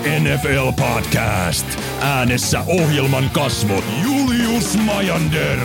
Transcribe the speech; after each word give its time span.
NFL 0.00 0.72
podcast. 0.76 1.66
Äänessä 2.00 2.60
ohjelman 2.66 3.30
kasvot 3.30 3.84
Julius 4.02 4.76
Majander, 4.76 5.58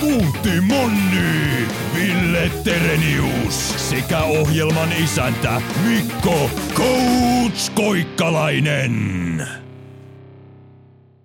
Puutti 0.00 0.60
Monni, 0.60 1.68
Ville 1.94 2.50
Terenius 2.64 3.88
sekä 3.90 4.22
ohjelman 4.22 4.92
isäntä 4.92 5.62
Mikko 5.88 6.50
Coach 6.74 7.72
Koikkalainen. 7.74 9.46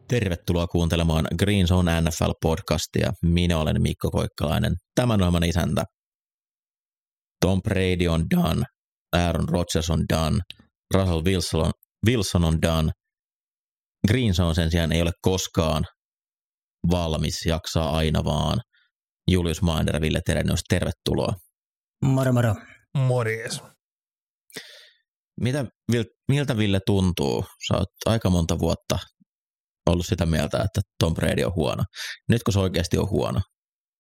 Tervetuloa 0.08 0.68
kuuntelemaan 0.68 1.26
Green 1.40 1.68
Zone 1.68 2.02
NFL-podcastia. 2.02 3.12
Minä 3.22 3.58
olen 3.58 3.82
Mikko 3.82 4.12
Koikkalainen, 4.12 4.74
tämän 4.96 5.22
ohjelman 5.22 5.44
isäntä. 5.44 5.84
Tom 7.42 7.62
Brady 7.62 8.08
on 8.08 8.26
done, 8.36 8.64
Aaron 9.14 9.50
Rodgers 9.50 9.90
on 9.90 10.04
done, 10.10 10.40
Russell 10.94 11.24
Wilson, 11.24 11.72
Wilson 12.08 12.44
on 12.44 12.62
done. 12.62 12.92
Green 14.08 14.34
Zone 14.34 14.54
sen 14.54 14.72
sijaan 14.72 14.92
ei 14.92 15.02
ole 15.02 15.12
koskaan 15.22 15.86
valmis, 16.92 17.46
jaksaa 17.46 17.98
aina 17.98 18.24
vaan. 18.24 18.60
Julius 19.32 19.62
Maander 19.62 19.96
ja 19.96 20.02
Ville 20.02 20.20
Terenius, 20.26 20.62
tervetuloa. 20.70 21.34
Moro 22.06 22.34
moro. 22.34 22.56
Morjes. 22.98 23.62
Mitä, 25.42 25.66
miltä 26.28 26.58
Ville 26.58 26.80
tuntuu? 26.86 27.46
Sä 27.68 27.78
oot 27.78 27.90
aika 28.06 28.30
monta 28.30 28.60
vuotta 28.60 29.00
ollut 29.90 30.06
sitä 30.06 30.26
mieltä, 30.26 30.58
että 30.58 30.82
Tom 31.00 31.14
Brady 31.14 31.44
on 31.44 31.56
huono. 31.56 31.84
Nyt 32.30 32.44
kun 32.44 32.54
se 32.54 32.60
oikeasti 32.60 32.98
on 32.98 33.10
huono. 33.10 33.42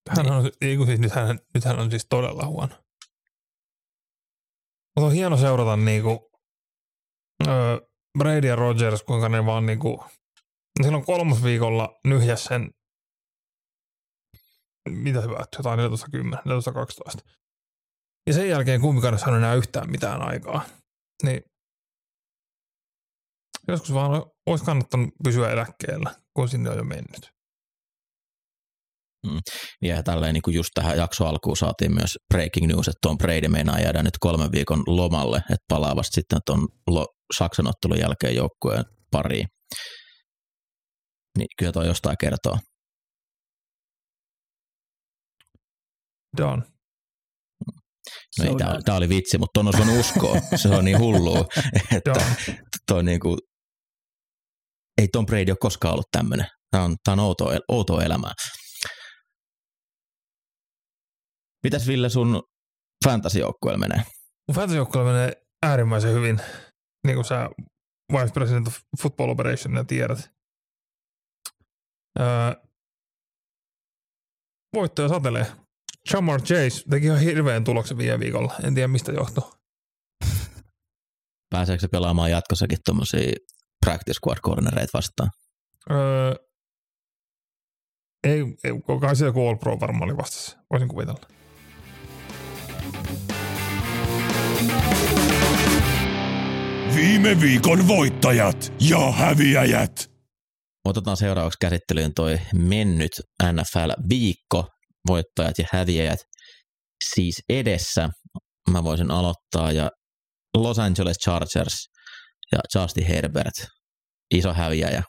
Hän 0.09 0.31
on, 0.31 0.51
ei 0.61 0.77
kun 0.77 0.85
siis, 0.87 0.99
nyt, 0.99 1.11
hän, 1.11 1.39
nyt 1.53 1.65
hän 1.65 1.79
on 1.79 1.89
siis 1.89 2.05
todella 2.09 2.45
huono. 2.45 2.75
Mutta 4.95 5.07
on 5.07 5.11
hieno 5.11 5.37
seurata 5.37 5.77
niinku, 5.77 6.29
öö, 7.47 7.77
Brady 8.17 8.47
ja 8.47 8.55
Rogers, 8.55 9.03
kuinka 9.03 9.29
ne 9.29 9.45
vaan 9.45 9.65
niinku, 9.65 10.03
silloin 10.83 11.05
kolmosviikolla 11.05 11.99
nyhjäs 12.07 12.43
sen, 12.43 12.71
mitä 14.89 15.21
hyvä, 15.21 15.45
jotain 15.57 15.79
14.10, 15.79 15.83
14.12. 17.23 17.29
Ja 18.27 18.33
sen 18.33 18.49
jälkeen 18.49 18.81
kumpikaan 18.81 19.13
ei 19.13 19.19
saanut 19.19 19.37
enää 19.37 19.53
yhtään 19.53 19.91
mitään 19.91 20.21
aikaa. 20.21 20.65
Niin 21.23 21.41
joskus 23.67 23.93
vaan 23.93 24.23
olisi 24.45 24.65
kannattanut 24.65 25.09
pysyä 25.23 25.51
eläkkeellä, 25.51 26.15
kun 26.33 26.49
sinne 26.49 26.69
on 26.69 26.77
jo 26.77 26.83
mennyt. 26.83 27.31
Mm. 29.27 29.39
Ja 29.81 30.03
tälleen 30.03 30.33
niin 30.33 30.41
kuin 30.41 30.55
just 30.55 30.69
tähän 30.73 30.97
jakso 30.97 31.25
alkuun 31.25 31.57
saatiin 31.57 31.93
myös 31.93 32.17
breaking 32.33 32.67
news, 32.67 32.87
että 32.87 32.99
Tom 33.01 33.17
Brady 33.17 33.47
meinaa 33.47 33.79
jäädä 33.79 34.03
nyt 34.03 34.17
kolmen 34.19 34.51
viikon 34.51 34.83
lomalle, 34.87 35.37
että 35.37 35.65
palaa 35.69 35.95
vasta 35.95 36.15
sitten 36.15 36.39
tuon 36.45 36.67
Saksan 37.37 37.67
ottelun 37.67 37.99
jälkeen 37.99 38.35
joukkueen 38.35 38.85
pariin. 39.11 39.47
Niin 41.37 41.47
kyllä 41.57 41.71
toi 41.71 41.87
jostain 41.87 42.17
kertoo. 42.19 42.57
Done. 46.37 46.63
No 48.39 48.45
ei, 48.45 48.55
tämä, 48.55 48.79
tämä 48.85 48.97
oli 48.97 49.09
vitsi, 49.09 49.37
mutta 49.37 49.63
tuon 49.63 49.75
olisi 49.75 49.99
uskoa. 49.99 50.35
Se 50.61 50.69
on 50.69 50.85
niin 50.85 50.99
hullua, 50.99 51.45
että 51.95 52.13
toi 52.87 53.03
niin 53.03 53.19
kuin, 53.19 53.37
ei 54.97 55.07
Tom 55.07 55.25
Brady 55.25 55.51
ole 55.51 55.57
koskaan 55.59 55.93
ollut 55.93 56.11
tämmöinen. 56.11 56.47
Tämä 56.71 56.83
on, 56.83 56.95
tämä 57.03 57.13
on 57.13 57.19
outoa, 57.19 57.53
outoa 57.71 58.03
elämää. 58.03 58.33
Mitäs 61.63 61.87
Ville 61.87 62.09
sun 62.09 62.43
fantasy-joukkueella 63.05 63.79
menee? 63.79 64.01
Mun 64.47 64.55
fantasy 64.55 65.03
menee 65.05 65.33
äärimmäisen 65.63 66.13
hyvin, 66.13 66.41
niin 67.05 67.15
kuin 67.15 67.25
sä 67.25 67.49
Vice 68.13 68.33
President 68.33 68.67
of 68.67 68.77
Football 69.01 69.29
Operation 69.29 69.75
ja 69.75 69.83
tiedät. 69.83 70.31
Öö, 72.19 72.27
voittoja 74.73 75.09
satelee. 75.09 75.45
Jamar 76.13 76.41
Chase 76.41 76.83
teki 76.89 77.05
ihan 77.05 77.19
hirveän 77.19 77.63
tuloksen 77.63 77.97
viime 77.97 78.19
viikolla. 78.19 78.53
En 78.63 78.73
tiedä 78.73 78.87
mistä 78.87 79.11
johtuu. 79.11 79.53
Pääseekö 81.49 81.81
se 81.81 81.87
pelaamaan 81.87 82.31
jatkossakin 82.31 82.77
tuommoisia 82.85 83.31
practice 83.85 84.13
squad 84.13 84.37
cornereita 84.37 84.91
vastaan? 84.93 85.29
Öö, 85.91 86.35
ei, 88.23 88.39
ei 88.63 88.71
kai 89.01 89.13
joku 89.25 89.47
All 89.47 89.55
Pro 89.55 89.79
varmaan 89.79 90.03
oli 90.03 90.17
vastassa. 90.17 90.57
Voisin 90.71 90.87
kuvitella. 90.87 91.36
Viime 96.97 97.41
viikon 97.41 97.87
voittajat 97.87 98.73
ja 98.89 99.11
häviäjät. 99.11 100.09
Otetaan 100.85 101.17
seuraavaksi 101.17 101.57
käsittelyyn 101.61 102.11
toi 102.15 102.39
mennyt 102.55 103.11
NFL-viikko, 103.43 104.67
voittajat 105.07 105.57
ja 105.57 105.65
häviäjät 105.73 106.19
siis 107.03 107.35
edessä. 107.49 108.09
Mä 108.71 108.83
voisin 108.83 109.11
aloittaa 109.11 109.71
ja 109.71 109.89
Los 110.57 110.79
Angeles 110.79 111.17
Chargers 111.23 111.85
ja 112.51 112.59
Justin 112.75 113.07
Herbert, 113.07 113.67
iso 114.33 114.53
häviäjä. 114.53 115.03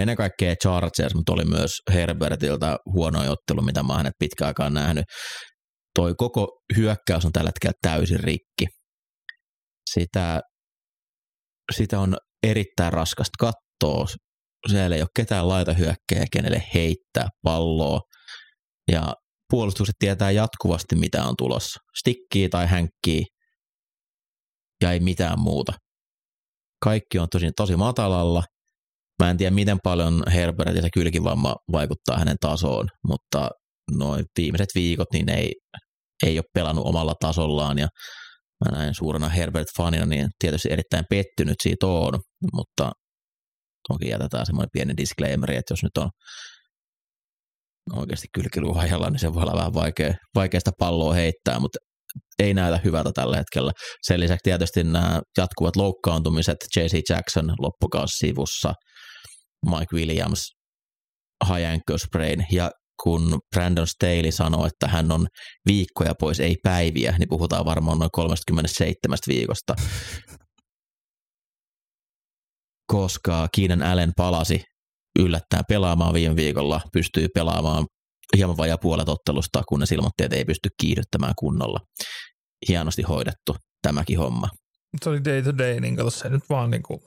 Ennen 0.00 0.16
kaikkea 0.16 0.54
Chargers, 0.62 1.14
mutta 1.14 1.32
oli 1.32 1.44
myös 1.44 1.70
Herbertiltä 1.92 2.76
huono 2.92 3.18
ottelu, 3.18 3.62
mitä 3.62 3.82
mä 3.82 3.94
hänet 3.94 4.14
pitkään 4.18 4.46
aikaan 4.46 4.74
nähnyt. 4.74 5.04
Toi 5.94 6.14
koko 6.16 6.48
hyökkäys 6.76 7.24
on 7.24 7.32
tällä 7.32 7.48
hetkellä 7.48 7.78
täysin 7.82 8.20
rikki 8.20 8.77
sitä, 9.92 10.40
sitä 11.76 12.00
on 12.00 12.16
erittäin 12.42 12.92
raskasta 12.92 13.36
katsoa. 13.38 14.06
Siellä 14.70 14.96
ei 14.96 15.02
ole 15.02 15.08
ketään 15.16 15.48
laita 15.48 15.72
hyökkää, 15.72 16.24
kenelle 16.32 16.62
heittää 16.74 17.28
palloa. 17.42 18.00
Ja 18.92 19.14
puolustukset 19.50 19.94
tietää 19.98 20.30
jatkuvasti, 20.30 20.96
mitä 20.96 21.24
on 21.24 21.34
tulossa. 21.38 21.80
Stikkii 21.98 22.48
tai 22.48 22.66
hänkkii 22.66 23.24
ja 24.82 24.92
ei 24.92 25.00
mitään 25.00 25.40
muuta. 25.40 25.72
Kaikki 26.84 27.18
on 27.18 27.28
tosi, 27.28 27.50
tosi 27.56 27.76
matalalla. 27.76 28.42
Mä 29.22 29.30
en 29.30 29.36
tiedä, 29.36 29.54
miten 29.54 29.78
paljon 29.84 30.22
Herbert 30.32 30.76
ja 30.76 30.82
se 30.82 30.88
kylkivamma 30.94 31.56
vaikuttaa 31.72 32.18
hänen 32.18 32.36
tasoon, 32.40 32.88
mutta 33.08 33.50
noin 33.96 34.24
viimeiset 34.38 34.68
viikot 34.74 35.08
niin 35.12 35.28
ei, 35.28 35.52
ei 36.26 36.38
ole 36.38 36.44
pelannut 36.54 36.86
omalla 36.86 37.14
tasollaan 37.20 37.78
ja 37.78 37.88
mä 38.64 38.78
näin 38.78 38.94
suurena 38.94 39.28
Herbert-fanina, 39.28 40.06
niin 40.06 40.28
tietysti 40.38 40.68
erittäin 40.72 41.04
pettynyt 41.10 41.56
siitä 41.62 41.86
on, 41.86 42.20
mutta 42.52 42.92
toki 43.88 44.08
jätetään 44.08 44.46
semmoinen 44.46 44.70
pieni 44.72 44.96
disclaimeri, 44.96 45.56
että 45.56 45.72
jos 45.72 45.82
nyt 45.82 45.96
on 45.98 46.10
oikeasti 47.92 48.26
kylkiluhajalla, 48.34 49.10
niin 49.10 49.18
se 49.18 49.34
voi 49.34 49.42
olla 49.42 49.58
vähän 49.58 49.74
vaikea, 49.74 50.14
vaikeasta 50.34 50.70
palloa 50.78 51.14
heittää, 51.14 51.60
mutta 51.60 51.78
ei 52.38 52.54
näytä 52.54 52.80
hyvältä 52.84 53.10
tällä 53.14 53.36
hetkellä. 53.36 53.72
Sen 54.06 54.20
lisäksi 54.20 54.42
tietysti 54.44 54.84
nämä 54.84 55.20
jatkuvat 55.36 55.76
loukkaantumiset, 55.76 56.56
J.C. 56.76 57.10
Jackson 57.10 57.54
loppukausi 57.60 58.18
sivussa, 58.18 58.72
Mike 59.66 59.96
Williams, 59.96 60.52
high 61.48 61.70
ankle 61.70 61.98
sprain 61.98 62.46
ja 62.52 62.70
kun 63.02 63.38
Brandon 63.54 63.86
Staley 63.86 64.32
sanoi, 64.32 64.66
että 64.66 64.88
hän 64.88 65.12
on 65.12 65.26
viikkoja 65.66 66.14
pois, 66.20 66.40
ei 66.40 66.56
päiviä, 66.62 67.14
niin 67.18 67.28
puhutaan 67.28 67.64
varmaan 67.64 67.98
noin 67.98 68.10
37 68.12 69.18
viikosta. 69.28 69.74
Koska 72.92 73.48
Keenan 73.56 73.82
Allen 73.82 74.12
palasi 74.16 74.62
yllättäen 75.18 75.64
pelaamaan 75.68 76.14
viime 76.14 76.36
viikolla, 76.36 76.80
pystyy 76.92 77.28
pelaamaan 77.34 77.86
hieman 78.36 78.56
vajaa 78.56 78.78
puolet 78.78 79.08
ottelusta, 79.08 79.62
kunnes 79.68 79.92
ilmoitti, 79.92 80.24
että 80.24 80.36
ei 80.36 80.44
pysty 80.44 80.68
kiihdyttämään 80.80 81.34
kunnolla. 81.38 81.80
Hienosti 82.68 83.02
hoidettu 83.02 83.56
tämäkin 83.82 84.18
homma. 84.18 84.48
Se 85.02 85.10
oli 85.10 85.24
day 85.24 85.42
to 85.42 85.58
day, 85.58 85.80
niin 85.80 85.96
kato 85.96 86.10
se 86.10 86.28
nyt 86.28 86.42
vaan 86.50 86.70
niin 86.70 86.82
kuin, 86.82 87.00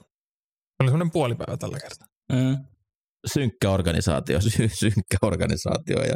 oli 0.80 0.90
semmoinen 0.90 1.12
puolipäivä 1.12 1.58
tällä 1.58 1.80
kertaa. 1.80 2.08
Mm 2.32 2.58
synkkä 3.34 3.70
organisaatio, 3.70 4.42
sy- 4.50 4.70
synkkä 4.80 5.18
organisaatio 5.22 5.98
ja 6.04 6.16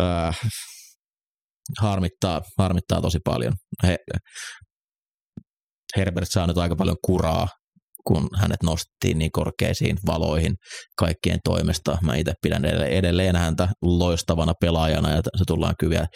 äh, 0.00 0.40
harmittaa, 1.80 2.40
harmittaa 2.58 3.00
tosi 3.00 3.18
paljon. 3.24 3.52
He, 3.86 3.96
Herbert 5.96 6.28
saa 6.30 6.46
nyt 6.46 6.58
aika 6.58 6.76
paljon 6.76 6.96
kuraa, 7.04 7.48
kun 8.06 8.28
hänet 8.36 8.62
nostettiin 8.62 9.18
niin 9.18 9.32
korkeisiin 9.32 9.96
valoihin 10.06 10.54
kaikkien 10.98 11.38
toimesta. 11.44 11.98
Mä 12.02 12.16
itse 12.16 12.32
pidän 12.42 12.64
edelleen 12.64 13.36
häntä 13.36 13.68
loistavana 13.82 14.52
pelaajana 14.60 15.10
ja 15.10 15.16
se 15.16 15.44
tullaan 15.46 15.74
kyllä 15.80 16.06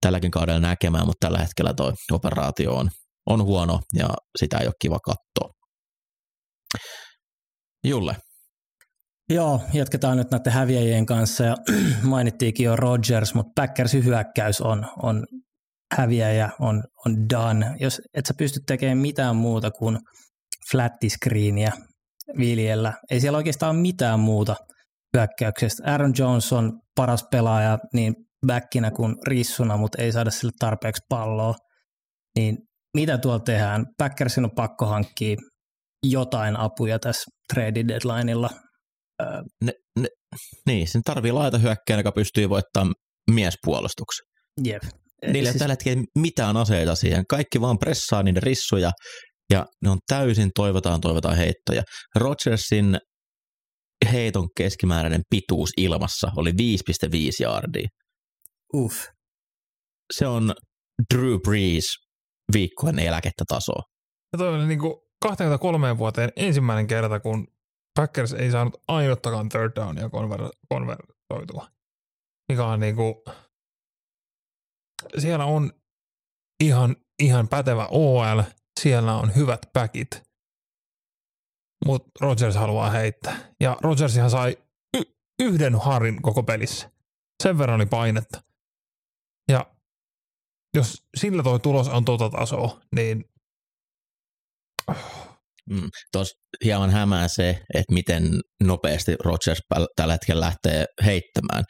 tälläkin 0.00 0.30
kaudella 0.30 0.60
näkemään, 0.60 1.06
mutta 1.06 1.26
tällä 1.26 1.38
hetkellä 1.38 1.74
tuo 1.74 1.92
operaatio 2.12 2.74
on 2.74 2.90
on 3.26 3.42
huono 3.44 3.80
ja 3.94 4.08
sitä 4.38 4.58
ei 4.58 4.66
ole 4.66 4.74
kiva 4.82 4.98
katsoa. 4.98 5.54
Julle. 7.84 8.16
Joo, 9.30 9.60
jatketaan 9.72 10.16
nyt 10.16 10.30
näiden 10.30 10.52
häviäjien 10.52 11.06
kanssa 11.06 11.44
ja 11.44 11.56
mainittiinkin 12.02 12.64
jo 12.64 12.76
Rodgers, 12.76 13.34
mutta 13.34 13.52
Packersin 13.54 14.04
hyökkäys 14.04 14.60
on, 14.60 14.86
on 15.02 15.24
häviäjä, 15.96 16.50
on, 16.60 16.82
on 17.06 17.28
done. 17.30 17.76
Jos 17.80 18.00
et 18.14 18.26
sä 18.26 18.34
pysty 18.38 18.60
tekemään 18.66 18.98
mitään 18.98 19.36
muuta 19.36 19.70
kuin 19.70 19.98
flattiscreeniä 20.70 21.72
viljellä, 22.38 22.92
ei 23.10 23.20
siellä 23.20 23.36
oikeastaan 23.36 23.76
mitään 23.76 24.20
muuta 24.20 24.56
hyökkäyksestä. 25.16 25.90
Aaron 25.90 26.12
Jones 26.18 26.52
on 26.52 26.72
paras 26.96 27.24
pelaaja 27.30 27.78
niin 27.94 28.14
backinä 28.46 28.90
kuin 28.90 29.14
rissuna, 29.26 29.76
mutta 29.76 30.02
ei 30.02 30.12
saada 30.12 30.30
sille 30.30 30.52
tarpeeksi 30.58 31.02
palloa. 31.08 31.54
Niin 32.36 32.58
mitä 32.94 33.18
tuolla 33.18 33.38
tehdään? 33.38 33.86
Packersin 33.98 34.44
on 34.44 34.54
pakko 34.56 34.86
hankkia 34.86 35.36
jotain 36.02 36.56
apuja 36.56 36.98
tässä 36.98 37.30
trade 37.54 37.84
deadlineilla. 37.88 38.50
Ne, 39.64 39.72
ne, 40.00 40.08
niin, 40.66 40.88
sen 40.88 41.02
tarvii 41.02 41.32
laita 41.32 41.58
hyökkäin, 41.58 41.98
joka 41.98 42.12
pystyy 42.12 42.48
voittamaan 42.48 42.94
miespuolustuksen. 43.30 44.26
Jep. 44.64 44.82
Niillä 45.32 45.50
siis... 45.50 45.58
tällä 45.58 45.72
hetkellä 45.72 46.04
mitään 46.18 46.56
aseita 46.56 46.94
siihen. 46.94 47.24
Kaikki 47.28 47.60
vaan 47.60 47.78
pressaa 47.78 48.22
niiden 48.22 48.42
rissuja 48.42 48.90
ja 49.52 49.66
ne 49.82 49.90
on 49.90 49.98
täysin 50.08 50.50
toivotaan, 50.54 51.00
toivotaan 51.00 51.36
heittoja. 51.36 51.82
Rodgersin 52.14 52.98
heiton 54.12 54.48
keskimääräinen 54.56 55.22
pituus 55.30 55.70
ilmassa 55.76 56.28
oli 56.36 56.50
5,5 56.50 56.56
yardia. 57.40 57.88
Uff. 58.74 59.06
Se 60.12 60.26
on 60.26 60.54
Drew 61.14 61.40
Brees 61.44 61.94
viikkojen 62.52 62.98
eläkettä 62.98 63.44
tasoa. 63.48 63.82
Ja 64.32 64.38
toi 64.38 64.54
oli 64.54 64.66
niin 64.66 64.78
kuin 64.78 64.94
23 65.22 65.98
vuoteen 65.98 66.30
ensimmäinen 66.36 66.86
kerta, 66.86 67.20
kun 67.20 67.46
Packers 67.96 68.32
ei 68.32 68.50
saanut 68.50 68.82
ainuttakaan 68.88 69.48
third 69.48 69.72
downia 69.76 70.06
konver- 70.06 70.58
konvertoitua. 70.68 71.70
Mikä 72.52 72.64
on 72.64 72.80
niin 72.80 72.96
kuin, 72.96 73.14
siellä 75.18 75.44
on 75.44 75.72
ihan, 76.64 76.96
ihan 77.22 77.48
pätevä 77.48 77.86
OL, 77.90 78.42
siellä 78.80 79.16
on 79.16 79.34
hyvät 79.34 79.60
backit, 79.72 80.22
mutta 81.86 82.10
Rodgers 82.20 82.54
haluaa 82.54 82.90
heittää. 82.90 83.54
Ja 83.60 83.76
Rodgersihan 83.80 84.30
sai 84.30 84.58
y- 84.96 85.14
yhden 85.42 85.74
harin 85.74 86.22
koko 86.22 86.42
pelissä. 86.42 86.90
Sen 87.42 87.58
verran 87.58 87.76
oli 87.76 87.86
painetta. 87.86 88.42
Ja 89.50 89.74
jos 90.76 91.06
sillä 91.16 91.42
toi 91.42 91.60
tulos 91.60 91.88
on 91.88 92.04
tota 92.04 92.30
tasoa, 92.30 92.80
niin 92.94 93.24
Mm, 95.70 95.88
Tuossa 96.12 96.34
hieman 96.64 96.90
hämää 96.90 97.28
se, 97.28 97.48
että 97.74 97.94
miten 97.94 98.30
nopeasti 98.62 99.16
Rodgers 99.24 99.58
tällä 99.96 100.12
hetkellä 100.12 100.40
lähtee 100.40 100.84
heittämään. 101.04 101.64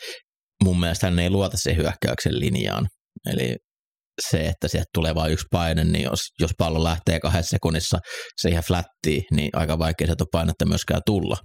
Mun 0.64 0.81
mielestä 0.81 1.06
hän 1.06 1.19
ei 1.19 1.31
luota 1.31 1.56
siihen 1.56 1.82
hyökkäyksen 1.82 2.40
linjaan. 2.40 2.87
Eli 3.32 3.56
se, 4.31 4.46
että 4.46 4.69
sieltä 4.69 4.87
tulee 4.94 5.14
vain 5.14 5.32
yksi 5.32 5.46
paine, 5.50 5.84
niin 5.84 6.04
jos, 6.04 6.20
jos 6.40 6.50
pallo 6.58 6.84
lähtee 6.84 7.20
kahdessa 7.20 7.50
sekunnissa 7.50 7.98
siihen 8.40 8.62
flättiin, 8.62 9.22
niin 9.32 9.50
aika 9.52 9.78
vaikea 9.78 10.06
sieltä 10.06 10.25
painetta 10.32 10.66
myöskään 10.66 11.00
tulla. 11.06 11.37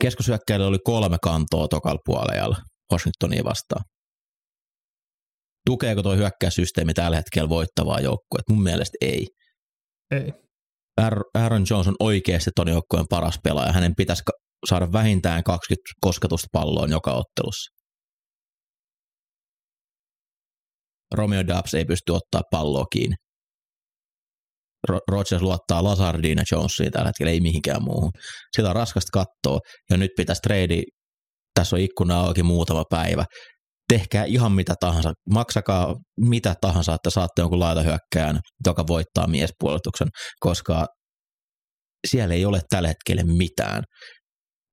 Keskushyökkäillä 0.00 0.66
oli 0.66 0.78
kolme 0.84 1.16
kantoa 1.22 1.68
tokalla 1.68 2.00
puolella 2.04 2.56
Washingtonia 2.92 3.44
vastaan. 3.44 3.84
Tukeeko 5.66 6.02
tuo 6.02 6.16
hyökkäyssysteemi 6.16 6.94
tällä 6.94 7.16
hetkellä 7.16 7.48
voittavaa 7.48 8.00
joukkuetta? 8.00 8.52
Mun 8.52 8.62
mielestä 8.62 8.96
ei. 9.00 9.26
ei. 10.10 10.32
Aaron 11.34 11.64
Jones 11.70 11.88
on 11.88 11.94
oikeasti 12.00 12.50
ton 12.56 12.68
joukkueen 12.68 13.06
paras 13.10 13.38
pelaaja. 13.44 13.72
Hänen 13.72 13.94
pitäisi 13.96 14.22
saada 14.68 14.92
vähintään 14.92 15.42
20 15.44 15.82
kosketusta 16.00 16.46
palloon 16.52 16.90
joka 16.90 17.12
ottelussa. 17.12 17.82
Romeo 21.14 21.46
Dubs 21.46 21.74
ei 21.74 21.84
pysty 21.84 22.12
ottaa 22.12 22.42
palloa 22.50 22.84
kiinni. 22.92 23.16
Rodgers 25.08 25.42
luottaa 25.42 25.84
Lazardiin 25.84 26.38
ja 26.38 26.44
Jonesiin 26.52 26.92
tällä 26.92 27.06
hetkellä, 27.06 27.32
ei 27.32 27.40
mihinkään 27.40 27.82
muuhun. 27.82 28.10
Sitä 28.56 28.68
on 28.68 28.76
raskasta 28.76 29.10
katsoa, 29.12 29.58
ja 29.90 29.96
nyt 29.96 30.10
pitäisi 30.16 30.40
trade, 30.42 30.82
tässä 31.54 31.76
on 31.76 31.82
ikkuna 31.82 32.20
auki 32.20 32.42
muutama 32.42 32.84
päivä. 32.90 33.24
Tehkää 33.88 34.24
ihan 34.24 34.52
mitä 34.52 34.74
tahansa, 34.80 35.12
maksakaa 35.30 35.96
mitä 36.20 36.54
tahansa, 36.60 36.94
että 36.94 37.10
saatte 37.10 37.42
jonkun 37.42 37.60
laitahyökkään, 37.60 38.40
joka 38.66 38.86
voittaa 38.86 39.26
miespuolustuksen, 39.26 40.08
koska 40.40 40.86
siellä 42.08 42.34
ei 42.34 42.44
ole 42.44 42.60
tällä 42.68 42.88
hetkellä 42.88 43.22
mitään. 43.24 43.82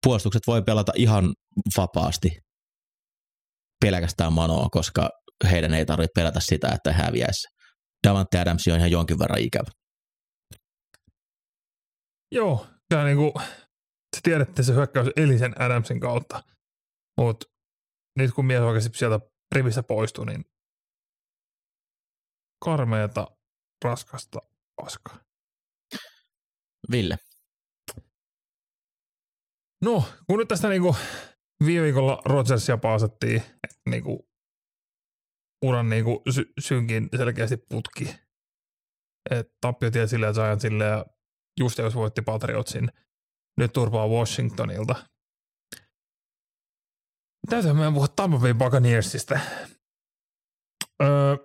Puolustukset 0.06 0.42
voi 0.48 0.62
pelata 0.62 0.92
ihan 0.96 1.34
vapaasti 1.78 2.30
pelkästään 3.82 4.34
manoa, 4.34 4.70
koska 4.72 5.10
heidän 5.52 5.74
ei 5.74 5.86
tarvitse 5.86 6.12
pelätä 6.16 6.40
sitä, 6.40 6.70
että 6.76 6.94
häviäisi. 6.94 7.48
Davante 8.08 8.40
Adams 8.40 8.68
on 8.68 8.78
ihan 8.78 8.92
jonkin 8.92 9.20
verran 9.20 9.40
ikävä. 9.40 9.72
Joo, 12.32 12.68
ja 12.92 13.04
niin 13.04 13.18
kuin, 13.18 13.34
se 14.16 14.22
tiedätte 14.24 14.64
se 14.64 14.74
hyökkäys 14.74 15.08
Elisen 15.16 15.62
Adamsin 15.62 16.00
kautta, 16.00 16.44
mutta 17.18 17.46
nyt 18.18 18.32
kun 18.32 18.46
mies 18.46 18.62
oikeasti 18.62 18.98
sieltä 18.98 19.20
rivistä 19.56 19.84
poistuu, 19.84 20.26
niin 20.26 20.46
karmeeta, 22.66 23.28
raskasta 23.86 24.40
paskaa. 24.76 25.20
Ville. 26.92 27.18
No, 29.86 30.04
kun 30.28 30.40
nyt 30.40 30.48
tästä 30.48 30.70
niinku 30.70 30.96
viime 31.66 31.84
viikolla 31.86 32.22
Rodgersia 32.26 32.78
paasattiin, 32.78 33.38
että 33.38 33.90
niinku 33.90 34.30
uran 35.66 35.90
niinku 35.90 36.22
sy- 36.30 36.54
synkin 36.60 37.10
selkeästi 37.18 37.58
putki. 37.58 38.16
Et 39.32 39.48
tappio 39.62 39.90
sille 40.08 40.26
ja 40.26 40.34
Giantsille 40.34 40.86
ja 40.86 41.06
just 41.60 41.78
jos 41.78 41.96
voitti 41.96 42.22
Patriotsin, 42.22 42.90
nyt 43.58 43.74
turvaa 43.74 44.08
Washingtonilta. 44.08 44.96
Täytyy 47.50 47.74
meidän 47.74 47.94
puhua 47.94 48.08
Tampa 48.08 48.38
Bay 48.38 48.54
Buccaneersista. 48.54 49.40
Öö, 51.04 51.36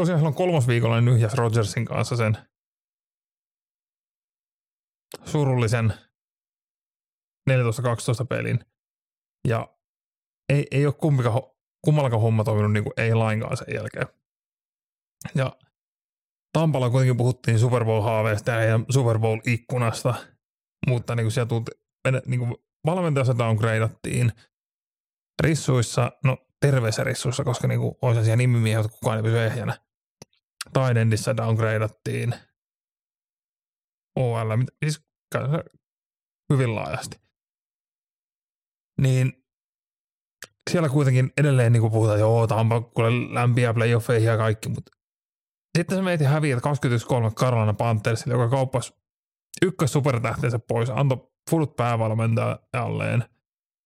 tosiaan 0.00 0.18
silloin 0.20 0.34
kolmas 0.34 0.68
viikolla 0.68 0.98
yhdessä 0.98 1.36
Rodgersin 1.36 1.84
kanssa 1.84 2.16
sen 2.16 2.38
surullisen 5.24 5.94
14-12 7.50 8.26
pelin. 8.28 8.60
Ja 9.48 9.76
ei, 10.52 10.66
ei 10.70 10.86
ole 10.86 10.94
kumpikaan, 10.94 11.42
kummallakaan 11.84 12.22
homma 12.22 12.44
toiminut 12.44 12.72
niin 12.72 12.84
kuin 12.84 12.94
ei 12.96 13.14
lainkaan 13.14 13.56
sen 13.56 13.74
jälkeen. 13.74 14.06
Ja 15.34 15.56
Tampalla 16.52 16.90
kuitenkin 16.90 17.16
puhuttiin 17.16 17.58
Super 17.58 17.84
Bowl-haaveista 17.84 18.50
ja 18.50 18.80
Super 18.90 19.18
Bowl-ikkunasta, 19.18 20.14
mutta 20.86 21.14
niin 21.14 21.24
kuin 21.24 21.32
siellä 21.32 21.48
tulti, 21.48 21.70
niin 22.26 22.40
kuin 22.40 22.54
valmentajassa 22.86 23.38
downgradeattiin. 23.38 24.32
Rissuissa, 25.42 26.12
no 26.24 26.36
terveissä 26.60 27.04
rissuissa, 27.04 27.44
koska 27.44 27.68
niin 27.68 27.80
kuin 27.80 27.94
olisi 28.02 28.24
siellä 28.24 28.36
nimimiehiä, 28.36 28.80
että 28.80 28.92
kukaan 28.92 29.16
ei 29.16 29.22
pysy 29.22 29.38
ehjänä. 29.38 29.78
Taidendissä 30.72 31.36
downgradeattiin. 31.36 32.34
OL, 34.16 34.50
siis 34.84 35.06
hyvin 36.52 36.74
laajasti. 36.74 37.16
Niin 39.00 39.44
siellä 40.70 40.88
kuitenkin 40.88 41.32
edelleen 41.36 41.72
niin 41.72 41.80
kuin 41.80 41.92
puhutaan, 41.92 42.20
joo, 42.20 42.46
Tampa 42.46 42.80
kuule 42.80 43.34
lämpiä 43.34 43.74
playoffeihin 43.74 44.28
ja 44.28 44.36
kaikki, 44.36 44.68
mutta 44.68 44.92
sitten 45.78 45.98
se 45.98 46.02
meitä 46.02 46.28
häviää 46.28 46.58
21-3 47.30 47.34
Carolina 47.34 47.74
Panthersille, 47.74 48.34
joka 48.34 48.48
kauppasi 48.48 48.94
ykkös 49.62 49.92
supertähteensä 49.92 50.58
pois, 50.58 50.90
antoi 50.90 51.33
fulut 51.50 51.76
päävalmentajalleen, 51.76 53.24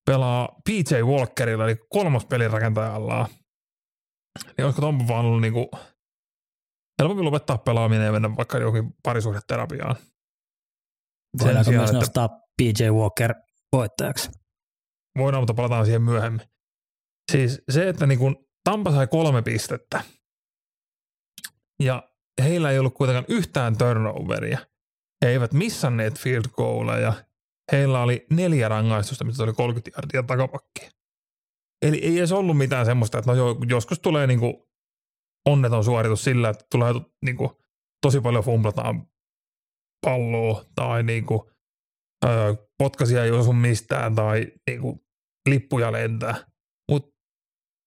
pelaa 0.07 0.49
PJ 0.65 0.95
Walkerilla, 1.03 1.65
eli 1.65 1.77
kolmas 1.88 2.27
pelirakentajalla. 2.27 3.29
Niin 4.57 4.65
olisiko 4.65 4.81
Tompa 4.81 5.09
vaan 5.09 5.25
ollut 5.25 5.41
niinku 5.41 5.71
helpompi 6.99 7.23
lopettaa 7.23 7.59
pelaaminen 7.59 8.07
ja 8.07 8.12
mennä 8.12 8.37
vaikka 8.37 8.59
johonkin 8.59 8.95
parisuhdeterapiaan. 9.03 9.97
Voidaanko 11.43 11.71
sijaan, 11.71 11.85
myös 11.85 11.93
nostaa 11.93 12.29
PJ 12.29 12.85
Walker 12.91 13.35
voittajaksi? 13.73 14.31
Voidaan, 15.19 15.43
mutta 15.43 15.55
palataan 15.55 15.85
siihen 15.85 16.03
myöhemmin. 16.03 16.49
Siis 17.33 17.62
se, 17.71 17.88
että 17.88 18.07
niinku 18.07 18.49
Tampa 18.65 18.91
sai 18.91 19.07
kolme 19.07 19.43
pistettä 19.43 20.03
ja 21.83 22.03
heillä 22.43 22.71
ei 22.71 22.79
ollut 22.79 22.95
kuitenkaan 22.95 23.25
yhtään 23.29 23.79
turnoveria. 23.79 24.59
He 25.25 25.31
eivät 25.31 25.53
missanneet 25.53 26.19
field 26.19 26.45
goaleja. 26.53 27.12
Heillä 27.73 28.03
oli 28.03 28.27
neljä 28.31 28.69
rangaistusta, 28.69 29.25
mitä 29.25 29.43
oli 29.43 29.53
30 29.53 29.91
jardia 29.95 30.23
takapakki. 30.23 30.89
Eli 31.83 31.99
ei 31.99 32.19
edes 32.19 32.33
ollut 32.33 32.59
mitään 32.59 32.87
semmoista, 32.87 33.19
että 33.19 33.31
no 33.31 33.37
jo, 33.37 33.57
joskus 33.69 34.01
tulee 34.01 34.27
niinku 34.27 34.69
onneton 35.49 35.85
suoritus 35.85 36.25
sillä, 36.25 36.49
että 36.49 36.65
tulee 36.71 36.93
niin 37.25 37.37
kuin, 37.37 37.51
tosi 38.03 38.21
paljon 38.21 38.45
fumplataan 38.45 39.07
palloa 40.07 40.65
tai 40.75 41.03
niin 41.03 41.27
kuin, 41.27 41.41
öö, 42.27 42.55
potkasia 42.79 43.25
ei 43.25 43.31
osu 43.31 43.53
mistään 43.53 44.15
tai 44.15 44.53
niin 44.71 44.81
kuin, 44.81 45.01
lippuja 45.49 45.93
lentää. 45.93 46.35
Mutta 46.91 47.11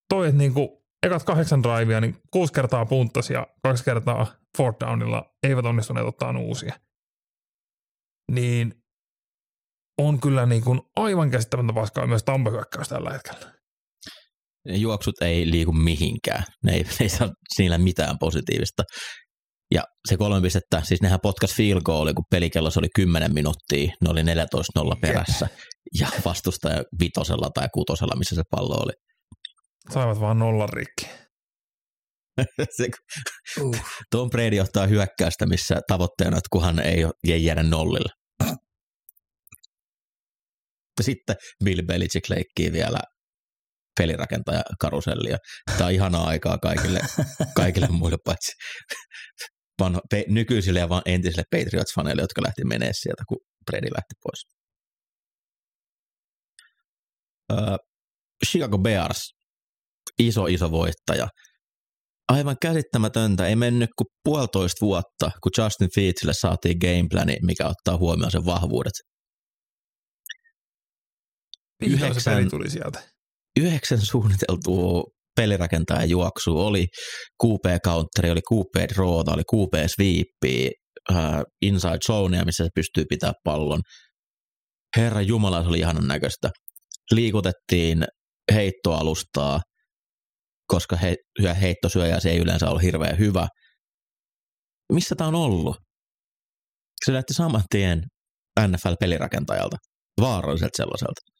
toi, 0.10 0.28
että 0.28 0.38
niin 0.38 0.54
kuin, 0.54 0.70
ekat 1.06 1.24
kahdeksan 1.24 1.64
drivea, 1.64 2.02
niin 2.02 2.18
kuusi 2.32 2.54
kertaa 2.54 2.86
punttas 2.86 3.30
ja 3.30 3.48
kaksi 3.64 3.84
kertaa 3.84 4.28
fourth 4.58 4.80
downilla 4.80 5.36
eivät 5.44 5.66
onnistuneet 5.66 6.08
ottaa 6.08 6.40
uusia. 6.40 6.80
Niin 8.32 8.81
on 10.08 10.20
kyllä 10.20 10.46
niin 10.46 10.64
kuin 10.64 10.82
aivan 10.96 11.32
käsittämättä 11.32 11.74
paskaa 11.74 12.08
myös 12.08 12.24
Tampa 12.24 12.52
tällä 12.90 13.12
hetkellä. 13.12 13.54
Ne 14.68 14.76
juoksut 14.76 15.22
ei 15.22 15.52
liiku 15.52 15.72
mihinkään. 15.72 16.44
Ne 16.64 16.74
ei, 16.74 16.84
ne 16.84 16.90
ei 17.00 17.10
saa 17.10 17.30
siinä 17.56 17.78
mitään 17.78 18.20
positiivista. 18.20 18.84
Ja 19.74 19.84
se 20.08 20.18
kolme 20.18 20.42
pistettä, 20.42 20.82
siis 20.84 21.02
nehän 21.02 21.20
potkas 21.24 21.56
field 21.56 21.82
goal, 21.82 22.14
kun 22.14 22.26
pelikellossa 22.32 22.80
oli 22.80 22.88
10 22.96 23.34
minuuttia, 23.34 23.92
ne 24.02 24.10
oli 24.10 24.22
14-0 24.22 24.26
perässä. 25.02 25.48
Ja 26.00 26.08
vastustaja 26.26 26.84
vitosella 27.00 27.50
tai 27.54 27.68
kutosella, 27.74 28.16
missä 28.16 28.36
se 28.36 28.42
pallo 28.52 28.84
oli. 28.84 28.94
Saivat 29.90 30.20
vaan 30.20 30.40
nollan 30.40 30.70
rikki. 30.70 31.10
se, 32.78 32.88
uh. 33.62 33.76
Tom 34.12 34.30
Brady 34.30 34.60
ottaa 34.60 34.88
hyökkäystä, 34.88 35.46
missä 35.46 35.82
tavoitteena, 35.88 36.38
että 36.38 36.48
kuhan 36.52 36.80
ei, 36.80 37.06
ei 37.28 37.46
jäädä 37.46 37.64
nollille. 37.64 38.21
Sitten 41.04 41.36
Bill 41.64 41.82
Belichick 41.82 42.30
leikkii 42.30 42.72
vielä 42.72 43.00
pelirakentaja 44.00 44.62
karusellia. 44.80 45.38
Tämä 45.78 45.86
on 45.86 45.92
ihanaa 45.92 46.28
aikaa 46.28 46.58
kaikille, 46.58 47.00
kaikille 47.56 47.88
muille 47.88 48.18
paitsi 48.26 48.52
vanho, 49.80 50.02
pe, 50.10 50.26
nykyisille 50.28 50.80
ja 50.80 50.90
vaan 50.90 51.02
entisille 51.06 51.44
Patriots-faneille, 51.56 52.22
jotka 52.22 52.42
lähti 52.42 52.66
menee 52.66 52.92
sieltä, 52.94 53.24
kun 53.28 53.38
Brady 53.66 53.88
lähti 53.88 54.14
pois. 54.24 54.44
Uh, 57.54 57.78
Chicago 58.46 58.78
Bears, 58.78 59.32
iso 60.20 60.46
iso 60.46 60.72
voittaja. 60.72 61.28
Aivan 62.30 62.56
käsittämätöntä, 62.62 63.48
ei 63.48 63.56
mennyt 63.56 63.90
kuin 63.98 64.08
puolitoista 64.24 64.86
vuotta, 64.86 65.32
kun 65.44 65.52
Justin 65.58 65.90
Fieldsille 65.96 66.34
saatiin 66.34 66.78
gameplani, 66.78 67.38
mikä 67.46 67.68
ottaa 67.68 67.98
huomioon 67.98 68.32
sen 68.32 68.46
vahvuudet. 68.46 68.94
Yhdeksän, 71.82 72.36
peli 72.36 72.50
tuli 72.50 72.70
sieltä 72.70 73.02
yhdeksän 73.60 74.02
suunniteltua 74.02 75.04
pelirakentajan 75.36 76.10
juoksu 76.10 76.60
oli 76.60 76.88
QP 77.44 77.82
counteri, 77.86 78.32
oli 78.32 78.42
QP 78.54 78.94
draw, 78.94 79.10
oli 79.10 79.44
QP 79.54 79.88
sweep, 79.88 80.66
uh, 81.12 81.18
inside 81.62 81.98
zone, 82.06 82.46
missä 82.46 82.64
se 82.64 82.70
pystyy 82.76 83.06
pitää 83.10 83.34
pallon. 83.44 83.82
Herra 84.98 85.22
Jumala, 85.22 85.62
se 85.62 85.70
oli 85.70 85.80
ihanan 85.80 86.08
näköistä. 86.08 86.50
Liikutettiin 87.12 88.06
heittoalustaa, 88.54 89.62
koska 90.68 90.96
he, 90.96 91.16
heittosyöjä 91.62 92.20
se 92.20 92.30
ei 92.30 92.38
yleensä 92.38 92.70
ole 92.70 92.82
hirveän 92.82 93.18
hyvä. 93.18 93.48
Missä 94.94 95.16
tämä 95.16 95.28
on 95.28 95.36
ollut? 95.36 95.78
Se 97.06 97.14
lähti 97.14 97.34
saman 97.34 97.64
tien 97.70 98.04
NFL-pelirakentajalta, 98.60 99.78
vaaralliselta 100.22 100.78
sellaiselta 100.78 101.31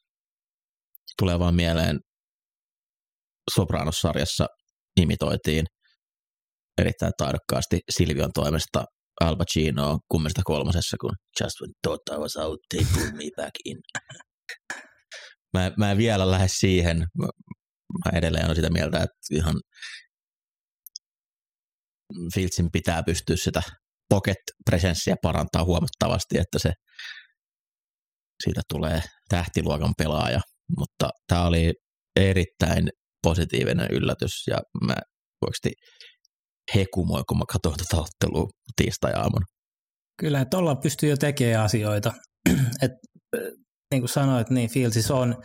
tulee 1.20 1.40
vaan 1.40 1.56
mieleen 1.56 2.00
Sopranos-sarjassa 3.56 4.46
imitoitiin 5.02 5.66
erittäin 6.78 7.14
taidokkaasti 7.18 7.80
Silvion 7.90 8.30
toimesta 8.34 8.86
Al 9.22 9.36
Pacino 9.38 10.00
kummesta 10.12 10.42
kolmosessa, 10.44 10.98
kun 11.02 11.16
just 11.42 11.62
when 11.62 11.74
thought 11.82 12.10
I 12.12 12.22
was 12.22 12.38
out, 12.38 12.60
they 12.74 12.86
pulled 12.94 13.14
me 13.14 13.30
back 13.38 13.52
in. 13.66 13.78
Mä, 15.54 15.72
mä 15.78 15.92
en 15.92 15.98
vielä 15.98 16.32
lähde 16.32 16.48
siihen. 16.48 16.98
Mä 18.06 18.18
edelleen 18.18 18.46
olen 18.46 18.56
sitä 18.56 18.70
mieltä, 18.70 18.98
että 18.98 19.18
ihan 19.32 19.56
Fieldsin 22.34 22.72
pitää 22.72 23.04
pystyä 23.04 23.36
sitä 23.36 23.62
pocket-presenssiä 24.10 25.16
parantaa 25.22 25.64
huomattavasti, 25.64 26.38
että 26.38 26.60
se 26.60 26.72
siitä 28.44 28.62
tulee 28.70 29.02
tähtiluokan 29.30 29.94
pelaaja 29.98 30.40
mutta 30.80 31.10
tämä 31.28 31.48
oli 31.48 31.74
erittäin 32.16 32.90
positiivinen 33.24 33.88
yllätys 33.92 34.48
ja 34.48 34.58
mä 34.88 34.96
oikeasti 35.46 35.72
hekumoin, 36.76 37.24
kun 37.30 37.38
mä 37.38 37.44
katsoin 37.54 37.76
tätä 37.78 38.02
ottelua 38.02 38.50
tiistai-aamuna. 38.76 39.46
Kyllä, 40.20 40.42
että 40.42 40.58
ollaan 40.58 40.78
pystyy 40.78 41.10
jo 41.10 41.18
tekemään 41.18 41.66
asioita. 41.66 42.14
Et, 42.84 42.92
niin 43.92 44.02
kuin 44.02 44.10
sanoit, 44.10 44.50
niin 44.50 44.70
Fieldsis 44.70 45.12
on, 45.12 45.36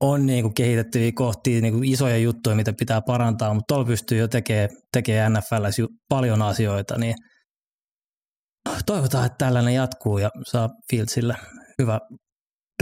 on 0.00 0.26
niin 0.26 0.42
kuin 0.42 0.54
kehitettyviä 0.54 1.12
kohtia, 1.14 1.60
niin 1.60 1.74
kuin 1.74 1.84
isoja 1.84 2.16
juttuja, 2.16 2.56
mitä 2.56 2.72
pitää 2.78 3.00
parantaa, 3.06 3.54
mutta 3.54 3.74
tuolla 3.74 3.86
pystyy 3.86 4.18
jo 4.18 4.28
tekemään, 4.28 4.68
tekemään 4.92 5.32
NFL 5.32 5.82
paljon 6.08 6.42
asioita, 6.42 6.98
niin 6.98 7.14
toivotaan, 8.86 9.26
että 9.26 9.44
tällainen 9.44 9.74
jatkuu 9.74 10.18
ja 10.18 10.30
saa 10.46 10.68
Fieldsille 10.90 11.36
hyvä 11.82 12.00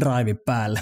drive 0.01 0.35
päälle. 0.47 0.81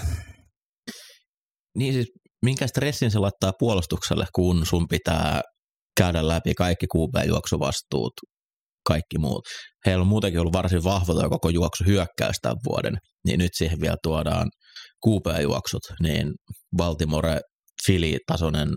Niin 1.77 1.93
siis 1.93 2.07
minkä 2.45 2.67
stressin 2.67 3.11
se 3.11 3.19
laittaa 3.19 3.51
puolustukselle, 3.59 4.25
kun 4.35 4.65
sun 4.65 4.87
pitää 4.87 5.41
käydä 5.97 6.27
läpi 6.27 6.53
kaikki 6.53 6.85
QB-juoksuvastuut, 6.85 8.13
kaikki 8.87 9.17
muut. 9.19 9.43
Heillä 9.85 10.01
on 10.01 10.07
muutenkin 10.07 10.39
ollut 10.39 10.53
varsin 10.53 10.83
vahva 10.83 11.13
tuo 11.13 11.29
koko 11.29 11.49
juoksu 11.49 11.83
hyökkäys 11.87 12.35
tämän 12.41 12.57
vuoden, 12.69 12.97
niin 13.25 13.39
nyt 13.39 13.51
siihen 13.53 13.81
vielä 13.81 13.97
tuodaan 14.03 14.49
QB-juoksut, 15.07 15.93
niin 16.01 16.31
Baltimore 16.77 17.39
Philly-tasoinen 17.85 18.69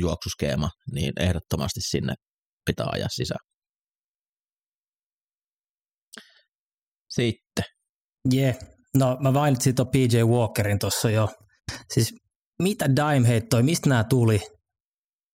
juoksuskeema, 0.00 0.70
niin 0.92 1.12
ehdottomasti 1.20 1.80
sinne 1.80 2.14
pitää 2.66 2.86
ajaa 2.92 3.08
sisään. 3.10 3.40
Sitten. 7.10 7.64
Yeah. 8.34 8.56
No 8.96 9.16
mä 9.20 9.30
mainitsin 9.30 9.74
tuon 9.74 9.88
PJ 9.88 10.22
Walkerin 10.22 10.78
tuossa 10.78 11.10
jo 11.10 11.28
Siis 11.94 12.14
mitä 12.62 12.86
dime 12.96 13.28
heittoi, 13.28 13.62
mistä 13.62 13.88
nämä 13.88 14.04
tuli? 14.04 14.40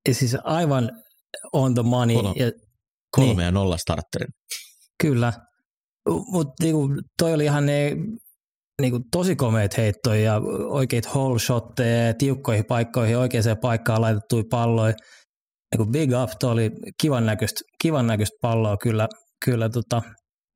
Ja 0.09 0.15
siis 0.15 0.37
aivan 0.45 0.91
on 1.53 1.75
the 1.75 1.83
money. 1.83 2.17
Kolme, 2.17 2.35
ja, 2.37 2.53
kolme 3.17 3.35
niin. 3.35 3.45
ja 3.45 3.51
nolla 3.51 3.77
starterin. 3.77 4.35
Kyllä, 5.03 5.33
mutta 6.27 6.65
niinku, 6.65 6.89
toi 7.19 7.35
oli 7.35 7.45
ihan 7.45 7.67
ne 7.67 7.97
niinku, 8.81 9.01
tosi 9.13 9.37
komeet 9.37 9.77
heittoja 9.77 10.23
ja 10.23 10.41
oikeit 10.69 11.15
hole 11.15 11.39
shotteja 11.39 12.15
tiukkoihin 12.15 12.65
paikkoihin, 12.65 13.19
oikeaan 13.19 13.57
paikkaan 13.61 14.01
laitettuja 14.01 14.45
palloja. 14.51 14.95
Niinku 15.75 15.93
big 15.93 16.11
up, 16.23 16.31
toi 16.41 16.53
oli 16.53 16.71
kivan 17.01 17.27
näköistä, 17.27 17.61
kivan 17.83 18.07
näköistä 18.07 18.37
palloa 18.41 18.77
kyllä, 18.77 19.09
kyllä 19.45 19.69
tota 19.69 20.03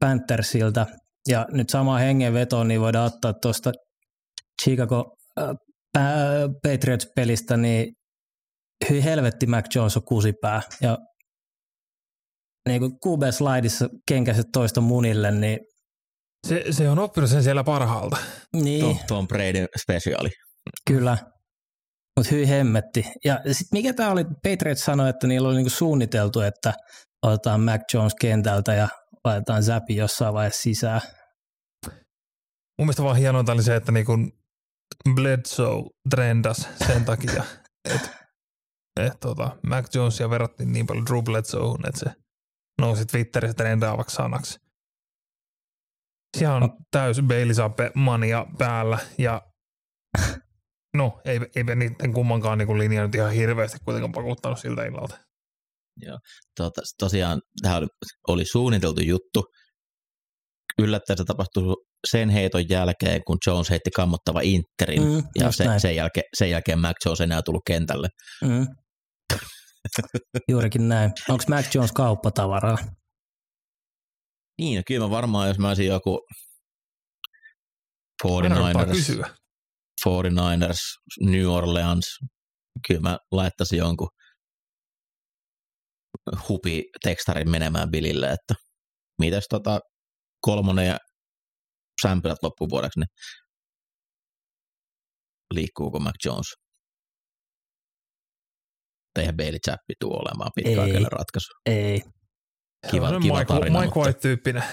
Panthersilta. 0.01 0.87
Ja 1.29 1.47
nyt 1.51 1.71
sama 1.71 1.99
hengenveto, 1.99 2.65
niin 2.65 2.81
voidaan 2.81 3.07
ottaa 3.07 3.33
tuosta 3.33 3.73
Chicago 4.63 5.17
Patriots-pelistä, 6.63 7.57
niin 7.57 7.93
hyi 8.91 9.05
helvetti 9.05 9.47
Mac 9.47 9.75
Jones 9.75 9.97
on 9.97 10.05
kusipää. 10.05 10.63
Ja 10.83 10.99
niin 12.69 12.81
kuin 12.81 12.93
QB-slaidissa 12.93 13.89
kenkäiset 14.09 14.47
toista 14.53 14.81
munille, 14.81 15.31
niin 15.31 15.59
se, 16.47 16.65
se 16.71 16.89
on 16.89 16.99
oppinut 16.99 17.31
sen 17.31 17.43
siellä 17.43 17.65
parhaalta. 17.65 18.17
Niin. 18.57 18.85
Tom, 18.85 18.99
Tom 19.09 19.29
Brady 19.29 19.67
spesiaali. 19.83 20.29
Kyllä. 20.87 21.19
Mutta 22.19 22.35
hyi 22.35 22.49
hemmetti. 22.49 23.07
Ja 23.25 23.37
sitten 23.37 23.67
mikä 23.73 23.93
tämä 23.93 24.11
oli, 24.11 24.25
Patriots 24.25 24.85
sanoi, 24.85 25.11
että 25.11 25.27
niillä 25.27 25.49
oli 25.49 25.57
niinku 25.57 25.71
suunniteltu, 25.71 26.41
että 26.41 26.75
otetaan 27.23 27.61
Mac 27.61 27.81
Jones 27.95 28.15
kentältä 28.21 28.75
ja 28.75 28.89
laitetaan 29.25 29.63
Zappi 29.63 29.97
jossain 29.97 30.35
vaiheessa 30.35 30.63
sisään. 30.63 31.01
Mun 32.79 32.87
mielestä 32.87 33.03
vaan 33.03 33.17
hienointa 33.17 33.53
oli 33.53 33.63
se, 33.63 33.77
että 33.77 33.93
niinku 33.93 34.13
Bledsoe 35.15 35.83
trendas 36.11 36.69
sen 36.87 37.05
takia, 37.05 37.45
että 37.95 38.27
et, 39.01 39.21
tota, 39.21 39.57
Mac 39.67 39.95
Jonesia 39.95 40.31
verrattiin 40.31 40.73
niin 40.73 40.87
paljon 40.87 41.07
Drew 41.07 41.25
Bledsoeun, 41.25 41.89
että 41.89 42.01
se 42.01 42.11
nousi 42.81 43.07
Twitterissä 43.07 43.55
trendaavaksi 43.55 44.17
sanaksi. 44.17 44.59
Siellä 46.37 46.57
on 46.57 46.71
täys 46.91 47.21
Bailey 47.23 47.55
mania 47.95 48.47
päällä 48.59 48.99
ja 49.19 49.43
no 50.95 51.21
ei, 51.25 51.41
ei 51.57 51.77
niiden 51.77 52.13
kummankaan 52.13 52.59
niin 52.59 52.79
linja 52.79 53.03
nyt 53.07 53.15
ihan 53.15 53.33
hirveästi 53.33 53.79
kuitenkaan 53.85 54.13
pakuttanut 54.13 54.59
siltä 54.59 54.85
illalta. 54.85 55.19
Joo, 55.97 56.19
tota, 56.57 56.83
tosiaan 56.99 57.41
tämä 57.63 57.77
oli, 57.77 57.87
oli 58.29 58.45
suunniteltu 58.45 59.01
juttu. 59.01 59.45
Yllättäen 60.79 61.17
se 61.17 61.25
tapahtui 61.25 61.77
sen 62.11 62.31
heiton 62.31 62.69
jälkeen, 62.69 63.21
kun 63.27 63.39
Jones 63.47 63.71
heitti 63.71 63.91
kammottava 63.91 64.41
Interin, 64.41 65.03
mm, 65.03 65.23
ja 65.39 65.53
se, 65.53 65.65
sen, 65.79 65.97
jälkeen, 65.97 66.25
sen 66.35 66.51
jälkeen 66.51 66.79
Mac 66.79 66.95
Jones 67.05 67.21
enää 67.21 67.43
tullut 67.43 67.63
kentälle. 67.67 68.09
Mm. 68.45 68.67
Juurikin 70.49 70.89
näin. 70.89 71.13
Onko 71.29 71.45
Mac 71.49 71.75
Jones 71.75 71.93
kauppatavaraa? 71.93 72.79
Niin, 74.59 74.77
no 74.77 74.83
kyllä 74.87 75.07
mä 75.07 75.11
varmaan, 75.11 75.49
jos 75.49 75.59
mä 75.59 75.69
olisin 75.69 75.87
joku 75.87 76.21
Aina 78.25 78.55
kannattaa 78.55 78.85
49ers, 78.85 78.93
kysyä. 78.93 79.31
49ers, 80.09 80.79
New 81.21 81.47
Orleans, 81.47 82.19
kyllä 82.89 83.01
mä 83.01 83.19
laittaisin 83.33 83.79
jonkun 83.79 84.09
hupi 86.49 86.85
tekstarin 87.03 87.51
menemään 87.51 87.91
Billille, 87.91 88.27
että 88.27 88.55
mitäs 89.21 89.45
tota 89.51 89.81
kolmonen 90.41 90.87
ja 90.87 90.99
sämpylät 92.03 92.39
loppuvuodeksi, 92.43 93.01
niin 93.01 93.09
liikkuuko 95.55 95.99
Mac 95.99 96.15
Jones? 96.25 96.55
Tai 99.15 99.23
eihän 99.23 99.37
Bailey 99.37 99.59
Zappi 99.67 99.95
tuu 100.01 100.13
olemaan 100.13 100.51
Ei. 100.57 100.65
pitkäaikainen 100.65 101.13
ratkaisu. 101.13 101.53
Ei. 101.67 102.03
Kiva, 102.91 103.09
Se 103.09 103.15
on 103.15 103.23
kiva 103.23 103.39
Michael, 103.39 103.61
tarina, 103.61 103.79
Mike 103.81 103.85
mutta 103.95 104.01
White-tyyppinen. 104.01 104.65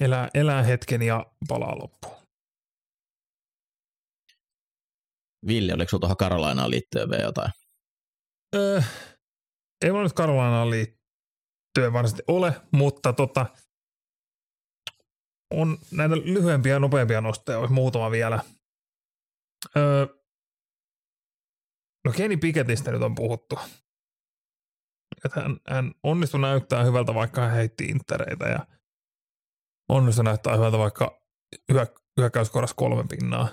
Elää, 0.00 0.28
elää 0.34 0.62
hetken 0.62 1.02
ja 1.02 1.26
palaa 1.48 1.78
loppuun. 1.78 2.16
Ville, 5.46 5.74
oliko 5.74 5.88
sulla 5.90 6.00
tuohon 6.00 6.16
Carolinaan 6.16 6.70
liittyen 6.70 7.10
vielä 7.10 7.22
jotain? 7.22 7.52
Öö, 8.56 8.82
ei 9.84 9.90
mulla 9.90 10.04
nyt 10.04 10.12
Carolinaan 10.12 10.70
liittyen 10.70 11.92
varsinaisesti 11.92 12.22
ole, 12.28 12.52
mutta 12.72 13.12
tota, 13.12 13.46
on 15.50 15.78
näitä 15.90 16.16
lyhyempiä 16.16 16.72
ja 16.72 16.78
nopeampia 16.78 17.20
nostoja, 17.20 17.58
olisi 17.58 17.74
muutama 17.74 18.10
vielä. 18.10 18.40
Öö, 19.76 20.06
no 22.04 22.12
Kenny 22.12 22.36
Pickettistä 22.36 22.90
nyt 22.92 23.02
on 23.02 23.14
puhuttu. 23.14 23.58
Että 25.24 25.40
hän, 25.40 25.56
hän 25.68 25.92
onnistui 26.02 26.40
näyttää 26.40 26.84
hyvältä, 26.84 27.14
vaikka 27.14 27.40
hän 27.40 27.50
heitti 27.50 27.84
intereitä 27.84 28.48
ja 28.48 28.66
onnistui 29.88 30.24
näyttää 30.24 30.56
hyvältä, 30.56 30.78
vaikka 30.78 31.20
hyö, 31.72 31.86
hyökkäyskorras 32.20 32.74
kolme 32.74 33.04
pinnaa. 33.10 33.48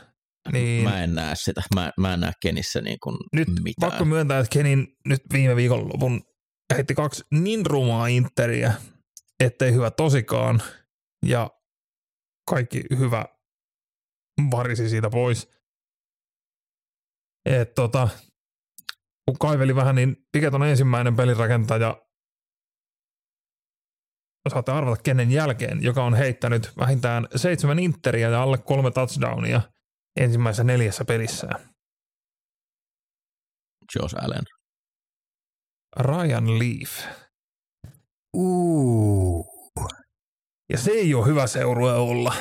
Niin, 0.51 0.83
Mä 0.83 1.03
en 1.03 1.15
näe 1.15 1.35
sitä. 1.35 1.61
Mä, 1.75 1.91
mä 1.99 2.13
en 2.13 2.19
näe 2.19 2.31
Kenissä 2.41 2.81
niin 2.81 2.97
kuin 3.03 3.17
nyt 3.33 3.47
mitään. 3.63 3.91
pakko 3.91 4.05
myöntää, 4.05 4.39
että 4.39 4.53
Kenin 4.53 4.87
nyt 5.07 5.21
viime 5.33 5.55
viikonlopun 5.55 6.21
heitti 6.73 6.95
kaksi 6.95 7.23
niin 7.31 7.65
rumaa 7.65 8.07
interiä, 8.07 8.73
ettei 9.39 9.73
hyvä 9.73 9.91
tosikaan. 9.91 10.61
Ja 11.25 11.49
kaikki 12.49 12.83
hyvä 12.97 13.25
varisi 14.51 14.89
siitä 14.89 15.09
pois. 15.09 15.51
Et 17.45 17.73
tota, 17.75 18.09
kun 19.25 19.37
kaiveli 19.39 19.75
vähän, 19.75 19.95
niin 19.95 20.27
Piket 20.31 20.53
on 20.53 20.63
ensimmäinen 20.63 21.15
pelirakentaja, 21.15 22.01
saatte 24.49 24.71
arvata 24.71 25.01
kenen 25.03 25.31
jälkeen, 25.31 25.83
joka 25.83 26.03
on 26.03 26.13
heittänyt 26.13 26.71
vähintään 26.77 27.27
seitsemän 27.35 27.79
interiä 27.79 28.29
ja 28.29 28.43
alle 28.43 28.57
kolme 28.57 28.91
touchdownia 28.91 29.61
ensimmäisessä 30.19 30.63
neljässä 30.63 31.05
pelissään. 31.05 31.75
Josh 33.95 34.15
Allen. 34.23 34.43
Ryan 35.99 36.59
Leaf. 36.59 37.05
Uu. 38.33 39.54
Ja 40.69 40.77
se 40.77 40.91
ei 40.91 41.13
ole 41.13 41.25
hyvä 41.25 41.47
seurue 41.47 41.93
olla. 41.93 42.35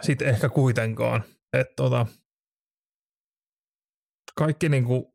Sitten 0.00 0.28
ehkä 0.28 0.48
kuitenkaan. 0.48 1.24
Että 1.52 1.72
tota, 1.76 2.06
kaikki 4.34 4.68
niinku, 4.68 5.14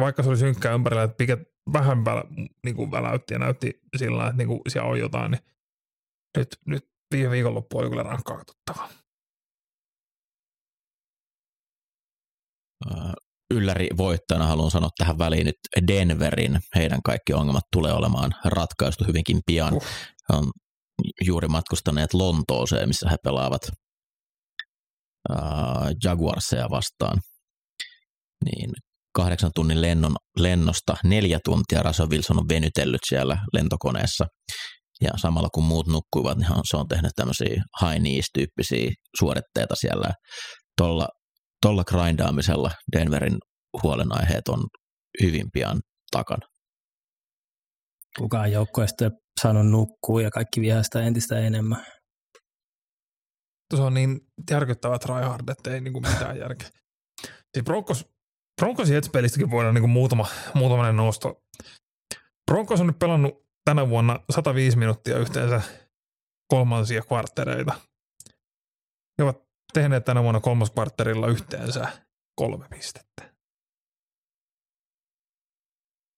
vaikka 0.00 0.22
se 0.22 0.28
oli 0.28 0.36
synkkää 0.36 0.74
ympärillä, 0.74 1.02
että 1.02 1.16
Piket 1.16 1.40
vähän 1.72 2.04
välä, 2.04 2.24
niinku 2.64 2.90
väläytti 2.90 3.34
ja 3.34 3.38
näytti 3.38 3.80
sillä 3.96 4.24
että 4.24 4.36
niinku 4.36 4.60
siellä 4.68 4.90
on 4.90 4.98
jotain, 4.98 5.30
niin 5.30 5.42
nyt, 6.36 6.48
nyt 6.66 6.90
viime 7.14 7.30
viikonloppu 7.30 7.78
oli 7.78 7.90
kyllä 7.90 8.02
rankkaa 8.02 8.36
katsottavaa. 8.36 8.88
Ylläri 13.54 13.88
voittajana 13.96 14.46
haluan 14.46 14.70
sanoa 14.70 14.90
tähän 14.98 15.18
väliin 15.18 15.46
nyt 15.46 15.86
Denverin. 15.88 16.60
Heidän 16.74 17.02
kaikki 17.02 17.32
ongelmat 17.32 17.64
tulee 17.72 17.92
olemaan 17.92 18.34
ratkaistu 18.44 19.04
hyvinkin 19.04 19.40
pian. 19.46 19.74
Uh. 19.74 19.82
On 20.32 20.52
juuri 21.26 21.48
matkustaneet 21.48 22.14
Lontooseen, 22.14 22.88
missä 22.88 23.10
he 23.10 23.16
pelaavat 23.24 23.62
äh, 25.30 25.36
Jaguarseja 26.04 26.70
vastaan. 26.70 27.20
Niin 28.44 28.70
kahdeksan 29.14 29.50
tunnin 29.54 29.80
lennon, 29.80 30.16
lennosta 30.38 30.96
neljä 31.04 31.38
tuntia 31.44 31.82
Russell 31.82 32.10
Wilson 32.10 32.38
on 32.38 32.48
venytellyt 32.48 33.00
siellä 33.08 33.38
lentokoneessa. 33.52 34.26
Ja 35.00 35.10
samalla 35.16 35.48
kun 35.54 35.64
muut 35.64 35.86
nukkuivat, 35.86 36.38
niin 36.38 36.48
se 36.64 36.76
on 36.76 36.88
tehnyt 36.88 37.10
tämmöisiä 37.16 37.62
high 37.82 37.98
knees-tyyppisiä 37.98 38.90
suoritteita 39.18 39.74
siellä. 39.74 40.14
Tolla, 40.76 41.08
tolla 41.60 41.84
grindaamisella 41.84 42.70
Denverin 42.96 43.38
huolenaiheet 43.82 44.48
on 44.48 44.66
hyvin 45.22 45.46
pian 45.52 45.80
takana. 46.10 46.46
Kukaan 48.18 48.52
joukkueesta 48.52 49.10
saanut 49.40 49.66
nukkua 49.66 50.22
ja 50.22 50.30
kaikki 50.30 50.60
vihasta 50.60 51.02
entistä 51.02 51.38
enemmän. 51.38 51.86
Se 53.76 53.82
on 53.82 53.94
niin 53.94 54.20
järkyttävä 54.50 54.98
tryhard, 54.98 55.48
että 55.48 55.70
ei 55.70 55.80
niinku 55.80 56.00
mitään 56.00 56.38
järkeä. 56.38 56.68
Siis 57.22 57.64
Broncos, 57.64 58.06
Broncos 58.60 58.90
Jets-pelistäkin 58.90 59.50
voidaan 59.50 59.74
niinku 59.74 59.88
muutama, 59.88 60.26
muutamainen 60.54 60.96
nosto. 60.96 61.42
Broncos 62.50 62.80
on 62.80 62.86
nyt 62.86 62.98
pelannut 62.98 63.44
tänä 63.64 63.88
vuonna 63.88 64.20
105 64.30 64.78
minuuttia 64.78 65.18
yhteensä 65.18 65.62
kolmansia 66.48 67.02
kvarttereita. 67.02 67.74
He 69.18 69.24
ovat 69.24 69.42
tehneet 69.72 70.04
tänä 70.04 70.22
vuonna 70.22 70.40
kolmoskvartterilla 70.40 71.26
yhteensä 71.26 71.88
kolme 72.36 72.66
pistettä. 72.70 73.13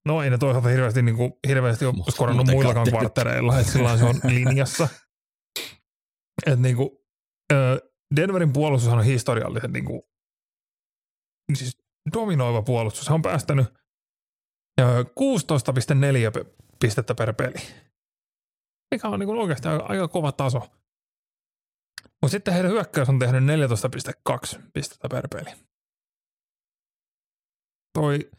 No 0.06 0.22
ei 0.22 0.30
ne 0.30 0.38
toisaalta 0.38 0.68
hirveästi, 0.68 1.02
niin 1.02 1.16
kuin, 1.16 1.32
hirveästi 1.48 1.84
ole 1.84 1.94
Mut 1.94 2.06
skorannut 2.10 2.46
muillakaan 2.46 2.86
kvarttereilla, 2.88 3.58
että 3.58 3.72
sillä 3.72 3.96
se 3.96 4.04
on 4.04 4.20
linjassa. 4.24 4.88
Et 6.46 6.58
niin 6.58 6.76
kuin, 6.76 6.90
Denverin 8.16 8.52
puolustus 8.52 8.92
on 8.92 9.04
historiallisen 9.04 9.72
niin 9.72 9.84
kuin, 9.84 10.02
siis 11.54 11.78
dominoiva 12.14 12.62
puolustus. 12.62 13.08
Hän 13.08 13.14
on 13.14 13.22
päästänyt 13.22 13.66
ö, 14.80 14.84
16,4 15.02 16.30
pe- 16.34 16.54
pistettä 16.80 17.14
per 17.14 17.34
peli, 17.34 17.54
mikä 18.94 19.08
on 19.08 19.20
niin 19.20 19.26
kuin 19.26 19.40
oikeasti 19.40 19.68
aika, 19.68 19.84
aika 19.84 20.08
kova 20.08 20.32
taso. 20.32 20.58
Mutta 22.22 22.28
sitten 22.28 22.54
heidän 22.54 22.70
hyökkäys 22.70 23.08
on 23.08 23.18
tehnyt 23.18 23.42
14,2 24.56 24.62
pistettä 24.74 25.08
per 25.08 25.28
peli. 25.28 25.50
Toi, 27.94 28.30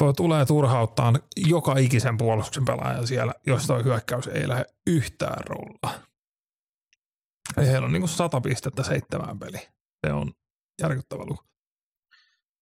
toi 0.00 0.14
tulee 0.14 0.46
turhauttaa 0.46 1.12
joka 1.36 1.78
ikisen 1.78 2.16
puolustuksen 2.16 2.64
pelaajan 2.64 3.06
siellä, 3.06 3.34
jos 3.46 3.66
toi 3.66 3.84
hyökkäys 3.84 4.26
ei 4.26 4.48
lähde 4.48 4.64
yhtään 4.86 5.44
rollaa. 5.46 6.00
Eli 7.56 7.66
heillä 7.66 7.86
on 7.86 7.92
niinku 7.92 8.08
100 8.08 8.40
pistettä 8.40 8.82
seitsemään 8.82 9.38
peli. 9.38 9.58
Se 10.06 10.12
on 10.12 10.32
järkyttävä 10.82 11.22
luku. 11.24 11.44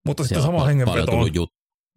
Mutta 0.07 0.25
sitten 0.25 0.43
sama 0.43 0.65
hengenveto 0.65 1.19
on, 1.19 1.35
jut, 1.35 1.55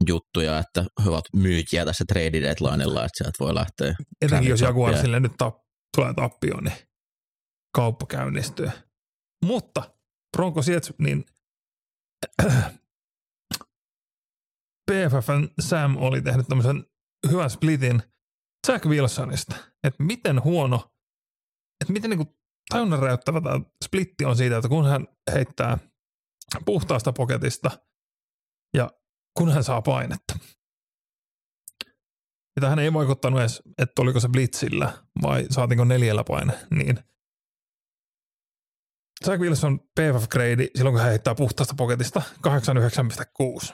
juttuja, 0.07 0.59
että 0.59 0.85
he 1.03 1.09
ovat 1.09 1.25
myyjiä 1.35 1.85
tässä 1.85 2.05
trade 2.07 2.41
deadlinella, 2.41 3.05
että 3.05 3.17
sieltä 3.17 3.37
voi 3.39 3.55
lähteä. 3.55 3.95
etenkin 4.21 4.49
jos 4.49 4.61
Jaguarsille 4.61 5.19
nyt 5.19 5.33
tap, 5.37 5.57
tulee 5.95 6.13
tappio, 6.13 6.61
niin 6.61 6.75
kauppa 7.75 8.05
käynnistyy. 8.05 8.69
Mutta 9.45 9.95
Broncos 10.37 10.67
Jets, 10.67 10.93
niin 10.97 11.25
PFFn 14.91 15.47
Sam 15.61 15.97
oli 15.97 16.21
tehnyt 16.21 16.47
tämmöisen 16.47 16.85
hyvän 17.31 17.49
splitin 17.49 18.03
Jack 18.67 18.85
Wilsonista, 18.85 19.55
että 19.83 20.03
miten 20.03 20.43
huono, 20.43 20.91
että 21.81 21.93
miten 21.93 22.09
niinku 22.09 22.37
tajunnan 22.69 22.99
räjäyttävä 22.99 23.41
tämä 23.41 23.59
splitti 23.85 24.25
on 24.25 24.35
siitä, 24.35 24.57
että 24.57 24.69
kun 24.69 24.85
hän 24.85 25.07
heittää 25.33 25.77
puhtaasta 26.65 27.13
poketista 27.13 27.71
ja 28.77 28.91
kun 29.37 29.51
hän 29.51 29.63
saa 29.63 29.81
painetta. 29.81 30.39
Ja 32.55 32.61
tähän 32.61 32.79
ei 32.79 32.93
vaikuttanut 32.93 33.39
edes, 33.39 33.61
että 33.77 34.01
oliko 34.01 34.19
se 34.19 34.29
blitzillä 34.29 34.93
vai 35.21 35.45
saatiinko 35.49 35.85
neljällä 35.85 36.23
paine, 36.23 36.53
niin 36.71 36.99
Jack 39.27 39.41
Wilson 39.41 39.79
PFF 39.79 40.27
grade 40.29 40.67
silloin, 40.75 40.93
kun 40.93 41.01
hän 41.01 41.09
heittää 41.09 41.35
puhtaasta 41.35 41.73
poketista 41.77 42.21
89,6. 43.69 43.73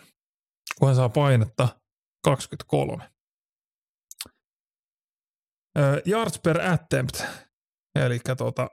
Kun 0.79 0.87
hän 0.87 0.95
saa 0.95 1.09
painetta 1.09 1.79
23. 2.23 3.11
Ö, 5.77 6.01
yards 6.05 6.39
per 6.39 6.61
attempt, 6.61 7.23
eli 7.95 8.19
tota, 8.37 8.69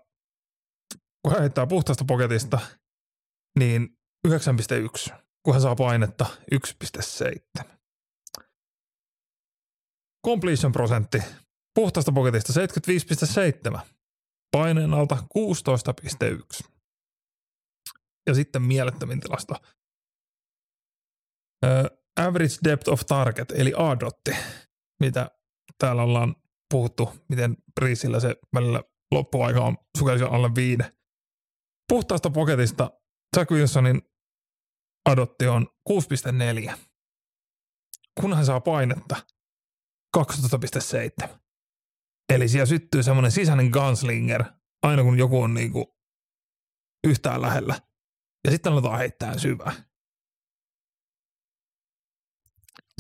kun 1.23 1.33
hän 1.33 1.41
heittää 1.41 1.67
puhtaasta 1.67 2.05
poketista, 2.05 2.59
niin 3.59 3.99
9,1. 4.29 5.15
kun 5.43 5.55
hän 5.55 5.63
saa 5.63 5.77
painetta 5.77 6.27
1,7. 6.55 7.65
Completion 10.27 10.73
prosentti 10.73 11.19
puhtaasta 11.75 12.13
poketista 12.13 12.53
75,7. 13.73 13.81
Paineen 14.53 14.95
alta 14.95 15.17
16,1. 16.65 16.69
Ja 18.27 18.35
sitten 18.35 18.63
mielettömin 18.63 19.21
tilasto. 19.21 19.55
Average 22.21 22.55
depth 22.65 22.89
of 22.91 23.01
target, 23.07 23.53
eli 23.57 23.73
A-dotti, 23.77 24.37
mitä 25.01 25.31
täällä 25.79 26.03
ollaan 26.03 26.37
puhuttu, 26.71 27.13
miten 27.29 27.57
Priisillä 27.75 28.21
se 28.21 28.37
välillä 28.55 28.83
loppuaika 29.13 29.61
on 29.61 29.77
sukelisi 29.99 30.25
alle 30.25 30.55
viide. 30.55 30.93
Puhtaasta 31.89 32.31
poketista 32.31 32.91
Jack 33.37 33.51
Wilsonin 33.51 34.03
adotti 35.09 35.47
on 35.47 35.69
6,4. 35.91 36.79
Kun 38.21 38.35
hän 38.35 38.47
saa 38.47 38.61
painetta 38.61 39.17
12,7. 40.17 41.29
Eli 42.33 42.49
siellä 42.49 42.67
syttyy 42.67 43.03
semmoinen 43.03 43.33
sisäinen 43.33 43.69
gunslinger, 43.69 44.45
aina 44.83 45.03
kun 45.03 45.19
joku 45.19 45.43
on 45.43 45.55
niinku 45.55 45.99
yhtään 47.07 47.43
lähellä. 47.43 47.81
Ja 48.45 48.51
sitten 48.51 48.73
aletaan 48.73 48.99
heittää 48.99 49.39
syvää. 49.39 49.94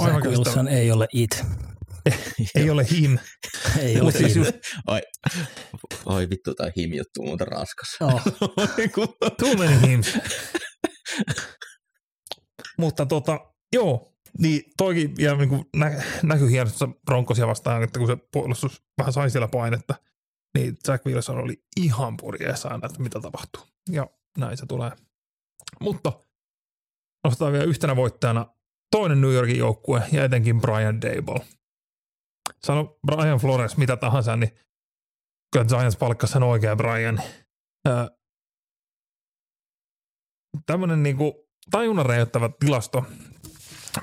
Zach 0.02 0.26
Wilson 0.26 0.68
ei 0.68 0.90
ole 0.90 1.06
it. 1.12 1.44
ei 2.54 2.70
ole 2.70 2.86
him. 2.90 3.18
ei 3.78 4.00
ole 4.00 4.12
siis 4.12 4.34
him. 4.34 4.44
just, 4.44 4.54
Oi, 4.86 5.00
oi 6.06 6.30
vittu, 6.30 6.54
tai 6.54 6.72
him-juttu 6.76 7.20
on 7.20 7.26
muuten 7.26 7.48
raskas. 7.48 7.96
Oh. 8.00 8.22
too 9.38 9.54
many 9.54 9.80
hims. 9.88 10.18
Mutta 12.78 13.06
tota, 13.06 13.40
joo, 13.72 14.14
niin 14.38 14.62
toikin 14.76 15.16
vielä 15.16 15.36
niin 15.36 15.48
kuin 15.48 15.64
nä- 15.76 16.02
näkyy 16.22 16.50
hienosti 16.50 16.84
Broncosia 17.06 17.46
vastaan, 17.46 17.82
että 17.82 17.98
kun 17.98 18.08
se 18.08 18.16
puolustus 18.32 18.82
vähän 18.98 19.12
sai 19.12 19.30
siellä 19.30 19.48
painetta, 19.48 19.94
niin 20.58 20.76
Jack 20.88 21.06
Wilson 21.06 21.38
oli 21.38 21.62
ihan 21.76 22.16
purjeessa 22.16 22.68
aina, 22.68 22.86
että 22.86 23.02
mitä 23.02 23.20
tapahtuu. 23.20 23.62
Ja 23.90 24.06
näin 24.38 24.56
se 24.56 24.66
tulee. 24.66 24.90
Mutta 25.80 26.12
nostetaan 27.24 27.52
vielä 27.52 27.64
yhtenä 27.64 27.96
voittajana 27.96 28.46
toinen 28.94 29.20
New 29.20 29.32
Yorkin 29.32 29.58
joukkue 29.58 30.02
ja 30.12 30.24
etenkin 30.24 30.60
Brian 30.60 31.00
Dable. 31.00 31.46
Sano 32.64 32.98
Brian 33.06 33.38
Flores 33.38 33.76
mitä 33.76 33.96
tahansa, 33.96 34.36
niin 34.36 34.58
kyllä 35.52 35.64
Giants 35.64 35.96
palkkasi 35.96 36.32
sen 36.32 36.42
oikein 36.42 36.76
Brian. 36.76 37.20
Öö, 37.88 38.06
tämmöinen 40.66 41.02
niinku 41.02 41.48
tajunnan 41.70 42.06
tilasto, 42.60 43.04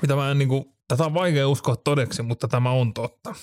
mitä 0.02 0.16
mä 0.16 0.30
en 0.30 0.38
niinku, 0.38 0.76
tätä 0.88 1.04
on 1.04 1.14
vaikea 1.14 1.48
uskoa 1.48 1.76
todeksi, 1.76 2.22
mutta 2.22 2.48
tämä 2.48 2.70
on 2.70 2.94
totta. 2.94 3.34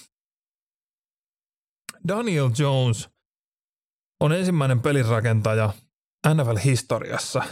Daniel 2.07 2.49
Jones 2.59 3.09
on 4.19 4.31
ensimmäinen 4.31 4.81
pelirakentaja 4.81 5.73
NFL-historiassa, 6.27 7.43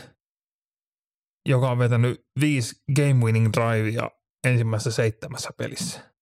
joka 1.47 1.71
on 1.71 1.79
vetänyt 1.79 2.27
viisi 2.39 2.83
game 2.95 3.25
winning 3.25 3.49
drivea 3.53 4.11
ensimmäisessä 4.47 4.91
seitsemässä 4.91 5.49
pelissä. 5.57 6.13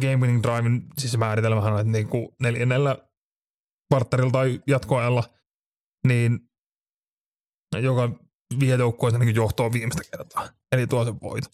Game 0.00 0.16
winning 0.16 0.42
drivein 0.42 0.86
siis 0.98 1.16
määritelmähän 1.16 1.72
on, 1.72 1.80
että 1.80 1.92
niinku 1.92 2.36
neljännellä 2.40 3.10
partnerilla 3.88 4.30
tai 4.30 4.62
jatkoajalla, 4.66 5.24
niin 6.06 6.50
joka 7.82 8.10
vie 8.60 8.76
joukkueensa 8.76 9.18
niin 9.18 9.34
johtoa 9.34 9.72
viimeistä 9.72 10.02
kertaa, 10.10 10.48
eli 10.72 10.86
tuo 10.86 11.04
sen 11.04 11.20
voit. 11.20 11.44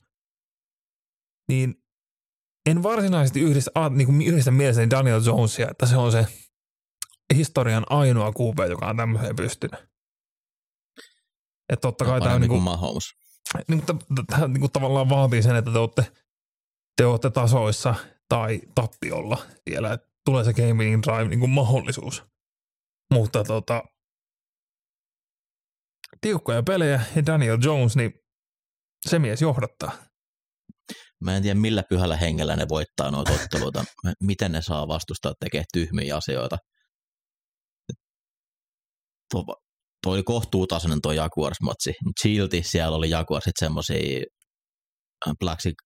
Niin 1.49 1.85
en 2.71 2.83
varsinaisesti 2.83 3.41
yhdistä, 3.41 3.71
niin 3.91 4.07
kuin 4.07 4.23
yhdistä 4.23 4.51
mielestäni 4.51 4.91
Daniel 4.91 5.21
Jonesia, 5.27 5.71
että 5.71 5.87
se 5.87 5.97
on 5.97 6.13
se 6.13 6.27
historian 7.35 7.87
ainoa 7.91 8.33
QB, 8.33 8.71
joka 8.71 8.87
on 8.87 8.97
tämmöiseen 8.97 9.37
pystynyt. 9.37 9.96
Että 11.69 11.81
totta 11.81 12.05
kai 12.05 12.21
tämä 12.21 12.35
on 12.35 12.41
niin 12.41 12.49
kuin, 12.49 12.63
Mahomes. 12.63 13.05
niin, 13.69 13.83
tämä 14.27 14.49
niin 14.49 14.61
kuin 14.61 14.73
tavallaan 14.73 15.09
vaatii 15.09 15.43
sen, 15.43 15.57
että 15.57 15.73
te 15.73 15.79
olette, 15.79 16.13
te 16.97 17.07
olette 17.07 17.31
tasoissa 17.31 17.95
tai 18.29 18.61
tappiolla 18.75 19.39
vielä, 19.71 19.93
että 19.93 20.09
tulee 20.25 20.45
se 20.45 20.53
game 20.53 20.73
winning 20.73 21.03
drive 21.03 21.29
niin 21.29 21.41
kuin 21.41 21.51
mahdollisuus. 21.51 22.25
Mutta 23.13 23.45
tota, 23.45 23.83
tiukkoja 26.21 26.63
pelejä 26.63 27.01
ja 27.17 27.27
Daniel 27.27 27.59
Jones, 27.65 27.97
niin 27.97 28.13
se 29.09 29.19
mies 29.19 29.43
johdattaa. 29.43 29.93
Mä 31.21 31.37
en 31.37 31.43
tiedä 31.43 31.61
millä 31.61 31.83
pyhällä 31.89 32.17
hengellä 32.17 32.57
ne 32.57 32.69
voittaa 32.69 33.11
noita 33.11 33.33
otteluita. 33.33 33.85
Miten 34.23 34.53
ne 34.53 34.63
saa 34.63 34.89
vastustaa 34.89 35.35
tekemään 35.41 35.67
tyhmiä 35.73 36.17
asioita. 36.17 36.59
Tuo, 39.31 39.45
tuo 40.03 40.13
oli 40.13 40.23
kohtuutasainen 40.23 40.99
tuo 41.03 41.13
Jaguars-matsi, 41.13 41.93
mutta 42.05 42.23
silti 42.23 42.63
siellä 42.63 42.97
oli 42.97 43.11
Jaguarsit 43.11 43.57
semmoisia 43.59 44.25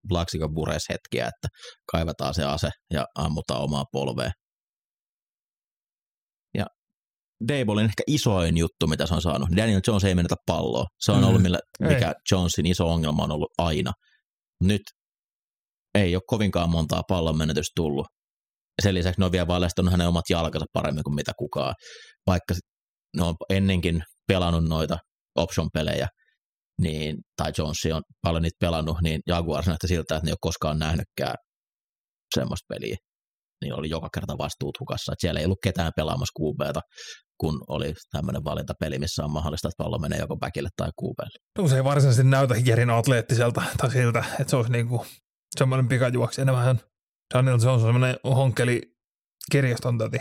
Plaxico 0.08 0.48
Bures 0.48 0.84
hetkiä, 0.88 1.26
että 1.26 1.48
kaivetaan 1.92 2.34
se 2.34 2.44
ase 2.44 2.70
ja 2.92 3.06
ammutaan 3.14 3.62
omaa 3.62 3.84
polvea. 3.92 4.30
Ja 6.54 6.66
Dablein 7.48 7.84
ehkä 7.84 8.02
isoin 8.06 8.56
juttu, 8.56 8.86
mitä 8.86 9.06
se 9.06 9.14
on 9.14 9.22
saanut. 9.22 9.48
Daniel 9.56 9.80
Jones 9.86 10.04
ei 10.04 10.14
menetä 10.14 10.34
palloa. 10.46 10.84
Se 11.00 11.12
on 11.12 11.18
mm. 11.18 11.24
ollut, 11.24 11.42
millä, 11.42 11.58
mikä 11.80 12.08
ei. 12.08 12.14
Jonesin 12.30 12.66
iso 12.66 12.88
ongelma 12.88 13.24
on 13.24 13.32
ollut 13.32 13.50
aina. 13.58 13.92
Nyt 14.62 14.82
ei 15.94 16.16
ole 16.16 16.22
kovinkaan 16.26 16.70
montaa 16.70 17.02
pallon 17.08 17.38
menetystä 17.38 17.72
tullut. 17.76 18.06
Sen 18.82 18.94
lisäksi 18.94 19.20
ne 19.20 19.24
on 19.24 19.32
vielä 19.32 19.46
valjastanut 19.46 19.92
hänen 19.92 20.08
omat 20.08 20.24
jalkansa 20.30 20.66
paremmin 20.72 21.04
kuin 21.04 21.14
mitä 21.14 21.32
kukaan. 21.38 21.74
Vaikka 22.26 22.54
ne 23.16 23.22
on 23.22 23.34
ennenkin 23.50 24.02
pelannut 24.26 24.64
noita 24.64 24.98
option-pelejä, 25.36 26.08
niin, 26.80 27.16
tai 27.36 27.52
Jonesi 27.58 27.92
on 27.92 28.02
paljon 28.22 28.42
niitä 28.42 28.56
pelannut, 28.60 28.96
niin 29.02 29.20
Jaguars 29.26 29.66
näyttää 29.66 29.88
siltä, 29.88 30.16
että 30.16 30.26
ne 30.26 30.28
ei 30.28 30.32
ole 30.32 30.38
koskaan 30.40 30.78
nähnytkään 30.78 31.34
semmoista 32.34 32.66
peliä. 32.68 32.96
Niin 33.62 33.74
oli 33.74 33.90
joka 33.90 34.08
kerta 34.14 34.38
vastuut 34.38 34.80
hukassa. 34.80 35.12
Että 35.12 35.20
siellä 35.20 35.40
ei 35.40 35.46
ollut 35.46 35.58
ketään 35.62 35.92
pelaamassa 35.96 36.40
QBta, 36.40 36.80
kun 37.40 37.64
oli 37.68 37.94
tämmöinen 38.10 38.44
valintapeli, 38.44 38.98
missä 38.98 39.24
on 39.24 39.30
mahdollista, 39.30 39.68
että 39.68 39.82
pallo 39.84 39.98
menee 39.98 40.18
joko 40.18 40.36
backille 40.36 40.68
tai 40.76 40.90
QBlle. 41.02 41.68
Se 41.68 41.76
ei 41.76 41.84
varsinaisesti 41.84 42.24
näytä 42.24 42.54
Jerin 42.64 42.90
atleettiselta 42.90 43.62
tai 43.76 43.90
siltä, 43.90 44.24
että 44.40 44.50
se 44.50 44.56
olisi 44.56 44.72
niinku 44.72 45.06
semmoinen 45.58 45.88
pikajuoksi. 45.88 46.40
Enemmän 46.40 46.80
Daniel 47.34 47.52
Jones 47.52 47.66
on 47.66 47.80
semmoinen 47.80 48.16
honkeli 48.24 48.82
kirjaston 49.52 49.98
täti. 49.98 50.18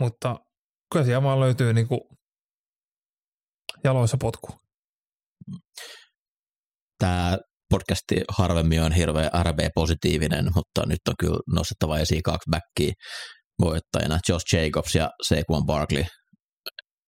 Mutta 0.00 0.36
kyllä 0.92 1.04
siellä 1.04 1.22
vaan 1.22 1.40
löytyy 1.40 1.72
niinku 1.72 2.08
jaloissa 3.84 4.16
potku. 4.20 4.48
Tämä 6.98 7.38
podcasti 7.68 8.16
harvemmin 8.28 8.82
on 8.82 8.92
hirveän 8.92 9.30
RB-positiivinen, 9.42 10.50
mutta 10.54 10.86
nyt 10.86 10.98
on 11.08 11.14
kyllä 11.20 11.38
nostettava 11.54 11.98
esiin 11.98 12.22
kaksi 12.22 12.50
backia 12.50 12.92
voittajina. 13.60 14.18
Josh 14.28 14.54
Jacobs 14.54 14.94
ja 14.94 15.10
Saquon 15.28 15.66
Barkley. 15.66 16.04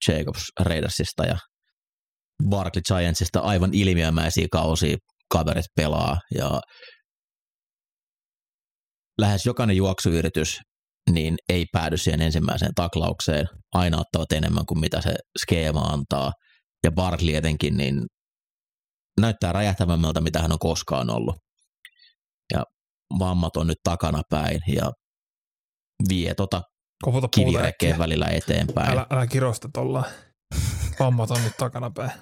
Jacobs 0.09 0.43
Raidersista 0.61 1.25
ja 1.25 1.39
Barkley 2.49 2.83
Giantsista 2.89 3.41
aivan 3.41 3.75
ilmiömäisiä 3.75 4.47
kausia 4.53 4.97
kaverit 5.33 5.65
pelaa 5.77 6.17
ja 6.35 6.61
lähes 9.19 9.47
jokainen 9.47 9.77
juoksuyritys 9.77 10.61
niin 11.11 11.35
ei 11.49 11.67
päädy 11.73 11.97
siihen 11.97 12.23
ensimmäiseen 12.23 12.75
taklaukseen. 12.75 13.49
Aina 13.73 13.99
ottavat 13.99 14.33
enemmän 14.33 14.67
kuin 14.67 14.81
mitä 14.81 15.01
se 15.01 15.15
skeema 15.39 15.81
antaa. 15.81 16.33
Ja 16.85 16.93
Barkley 16.93 17.35
etenkin, 17.35 17.77
niin 17.77 18.07
näyttää 19.21 19.53
räjähtävämmältä, 19.53 20.21
mitä 20.21 20.43
hän 20.43 20.53
on 20.53 20.59
koskaan 20.59 21.11
ollut. 21.11 21.37
Ja 22.55 22.65
vammat 23.19 23.57
on 23.57 23.67
nyt 23.67 23.79
takana 23.85 24.23
päin 24.31 24.61
ja 24.67 24.93
vie 26.09 26.35
tota 26.35 26.63
kivirekkeen 27.35 27.99
välillä 27.99 28.27
eteenpäin. 28.27 28.91
Älä, 28.91 29.07
älä 29.11 29.27
kirosta 29.27 29.69
tuolla. 29.75 30.05
Vammat 31.01 31.31
on 31.31 31.45
nyt 31.45 31.57
takana 31.57 31.91
päin. 31.91 32.13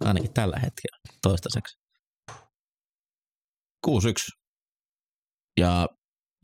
Ainakin 0.00 0.32
tällä 0.32 0.56
hetkellä, 0.56 0.98
toistaiseksi. 1.22 1.76
6-1. 3.86 3.90
Ja 5.60 5.88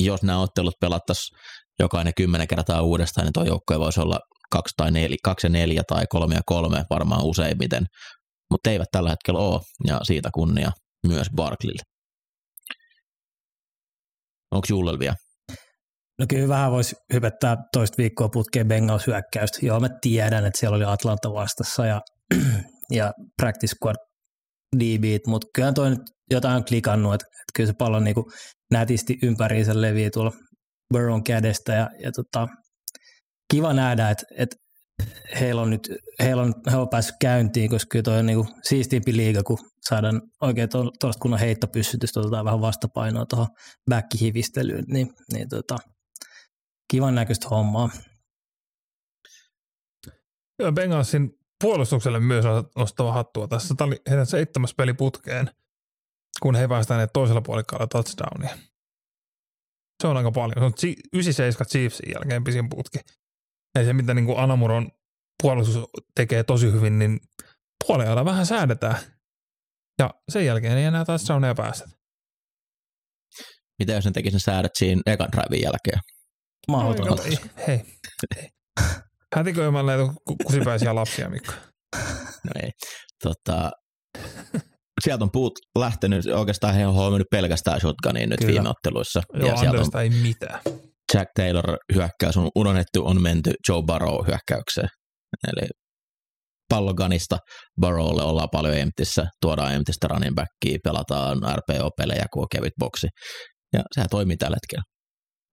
jos 0.05 0.23
nämä 0.23 0.41
ottelut 0.41 0.75
pelattaisiin 0.81 1.39
jokainen 1.79 2.13
kymmenen 2.17 2.49
kertaa 2.49 2.83
uudestaan, 2.83 3.25
niin 3.25 3.33
tuo 3.33 3.45
joukkue 3.45 3.79
voisi 3.79 4.01
olla 4.01 4.19
kaksi, 4.51 4.75
tai 4.77 4.91
neljä, 4.91 5.17
kaksi 5.25 5.47
ja 5.47 5.51
neljä 5.51 5.83
tai 5.89 6.05
kolme 6.09 6.35
ja 6.35 6.41
kolme 6.47 6.85
varmaan 6.91 7.25
useimmiten, 7.25 7.87
mutta 8.51 8.71
eivät 8.71 8.89
tällä 8.93 9.11
hetkellä 9.11 9.41
ole, 9.41 9.61
ja 9.87 10.01
siitä 10.03 10.31
kunnia 10.35 10.71
myös 11.07 11.27
Barklille. 11.37 11.83
Onko 14.51 14.67
Jullel 14.71 14.99
vielä? 14.99 15.15
No 16.19 16.27
kyllä 16.29 16.49
vähän 16.49 16.73
voisi 16.73 16.97
hypettää 17.13 17.57
toista 17.73 17.97
viikkoa 17.99 18.29
putkeen 18.29 18.69
Bengals 18.69 19.07
hyökkäystä. 19.07 19.59
Joo, 19.63 19.81
mä 19.81 19.89
tiedän, 20.01 20.47
että 20.47 20.61
siellä 20.61 20.77
oli 20.77 20.85
Atlanta 20.85 21.33
vastassa 21.33 21.87
ja 21.87 22.01
ja 22.99 23.13
practice 23.43 23.75
squad 23.77 23.97
DBt, 24.77 25.27
mutta 25.27 25.47
kyllä 25.55 25.73
toi 25.73 25.91
nyt 25.91 26.01
jotain 26.31 26.57
on 26.57 26.65
klikannut, 26.65 27.15
että, 27.15 27.27
että 27.27 27.53
kyllä 27.55 27.67
se 27.67 27.73
pallo 27.79 28.01
niin 28.01 28.15
kuin 28.15 28.27
nätisti 28.71 29.19
ympäriinsä 29.23 29.81
leviää 29.81 30.11
tuolla 30.11 30.33
Burrown 30.93 31.25
kädestä 31.25 31.73
ja, 31.73 31.91
ja 32.03 32.13
tota, 32.13 32.49
kiva 33.51 33.73
nähdä, 33.73 34.11
että, 34.11 34.25
että 34.39 34.57
heillä 35.41 35.63
on 35.63 35.71
nyt 35.71 35.89
heillä 36.23 36.43
on, 36.43 36.55
he 36.71 36.77
on 36.77 36.89
päässyt 36.89 37.17
käyntiin, 37.21 37.71
koska 37.71 37.89
kyllä 37.91 38.03
toi 38.03 38.19
on 38.19 38.27
niin 38.27 38.49
siistiimpi 38.69 39.17
liiga, 39.17 39.43
kun 39.43 39.59
saadaan 39.89 40.23
oikein 40.41 40.69
tuollaista 40.69 41.21
kunnon 41.23 41.41
heittopyssytystä, 41.41 42.21
otetaan 42.21 42.45
vähän 42.45 42.61
vastapainoa 42.61 43.27
tuohon 43.27 43.49
backhivistelyyn, 43.91 44.85
niin, 44.89 45.11
niin 45.33 45.49
tota, 45.49 45.77
kivan 46.91 47.15
näköistä 47.15 47.49
hommaa. 47.49 47.91
Bengalsin 50.75 51.31
puolustukselle 51.61 52.21
myös 52.21 52.45
nostava 52.77 53.13
hattua 53.13 53.49
tässä. 53.49 53.75
Tämä 53.75 53.87
oli 53.87 53.97
heidän 54.09 54.27
seitsemäs 54.27 54.75
peli 54.75 54.95
putkeen, 54.95 55.51
kun 56.43 56.55
he 56.55 56.69
päästään 56.69 57.09
toisella 57.13 57.41
puolikkaalla 57.41 57.87
touchdownia. 57.87 58.59
Se 60.03 60.09
on 60.09 60.17
aika 60.17 60.31
paljon. 60.33 60.55
Se 60.59 60.65
on 60.65 60.97
97 61.13 61.67
Chiefsin 61.67 62.13
jälkeen 62.13 62.45
pisin 62.45 62.69
putki. 62.69 62.99
Ei 63.79 63.85
se, 63.85 63.93
mitä 63.93 64.15
niin 64.15 64.27
kuin 64.27 64.39
Anamuron 64.39 64.91
puolustus 65.43 65.91
tekee 66.15 66.45
tosi 66.45 66.73
hyvin, 66.73 66.99
niin 66.99 67.21
puolella 67.87 68.25
vähän 68.25 68.47
säädetään. 68.47 68.97
Ja 69.99 70.11
sen 70.29 70.47
jälkeen 70.47 70.79
ei 70.79 70.85
enää 70.85 71.05
touchdownia 71.05 71.55
päästä. 71.55 71.89
Mitä 73.79 73.93
jos 73.93 74.05
ne 74.05 74.11
tekisi 74.11 74.37
ne 74.37 74.41
säädöt 74.41 74.73
siinä 74.77 75.03
ekan 75.07 75.29
drivein 75.33 75.63
jälkeen? 75.63 76.01
Mahdotonta. 76.69 77.23
Hei, 77.67 77.81
hei. 78.37 78.51
Hätiköimällä 79.37 79.93
kusipäisiä 80.47 80.95
lapsia, 80.95 81.29
Mikko. 81.29 81.53
No 82.45 82.51
ei. 82.63 82.71
Tota, 83.23 83.71
sieltä 85.05 85.25
on 85.25 85.31
puut 85.33 85.53
lähtenyt, 85.79 86.27
oikeastaan 86.27 86.75
he 86.75 86.87
on 86.87 86.95
huomioinut 86.95 87.31
pelkästään 87.31 87.81
shotgunin 87.81 88.29
nyt 88.29 88.41
Kyllä. 88.41 88.53
viime 88.53 88.69
otteluissa. 88.69 89.23
Joo, 89.35 89.49
ja 89.49 89.57
sieltä 89.57 89.81
on, 89.81 90.03
ei 90.03 90.11
mitään. 90.11 90.61
Jack 91.15 91.31
Taylor 91.37 91.77
hyökkäys 91.95 92.37
on 92.37 92.49
unohdettu, 92.57 93.07
on 93.07 93.23
menty 93.23 93.53
Joe 93.69 93.83
Burrow 93.87 94.27
hyökkäykseen. 94.27 94.89
Eli 95.49 95.69
palloganista 96.69 97.39
Burrowlle 97.81 98.23
ollaan 98.23 98.49
paljon 98.53 98.77
emptissä, 98.77 99.27
tuodaan 99.43 99.75
emptistä 99.75 100.09
running 100.09 100.35
backia, 100.35 100.79
pelataan 100.85 101.39
RPO-pelejä, 101.39 102.27
kun 102.33 102.43
on 102.43 102.49
kevyt 102.53 102.73
boksi. 102.81 103.07
Ja 103.73 103.83
sehän 103.95 104.09
toimii 104.11 104.37
tällä 104.37 104.57
hetkellä 104.57 104.90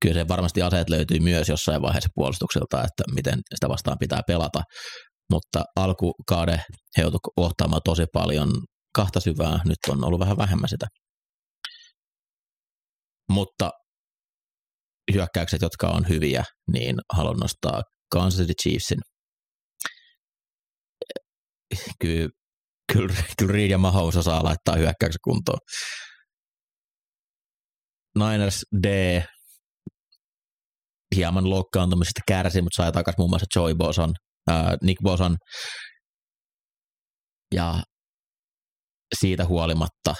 kyllä 0.01 0.15
se 0.15 0.27
varmasti 0.27 0.61
aseet 0.61 0.89
löytyy 0.89 1.19
myös 1.19 1.49
jossain 1.49 1.81
vaiheessa 1.81 2.09
puolustukselta, 2.15 2.77
että 2.77 3.03
miten 3.15 3.39
sitä 3.55 3.69
vastaan 3.69 3.97
pitää 3.99 4.21
pelata, 4.27 4.61
mutta 5.31 5.63
alkukauden 5.75 6.61
he 6.97 7.01
joutuivat 7.01 7.21
kohtaamaan 7.35 7.81
tosi 7.85 8.05
paljon 8.13 8.49
kahta 8.95 9.19
syvää, 9.19 9.59
nyt 9.65 9.77
on 9.89 10.03
ollut 10.03 10.19
vähän 10.19 10.37
vähemmän 10.37 10.69
sitä. 10.69 10.87
Mutta 13.31 13.69
hyökkäykset, 15.13 15.61
jotka 15.61 15.87
on 15.87 16.09
hyviä, 16.09 16.43
niin 16.71 16.95
haluan 17.13 17.37
nostaa 17.37 17.81
Kansas 18.11 18.39
City 18.39 18.53
Chiefsin. 18.61 18.99
Kyllä, 22.01 22.29
kyllä, 22.93 23.13
kyllä 23.39 23.53
Reed 23.53 23.69
ja 23.69 23.77
Mahomes 23.77 24.15
osaa 24.15 24.43
laittaa 24.43 24.75
hyökkäyksen 24.75 25.19
kuntoon. 25.23 25.59
Niners 28.19 28.65
D 28.83 29.21
hieman 31.15 31.49
loukkaantumisesta 31.49 32.21
kärsi, 32.27 32.61
mutta 32.61 32.83
sai 32.83 32.91
takaisin 32.91 33.21
muun 33.21 33.29
muassa 33.29 33.59
Joy 33.59 33.75
Boson, 33.75 34.13
äh, 34.49 34.65
Nick 34.83 35.01
Boson. 35.03 35.37
Ja 37.53 37.83
siitä 39.19 39.45
huolimatta 39.45 40.15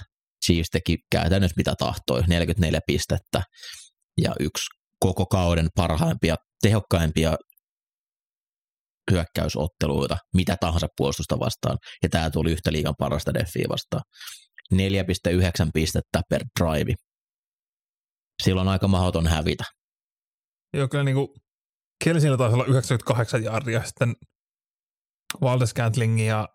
Chiefs 0.45 0.69
teki 0.69 0.97
käytännössä 1.11 1.53
mitä 1.57 1.73
tahtoi, 1.77 2.23
44 2.27 2.79
pistettä 2.87 3.41
ja 4.21 4.35
yksi 4.39 4.65
koko 4.99 5.25
kauden 5.25 5.69
parhaimpia, 5.75 6.35
tehokkaimpia 6.61 7.37
hyökkäysotteluita, 9.11 10.17
mitä 10.33 10.57
tahansa 10.59 10.87
puolustusta 10.97 11.39
vastaan, 11.39 11.77
ja 12.03 12.09
tämä 12.09 12.29
tuli 12.29 12.51
yhtä 12.51 12.71
liigan 12.71 12.93
parasta 12.99 13.33
defiä 13.33 13.65
vastaan. 13.69 14.03
4,9 14.73 15.69
pistettä 15.73 16.21
per 16.29 16.43
drive. 16.59 16.93
Silloin 18.43 18.67
aika 18.67 18.87
mahdoton 18.87 19.27
hävitä. 19.27 19.63
Joo, 20.73 20.87
kyllä 20.87 21.03
niin 21.03 21.15
kuin 21.15 21.27
Kelsillä 22.03 22.37
taisi 22.37 22.53
olla 22.53 22.65
98 22.65 23.43
jardia, 23.43 23.83
sitten 23.83 24.15
Valdes 25.41 25.73
Cantling 25.73 26.27
ja 26.27 26.49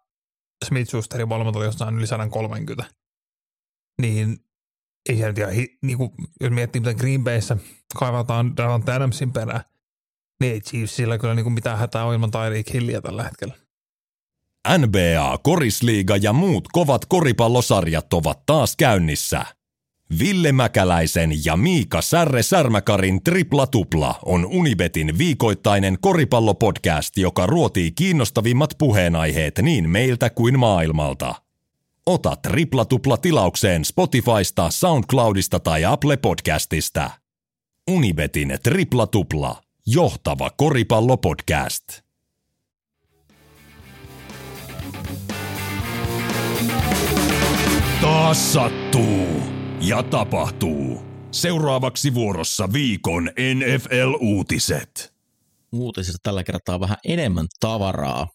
Smith 0.64 0.88
Schusterin 0.88 1.28
molemmat 1.28 1.56
oli 1.56 1.64
jossain 1.64 1.98
yli 1.98 2.06
130. 2.06 2.94
Niin 4.02 4.38
ei 5.08 5.16
se 5.16 5.26
nyt 5.26 5.38
ihan, 5.38 5.52
niin 5.82 5.98
kuin, 5.98 6.10
jos 6.40 6.50
miettii, 6.50 6.80
miten 6.80 6.96
Green 6.96 7.24
Bayssä 7.24 7.56
kaivataan 7.98 8.56
Davante 8.56 8.92
Adamsin 8.92 9.32
perään, 9.32 9.64
niin 10.40 10.52
ei 10.52 10.60
Chiefsillä 10.60 11.18
kyllä 11.18 11.34
niin 11.34 11.44
kuin 11.44 11.52
mitään 11.52 11.78
hätää 11.78 12.04
on 12.04 12.14
ilman 12.14 12.30
Tyreek 12.30 12.72
Hilliä 12.72 13.00
tällä 13.00 13.22
hetkellä. 13.22 13.54
NBA, 14.78 15.38
Korisliiga 15.42 16.16
ja 16.16 16.32
muut 16.32 16.68
kovat 16.72 17.04
koripallosarjat 17.04 18.12
ovat 18.12 18.46
taas 18.46 18.76
käynnissä. 18.76 19.46
Ville 20.18 20.52
Mäkäläisen 20.52 21.44
ja 21.44 21.56
Miika 21.56 22.02
Särre 22.02 22.42
Särmäkarin 22.42 23.24
Tripla 23.24 23.66
Tupla 23.66 24.14
on 24.24 24.46
Unibetin 24.46 25.18
viikoittainen 25.18 25.98
koripallopodcast, 26.00 27.18
joka 27.18 27.46
ruotii 27.46 27.92
kiinnostavimmat 27.92 28.74
puheenaiheet 28.78 29.58
niin 29.62 29.90
meiltä 29.90 30.30
kuin 30.30 30.58
maailmalta. 30.58 31.34
Ota 32.06 32.36
Tripla 32.36 32.84
Tupla 32.84 33.16
tilaukseen 33.16 33.84
Spotifysta, 33.84 34.70
Soundcloudista 34.70 35.60
tai 35.60 35.84
Apple 35.84 36.16
Podcastista. 36.16 37.10
Unibetin 37.90 38.58
Tripla 38.62 39.06
Tupla, 39.06 39.62
johtava 39.86 40.50
koripallopodcast. 40.50 41.84
Taas 48.00 48.52
sattuu 48.52 49.21
ja 49.88 50.02
tapahtuu. 50.02 51.02
Seuraavaksi 51.30 52.14
vuorossa 52.14 52.72
viikon 52.72 53.30
NFL-uutiset. 53.54 55.14
Uutisista 55.72 56.18
tällä 56.22 56.44
kertaa 56.44 56.80
vähän 56.80 56.96
enemmän 57.04 57.46
tavaraa. 57.60 58.26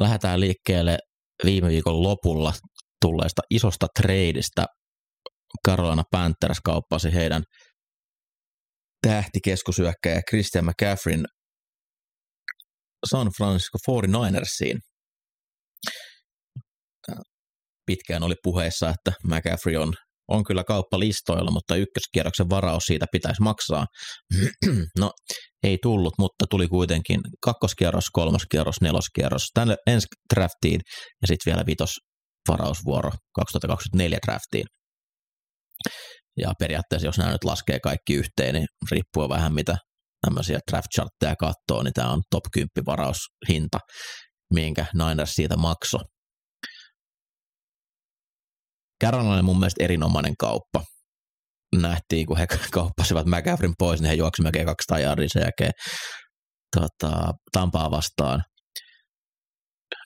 Lähdetään 0.00 0.40
liikkeelle 0.40 0.98
viime 1.44 1.68
viikon 1.68 2.02
lopulla 2.02 2.52
tulleesta 3.00 3.42
isosta 3.50 3.86
treidistä. 4.00 4.66
Carolina 5.66 6.02
Panthers 6.10 6.60
kauppasi 6.64 7.14
heidän 7.14 7.42
tähtikeskusyökkäjä 9.06 10.22
Christian 10.30 10.64
McCaffreyn 10.64 11.24
San 13.10 13.28
Francisco 13.36 13.78
49ersiin. 13.88 14.78
Pitkään 17.86 18.22
oli 18.22 18.34
puheessa, 18.42 18.90
että 18.90 19.12
McCaffrey 19.24 19.76
on 19.76 19.92
on 20.28 20.44
kyllä 20.44 20.64
kauppalistoilla, 20.64 21.50
mutta 21.50 21.76
ykköskierroksen 21.76 22.50
varaus 22.50 22.84
siitä 22.84 23.06
pitäisi 23.12 23.42
maksaa. 23.42 23.86
no, 25.00 25.10
ei 25.62 25.78
tullut, 25.82 26.14
mutta 26.18 26.44
tuli 26.50 26.68
kuitenkin 26.68 27.20
kakkoskierros, 27.44 28.10
kolmoskierros, 28.12 28.80
neloskierros 28.80 29.46
tänne 29.54 29.76
ensi 29.86 30.06
draftiin 30.34 30.80
ja 31.22 31.28
sitten 31.28 31.52
vielä 31.52 31.66
vitos 31.66 31.90
varausvuoro 32.48 33.10
2024 33.34 34.18
draftiin. 34.26 34.64
Ja 36.40 36.52
periaatteessa, 36.58 37.06
jos 37.06 37.18
nämä 37.18 37.32
nyt 37.32 37.44
laskee 37.44 37.80
kaikki 37.80 38.14
yhteen, 38.14 38.54
niin 38.54 38.66
riippuu 38.90 39.28
vähän 39.28 39.54
mitä 39.54 39.76
tämmöisiä 40.26 40.58
draft 40.70 40.86
chartteja 40.94 41.36
katsoo, 41.36 41.82
niin 41.82 41.92
tämä 41.92 42.10
on 42.10 42.22
top 42.30 42.44
10 42.52 42.68
varaushinta, 42.86 43.78
minkä 44.54 44.86
Niners 44.94 45.32
siitä 45.32 45.56
maksoi. 45.56 46.00
Carolina 49.02 49.42
mun 49.42 49.58
mielestä 49.58 49.84
erinomainen 49.84 50.34
kauppa. 50.38 50.84
Nähtiin, 51.76 52.26
kun 52.26 52.36
he 52.36 52.46
kauppasivat 52.72 53.26
McCaffrin 53.26 53.74
pois, 53.78 54.00
niin 54.00 54.08
he 54.08 54.14
juoksivat 54.14 54.44
melkein 54.44 54.66
200 54.66 54.98
jardin 54.98 55.30
sen 55.30 55.42
jälkeen 55.42 55.72
tota, 56.76 57.32
Tampaa 57.52 57.90
vastaan. 57.90 58.42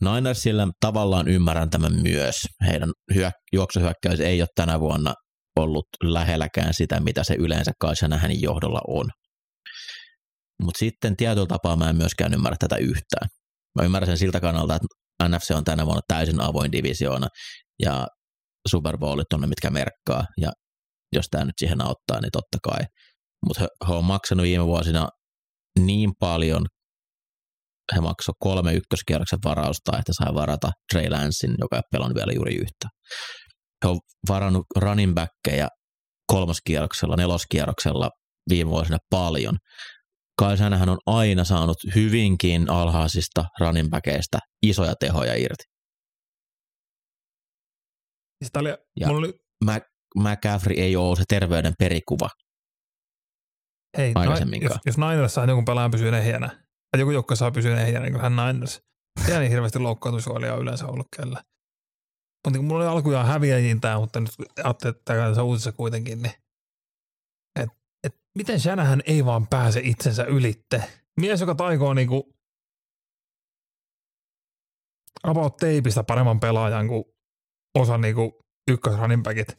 Ninersillä 0.00 0.68
tavallaan 0.80 1.28
ymmärrän 1.28 1.70
tämän 1.70 2.02
myös. 2.02 2.34
Heidän 2.66 2.90
hyök- 3.14 3.42
juoksuhyökkäys 3.52 4.20
ei 4.20 4.42
ole 4.42 4.48
tänä 4.54 4.80
vuonna 4.80 5.14
ollut 5.56 5.86
lähelläkään 6.04 6.74
sitä, 6.74 7.00
mitä 7.00 7.24
se 7.24 7.34
yleensä 7.38 7.72
Kai 7.80 7.94
hänen 8.18 8.42
johdolla 8.42 8.80
on. 8.88 9.10
Mutta 10.62 10.78
sitten 10.78 11.16
tietyllä 11.16 11.46
tapaa 11.46 11.76
mä 11.76 11.90
en 11.90 11.96
myöskään 11.96 12.34
ymmärrä 12.34 12.56
tätä 12.60 12.76
yhtään. 12.76 13.28
Mä 13.78 13.84
ymmärrän 13.84 14.06
sen 14.06 14.18
siltä 14.18 14.40
kannalta, 14.40 14.74
että 14.76 15.28
NFC 15.28 15.50
on 15.50 15.64
tänä 15.64 15.86
vuonna 15.86 16.02
täysin 16.08 16.40
avoin 16.40 16.72
divisioona, 16.72 17.28
ja 17.82 18.06
Super 18.68 18.98
Bowlit 18.98 19.32
on 19.34 19.40
ne, 19.40 19.46
mitkä 19.46 19.70
merkkaa, 19.70 20.24
ja 20.40 20.52
jos 21.12 21.26
tämä 21.30 21.44
nyt 21.44 21.54
siihen 21.58 21.80
auttaa, 21.80 22.20
niin 22.20 22.30
totta 22.32 22.58
kai. 22.62 22.84
Mutta 23.46 23.60
he, 23.60 23.68
he 23.88 23.94
on 23.94 24.04
maksanut 24.04 24.44
viime 24.44 24.66
vuosina 24.66 25.08
niin 25.78 26.10
paljon 26.20 26.66
he 27.94 28.00
maksoivat 28.00 28.36
kolme 28.40 28.74
ykköskierroksen 28.74 29.38
varausta, 29.44 29.98
että 29.98 30.12
sai 30.12 30.34
varata 30.34 30.70
Trey 30.92 31.10
Lancein, 31.10 31.54
joka 31.58 31.76
ei 31.76 31.82
pelannut 31.92 32.16
vielä 32.16 32.32
juuri 32.32 32.54
yhtä. 32.54 32.88
He 33.84 33.88
on 33.88 33.98
varannut 34.28 34.66
running 34.76 35.14
backkejä 35.14 35.68
kolmoskierroksella, 36.32 37.16
neloskierroksella 37.16 38.10
viime 38.48 38.70
vuosina 38.70 38.98
paljon. 39.10 39.56
Kai 40.38 40.58
hän 40.58 40.88
on 40.88 40.98
aina 41.06 41.44
saanut 41.44 41.76
hyvinkin 41.94 42.70
alhaisista 42.70 43.44
running 43.60 43.90
backeista 43.90 44.38
isoja 44.62 44.94
tehoja 45.00 45.34
irti. 45.34 45.64
Siis 48.44 48.52
oli, 48.56 48.68
Ja- 48.96 49.06
mulla 49.06 49.18
oli, 49.18 49.40
McCaffrey 50.18 50.76
ei 50.76 50.96
ole 50.96 51.16
se 51.16 51.24
terveyden 51.28 51.74
perikuva. 51.78 52.28
hei, 53.98 54.12
aikaisemminkaan. 54.14 54.70
jos, 54.72 54.80
jos 54.86 54.98
Niners 54.98 55.34
saa 55.34 55.44
jonkun 55.44 55.64
pelaajan 55.64 55.90
pysyä 55.90 56.18
ehjänä, 56.18 56.48
tai 56.90 57.00
joku 57.00 57.10
joukko 57.10 57.36
saa 57.36 57.50
pysyä 57.50 57.80
ehjänä, 57.80 58.06
niin 58.06 58.20
hän 58.20 58.36
Niners. 58.36 58.82
Ei 59.28 59.38
niin 59.38 59.50
hirveästi 59.50 59.78
loukkaantumisolia 59.78 60.56
yleensä 60.56 60.86
ollut 60.86 61.06
kellä. 61.16 61.44
Mutta 62.46 62.58
niin 62.58 62.64
mulla 62.64 62.84
oli 62.84 62.92
alkujaan 62.92 63.26
häviäjiin 63.26 63.80
tämä, 63.80 63.98
mutta 63.98 64.20
nyt 64.20 64.30
ajattelin, 64.64 64.96
että 64.96 65.14
tämä 65.14 65.28
on 65.28 65.44
uutisessa 65.44 65.72
kuitenkin, 65.72 66.22
niin 66.22 66.34
et, 67.60 67.68
et 68.04 68.14
miten 68.34 68.60
Shanahan 68.60 69.02
ei 69.06 69.24
vaan 69.24 69.46
pääse 69.46 69.80
itsensä 69.84 70.24
ylitte. 70.24 70.84
Mies, 71.20 71.40
joka 71.40 71.54
taikoo 71.54 71.94
niinku 71.94 72.34
about 75.22 75.56
teipistä 75.56 76.04
paremman 76.04 76.40
pelaajan 76.40 76.88
kuin 76.88 77.04
osa 77.74 77.98
niinku 77.98 78.38
ykkös 78.70 78.96
running 78.96 79.22
backit, 79.22 79.58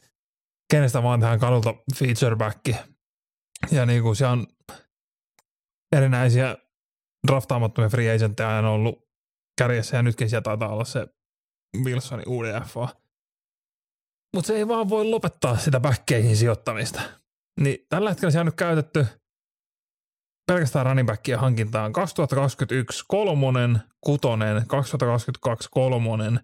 kenestä 0.70 1.02
vaan 1.02 1.20
tähän 1.20 1.40
kadulta 1.40 1.74
feature 1.98 2.36
back. 2.36 2.68
Ja 3.70 3.86
niinku 3.86 4.14
se 4.14 4.26
on 4.26 4.46
erinäisiä 5.96 6.56
draftaamattomia 7.26 7.88
free 7.88 8.14
agentteja 8.14 8.56
aina 8.56 8.70
ollut 8.70 9.08
kärjessä 9.58 9.96
ja 9.96 10.02
nytkin 10.02 10.30
siellä 10.30 10.42
taitaa 10.42 10.68
olla 10.68 10.84
se 10.84 11.06
Wilsonin 11.84 12.28
UDFA. 12.28 12.88
Mutta 14.34 14.46
se 14.46 14.56
ei 14.56 14.68
vaan 14.68 14.88
voi 14.88 15.04
lopettaa 15.04 15.58
sitä 15.58 15.80
backkeihin 15.80 16.36
sijoittamista. 16.36 17.00
Niin 17.60 17.78
tällä 17.88 18.10
hetkellä 18.10 18.30
se 18.30 18.40
on 18.40 18.46
nyt 18.46 18.54
käytetty 18.54 19.06
pelkästään 20.46 20.86
running 20.86 21.06
backien 21.06 21.38
hankintaan 21.38 21.92
2021 21.92 23.04
kolmonen, 23.08 23.80
kutonen, 24.00 24.66
2022 24.66 25.68
kolmonen, 25.70 26.40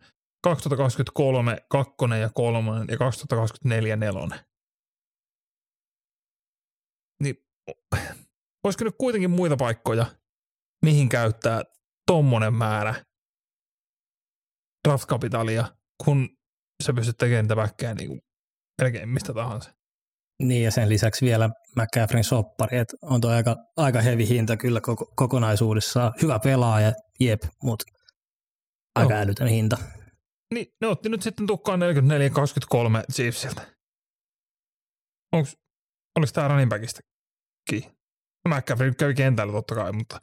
2023 0.47 1.57
kakkonen 1.69 2.21
ja 2.21 2.31
kolmonen 2.35 2.87
ja 2.91 2.97
2024 2.97 3.97
nelonen. 3.97 4.41
Niin 7.23 7.37
olisiko 8.65 8.85
nyt 8.85 8.95
kuitenkin 8.99 9.31
muita 9.31 9.57
paikkoja, 9.57 10.07
mihin 10.85 11.09
käyttää 11.09 11.63
tommonen 12.07 12.55
määrä 12.55 12.95
draft-kapitalia, 14.89 15.65
kun 16.05 16.29
sä 16.83 16.93
pystyt 16.93 17.17
tekemään 17.17 17.45
niitä 17.45 17.57
backkejä 17.57 17.95
niin 17.95 18.09
kuin 18.09 18.21
melkein 18.83 19.09
mistä 19.09 19.35
tahansa. 19.35 19.75
Niin 20.43 20.65
ja 20.65 20.71
sen 20.71 20.89
lisäksi 20.89 21.27
vielä 21.27 21.51
McCaffreyn 21.77 22.25
soppari, 22.25 22.79
että 22.79 22.97
on 23.03 23.21
tuo 23.21 23.31
aika, 23.31 23.57
aika 23.77 24.01
hevi 24.01 24.29
hinta 24.29 24.57
kyllä 24.57 24.81
koko, 24.81 25.13
kokonaisuudessaan. 25.17 26.13
Hyvä 26.23 26.39
pelaaja, 26.39 26.93
jep, 27.21 27.43
mutta 27.63 27.85
aika 28.95 29.15
Joo. 29.15 29.23
älytön 29.23 29.49
hinta. 29.49 29.79
Niin, 30.55 30.67
ne 30.81 30.87
otti 30.87 31.09
nyt 31.09 31.23
sitten 31.23 31.47
tukkaan 31.47 31.81
44-23 31.81 31.85
Chiefsiltä. 33.13 33.77
Onks, 35.33 35.57
oliko 36.19 36.33
tämä 36.33 36.49
running 36.49 36.71
backista 36.71 37.01
kiinni? 37.71 37.97
No 38.45 38.57
McCaffrey 38.57 38.95
kävi 38.95 39.15
kentällä 39.15 39.53
totta 39.53 39.75
kai, 39.75 39.93
mutta 39.93 40.19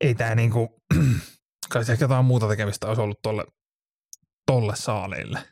ei 0.00 0.14
tämä 0.14 0.34
niinku, 0.34 0.68
kai 1.72 1.84
se 1.84 1.92
ehkä 1.92 2.04
jotain 2.04 2.24
muuta 2.24 2.48
tekemistä 2.48 2.86
olisi 2.86 3.02
ollut 3.02 3.18
tolle, 3.22 3.44
tolle 4.46 4.76
saaleille. 4.76 5.48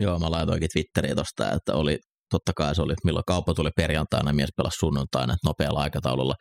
Joo, 0.00 0.18
mä 0.18 0.30
laitoinkin 0.30 0.68
Twitteriin 0.72 1.16
tosta, 1.16 1.52
että 1.52 1.74
oli, 1.74 1.98
totta 2.30 2.52
kai 2.56 2.74
se 2.74 2.82
oli, 2.82 2.94
milloin 3.04 3.24
kauppa 3.26 3.54
tuli 3.54 3.70
perjantaina, 3.76 4.32
mies 4.32 4.50
pelasi 4.56 4.76
sunnuntaina 4.78 5.32
että 5.32 5.48
nopealla 5.48 5.80
aikataululla. 5.80 6.34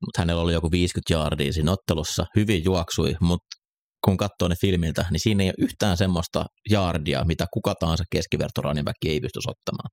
Mutta 0.00 0.20
hänellä 0.20 0.42
oli 0.42 0.52
joku 0.52 0.70
50 0.70 1.14
jardia 1.14 1.52
siinä 1.52 1.72
ottelussa, 1.72 2.26
hyvin 2.36 2.64
juoksui, 2.64 3.14
mutta 3.20 3.59
kun 4.04 4.16
katsoo 4.16 4.48
ne 4.48 4.54
filmiltä, 4.60 5.06
niin 5.10 5.20
siinä 5.20 5.42
ei 5.44 5.48
ole 5.48 5.64
yhtään 5.64 5.96
semmoista 5.96 6.46
jardia, 6.70 7.24
mitä 7.24 7.46
kuka 7.52 7.74
tahansa 7.74 8.04
keskiverto 8.12 8.62
running 8.62 8.84
back 8.84 9.04
ei 9.04 9.20
pystyisi 9.20 9.50
ottamaan. 9.50 9.90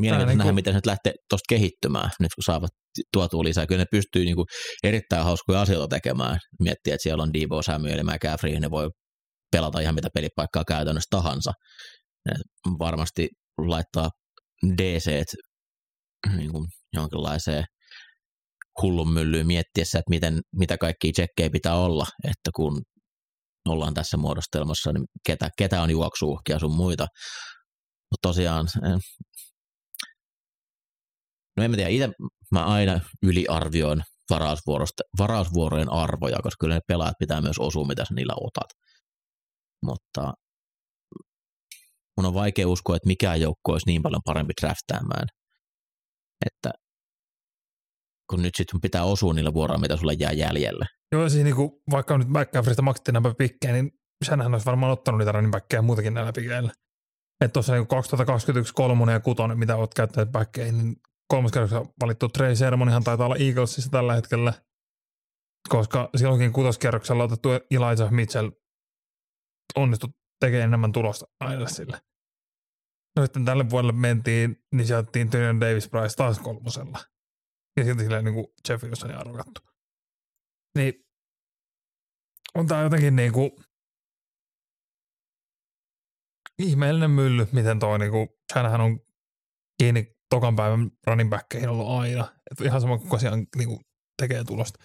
Mielenkiintoista 0.00 0.38
nähdä, 0.38 0.52
miten 0.52 0.72
se 0.72 0.76
nyt 0.76 0.86
lähtee 0.86 1.12
tuosta 1.30 1.44
kehittymään, 1.48 2.10
nyt 2.20 2.34
kun 2.34 2.44
saavat 2.44 2.70
tuotua 3.12 3.44
lisää. 3.44 3.66
Kyllä 3.66 3.82
ne 3.82 3.86
pystyy 3.90 4.24
niinku 4.24 4.44
erittäin 4.84 5.24
hauskoja 5.24 5.60
asioita 5.60 5.88
tekemään. 5.88 6.38
Miettiä, 6.60 6.94
että 6.94 7.02
siellä 7.02 7.22
on 7.22 7.32
Debo 7.32 7.62
Samuel 7.62 7.98
ja 7.98 8.04
McCaffrey, 8.04 8.60
ne 8.60 8.70
voi 8.70 8.90
pelata 9.52 9.80
ihan 9.80 9.94
mitä 9.94 10.08
pelipaikkaa 10.14 10.64
käytännössä 10.64 11.08
tahansa. 11.10 11.52
Ne 12.28 12.34
varmasti 12.78 13.28
laittaa 13.58 14.10
DC 14.78 15.24
niin 16.36 16.52
kuin 16.52 16.66
jonkinlaiseen 16.92 17.64
hullun 18.82 19.12
myllyyn 19.12 19.46
miettiessä, 19.46 19.98
että 19.98 20.10
miten, 20.10 20.40
mitä 20.56 20.78
kaikkia 20.78 21.12
tsekkejä 21.12 21.50
pitää 21.50 21.74
olla, 21.74 22.06
että 22.24 22.50
kun 22.56 22.82
ollaan 23.68 23.94
tässä 23.94 24.16
muodostelmassa, 24.16 24.92
niin 24.92 25.04
ketä, 25.26 25.50
ketä 25.58 25.82
on 25.82 25.90
juoksuuhkia 25.90 26.58
sun 26.58 26.76
muita. 26.76 27.06
Mutta 28.10 28.28
tosiaan, 28.28 28.66
eh, 28.84 28.98
no 31.56 31.64
en 31.64 31.70
mä 31.70 31.76
tiedä, 31.76 31.90
itse 31.90 32.08
mä 32.52 32.64
aina 32.64 33.00
yliarvioin 33.22 34.02
varausvuorojen 35.18 35.92
arvoja, 35.92 36.38
koska 36.42 36.56
kyllä 36.60 36.74
ne 36.74 36.80
pelaajat 36.86 37.18
pitää 37.18 37.40
myös 37.40 37.58
osua, 37.58 37.86
mitä 37.86 38.04
sä 38.04 38.14
niillä 38.14 38.34
otat. 38.40 38.70
Mutta 39.82 40.34
mun 42.16 42.26
on 42.26 42.34
vaikea 42.34 42.68
uskoa, 42.68 42.96
että 42.96 43.06
mikään 43.06 43.40
joukko 43.40 43.72
olisi 43.72 43.86
niin 43.86 44.02
paljon 44.02 44.22
parempi 44.24 44.52
draftaamaan, 44.60 45.26
että 46.46 46.70
kun 48.30 48.42
nyt 48.42 48.54
sitten 48.54 48.80
pitää 48.80 49.04
osua 49.04 49.34
niillä 49.34 49.54
vuoroilla, 49.54 49.80
mitä 49.80 49.96
sulle 49.96 50.12
jää 50.12 50.32
jäljelle. 50.32 50.86
Joo, 51.12 51.28
siis 51.28 51.44
niinku, 51.44 51.82
vaikka 51.90 52.18
nyt 52.18 52.28
McCaffreysta 52.28 52.82
maksettiin 52.82 53.12
nämä 53.12 53.34
pikkejä, 53.34 53.72
niin 53.72 53.92
senhän 54.24 54.52
olisi 54.52 54.66
varmaan 54.66 54.92
ottanut 54.92 55.18
niitä 55.18 55.32
running 55.32 55.52
backkejä 55.52 55.82
muutakin 55.82 56.14
näillä 56.14 56.32
pikeillä. 56.32 56.72
Että 57.44 57.52
tuossa 57.52 57.72
niinku 57.72 57.94
2021 57.94 58.74
kolmonen 58.74 59.12
ja 59.12 59.20
kutonen, 59.20 59.58
mitä 59.58 59.76
olet 59.76 59.94
käyttänyt 59.94 60.32
backkeihin, 60.32 60.78
niin 60.78 60.96
kolmoskerroksessa 61.28 61.84
valittu 62.00 62.28
Trey 62.28 62.56
Sermonihan 62.56 63.04
taitaa 63.04 63.26
olla 63.26 63.36
Eaglesissa 63.36 63.90
tällä 63.90 64.14
hetkellä, 64.14 64.52
koska 65.68 66.10
silloinkin 66.16 66.52
kutoskierroksella 66.52 67.24
otettu 67.24 67.48
Elijah 67.48 68.10
Mitchell 68.10 68.50
onnistui 69.76 70.10
tekemään 70.40 70.68
enemmän 70.68 70.92
tulosta 70.92 71.26
aina 71.40 71.68
sille. 71.68 72.00
No 73.16 73.22
sitten 73.22 73.44
tälle 73.44 73.70
vuodelle 73.70 73.92
mentiin, 73.92 74.56
niin 74.74 74.86
sieltä 74.86 75.10
Tyrion 75.30 75.60
Davis 75.60 75.88
Price 75.88 76.16
taas 76.16 76.38
kolmosella. 76.38 76.98
Ja 77.80 77.84
silti 77.84 78.02
silleen 78.02 78.24
niin 78.24 78.34
kuin 78.34 78.46
Jeff 78.68 78.84
Wilsonin 78.84 79.16
arvokattu. 79.16 79.60
Niin 80.76 81.06
on 82.54 82.66
tää 82.66 82.82
jotenkin 82.82 83.16
niinku 83.16 83.60
ihmeellinen 86.58 87.10
mylly, 87.10 87.46
miten 87.52 87.78
toi 87.78 87.98
niinku, 87.98 88.38
hänhän 88.54 88.80
on 88.80 89.00
kiinni 89.78 90.16
tokan 90.30 90.56
päivän 90.56 90.90
running 91.06 91.30
backkeihin 91.30 91.68
ollut 91.68 91.88
aina. 91.88 92.28
Et 92.50 92.60
ihan 92.60 92.80
sama 92.80 92.98
kuin 92.98 93.14
asiaan 93.14 93.46
niinku 93.56 93.80
tekee 94.22 94.44
tulosta. 94.44 94.84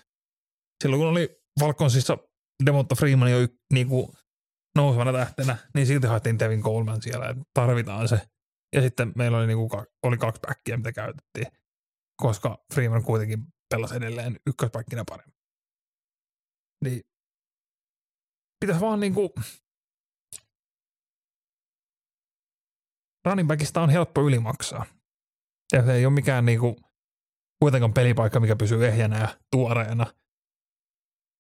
Silloin 0.84 1.00
kun 1.00 1.10
oli 1.10 1.42
Falconsissa 1.60 2.18
Demonta 2.66 2.96
Freeman 2.96 3.32
jo 3.32 3.40
y- 3.40 3.60
niinku 3.74 4.16
nousevana 4.76 5.12
tähtenä, 5.14 5.58
niin 5.74 5.88
silti 5.88 6.08
haettiin 6.08 6.40
Devin 6.40 6.62
Coleman 6.62 7.02
siellä, 7.02 7.30
että 7.30 7.44
tarvitaan 7.54 8.08
se. 8.08 8.22
Ja 8.76 8.82
sitten 8.82 9.14
meillä 9.16 9.38
oli, 9.38 9.48
niinku, 9.48 9.70
ka- 9.70 9.86
oli 10.04 10.18
kaksi 10.18 10.42
backia, 10.48 10.78
mitä 10.78 10.92
käytettiin, 10.92 11.48
koska 12.22 12.66
Freeman 12.74 13.04
kuitenkin 13.04 13.40
pelasi 13.70 13.96
edelleen 13.96 14.40
ykköspäkkinä 14.48 15.04
paremmin. 15.10 15.36
Niin 16.84 17.02
pitäisi 18.60 18.82
vaan 18.82 19.00
niinku 19.00 19.34
running 23.26 23.48
backista 23.48 23.82
on 23.82 23.90
helppo 23.90 24.22
ylimaksaa. 24.22 24.86
Ja 25.74 25.86
se 25.86 25.94
ei 25.94 26.06
ole 26.06 26.14
mikään 26.14 26.46
niinku 26.46 26.76
kuitenkaan 27.60 27.94
pelipaikka, 27.94 28.40
mikä 28.40 28.56
pysyy 28.56 28.88
ehjänä 28.88 29.20
ja 29.20 29.40
tuoreena. 29.52 30.06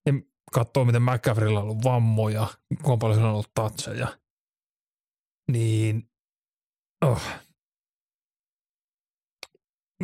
Ja 0.05 0.13
katsoo, 0.51 0.85
miten 0.85 1.01
McCaffreylla 1.01 1.59
on 1.59 1.63
ollut 1.63 1.83
vammoja, 1.83 2.47
kuinka 2.83 2.97
paljon 2.97 3.23
on 3.23 3.31
ollut 3.31 3.51
toucheja. 3.55 4.19
Niin, 5.51 6.09
oh. 7.05 7.21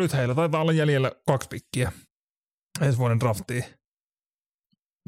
Nyt 0.01 0.13
heillä 0.13 0.35
taitaa 0.35 0.61
olla 0.61 0.71
jäljellä 0.71 1.11
kaksi 1.27 1.49
pikkiä 1.49 1.91
ensi 2.81 2.97
vuoden 2.97 3.19
draftiin. 3.19 3.63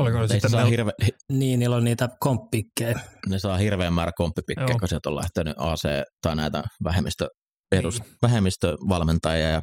Oliko 0.02 0.28
se 0.28 0.28
sitten 0.32 0.52
saa 0.52 0.64
nel- 0.64 0.70
hirve, 0.70 0.92
Niin, 1.32 1.60
niillä 1.60 1.76
on 1.76 1.84
niitä 1.84 2.10
komppikkejä. 2.20 3.00
ne 3.30 3.40
saa 3.40 3.58
hirveän 3.58 3.94
määrä 3.94 4.12
komppipikkejä, 4.18 4.68
Joo. 4.70 4.80
kun 4.80 4.88
sieltä 4.88 5.10
on 5.10 5.16
lähtenyt 5.16 5.54
AC 5.58 5.84
tai 6.22 6.36
näitä 6.36 6.64
vähemmistö, 6.84 7.28
edus, 7.72 8.00
Niin. 8.02 8.12
vähemmistövalmentajia 8.22 9.50
ja 9.50 9.62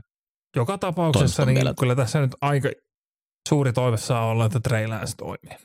joka 0.57 0.78
tapauksessa 0.78 1.45
niin 1.45 1.74
kyllä 1.81 1.95
tässä 1.97 2.20
nyt 2.20 2.31
aika 2.41 2.68
suuri 3.49 3.72
toive 3.72 3.97
saa 3.97 4.26
olla, 4.26 4.45
että 4.47 4.61
Trey 4.61 4.87
Lance 4.87 5.12
toimii. 5.16 5.59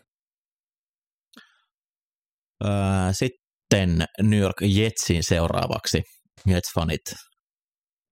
Öö, 2.65 2.69
sitten 3.11 4.05
New 4.21 4.39
York 4.39 4.55
Jetsin 4.61 5.23
seuraavaksi. 5.23 6.01
Jets-fanit, 6.49 7.15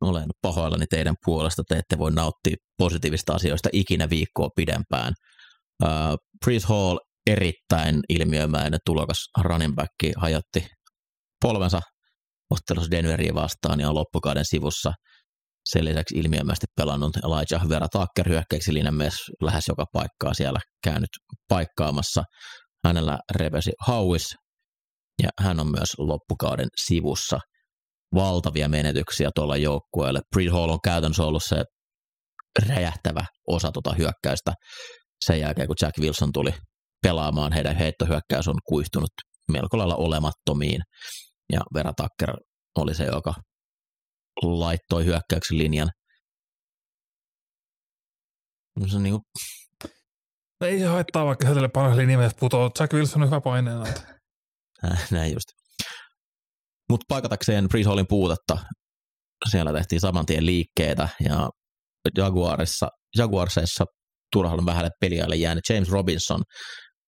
olen 0.04 0.30
pahoillani 0.41 0.86
teidän 0.89 1.16
puolesta, 1.26 1.64
te 1.68 1.76
ette 1.76 1.97
voi 1.97 2.12
nauttia 2.12 2.56
positiivista 2.78 3.34
asioista 3.34 3.70
ikinä 3.72 4.10
viikkoa 4.10 4.49
pidempään. 4.56 5.14
Uh, 5.84 5.89
Priest 6.45 6.66
Hall 6.66 6.97
erittäin 7.28 7.99
ilmiömäinen 8.10 8.80
tulokas 8.86 9.30
running 9.41 9.76
back 9.76 9.91
hajotti 10.18 10.68
polvensa 11.41 11.82
ottelussa 12.49 12.91
Denveriin 12.91 13.36
vastaan 13.36 13.80
ja 13.80 13.89
on 13.89 13.95
loppukauden 13.95 14.45
sivussa. 14.45 14.93
Sen 15.70 15.86
lisäksi 15.86 16.16
ilmiömäisesti 16.16 16.66
pelannut 16.76 17.18
Elijah 17.18 17.70
Vera 17.70 17.88
Tucker 17.88 18.30
hyökkäiksi 18.30 18.72
myös 18.91 19.14
lähes 19.41 19.68
joka 19.68 19.86
paikkaa 19.93 20.34
siellä 20.34 20.60
käynyt 20.84 21.10
paikkaamassa. 21.49 22.24
Hänellä 22.86 23.20
revesi 23.36 23.72
hauis 23.80 24.36
ja 25.24 25.30
hän 25.39 25.60
on 25.60 25.72
myös 25.72 25.89
loppukauden 25.97 26.68
sivussa. 26.78 27.39
Valtavia 28.14 28.70
menetyksiä 28.70 29.30
tuolla 29.36 29.57
joukkueelle. 29.57 30.22
Breed 30.36 30.49
Hall 30.49 30.70
on 30.70 30.80
käytännössä 30.84 31.24
ollut 31.24 31.43
se 31.45 31.64
räjähtävä 32.68 33.26
osa 33.47 33.72
tuota 33.72 33.93
hyökkäystä 33.93 34.53
sen 35.26 35.39
jälkeen, 35.39 35.68
kun 35.68 35.76
Jack 35.82 35.99
Wilson 35.99 36.32
tuli 36.34 36.53
pelaamaan. 37.03 37.53
Heidän 37.53 37.76
heittohyökkäys 37.76 38.47
on 38.47 38.55
kuihtunut 38.66 39.09
melko 39.51 39.78
lailla 39.78 39.95
olemattomiin. 39.95 40.82
Ja 41.53 41.59
Vera 41.74 41.93
Tucker 41.93 42.36
oli 42.78 42.93
se, 42.93 43.05
joka 43.05 43.34
laittoi 44.41 45.05
hyökkäyksen 45.05 45.57
linjan. 45.57 45.89
Se 48.88 48.95
on 48.95 49.03
niin 49.03 49.14
kuin... 49.14 49.24
Ei 50.61 50.80
se 50.80 50.86
haittaa, 50.86 51.26
vaikka 51.26 51.47
hänelle 51.47 51.70
paras 51.74 51.97
linjamies 51.97 52.34
putoo. 52.39 52.72
Jack 52.80 52.93
Wilson 52.93 53.22
on 53.22 53.28
hyvä 53.28 53.41
paineen 53.41 53.78
Näin 55.11 55.34
just. 55.34 55.62
Mutta 56.94 57.06
paikatakseen 57.08 57.68
Brees 57.68 57.86
Hallin 57.86 58.08
puutetta, 58.10 58.58
siellä 59.50 59.74
tehtiin 59.74 60.02
saman 60.02 60.26
tien 60.26 60.46
liikkeitä 60.46 61.10
ja 61.20 61.50
Jaguarissa, 62.18 62.88
Jaguarsissa 63.18 63.86
turhan 64.32 64.66
vähälle 64.66 64.89
peliajalle 65.00 65.36
jäänyt 65.36 65.64
James 65.70 65.89
Robinson 65.89 66.41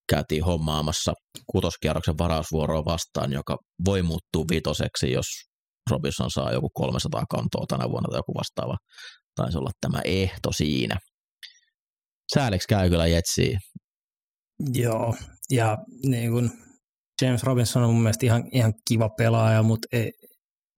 käytiin 0.09 0.43
hommaamassa 0.43 1.13
kutoskierroksen 1.51 2.17
varausvuoroa 2.17 2.85
vastaan, 2.85 3.33
joka 3.33 3.57
voi 3.85 4.01
muuttua 4.01 4.45
vitoseksi, 4.51 5.11
jos 5.11 5.25
Robinson 5.91 6.31
saa 6.31 6.53
joku 6.53 6.69
300 6.73 7.23
kantoa 7.29 7.65
tänä 7.67 7.89
vuonna 7.89 8.09
tai 8.09 8.19
joku 8.19 8.33
vastaava. 8.33 8.77
Taisi 9.35 9.57
olla 9.57 9.71
tämä 9.81 10.01
ehto 10.05 10.51
siinä. 10.51 10.97
Sääliksi 12.33 12.67
käy 12.67 12.89
kyllä 12.89 13.07
Jetsiin. 13.07 13.59
Joo, 14.73 15.15
ja 15.51 15.77
niin 16.03 16.31
kun 16.31 16.64
James 17.21 17.43
Robinson 17.43 17.83
on 17.83 17.93
mun 17.93 18.03
mielestä 18.03 18.25
ihan, 18.25 18.43
ihan 18.51 18.73
kiva 18.87 19.09
pelaaja, 19.09 19.63
mutta 19.63 19.87
ei, 19.91 20.11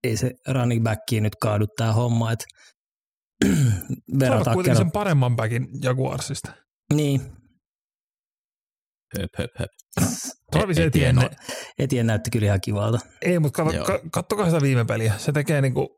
ei 0.03 0.17
se 0.17 0.31
running 0.47 0.83
backiin 0.83 1.23
nyt 1.23 1.35
kaadu 1.41 1.65
tämä 1.77 1.93
homma, 1.93 2.31
että 2.31 2.45
verrataan 4.19 4.53
kuitenkin 4.55 4.77
sen 4.77 4.91
paremman 4.91 5.35
backin 5.35 5.67
Jaguarsista. 5.83 6.51
Niin. 6.93 7.21
Höp, 9.19 9.29
höp, 9.37 9.51
höp. 9.59 9.71
Travis 10.51 10.77
Etienne. 10.77 11.29
Etienne 11.79 12.13
näytti 12.13 12.29
kyllä 12.29 12.45
ihan 12.45 12.61
kivalta. 12.61 12.99
Ei, 13.21 13.39
mutta 13.39 13.63
katso, 13.63 13.83
ka, 13.83 13.99
kattokaa 14.11 14.45
sitä 14.45 14.61
viime 14.61 14.85
peliä. 14.85 15.13
Se 15.17 15.31
tekee 15.31 15.61
niinku, 15.61 15.97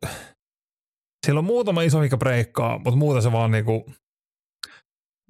siellä 1.26 1.40
on 1.40 1.46
muutama 1.46 1.82
iso, 1.82 2.00
mikä 2.00 2.18
breikkaa, 2.18 2.78
mutta 2.78 2.98
muuta 2.98 3.22
se 3.22 3.32
vaan 3.32 3.52
niinku, 3.52 3.92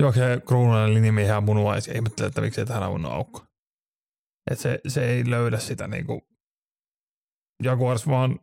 juoksee 0.02 0.42
kruunainen 0.48 0.94
linjamiehen 0.94 1.34
ja 1.34 1.42
munuaisia. 1.42 1.94
Ihmettelee, 1.94 2.28
että 2.28 2.42
miksi 2.42 2.62
ei 2.62 2.66
tähän 2.66 2.84
avunnut 2.84 3.12
aukko. 3.12 3.49
Et 4.50 4.60
se, 4.60 4.80
se 4.88 5.06
ei 5.06 5.30
löydä 5.30 5.60
sitä 5.60 5.88
niinku, 5.88 6.22
Jaguars 7.64 8.08
vaan 8.08 8.40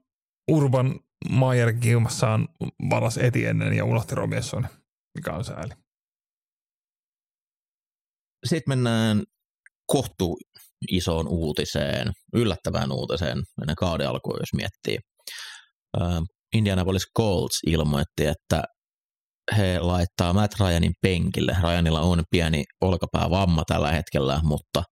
Urban 0.50 1.00
Mayer 1.30 1.72
kiumassaan 1.72 2.48
varas 2.90 3.18
Etiennen 3.18 3.72
ja 3.72 3.84
unohti 3.84 4.14
Robinson, 4.14 4.68
mikä 5.14 5.32
on 5.32 5.44
sääli. 5.44 5.74
Sitten 8.46 8.70
mennään 8.70 9.22
kohtu 9.86 10.38
isoon 10.90 11.28
uutiseen, 11.28 12.12
yllättävään 12.34 12.92
uutiseen 12.92 13.38
ennen 13.62 13.76
kauden 13.76 14.08
alkuun, 14.08 14.38
jos 14.40 14.54
miettii. 14.54 14.98
Indianapolis 16.54 17.06
Colts 17.18 17.60
ilmoitti, 17.66 18.26
että 18.26 18.62
he 19.56 19.78
laittaa 19.78 20.32
Matt 20.32 20.60
Ryanin 20.60 20.94
penkille. 21.02 21.56
Ryanilla 21.62 22.00
on 22.00 22.24
pieni 22.30 22.64
olkapäävamma 22.80 23.62
tällä 23.66 23.92
hetkellä, 23.92 24.40
mutta 24.42 24.82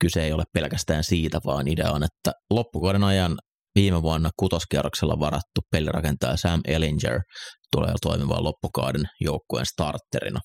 kyse 0.00 0.24
ei 0.24 0.32
ole 0.32 0.44
pelkästään 0.52 1.04
siitä, 1.04 1.40
vaan 1.46 1.68
idea 1.68 1.90
on, 1.90 2.02
että 2.02 2.32
loppukauden 2.50 3.04
ajan 3.04 3.38
viime 3.74 4.02
vuonna 4.02 4.30
kutoskierroksella 4.36 5.20
varattu 5.20 5.60
pelirakentaja 5.70 6.36
Sam 6.36 6.60
Ellinger 6.64 7.20
tulee 7.72 7.94
toimimaan 8.02 8.44
loppukauden 8.44 9.02
joukkueen 9.20 9.66
starterina. 9.66 10.40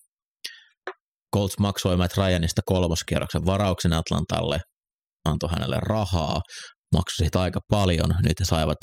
Colts 1.35 1.59
maksoi 1.59 1.97
Matt 1.97 2.17
Ryanista 2.17 2.61
kolmoskierroksen 2.65 3.45
varauksen 3.45 3.93
Atlantalle, 3.93 4.59
antoi 5.25 5.49
hänelle 5.49 5.77
rahaa, 5.79 6.41
maksoi 6.95 7.17
siitä 7.17 7.41
aika 7.41 7.59
paljon. 7.69 8.15
Nyt 8.23 8.39
he 8.39 8.45
saivat 8.45 8.77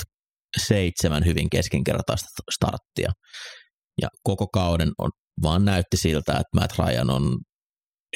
seitsemän 0.57 1.25
hyvin 1.25 1.49
keskinkertaista 1.49 2.27
starttia. 2.53 3.11
Ja 4.01 4.07
koko 4.23 4.47
kauden 4.47 4.91
on, 4.97 5.09
vaan 5.41 5.65
näytti 5.65 5.97
siltä, 5.97 6.31
että 6.31 6.59
Matt 6.59 6.79
Ryan 6.79 7.09
on 7.09 7.37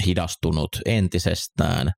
hidastunut 0.06 0.70
entisestään, 0.86 1.92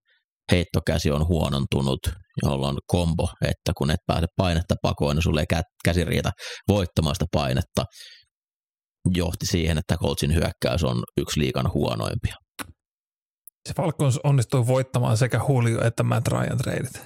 heittokäsi 0.54 1.12
on 1.12 1.28
huonontunut, 1.28 2.00
jolla 2.44 2.68
on 2.68 2.78
kombo, 2.88 3.30
että 3.42 3.72
kun 3.78 3.92
et 3.92 4.00
pääse 4.08 4.28
painetta 4.38 4.76
pakoon, 4.82 5.16
niin 5.16 5.24
sulle 5.24 5.42
ei 5.42 5.62
käsi 5.86 6.06
riitä 6.06 6.32
voittamaan 6.68 7.16
sitä 7.16 7.26
painetta, 7.32 7.86
johti 9.14 9.46
siihen, 9.46 9.78
että 9.78 9.98
Coltsin 9.98 10.34
hyökkäys 10.34 10.84
on 10.84 11.04
yksi 11.18 11.40
liikan 11.40 11.74
huonoimpia. 11.74 12.36
Se 13.68 13.74
Falcons 13.76 14.20
onnistui 14.24 14.68
voittamaan 14.68 15.18
sekä 15.18 15.40
Julio 15.50 15.88
että 15.88 16.04
Matt 16.04 16.28
Ryan 16.28 16.58
treidit. 16.58 17.02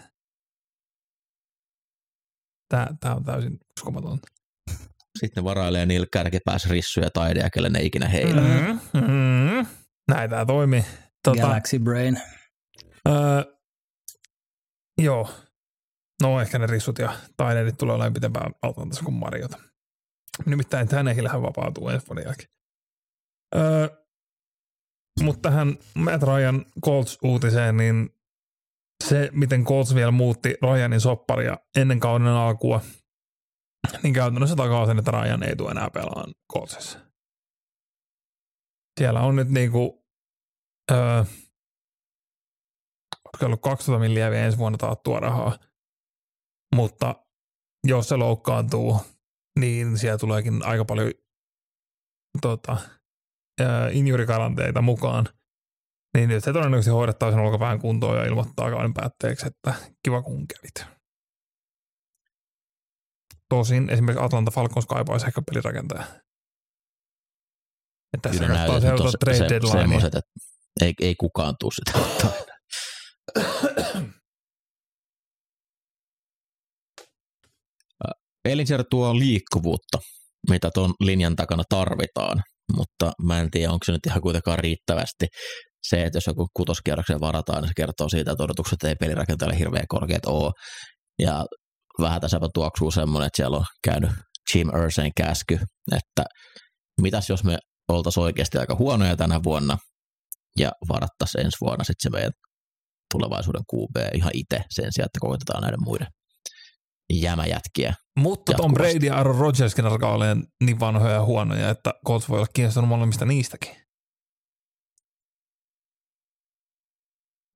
Tämä, 2.70 2.88
tämä 3.00 3.16
on 3.16 3.24
täysin 3.24 3.60
uskomatonta. 3.78 4.28
Sitten 5.20 5.44
ne 5.44 5.46
varailee 5.46 5.86
niillä 5.86 6.08
kärkipäässä 6.14 6.70
rissuja 6.70 7.10
taideja, 7.10 7.50
kelle 7.50 7.70
ne 7.70 7.80
ikinä 7.82 8.08
heillä. 8.08 8.42
Mm, 8.42 8.80
mm, 9.02 9.66
näin 10.08 10.30
tämä 10.30 10.46
toimii. 10.46 10.86
Tota, 11.24 11.42
Galaxy 11.42 11.80
Brain. 11.80 12.22
Öö, 13.08 13.58
joo. 15.02 15.30
No 16.22 16.42
ehkä 16.42 16.60
ne 16.60 16.68
rissut 16.68 17.00
ja 17.00 17.14
taineet 17.38 17.78
tulee 17.78 17.96
olemaan 17.96 18.14
pitempään 18.14 18.52
Atlantassa 18.62 19.04
kuin 19.04 19.16
Mariota. 19.16 19.58
Nimittäin 20.46 20.88
hän 21.32 21.42
vapautuu 21.42 21.90
ensi 21.90 22.08
vuoden 22.08 22.24
jälkeen. 22.26 22.50
Öö, 23.56 23.88
mutta 25.24 25.50
tähän 25.50 25.78
Matt 25.96 26.24
Ryan 26.24 26.66
Colts-uutiseen, 26.86 27.78
niin 27.78 28.10
se, 29.04 29.30
miten 29.32 29.64
Colts 29.66 29.96
vielä 29.96 30.12
muutti 30.12 30.56
Ryanin 30.62 31.02
sopparia 31.02 31.58
ennen 31.76 32.00
kauden 32.00 32.28
alkua, 32.28 32.82
niin 34.04 34.14
käytännössä 34.14 34.56
takaa 34.56 34.86
sen, 34.86 35.00
että 35.00 35.12
Ryan 35.12 35.44
ei 35.44 35.56
tule 35.56 35.72
enää 35.72 35.90
pelaan 35.90 36.34
Coltsissa. 36.54 37.00
Siellä 39.00 39.20
on 39.20 39.36
nyt 39.36 39.50
niinku, 39.50 40.06
öö, 40.92 41.24
ollut 43.46 43.62
200 43.62 44.00
milliä 44.00 44.32
vielä 44.32 44.46
ensi 44.46 44.58
vuonna 44.58 44.78
taattua 44.78 45.20
rahaa, 45.20 45.58
mutta 46.76 47.16
jos 47.88 48.10
se 48.10 48.16
loukkaantuu, 48.16 49.02
niin 49.60 49.98
siellä 49.98 50.18
tuleekin 50.18 50.66
aika 50.66 50.86
paljon 50.86 51.12
tota, 52.42 52.78
injurikaranteita 53.92 54.82
mukaan. 54.82 55.26
Niin 56.18 56.30
nyt 56.30 56.44
se 56.44 56.54
todennäköisesti 56.54 56.92
hoidettaa 56.92 57.32
sen 57.32 57.40
olkapään 57.40 57.80
kuntoon 57.80 58.18
ja 58.18 58.26
ilmoittaa 58.26 58.72
kauden 58.72 58.94
päätteeksi, 58.94 59.48
että 59.48 59.74
kiva 60.04 60.22
kun 60.22 60.46
kävit. 60.48 60.98
Tosin 63.50 63.90
esimerkiksi 63.90 64.26
Atlanta 64.26 64.52
Falcons 64.52 64.86
kaipaisi 64.86 65.28
ehkä 65.28 65.42
pelirakentaja. 65.52 66.04
Että 68.14 68.30
tässä 68.30 68.48
kannattaa 68.48 68.80
seurata 68.80 69.18
trade 69.18 69.38
se, 69.38 69.50
deadline. 69.50 70.22
ei, 70.82 70.94
ei 71.02 71.16
kukaan 71.16 71.56
tuu 71.60 71.72
sitä 71.72 72.00
Ellinger 78.46 78.84
tuo 78.90 79.20
liikkuvuutta, 79.20 80.00
mitä 80.50 80.70
tuon 80.74 80.94
linjan 81.00 81.36
takana 81.36 81.64
tarvitaan, 81.70 82.44
mutta 82.76 83.12
mä 83.24 83.40
en 83.40 83.52
tiedä, 83.52 83.72
onko 83.72 83.84
se 83.86 83.92
nyt 83.92 84.06
ihan 84.06 84.22
kuitenkaan 84.22 84.60
riittävästi. 84.60 85.28
Se, 85.88 86.04
että 86.04 86.18
jos 86.18 86.28
joku 86.28 86.48
kutoskierroksen 86.54 87.20
varataan, 87.20 87.62
niin 87.62 87.68
se 87.68 87.74
kertoo 87.76 88.10
siitä, 88.10 88.32
että 88.32 88.44
odotukset 88.44 88.84
ei 88.84 88.96
pelirakentajalle 88.96 89.60
hirveän 89.60 89.88
korkeat 89.88 90.26
ole. 90.26 90.52
Ja 91.20 91.46
vähän 92.02 92.22
tässä 92.22 92.40
tuoksuu 92.54 92.92
semmoinen, 92.92 93.28
että 93.28 93.38
siellä 93.38 93.58
on 93.58 93.66
käynyt 93.84 94.12
Jim 94.56 94.68
Ursain 94.84 95.12
käsky, 95.18 95.60
että 95.96 96.24
mitäs 97.02 97.30
jos 97.30 97.44
me 97.44 97.58
oltaisiin 97.88 98.24
oikeasti 98.24 98.58
aika 98.58 98.76
huonoja 98.76 99.16
tänä 99.16 99.40
vuonna 99.44 99.78
ja 100.58 100.72
varattaisiin 100.90 101.46
ensi 101.46 101.58
vuonna 101.62 101.84
sitten 101.84 102.04
se 102.04 102.10
meidän 102.10 102.32
tulevaisuuden 103.14 103.64
QB 103.74 104.16
ihan 104.16 104.32
itse 104.34 104.64
sen 104.70 104.94
sijaan, 104.94 105.06
että 105.06 105.20
koitetaan 105.22 105.62
näiden 105.62 105.84
muiden 105.84 106.08
jämäjätkiä. 107.14 107.94
Mutta 108.20 108.54
Tom 108.54 108.74
Brady 108.74 109.06
ja 109.06 109.16
Aaron 109.16 109.36
Rodgerskin 109.36 109.86
alkaa 109.86 110.14
olemaan 110.14 110.48
niin 110.64 110.80
vanhoja 110.80 111.14
ja 111.14 111.26
huonoja, 111.26 111.70
että 111.70 111.94
Colts 112.06 112.30
voi 112.30 112.38
olla 112.38 112.48
kiinnostunut 112.54 112.90
molemmista 112.90 113.26
niistäkin. 113.26 113.76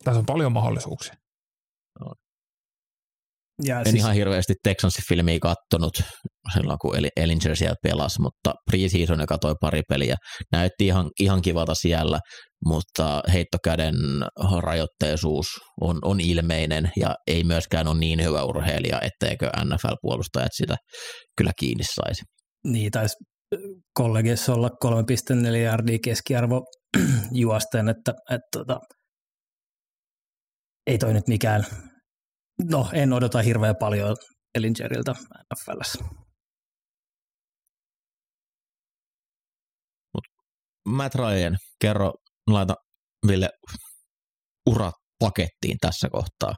Tässä 0.03 0.19
on 0.19 0.25
paljon 0.25 0.51
mahdollisuuksia. 0.51 1.20
Ja 3.63 3.79
en 3.79 3.85
siis... 3.85 3.95
ihan 3.95 4.13
hirveästi 4.13 4.53
Texansin 4.63 5.03
filmiä 5.09 5.39
kattonut 5.41 5.93
silloin, 6.53 6.79
kun 6.81 6.95
Ellinger 7.17 7.55
siellä 7.55 7.75
pelasi, 7.83 8.21
mutta 8.21 8.53
preseason 8.71 9.19
joka 9.19 9.37
toi 9.37 9.55
pari 9.61 9.81
peliä. 9.89 10.15
Näytti 10.51 10.85
ihan, 10.85 11.09
ihan 11.19 11.41
kivalta 11.41 11.75
siellä, 11.75 12.19
mutta 12.65 13.21
heittokäden 13.33 13.95
rajoitteisuus 14.59 15.47
on, 15.81 15.99
on 16.01 16.19
ilmeinen 16.19 16.91
ja 16.99 17.15
ei 17.27 17.43
myöskään 17.43 17.87
ole 17.87 17.99
niin 17.99 18.23
hyvä 18.23 18.43
urheilija, 18.43 19.01
etteikö 19.01 19.49
NFL-puolustajat 19.65 20.51
sitä 20.53 20.75
kyllä 21.37 21.51
kiinni 21.59 21.83
saisi. 21.83 22.21
Niin, 22.63 22.91
taisi 22.91 23.15
kollegissa 23.93 24.53
olla 24.53 24.69
3,4 24.85 25.55
yardia 25.55 25.97
keskiarvo 26.03 26.61
juosten, 27.31 27.89
että, 27.89 28.11
että, 28.11 28.35
että 28.35 28.47
tota, 28.51 28.79
ei 30.87 30.97
toi 30.97 31.13
nyt 31.13 31.27
mikään 31.27 31.65
no 32.69 32.89
en 32.93 33.13
odota 33.13 33.41
hirveän 33.41 33.75
paljon 33.79 34.15
Ellingeriltä 34.55 35.11
NFLssä. 35.53 36.03
Mut 40.13 40.23
Matt 40.87 41.15
Ryan, 41.15 41.57
kerro, 41.81 42.13
laita 42.47 42.75
Ville 43.27 43.49
urat 44.69 44.95
pakettiin 45.19 45.77
tässä 45.81 46.09
kohtaa. 46.09 46.55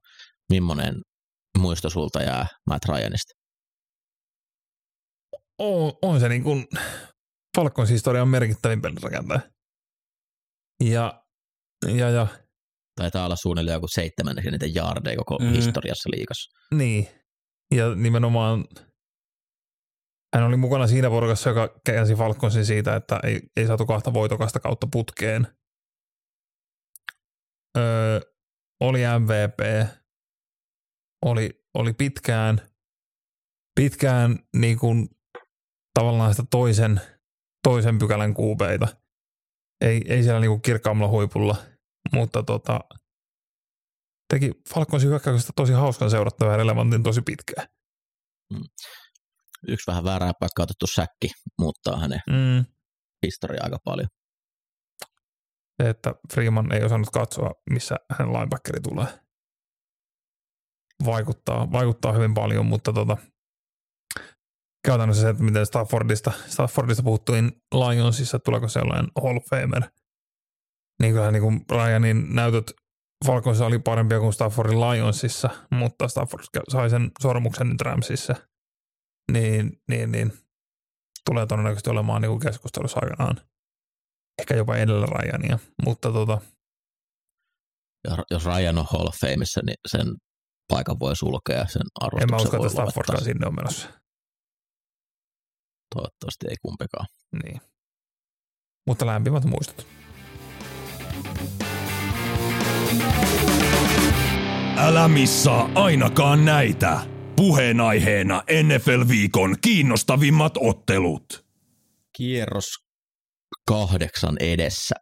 Millainen 0.49 0.95
muisto 1.59 1.89
sulta 1.89 2.21
jää 2.21 2.47
Matt 2.69 2.85
Ryanista? 2.85 3.33
On, 5.59 5.93
on 6.01 6.19
se 6.19 6.29
niin 6.29 6.43
kuin 6.43 6.67
Falcons 7.57 7.89
historian 7.89 8.27
merkittävin 8.27 8.81
pelirakentaja. 8.81 9.41
Ja, 10.83 11.23
ja, 11.87 12.09
ja 12.09 12.27
Taitaa 12.95 13.25
olla 13.25 13.35
suunnilleen 13.35 13.75
joku 13.75 13.87
seitsemän 13.87 14.47
eniten 14.47 14.75
jaardeja 14.75 15.17
koko 15.17 15.37
mm. 15.39 15.49
historiassa 15.49 16.09
liikassa. 16.09 16.59
Niin, 16.75 17.07
ja 17.75 17.95
nimenomaan 17.95 18.65
hän 20.35 20.43
oli 20.43 20.57
mukana 20.57 20.87
siinä 20.87 21.09
porukassa, 21.09 21.49
joka 21.49 21.79
käänsi 21.85 22.15
Falconsin 22.15 22.65
siitä, 22.65 22.95
että 22.95 23.19
ei, 23.23 23.41
ei 23.57 23.67
saatu 23.67 23.85
kahta 23.85 24.13
voitokasta 24.13 24.59
kautta 24.59 24.87
putkeen. 24.91 25.47
Öö, 27.77 28.19
oli 28.79 28.99
MVP, 29.19 29.87
oli, 31.25 31.63
oli 31.73 31.93
pitkään, 31.93 32.61
pitkään 33.75 34.39
niin 34.55 34.79
kuin, 34.79 35.09
tavallaan 35.93 36.33
sitä 36.33 36.47
toisen, 36.51 37.01
toisen 37.63 37.99
pykälän 37.99 38.33
kuubeita. 38.33 38.87
Ei, 39.81 40.01
ei 40.07 40.23
siellä 40.23 40.39
niin 40.39 40.51
kuin 40.51 40.61
kirkkaammalla 40.61 41.11
huipulla– 41.11 41.55
mutta 42.11 42.43
tota, 42.43 42.79
teki 44.33 44.51
Falconsin 44.73 45.09
hyökkäyksestä 45.09 45.53
tosi 45.55 45.73
hauskan 45.73 46.09
seurattava 46.09 46.51
ja 46.51 46.57
relevantin 46.57 47.03
tosi 47.03 47.21
pitkään. 47.21 47.67
Mm. 48.53 48.63
Yksi 49.67 49.91
vähän 49.91 50.03
väärää 50.03 50.31
paikkaa 50.39 50.63
otettu 50.63 50.87
säkki 50.87 51.31
muuttaa 51.59 51.99
hänen 51.99 52.21
mm. 52.29 52.65
historiaa 53.25 53.63
aika 53.63 53.77
paljon. 53.83 54.07
Se, 55.81 55.89
että 55.89 56.15
Freeman 56.33 56.71
ei 56.71 56.83
osannut 56.83 57.09
katsoa, 57.09 57.51
missä 57.69 57.95
hän 58.11 58.33
linebackeri 58.33 58.81
tulee. 58.81 59.07
Vaikuttaa, 61.05 61.71
vaikuttaa 61.71 62.13
hyvin 62.13 62.33
paljon, 62.33 62.65
mutta 62.65 62.93
tota, 62.93 63.17
käytännössä 64.87 65.21
se, 65.21 65.29
että 65.29 65.43
miten 65.43 65.65
Staffordista, 65.65 66.31
Staffordista 66.47 67.03
puhuttuin 67.03 67.51
Lionsissa, 67.73 68.39
tuleeko 68.39 68.67
sellainen 68.67 69.11
Hall 69.23 69.37
of 69.37 69.43
Famer– 69.49 69.83
niin 71.01 71.13
kyllähän 71.13 71.33
niin 71.33 71.43
kuin 71.43 71.65
Ryanin 71.71 72.35
näytöt 72.35 72.71
Falconsissa 73.25 73.65
oli 73.65 73.79
parempia 73.79 74.19
kuin 74.19 74.33
Staffordin 74.33 74.81
Lionsissa, 74.81 75.49
mutta 75.71 76.07
Stafford 76.07 76.43
sai 76.69 76.89
sen 76.89 77.11
sormuksen 77.21 77.69
nyt 77.69 77.81
Ramsissa. 77.81 78.35
Niin, 79.31 79.81
niin, 79.89 80.11
niin 80.11 80.33
tulee 81.25 81.45
todennäköisesti 81.45 81.89
olemaan 81.89 82.21
niin 82.21 82.29
kuin 82.29 82.39
keskustelussa 82.39 82.99
aikanaan. 83.03 83.41
Ehkä 84.41 84.55
jopa 84.55 84.75
edellä 84.75 85.05
Ryania, 85.05 85.59
mutta 85.85 86.11
tota. 86.11 86.41
Ja 88.07 88.17
jos 88.31 88.45
Ryan 88.45 88.77
on 88.77 88.85
Hall 88.89 89.07
of 89.07 89.15
Fameissa, 89.15 89.61
niin 89.65 89.77
sen 89.87 90.15
paikan 90.67 90.99
voi 90.99 91.15
sulkea 91.15 91.67
sen 91.67 91.81
arvostuksen 92.01 92.23
En 92.23 92.31
mä 92.31 92.43
usko, 92.43 92.57
että 92.57 92.69
Staffordkaan 92.69 93.23
sinne 93.23 93.47
on 93.47 93.55
menossa. 93.55 93.89
Toivottavasti 95.95 96.45
ei 96.49 96.55
kumpikaan. 96.61 97.07
Niin. 97.43 97.61
Mutta 98.87 99.05
lämpimät 99.05 99.45
muistot. 99.45 100.02
Älä 104.77 105.07
missaa 105.07 105.69
ainakaan 105.75 106.45
näitä. 106.45 106.99
Puheenaiheena 107.35 108.43
NFL-viikon 108.63 109.55
kiinnostavimmat 109.61 110.53
ottelut. 110.59 111.45
Kierros 112.17 112.65
kahdeksan 113.67 114.35
edessä. 114.39 114.95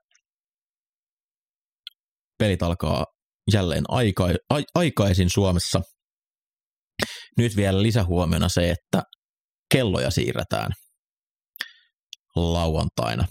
Pelit 2.37 2.63
alkaa 2.63 3.05
jälleen 3.53 3.83
aika, 3.87 4.25
a, 4.49 4.59
aikaisin 4.75 5.29
Suomessa. 5.29 5.81
Nyt 7.37 7.55
vielä 7.55 7.81
lisähuomiona 7.81 8.49
se, 8.49 8.69
että 8.69 9.03
kelloja 9.71 10.11
siirretään 10.11 10.71
lauantaina 12.35 13.25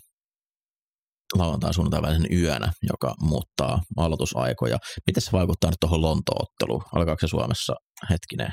lauantai 1.34 1.74
sunnuntai 1.74 2.02
välisen 2.02 2.32
yönä, 2.32 2.72
joka 2.82 3.14
muuttaa 3.20 3.82
aloitusaikoja. 3.96 4.78
Miten 5.06 5.22
se 5.22 5.32
vaikuttaa 5.32 5.70
nyt 5.70 5.80
tuohon 5.80 6.02
Lontootteluun? 6.02 6.82
Alkaako 6.94 7.20
se 7.20 7.26
Suomessa 7.26 7.74
hetkinen? 8.10 8.52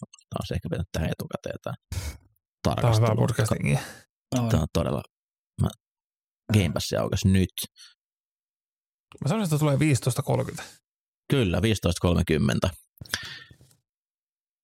Tämä 0.00 0.38
on 0.40 0.46
se 0.46 0.54
ehkä 0.54 0.68
pitänyt 0.70 0.88
tähän 0.92 1.10
etukäteen 1.10 1.58
tämä 1.62 1.74
tarkastelu. 2.62 3.06
Tämä 3.06 3.20
on 3.20 3.26
podcastingia. 3.26 3.78
Tämä 4.30 4.62
on 4.62 4.66
todella... 4.72 5.02
Mä 5.62 5.68
Game 6.52 6.72
Pass 6.74 6.92
aukesi 6.92 7.28
nyt. 7.28 7.54
Mä 9.24 9.28
sanoisin, 9.28 9.54
että 9.54 9.58
tulee 9.58 9.76
15.30. 10.56 10.62
Kyllä, 11.30 11.60
15.30 12.68 12.70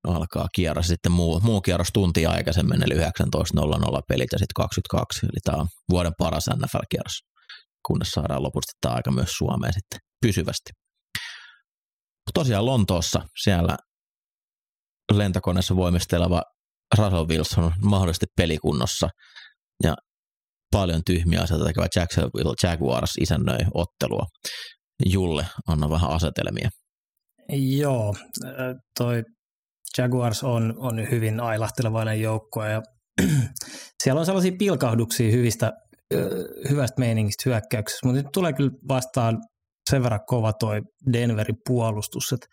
alkaa 0.08 0.48
kierros 0.54 0.86
sitten 0.86 1.12
muu, 1.12 1.40
muu 1.40 1.60
kierros 1.60 1.88
tuntia 1.92 2.30
aikaisemmin, 2.30 2.82
eli 2.82 2.94
19.00 2.94 3.00
pelit 4.08 4.32
ja 4.32 4.38
sitten 4.38 4.54
22, 4.56 5.26
eli 5.26 5.40
tämä 5.44 5.58
on 5.58 5.68
vuoden 5.90 6.12
paras 6.18 6.46
NFL-kierros 6.56 7.33
kunnes 7.86 8.10
saadaan 8.10 8.42
lopusti 8.42 8.72
tämä 8.80 8.94
aika 8.94 9.10
myös 9.10 9.30
Suomeen 9.30 9.72
sitten 9.72 10.00
pysyvästi. 10.20 10.70
Tosiaan 12.34 12.66
Lontoossa 12.66 13.20
siellä 13.42 13.76
lentokoneessa 15.12 15.76
voimisteleva 15.76 16.42
Russell 16.98 17.28
Wilson 17.28 17.64
on 17.64 17.72
mahdollisesti 17.82 18.26
pelikunnossa 18.36 19.08
ja 19.82 19.94
paljon 20.72 21.00
tyhmiä 21.06 21.42
asioita 21.42 21.64
tekevä 21.66 21.86
Jacksonville 21.96 22.54
Jaguars 22.62 23.12
isännöi 23.20 23.58
ottelua. 23.74 24.26
Julle, 25.06 25.46
anna 25.68 25.90
vähän 25.90 26.10
asetelmia. 26.10 26.68
Joo, 27.78 28.14
toi 28.98 29.22
Jaguars 29.98 30.42
on, 30.44 30.74
on 30.76 31.10
hyvin 31.10 31.40
ailahtelevainen 31.40 32.20
joukkue 32.20 32.70
ja 32.70 32.82
siellä 34.02 34.18
on 34.18 34.26
sellaisia 34.26 34.52
pilkahduksia 34.58 35.32
hyvistä 35.32 35.72
hyvästä 36.70 37.00
meiningistä 37.00 37.42
hyökkäyksessä, 37.50 38.06
mutta 38.06 38.22
nyt 38.22 38.32
tulee 38.32 38.52
kyllä 38.52 38.70
vastaan 38.88 39.38
sen 39.90 40.02
verran 40.02 40.20
kova 40.26 40.52
toi 40.52 40.80
Denverin 41.12 41.56
puolustus, 41.68 42.32
että 42.32 42.46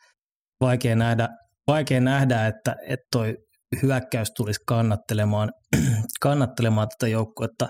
vaikea 0.62 0.96
nähdä, 0.96 1.30
vaikea 1.68 2.02
nähdä 2.02 2.48
että, 2.48 2.76
että 2.88 3.06
toi 3.12 3.38
hyökkäys 3.82 4.32
tulisi 4.38 4.60
kannattelemaan, 4.68 5.52
kannattelemaan 6.22 6.88
tätä 6.88 7.08
joukkuetta 7.08 7.68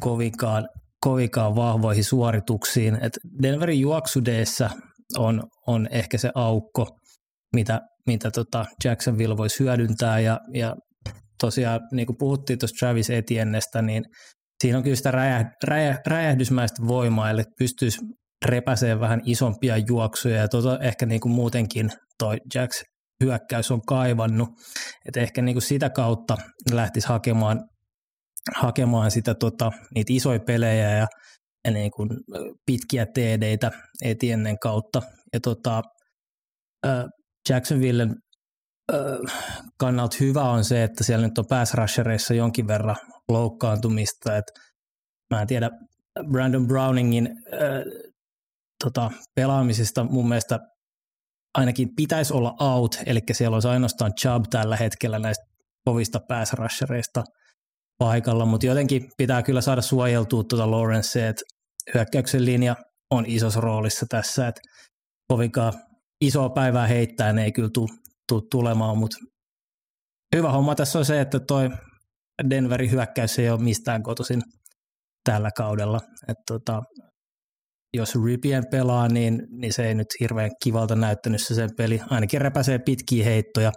kovinkaan, 0.00 0.68
kovinkaan 1.00 1.56
vahvoihin 1.56 2.04
suorituksiin. 2.04 2.98
Et 3.04 3.12
Denverin 3.42 3.80
juoksudeessa 3.80 4.70
on, 5.18 5.42
on 5.66 5.88
ehkä 5.90 6.18
se 6.18 6.30
aukko, 6.34 6.86
mitä, 7.54 7.80
mitä 8.06 8.30
tota 8.30 8.66
Jacksonville 8.84 9.36
voisi 9.36 9.58
hyödyntää 9.64 10.20
ja, 10.20 10.40
ja 10.54 10.76
tosiaan 11.40 11.80
niin 11.92 12.06
kuin 12.06 12.16
puhuttiin 12.18 12.58
tuosta 12.58 12.76
Travis 12.78 13.10
Etiennestä, 13.10 13.82
niin 13.82 14.04
siinä 14.62 14.78
on 14.78 14.84
kyllä 14.84 14.96
sitä 14.96 15.10
räjäh, 15.10 15.46
räjäh, 15.64 15.98
räjähdysmäistä 16.06 16.86
voimaa, 16.86 17.30
eli 17.30 17.42
pystyisi 17.58 17.98
repäsee 18.44 19.00
vähän 19.00 19.20
isompia 19.24 19.76
juoksuja 19.76 20.36
ja 20.36 20.48
tota 20.48 20.78
ehkä 20.78 21.06
niin 21.06 21.20
kuin 21.20 21.32
muutenkin 21.32 21.90
toi 22.18 22.36
Jacks 22.54 22.82
hyökkäys 23.24 23.70
on 23.70 23.82
kaivannut, 23.82 24.48
että 25.08 25.20
ehkä 25.20 25.42
niin 25.42 25.54
kuin 25.54 25.62
sitä 25.62 25.90
kautta 25.90 26.36
lähtisi 26.72 27.08
hakemaan 27.08 27.60
hakemaan 28.54 29.10
sitä, 29.10 29.34
tota, 29.34 29.72
niitä 29.94 30.12
isoja 30.12 30.40
pelejä 30.40 30.90
ja, 30.90 31.06
ja 31.64 31.70
niin 31.70 31.90
kuin 31.90 32.08
pitkiä 32.66 33.06
TDitä 33.06 33.70
Etiennen 34.04 34.58
kautta. 34.58 35.02
Ja 35.32 35.40
tota, 35.40 35.82
Jacksonvillen 37.48 38.14
kannalta 39.78 40.16
hyvä 40.20 40.42
on 40.42 40.64
se, 40.64 40.84
että 40.84 41.04
siellä 41.04 41.26
nyt 41.26 41.38
on 41.38 41.46
pass 41.48 41.74
rushereissa 41.74 42.34
jonkin 42.34 42.66
verran 42.68 42.96
loukkaantumista. 43.28 44.36
Et 44.36 44.44
mä 45.34 45.40
en 45.40 45.46
tiedä, 45.46 45.70
Brandon 46.30 46.66
Browningin 46.66 47.26
äh, 47.26 48.10
tota, 48.84 49.10
pelaamisesta 49.34 50.04
mun 50.04 50.28
mielestä 50.28 50.58
ainakin 51.54 51.88
pitäisi 51.96 52.34
olla 52.34 52.54
out, 52.60 52.96
eli 53.06 53.20
siellä 53.32 53.54
olisi 53.54 53.68
ainoastaan 53.68 54.12
Chubb 54.20 54.44
tällä 54.50 54.76
hetkellä 54.76 55.18
näistä 55.18 55.44
kovista 55.84 56.20
pass 56.28 56.52
rushereista 56.52 57.24
paikalla, 57.98 58.46
mutta 58.46 58.66
jotenkin 58.66 59.10
pitää 59.16 59.42
kyllä 59.42 59.60
saada 59.60 59.82
suojeltua 59.82 60.44
tuota 60.44 60.70
Lawrencea, 60.70 61.28
että 61.28 61.42
hyökkäyksen 61.94 62.44
linja 62.44 62.76
on 63.10 63.24
isossa 63.26 63.60
roolissa 63.60 64.06
tässä, 64.08 64.48
että 64.48 64.60
kovinkaan 65.28 65.72
isoa 66.20 66.48
päivää 66.48 66.86
heittää 66.86 67.32
ne 67.32 67.44
ei 67.44 67.52
kyllä 67.52 67.70
tule 67.74 68.05
tulemaan, 68.50 68.98
mutta 68.98 69.16
hyvä 70.36 70.52
homma 70.52 70.74
tässä 70.74 70.98
on 70.98 71.04
se, 71.04 71.20
että 71.20 71.40
toi 71.40 71.70
Denverin 72.50 72.90
hyökkäys 72.90 73.38
ei 73.38 73.50
ole 73.50 73.62
mistään 73.62 74.02
kotoisin 74.02 74.42
tällä 75.24 75.50
kaudella. 75.56 76.00
Et 76.28 76.36
tota, 76.46 76.82
jos 77.94 78.24
Ripien 78.24 78.64
pelaa, 78.70 79.08
niin, 79.08 79.42
niin 79.50 79.72
se 79.72 79.88
ei 79.88 79.94
nyt 79.94 80.06
hirveän 80.20 80.50
kivalta 80.62 80.96
näyttänyt 80.96 81.42
se 81.42 81.54
sen 81.54 81.70
peli. 81.76 82.00
Ainakin 82.10 82.40
repäsee 82.40 82.78
pitkiä 82.78 83.24
heittoja, 83.24 83.72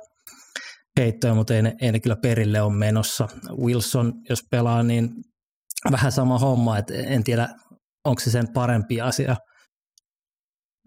heittoja 0.99 1.33
mutta 1.33 1.55
ei 1.55 1.61
ne, 1.61 1.73
ei 1.81 1.91
ne 1.91 1.99
kyllä 1.99 2.15
perille 2.21 2.61
ole 2.61 2.73
menossa. 2.73 3.27
Wilson, 3.63 4.13
jos 4.29 4.39
pelaa, 4.51 4.83
niin 4.83 5.09
vähän 5.91 6.11
sama 6.11 6.39
homma, 6.39 6.77
että 6.77 6.93
en 6.93 7.23
tiedä, 7.23 7.47
onko 8.05 8.19
se 8.19 8.31
sen 8.31 8.53
parempi 8.53 9.01
asia– 9.01 9.35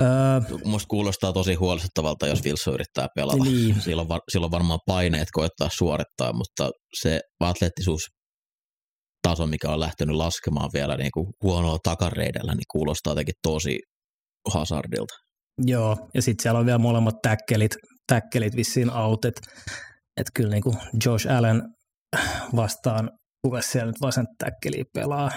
Öö, 0.02 0.58
Musta 0.64 0.86
kuulostaa 0.88 1.32
tosi 1.32 1.54
huolestuttavalta, 1.54 2.26
jos 2.26 2.44
Wilson 2.44 2.74
yrittää 2.74 3.06
pelata. 3.14 3.44
Niin. 3.44 3.80
Silloin, 3.80 4.08
var, 4.08 4.20
silloin 4.32 4.52
varmaan 4.52 4.78
paineet 4.86 5.28
koettaa 5.32 5.68
suorittaa, 5.72 6.32
mutta 6.32 6.70
se 7.00 7.20
atleettisuus 7.40 8.02
taso, 9.28 9.46
mikä 9.46 9.70
on 9.70 9.80
lähtenyt 9.80 10.16
laskemaan 10.16 10.70
vielä 10.74 10.96
niin 10.96 11.10
kuin 11.14 11.26
huonoa 11.42 11.78
takareidellä, 11.82 12.54
niin 12.54 12.64
kuulostaa 12.72 13.10
jotenkin 13.10 13.34
tosi 13.42 13.78
hazardilta. 14.52 15.14
Joo, 15.66 15.96
ja 16.14 16.22
sitten 16.22 16.42
siellä 16.42 16.60
on 16.60 16.66
vielä 16.66 16.78
molemmat 16.78 17.14
täkkelit, 17.22 17.74
täkkelit 18.06 18.56
vissiin 18.56 18.90
out, 18.90 19.24
että 19.24 19.40
et 20.16 20.26
kyllä 20.34 20.50
niin 20.50 20.62
kuin 20.62 20.76
Josh 21.04 21.30
Allen 21.30 21.62
vastaan, 22.56 23.10
kuka 23.44 23.60
siellä 23.60 23.86
nyt 23.86 24.00
vasen 24.00 24.26
täkkeli 24.38 24.84
pelaa, 24.94 25.30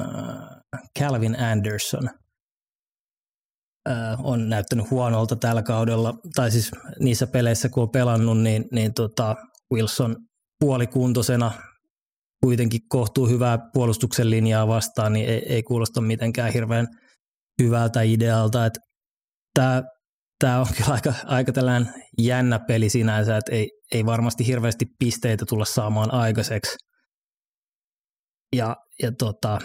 äh, 0.00 0.08
Calvin 0.98 1.40
Anderson– 1.40 2.10
on 4.18 4.48
näyttänyt 4.48 4.90
huonolta 4.90 5.36
tällä 5.36 5.62
kaudella, 5.62 6.14
tai 6.34 6.50
siis 6.50 6.70
niissä 6.98 7.26
peleissä 7.26 7.68
kun 7.68 7.82
on 7.82 7.90
pelannut, 7.90 8.38
niin, 8.38 8.64
niin 8.72 8.94
tota 8.94 9.36
Wilson 9.74 10.16
puolikuntoisena 10.60 11.52
kuitenkin 12.42 12.80
kohtuu 12.88 13.28
hyvää 13.28 13.58
puolustuksen 13.72 14.30
linjaa 14.30 14.68
vastaan, 14.68 15.12
niin 15.12 15.28
ei, 15.28 15.52
ei 15.54 15.62
kuulosta 15.62 16.00
mitenkään 16.00 16.52
hirveän 16.52 16.86
hyvältä 17.62 18.02
idealta. 18.02 18.66
Että 18.66 18.80
tämä, 19.54 19.82
tämä 20.38 20.60
on 20.60 20.66
kyllä 20.76 20.92
aika, 20.92 21.14
aika 21.24 21.52
tällainen 21.52 21.94
jännä 22.18 22.58
peli 22.58 22.88
sinänsä, 22.88 23.36
että 23.36 23.52
ei, 23.52 23.70
ei 23.92 24.06
varmasti 24.06 24.46
hirveästi 24.46 24.86
pisteitä 24.98 25.44
tulla 25.48 25.64
saamaan 25.64 26.14
aikaiseksi. 26.14 26.76
Ja, 28.56 28.76
ja 29.02 29.12
tota, 29.18 29.58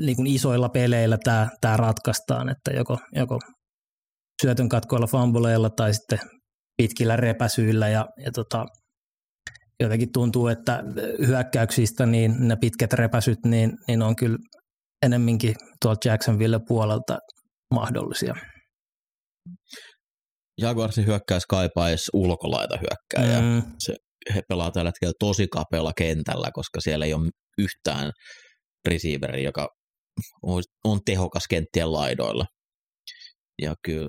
niin 0.00 0.16
kuin 0.16 0.26
isoilla 0.26 0.68
peleillä 0.68 1.18
tämä, 1.24 1.48
tämä 1.60 1.76
ratkaistaan, 1.76 2.48
että 2.48 2.70
joko, 2.70 2.98
joko 3.12 3.38
syötön 4.42 4.68
katkoilla 4.68 5.06
fambuleilla 5.06 5.70
tai 5.70 5.94
sitten 5.94 6.18
pitkillä 6.76 7.16
repäsyillä 7.16 7.88
ja, 7.88 8.06
ja 8.24 8.32
tota, 8.32 8.64
jotenkin 9.80 10.08
tuntuu, 10.12 10.48
että 10.48 10.82
hyökkäyksistä 11.26 12.06
niin 12.06 12.48
ne 12.48 12.56
pitkät 12.60 12.92
repäsyt 12.92 13.38
niin, 13.44 13.72
niin 13.88 14.02
on 14.02 14.16
kyllä 14.16 14.38
enemminkin 15.02 15.54
tuolta 15.82 16.08
Jacksonville 16.08 16.60
puolelta 16.68 17.18
mahdollisia. 17.74 18.34
Jaguarsin 20.60 21.06
hyökkäys 21.06 21.46
kaipaisi 21.46 22.10
ulkolaita 22.12 22.76
hyökkääjää. 22.76 23.40
Mm. 23.40 23.62
Se, 23.78 23.94
he 24.34 24.42
pelaa 24.48 24.70
tällä 24.70 24.88
hetkellä 24.88 25.12
tosi 25.18 25.46
kapealla 25.48 25.92
kentällä, 25.96 26.50
koska 26.52 26.80
siellä 26.80 27.04
ei 27.04 27.14
ole 27.14 27.28
yhtään 27.58 28.10
receiveri, 28.88 29.42
joka 29.42 29.68
on, 30.42 30.62
on 30.84 31.00
tehokas 31.06 31.42
kenttien 31.50 31.92
laidoilla. 31.92 32.46
Ja 33.62 33.74
kyllä 33.84 34.08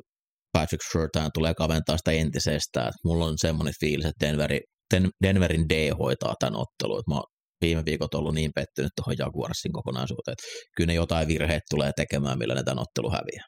Patrick 0.52 0.84
Surtain 0.92 1.32
tulee 1.34 1.54
kaventaa 1.54 1.98
sitä 1.98 2.12
entisestään. 2.12 2.92
Mulla 3.06 3.26
on 3.26 3.38
semmoinen 3.38 3.74
fiilis, 3.80 4.06
että 4.06 4.28
Denveri, 4.28 4.60
Den, 4.94 5.10
Denverin 5.24 5.70
D 5.70 5.92
hoitaa 6.00 6.34
tämän 6.40 6.60
ottelun. 6.60 7.04
Mä 7.08 7.22
viime 7.62 7.86
viikot 7.86 8.14
ollut 8.14 8.36
niin 8.36 8.52
pettynyt 8.56 8.92
tuohon 8.96 9.16
Jaguarsin 9.20 9.74
kokonaisuuteen, 9.74 10.34
että 10.34 10.44
kyllä 10.78 10.88
ne 10.88 10.94
jotain 10.94 11.28
virheet 11.28 11.64
tulee 11.70 11.92
tekemään, 11.96 12.38
millä 12.38 12.56
ne 12.56 12.64
tämän 12.64 12.82
ottelu 12.82 13.10
häviää. 13.12 13.46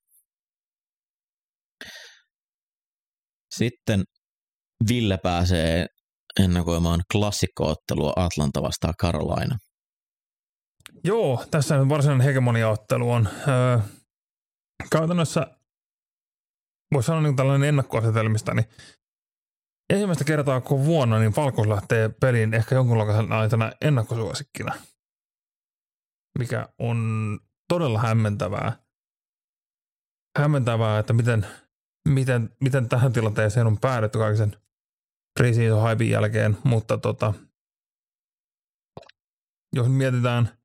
Sitten 3.57 4.03
Ville 4.89 5.17
pääsee 5.23 5.85
ennakoimaan 6.39 7.01
klassikkoottelua 7.11 8.13
Atlanta 8.15 8.61
vastaan 8.61 8.93
Carolina. 9.01 9.57
Joo, 11.03 11.45
tässä 11.51 11.89
varsinainen 11.89 12.25
hegemoniaottelu 12.25 13.11
on. 13.11 13.29
Öö, 13.47 13.79
käytännössä 14.91 15.57
voisi 16.93 17.07
sanoa 17.07 17.21
niin 17.21 17.35
tällainen 17.35 17.69
ennakkoasetelmista, 17.69 18.53
niin 18.53 18.65
ensimmäistä 19.93 20.23
kertaa 20.23 20.61
kun 20.61 20.85
vuonna, 20.85 21.19
niin 21.19 21.31
Falcons 21.31 21.67
lähtee 21.67 22.09
peliin 22.09 22.53
ehkä 22.53 22.75
jonkunlaisena 22.75 23.71
ennakkosuosikkina, 23.81 24.75
mikä 26.39 26.69
on 26.79 27.39
todella 27.69 27.99
hämmentävää. 27.99 28.83
Hämmentävää, 30.39 30.99
että 30.99 31.13
miten, 31.13 31.47
miten, 32.09 32.55
miten 32.61 32.89
tähän 32.89 33.13
tilanteeseen 33.13 33.67
on 33.67 33.77
päädytty 33.77 34.17
kaiken 34.17 34.55
preseason 35.39 35.81
haipin 35.81 36.09
jälkeen, 36.09 36.57
mutta 36.63 36.97
tota, 36.97 37.33
jos 39.75 39.87
mietitään 39.87 40.56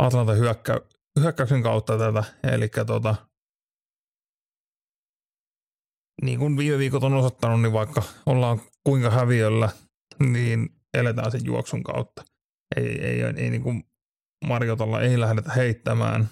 Atlanta 0.00 0.32
hyökkä, 0.32 0.80
hyökkäyksen 1.20 1.62
kautta 1.62 1.98
tätä, 1.98 2.24
eli 2.42 2.68
tota, 2.86 3.14
niin 6.22 6.38
kuin 6.38 6.56
viime 6.56 6.78
viikot 6.78 7.02
on 7.02 7.14
osoittanut, 7.14 7.62
niin 7.62 7.72
vaikka 7.72 8.02
ollaan 8.26 8.60
kuinka 8.84 9.10
häviöllä, 9.10 9.68
niin 10.18 10.68
eletään 10.94 11.30
sen 11.30 11.44
juoksun 11.44 11.82
kautta. 11.82 12.24
Ei, 12.76 12.86
ei, 12.86 13.22
ei, 13.22 13.34
ei 13.36 13.50
niin 13.50 13.62
kuin 13.62 13.84
Marjotalla 14.44 15.00
ei 15.00 15.20
lähdetä 15.20 15.52
heittämään, 15.52 16.28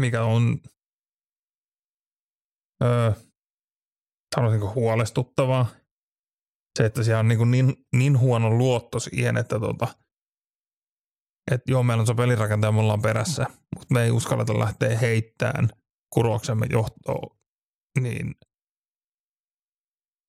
mikä 0.00 0.22
on 0.22 0.60
öö, 2.84 3.12
sanoisinko 4.36 4.72
huolestuttavaa. 4.74 5.66
Se, 6.78 6.84
että 6.86 7.02
siellä 7.02 7.20
on 7.20 7.28
niin, 7.28 7.50
niin, 7.50 7.86
niin 7.96 8.18
huono 8.18 8.50
luotto 8.50 9.00
siihen, 9.00 9.36
että 9.36 9.60
tota, 9.60 9.88
et 11.50 11.60
joo, 11.66 11.82
meillä 11.82 12.00
on 12.00 12.06
se 12.06 12.14
pelirakentaja, 12.14 12.72
me 12.72 12.80
ollaan 12.80 13.02
perässä, 13.02 13.46
mutta 13.76 13.94
me 13.94 14.04
ei 14.04 14.10
uskalleta 14.10 14.58
lähteä 14.58 14.98
heittämään 14.98 15.68
kuroksemme 16.10 16.66
johtoon 16.70 17.36
niin, 18.00 18.34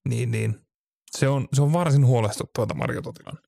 niin, 0.08 0.30
niin. 0.30 0.66
Se 1.10 1.28
on, 1.28 1.48
se 1.52 1.62
on 1.62 1.72
varsin 1.72 2.06
huolestuttavaa 2.06 2.74
Marjototilan. 2.74 3.38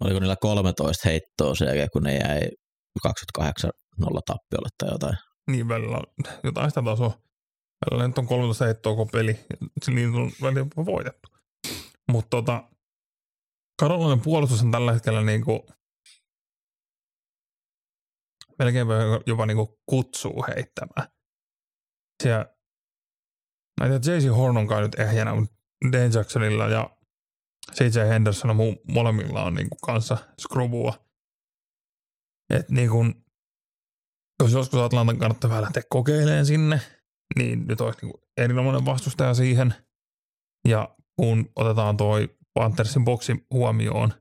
Oliko 0.00 0.20
niillä 0.20 0.36
13 0.40 1.08
heittoa 1.08 1.54
sen 1.54 1.66
jälkeen, 1.66 1.88
kun 1.92 2.02
ne 2.02 2.16
jäi 2.16 2.40
28 3.02 3.70
nolla 3.98 4.20
tappiolle 4.26 4.68
tai 4.78 4.88
jotain? 4.92 5.16
Niin 5.50 5.68
välillä 5.68 6.00
jotain 6.44 6.70
sitä 6.70 6.82
tasoa. 6.82 7.20
Välillä 7.90 8.08
nyt 8.08 8.18
on 8.18 8.26
13 8.26 8.64
heittoa 8.64 8.96
koko 8.96 9.10
peli. 9.12 9.38
Niin 9.86 10.14
on 10.14 10.30
välillä 10.42 10.66
voitettu. 10.76 11.28
Mutta 12.08 12.30
tota, 12.30 12.70
Karolainen 13.78 14.20
puolustus 14.20 14.62
on 14.62 14.70
tällä 14.70 14.92
hetkellä 14.92 15.22
niin 15.22 15.44
kuin 15.44 15.60
melkein 18.58 18.86
jopa 19.26 19.46
niin 19.46 19.56
kuin 19.56 19.68
kutsuu 19.86 20.44
heittämään 20.48 21.08
siellä, 22.22 22.46
tiedä, 23.80 24.16
JC 24.16 24.36
Horn 24.36 24.56
on 24.56 24.66
kai 24.66 24.82
nyt 24.82 24.98
ehjänä, 24.98 25.34
mutta 25.34 25.54
Dan 25.92 26.12
Jacksonilla 26.14 26.68
ja 26.68 26.98
CJ 27.74 28.00
Henderson 28.08 28.50
mu- 28.50 28.92
molemmilla 28.92 29.44
on 29.44 29.54
niinku 29.54 29.76
kanssa 29.76 30.18
skrubua. 30.40 31.04
Et 32.50 32.70
niinku, 32.70 33.04
jos 34.42 34.52
joskus 34.52 34.80
Atlantan 34.80 35.18
kannattaa 35.18 35.50
vähän 35.50 35.62
lähteä 35.62 35.82
kokeilemaan 35.88 36.46
sinne, 36.46 36.80
niin 37.38 37.66
nyt 37.66 37.80
olisi 37.80 37.98
niinku 38.02 38.20
erinomainen 38.36 38.84
vastustaja 38.84 39.34
siihen. 39.34 39.74
Ja 40.68 40.96
kun 41.16 41.52
otetaan 41.56 41.96
toi 41.96 42.37
Panthersin 42.58 43.04
boksi 43.04 43.46
huomioon, 43.50 44.12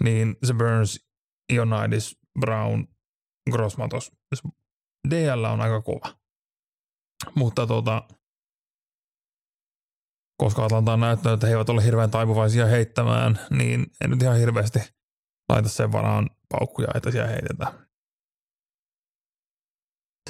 niin 0.00 0.36
se 0.44 0.54
Burns, 0.54 1.06
Ionidis, 1.52 2.18
Brown, 2.40 2.84
Grossmatos, 3.50 4.12
DL 5.10 5.44
on 5.44 5.60
aika 5.60 5.82
kova. 5.82 6.16
Mutta 7.34 7.66
tota, 7.66 8.08
koska 10.42 10.64
Atlanta 10.64 10.92
on 10.92 11.00
näyttänyt, 11.00 11.34
että 11.34 11.46
he 11.46 11.52
eivät 11.52 11.68
ole 11.68 11.84
hirveän 11.84 12.10
taipuvaisia 12.10 12.66
heittämään, 12.66 13.38
niin 13.50 13.86
en 14.04 14.10
nyt 14.10 14.22
ihan 14.22 14.38
hirveästi 14.38 14.78
laita 15.48 15.68
sen 15.68 15.92
varaan 15.92 16.30
paukkuja, 16.48 16.88
että 16.94 17.10
siellä 17.10 17.28
heitetään. 17.28 17.88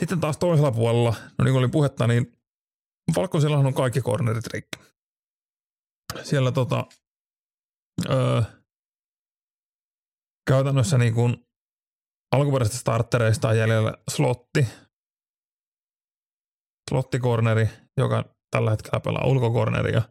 Sitten 0.01 0.21
taas 0.21 0.39
toisella 0.39 0.73
puolella, 0.73 1.15
no 1.39 1.45
niin 1.45 1.53
kuin 1.53 1.65
oli 1.65 1.69
puhetta, 1.69 2.07
niin 2.07 2.33
Valkoisellahan 3.17 3.67
on 3.67 3.75
kaikki 3.75 4.01
cornerit 4.01 4.47
rikki. 4.47 4.94
Siellä 6.23 6.53
tota, 6.53 6.87
öö, 8.11 8.43
käytännössä 10.51 10.99
niin 10.99 11.15
kuin 11.15 11.47
alkuperäisistä 12.35 12.81
startereista 12.81 13.49
on 13.49 13.59
jäljellä 13.59 13.95
slotti, 14.11 14.67
slottikorneri, 16.91 17.69
joka 17.97 18.25
tällä 18.51 18.71
hetkellä 18.71 19.01
pelaa 19.01 19.27
ulkokorneria. 19.27 20.03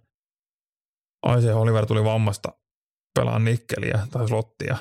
Aise 1.26 1.54
Oliver 1.54 1.86
tuli 1.86 2.04
vammasta 2.04 2.54
pelaa 3.20 3.40
nikkeliä 3.40 4.08
tai 4.12 4.28
slottia. 4.28 4.78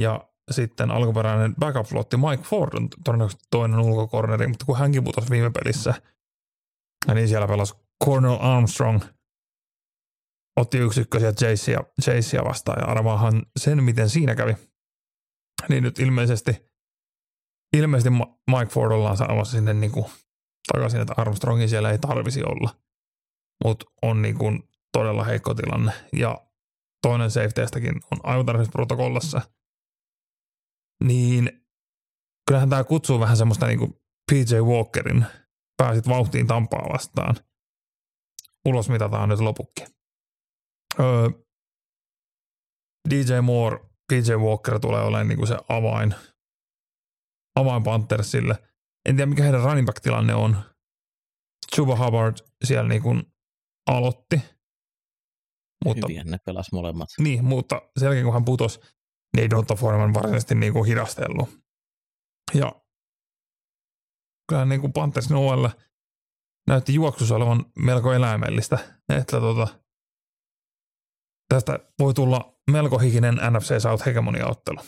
Ja 0.00 0.30
sitten 0.50 0.90
alkuperäinen 0.90 1.54
backup-flotti 1.54 2.16
Mike 2.16 2.42
Ford 2.42 2.74
on 2.74 2.88
todennäköisesti 3.04 3.44
toinen 3.50 3.78
ulkokorneri, 3.80 4.46
mutta 4.46 4.64
kun 4.64 4.78
hänkin 4.78 5.04
putosi 5.04 5.30
viime 5.30 5.50
pelissä, 5.50 5.94
niin 7.14 7.28
siellä 7.28 7.48
pelasi 7.48 7.74
Cornel 8.04 8.38
Armstrong, 8.40 9.02
otti 10.60 10.78
yksikköisiä 10.78 11.32
Jayceä, 11.40 11.80
Jayceä 12.06 12.44
vastaan 12.44 12.78
ja 12.80 12.86
arvaahan 12.86 13.46
sen, 13.58 13.84
miten 13.84 14.08
siinä 14.08 14.34
kävi. 14.34 14.56
Niin 15.68 15.82
nyt 15.82 15.98
ilmeisesti, 15.98 16.70
ilmeisesti 17.76 18.10
Mike 18.50 18.72
Ford 18.72 18.92
ollaan 18.92 19.16
saamassa 19.16 19.52
sinne 19.52 19.74
niin 19.74 19.92
kuin 19.92 20.06
takaisin, 20.72 21.00
että 21.00 21.14
Armstrongin 21.16 21.68
siellä 21.68 21.90
ei 21.90 21.98
tarvisi 21.98 22.42
olla. 22.44 22.76
Mutta 23.64 23.86
on 24.02 24.22
niin 24.22 24.38
kuin 24.38 24.68
todella 24.92 25.24
heikko 25.24 25.54
tilanne. 25.54 25.92
Ja 26.12 26.46
toinen 27.02 27.30
safetyistäkin 27.30 28.00
on 28.12 28.20
aivan 28.22 28.46
tarvitsisi 28.46 28.72
protokollassa. 28.72 29.40
Niin 31.04 31.66
kyllähän 32.48 32.70
tämä 32.70 32.84
kutsuu 32.84 33.20
vähän 33.20 33.36
semmoista 33.36 33.66
niin 33.66 33.78
kuin 33.78 33.92
PJ 34.30 34.56
Walkerin 34.56 35.24
pääsit 35.76 36.08
vauhtiin 36.08 36.46
Tampaa 36.46 36.88
vastaan. 36.92 37.36
Ulos 38.68 38.88
mitataan 38.88 39.28
nyt 39.28 39.40
lopukki. 39.40 39.99
Öö, 41.00 41.28
DJ 43.10 43.40
Moore, 43.42 43.78
PJ 44.12 44.32
Walker 44.32 44.80
tulee 44.80 45.02
olemaan 45.02 45.28
niin 45.28 45.38
kuin 45.38 45.48
se 45.48 45.58
avain, 45.68 46.14
avain 47.56 47.82
Panthersille– 47.82 48.58
en 49.08 49.16
tiedä 49.16 49.26
mikä 49.26 49.42
heidän 49.42 49.62
running 49.62 49.86
back-tilanne 49.86 50.34
on. 50.34 50.56
Chuba 51.74 52.04
Hubbard 52.04 52.36
siellä 52.64 52.88
niin 52.88 53.02
kuin 53.02 53.22
aloitti. 53.86 54.42
Mutta, 55.84 56.06
Hyviä 56.08 56.24
ne 56.24 56.38
pelas 56.46 56.72
molemmat. 56.72 57.08
Niin, 57.18 57.44
mutta 57.44 57.82
sen 57.98 58.06
jälkeen 58.06 58.24
kun 58.24 58.34
hän 58.34 58.44
putosi, 58.44 58.80
niin 58.80 59.42
ei 59.42 59.50
Donta 59.50 59.74
Foreman 59.74 60.14
varsinaisesti 60.14 60.54
niin 60.54 60.72
kuin 60.72 60.86
hidastellut. 60.86 61.48
Ja 62.54 62.82
kyllä 64.48 64.64
niin 64.64 64.80
kuin 64.80 64.92
Panthers 64.92 65.32
OL 65.32 65.68
näytti 66.68 66.94
juoksussa 66.94 67.36
olevan 67.36 67.64
melko 67.78 68.12
eläimellistä, 68.12 68.78
että 69.08 69.40
tota, 69.40 69.79
tästä 71.50 71.78
voi 71.98 72.14
tulla 72.14 72.54
melko 72.70 72.98
hikinen 72.98 73.34
NFC 73.34 73.82
South 73.82 74.06
hegemonia-ottelu. 74.06 74.80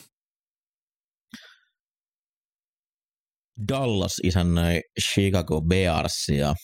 Dallas 3.69 4.21
isännöi 4.23 4.81
Chicago 5.01 5.61
Bearsia 5.61 6.55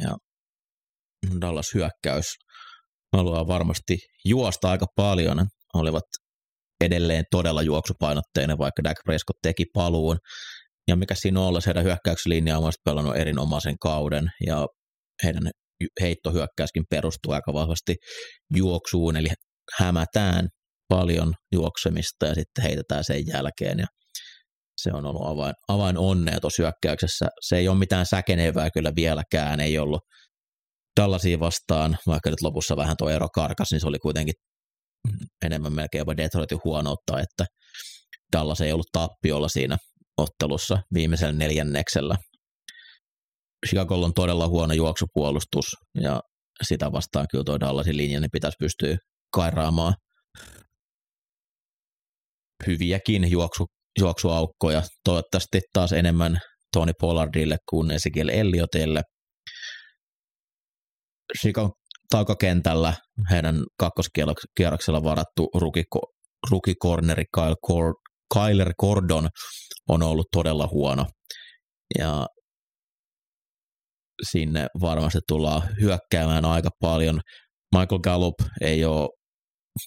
ja 0.00 0.16
Dallas 1.40 1.74
hyökkäys 1.74 2.26
haluaa 3.16 3.46
varmasti 3.46 3.98
juosta 4.24 4.70
aika 4.70 4.86
paljon. 4.96 5.46
Olivat 5.74 6.04
edelleen 6.80 7.24
todella 7.30 7.62
juoksupainotteinen, 7.62 8.58
vaikka 8.58 8.84
Dak 8.84 8.96
Prescott 9.04 9.38
teki 9.42 9.64
paluun. 9.74 10.18
Ja 10.88 10.96
mikä 10.96 11.14
siinä 11.14 11.40
olla, 11.40 11.60
heidän 11.66 11.84
hyökkäyslinja 11.84 12.58
on 12.58 12.72
pelannut 12.84 13.16
erinomaisen 13.16 13.78
kauden 13.78 14.30
ja 14.46 14.66
heidän 15.24 15.50
heittohyökkäyskin 16.00 16.84
perustuu 16.90 17.32
aika 17.32 17.52
vahvasti 17.52 17.96
juoksuun, 18.56 19.16
eli 19.16 19.28
hämätään 19.78 20.48
paljon 20.88 21.34
juoksemista 21.52 22.26
ja 22.26 22.34
sitten 22.34 22.64
heitetään 22.64 23.04
sen 23.04 23.26
jälkeen. 23.26 23.78
Ja 23.78 23.86
se 24.76 24.90
on 24.92 25.06
ollut 25.06 25.26
avain, 25.26 25.54
avain 25.68 25.98
onnea 25.98 26.40
tuossa 26.40 26.62
hyökkäyksessä. 26.62 27.26
Se 27.40 27.56
ei 27.56 27.68
ole 27.68 27.78
mitään 27.78 28.06
säkenevää 28.06 28.70
kyllä 28.70 28.92
vieläkään, 28.96 29.60
ei 29.60 29.78
ollut 29.78 30.00
Dallasia 31.00 31.40
vastaan, 31.40 31.98
vaikka 32.06 32.30
nyt 32.30 32.42
lopussa 32.42 32.76
vähän 32.76 32.96
tuo 32.98 33.10
ero 33.10 33.28
karkas, 33.28 33.70
niin 33.70 33.80
se 33.80 33.88
oli 33.88 33.98
kuitenkin 33.98 34.34
enemmän 35.44 35.72
melkein 35.72 36.00
jopa 36.00 36.16
Detroitin 36.16 36.58
huonoutta, 36.64 37.20
että 37.20 37.46
Dallas 38.36 38.60
ei 38.60 38.72
ollut 38.72 38.92
tappiolla 38.92 39.48
siinä 39.48 39.76
ottelussa 40.16 40.78
viimeisellä 40.94 41.32
neljänneksellä. 41.32 42.16
Chicago 43.66 43.94
on 43.94 44.14
todella 44.14 44.48
huono 44.48 44.74
juoksupuolustus 44.74 45.64
ja 46.02 46.20
sitä 46.62 46.92
vastaan 46.92 47.26
kyllä 47.30 47.44
tuo 47.44 47.60
Dallasin 47.60 47.96
linja 47.96 48.20
niin 48.20 48.30
pitäisi 48.32 48.56
pystyä 48.58 48.96
kairaamaan 49.34 49.94
hyviäkin 52.66 53.30
juoksu, 53.30 53.66
juoksuaukkoja. 53.98 54.82
Toivottavasti 55.04 55.60
taas 55.72 55.92
enemmän 55.92 56.38
Tony 56.72 56.92
Pollardille 57.00 57.56
kuin 57.70 57.90
Ezekiel 57.90 58.28
Elliotille. 58.28 59.02
Chicago 61.40 61.70
takakentällä 62.10 62.94
heidän 63.30 63.56
kakkoskierroksella 63.78 65.04
varattu 65.04 65.48
rukikorneri 66.50 67.24
Kyle 67.34 67.54
Cord, 67.66 67.94
Kyler 68.34 68.72
Gordon 68.80 69.28
on 69.88 70.02
ollut 70.02 70.26
todella 70.32 70.68
huono. 70.72 71.06
Ja 71.98 72.26
sinne 74.30 74.66
varmasti 74.80 75.18
tullaan 75.28 75.62
hyökkäämään 75.80 76.44
aika 76.44 76.70
paljon. 76.80 77.20
Michael 77.78 78.00
Gallup 78.00 78.34
ei 78.60 78.84
ole 78.84 79.08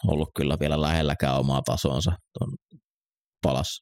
ollut 0.08 0.30
kyllä 0.36 0.58
vielä 0.60 0.82
lähelläkään 0.82 1.40
omaa 1.40 1.62
tasonsa. 1.62 2.12
Tuon 2.40 2.50
palas 3.42 3.80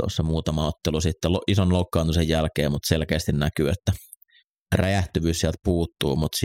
tuossa 0.00 0.22
muutama 0.22 0.66
ottelu 0.66 1.00
sitten 1.00 1.30
ison 1.48 1.72
loukkaantumisen 1.72 2.28
jälkeen, 2.28 2.70
mutta 2.70 2.88
selkeästi 2.88 3.32
näkyy, 3.32 3.68
että 3.68 3.92
räjähtyvyys 4.74 5.40
sieltä 5.40 5.58
puuttuu, 5.64 6.16
mutta 6.16 6.38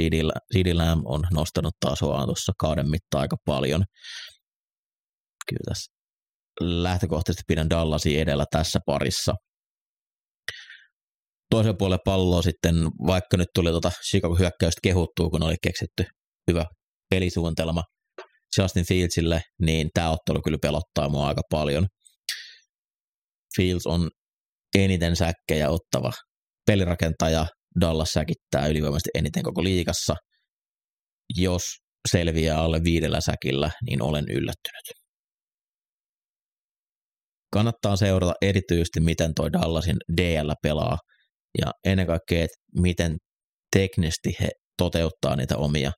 CD 0.53 0.73
Lamb 0.73 1.01
on 1.05 1.21
nostanut 1.31 1.73
tasoaan 1.79 2.25
tuossa 2.25 2.51
kauden 2.59 2.89
mittaan 2.89 3.21
aika 3.21 3.35
paljon. 3.45 3.83
Kyllä 5.49 5.63
tässä 5.69 5.91
lähtökohtaisesti 6.61 7.43
pidän 7.47 7.69
Dallasia 7.69 8.21
edellä 8.21 8.45
tässä 8.51 8.79
parissa. 8.85 9.33
Toisen 11.53 11.77
puolen 11.77 11.99
palloa 12.05 12.41
sitten, 12.41 12.75
vaikka 13.07 13.37
nyt 13.37 13.47
tuli 13.55 13.69
tuota 13.69 13.91
Chicago 14.09 14.35
hyökkäystä 14.35 14.79
kehuttuu, 14.83 15.29
kun 15.29 15.43
oli 15.43 15.55
keksitty 15.63 16.03
hyvä 16.51 16.65
pelisuunnitelma 17.09 17.83
Justin 18.57 18.85
Fieldsille, 18.87 19.41
niin 19.61 19.89
tämä 19.93 20.09
ottelu 20.09 20.41
kyllä 20.41 20.57
pelottaa 20.61 21.09
mua 21.09 21.27
aika 21.27 21.41
paljon– 21.49 21.87
Fields 23.55 23.87
on 23.87 24.09
eniten 24.77 25.15
säkkejä 25.15 25.69
ottava 25.69 26.11
pelirakentaja. 26.65 27.45
Dallas 27.81 28.09
säkittää 28.09 28.67
ylivoimaisesti 28.67 29.09
eniten 29.15 29.43
koko 29.43 29.63
liikassa. 29.63 30.15
Jos 31.37 31.63
selviää 32.11 32.61
alle 32.61 32.81
viidellä 32.83 33.21
säkillä, 33.21 33.71
niin 33.85 34.01
olen 34.01 34.25
yllättynyt. 34.29 35.03
Kannattaa 37.53 37.95
seurata 37.95 38.33
erityisesti, 38.41 38.99
miten 38.99 39.33
toi 39.33 39.53
Dallasin 39.53 39.97
DL 40.17 40.51
pelaa 40.63 40.97
ja 41.61 41.71
ennen 41.85 42.07
kaikkea, 42.07 42.43
että 42.43 42.57
miten 42.81 43.17
teknisesti 43.75 44.35
he 44.39 44.49
toteuttaa 44.77 45.35
niitä 45.35 45.57
omia 45.57 45.91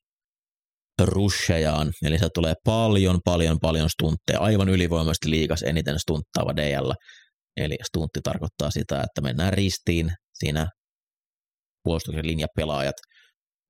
rushejaan, 1.02 1.92
eli 2.04 2.20
se 2.20 2.28
tulee 2.34 2.54
paljon, 2.66 3.20
paljon, 3.26 3.58
paljon 3.62 3.90
stuntteja, 3.90 4.40
aivan 4.40 4.70
ylivoimaisesti 4.70 5.30
liikas 5.30 5.64
eniten 5.64 6.00
stunttaava 6.00 6.56
DL, 6.56 6.92
Eli 7.58 7.78
stuntti 7.88 8.20
tarkoittaa 8.24 8.72
sitä, 8.72 8.96
että 8.96 9.22
mennään 9.22 9.54
ristiin 9.54 10.12
siinä 10.34 10.68
puolustuksen 11.84 12.28
linjapelaajat, 12.28 12.96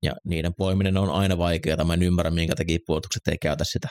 ja 0.03 0.11
niiden 0.25 0.51
poiminen 0.57 0.97
on 0.97 1.09
aina 1.09 1.38
vaikeaa. 1.38 1.83
Mä 1.83 1.93
en 1.93 2.03
ymmärrä, 2.03 2.31
minkä 2.31 2.55
takia 2.55 2.77
puolustukset 2.86 3.27
ei 3.27 3.38
käytä 3.41 3.63
sitä 3.67 3.88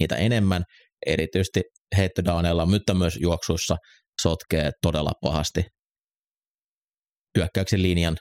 niitä 0.00 0.16
enemmän. 0.16 0.62
Erityisesti 1.06 1.62
heittodowneilla, 1.96 2.66
mutta 2.66 2.94
myös 2.94 3.16
juoksuissa 3.20 3.76
sotkee 4.22 4.70
todella 4.82 5.12
pahasti 5.20 5.64
hyökkäyksen 7.36 7.82
linjan 7.82 8.16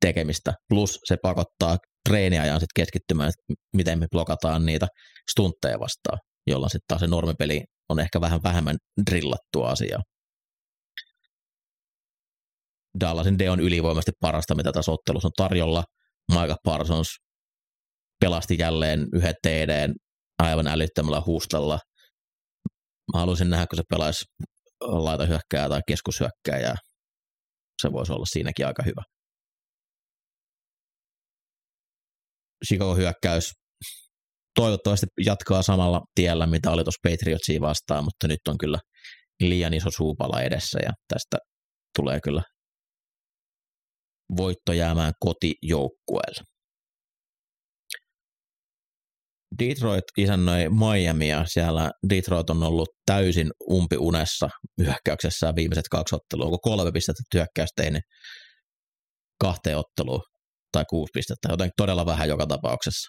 tekemistä. 0.00 0.54
Plus 0.68 1.00
se 1.04 1.16
pakottaa 1.22 1.78
treeniajan 2.08 2.60
sitten 2.60 2.82
keskittymään, 2.84 3.32
miten 3.76 3.98
me 3.98 4.06
blokataan 4.10 4.66
niitä 4.66 4.86
stuntteja 5.30 5.80
vastaan, 5.80 6.18
jolloin 6.46 6.70
sitten 6.70 6.86
taas 6.88 7.00
se 7.00 7.06
normipeli 7.06 7.64
on 7.88 8.00
ehkä 8.00 8.20
vähän 8.20 8.42
vähemmän 8.42 8.76
drillattua 9.10 9.68
asiaa. 9.70 10.02
Dallasin 13.00 13.38
D 13.38 13.48
on 13.48 13.60
ylivoimasti 13.60 14.12
parasta, 14.20 14.54
mitä 14.54 14.72
tässä 14.72 14.92
ottelussa 14.92 15.28
on 15.28 15.32
tarjolla. 15.36 15.84
Micah 16.32 16.56
Parsons 16.64 17.08
pelasti 18.20 18.56
jälleen 18.58 19.06
yhden 19.14 19.34
TD 19.42 19.88
aivan 20.38 20.66
älyttömällä 20.66 21.22
huustalla. 21.26 21.78
Mä 23.12 23.20
haluaisin 23.20 23.50
nähdä, 23.50 23.66
kun 23.66 23.76
se 23.76 23.82
pelaisi 23.90 24.24
laita 24.80 25.26
hyökkää 25.26 25.68
tai 25.68 25.80
keskushyökkää 25.88 26.58
ja 26.58 26.74
se 27.82 27.92
voisi 27.92 28.12
olla 28.12 28.26
siinäkin 28.26 28.66
aika 28.66 28.82
hyvä. 28.82 29.02
Chicago 32.66 32.94
hyökkäys 32.94 33.52
toivottavasti 34.54 35.06
jatkaa 35.26 35.62
samalla 35.62 36.02
tiellä, 36.14 36.46
mitä 36.46 36.70
oli 36.70 36.84
tuossa 36.84 37.10
Patriotsia 37.10 37.60
vastaan, 37.60 38.04
mutta 38.04 38.28
nyt 38.28 38.40
on 38.48 38.58
kyllä 38.58 38.78
liian 39.40 39.74
iso 39.74 39.90
suupala 39.96 40.42
edessä 40.42 40.78
ja 40.82 40.92
tästä 41.08 41.38
tulee 41.98 42.20
kyllä 42.20 42.42
voitto 44.36 44.72
jäämään 44.72 45.12
kotijoukkueelle. 45.20 46.55
Detroit 49.58 50.04
isännöi 50.18 50.68
Miamia. 50.68 51.44
Siellä 51.46 51.90
Detroit 52.08 52.50
on 52.50 52.62
ollut 52.62 52.88
täysin 53.06 53.50
umpiunessa 53.70 54.48
hyökkäyksessä 54.82 55.52
viimeiset 55.56 55.88
kaksi 55.90 56.14
ottelua. 56.14 56.44
Onko 56.44 56.58
kolme 56.58 56.92
pistettä 56.92 57.22
hyökkäystä 57.34 57.82
tehnyt 57.82 58.02
kahteen 59.40 59.78
otteluun 59.78 60.22
tai 60.72 60.84
kuusi 60.90 61.10
pistettä, 61.12 61.48
joten 61.50 61.70
todella 61.76 62.06
vähän 62.06 62.28
joka 62.28 62.46
tapauksessa. 62.46 63.08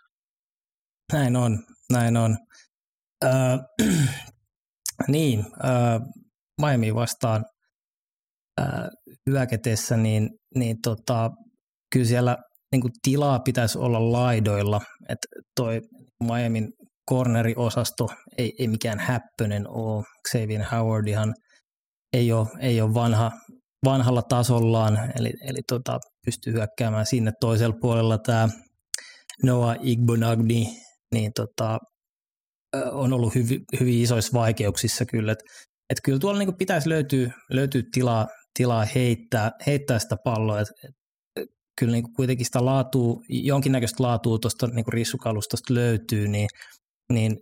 Näin 1.13 1.35
on, 1.35 1.63
näin 1.91 2.17
on. 2.17 2.38
Öö, 3.23 3.57
niin, 5.07 5.45
öö, 5.63 5.99
Miami 6.61 6.95
vastaan 6.95 7.45
öö, 8.59 8.65
hyöketessä, 9.29 9.97
niin, 9.97 10.29
niin 10.55 10.77
tota, 10.83 11.29
kyllä 11.93 12.05
siellä 12.05 12.38
niin 12.71 12.81
kuin 12.81 12.91
tilaa 13.01 13.39
pitäisi 13.39 13.77
olla 13.77 14.11
laidoilla, 14.11 14.81
että 15.09 15.27
toi 15.55 15.81
Miamin 16.24 16.74
corneriosasto 17.09 18.07
ei, 18.38 18.53
ei 18.59 18.68
mikään 18.68 18.99
häppönen 18.99 19.68
ole. 19.68 20.03
Xavier 20.30 20.63
Howard 20.72 21.07
ihan 21.07 21.34
ei 22.13 22.32
ole, 22.32 22.47
ei 22.59 22.82
ole 22.82 22.93
vanha, 22.93 23.32
vanhalla 23.86 24.22
tasollaan, 24.22 25.11
eli, 25.20 25.34
eli 25.41 25.59
tota, 25.68 25.99
pystyy 26.26 26.53
hyökkäämään 26.53 27.05
sinne 27.05 27.32
toisella 27.39 27.76
puolella 27.82 28.18
tämä 28.18 28.49
Noah 29.43 29.78
Igbonagni, 29.82 30.68
niin 31.13 31.32
tota, 31.36 31.78
on 32.91 33.13
ollut 33.13 33.36
hyvin, 33.36 33.61
hyvin 33.80 34.01
isoissa 34.01 34.39
vaikeuksissa 34.39 35.05
kyllä, 35.05 35.32
että 35.32 35.43
et 35.89 35.97
kyllä 36.03 36.20
tuolla 36.20 36.39
niin 36.39 36.57
pitäisi 36.57 36.89
löytyä, 36.89 37.32
löytyä 37.51 37.82
tilaa, 37.93 38.28
tilaa 38.57 38.86
heittää, 38.95 39.51
heittää 39.68 39.99
sitä 39.99 40.15
palloa, 40.24 40.59
että 40.59 40.74
et, 40.84 40.95
kyllä 41.80 41.91
niin 41.91 42.13
kuitenkin 42.15 42.45
sitä 42.45 42.65
laatua, 42.65 43.21
jonkinnäköistä 43.30 44.03
laatua 44.03 44.39
tuosta 44.39 44.67
niin 44.67 44.86
rissukalustosta 44.88 45.73
löytyy, 45.73 46.28
niin, 46.28 46.47
niin 47.13 47.38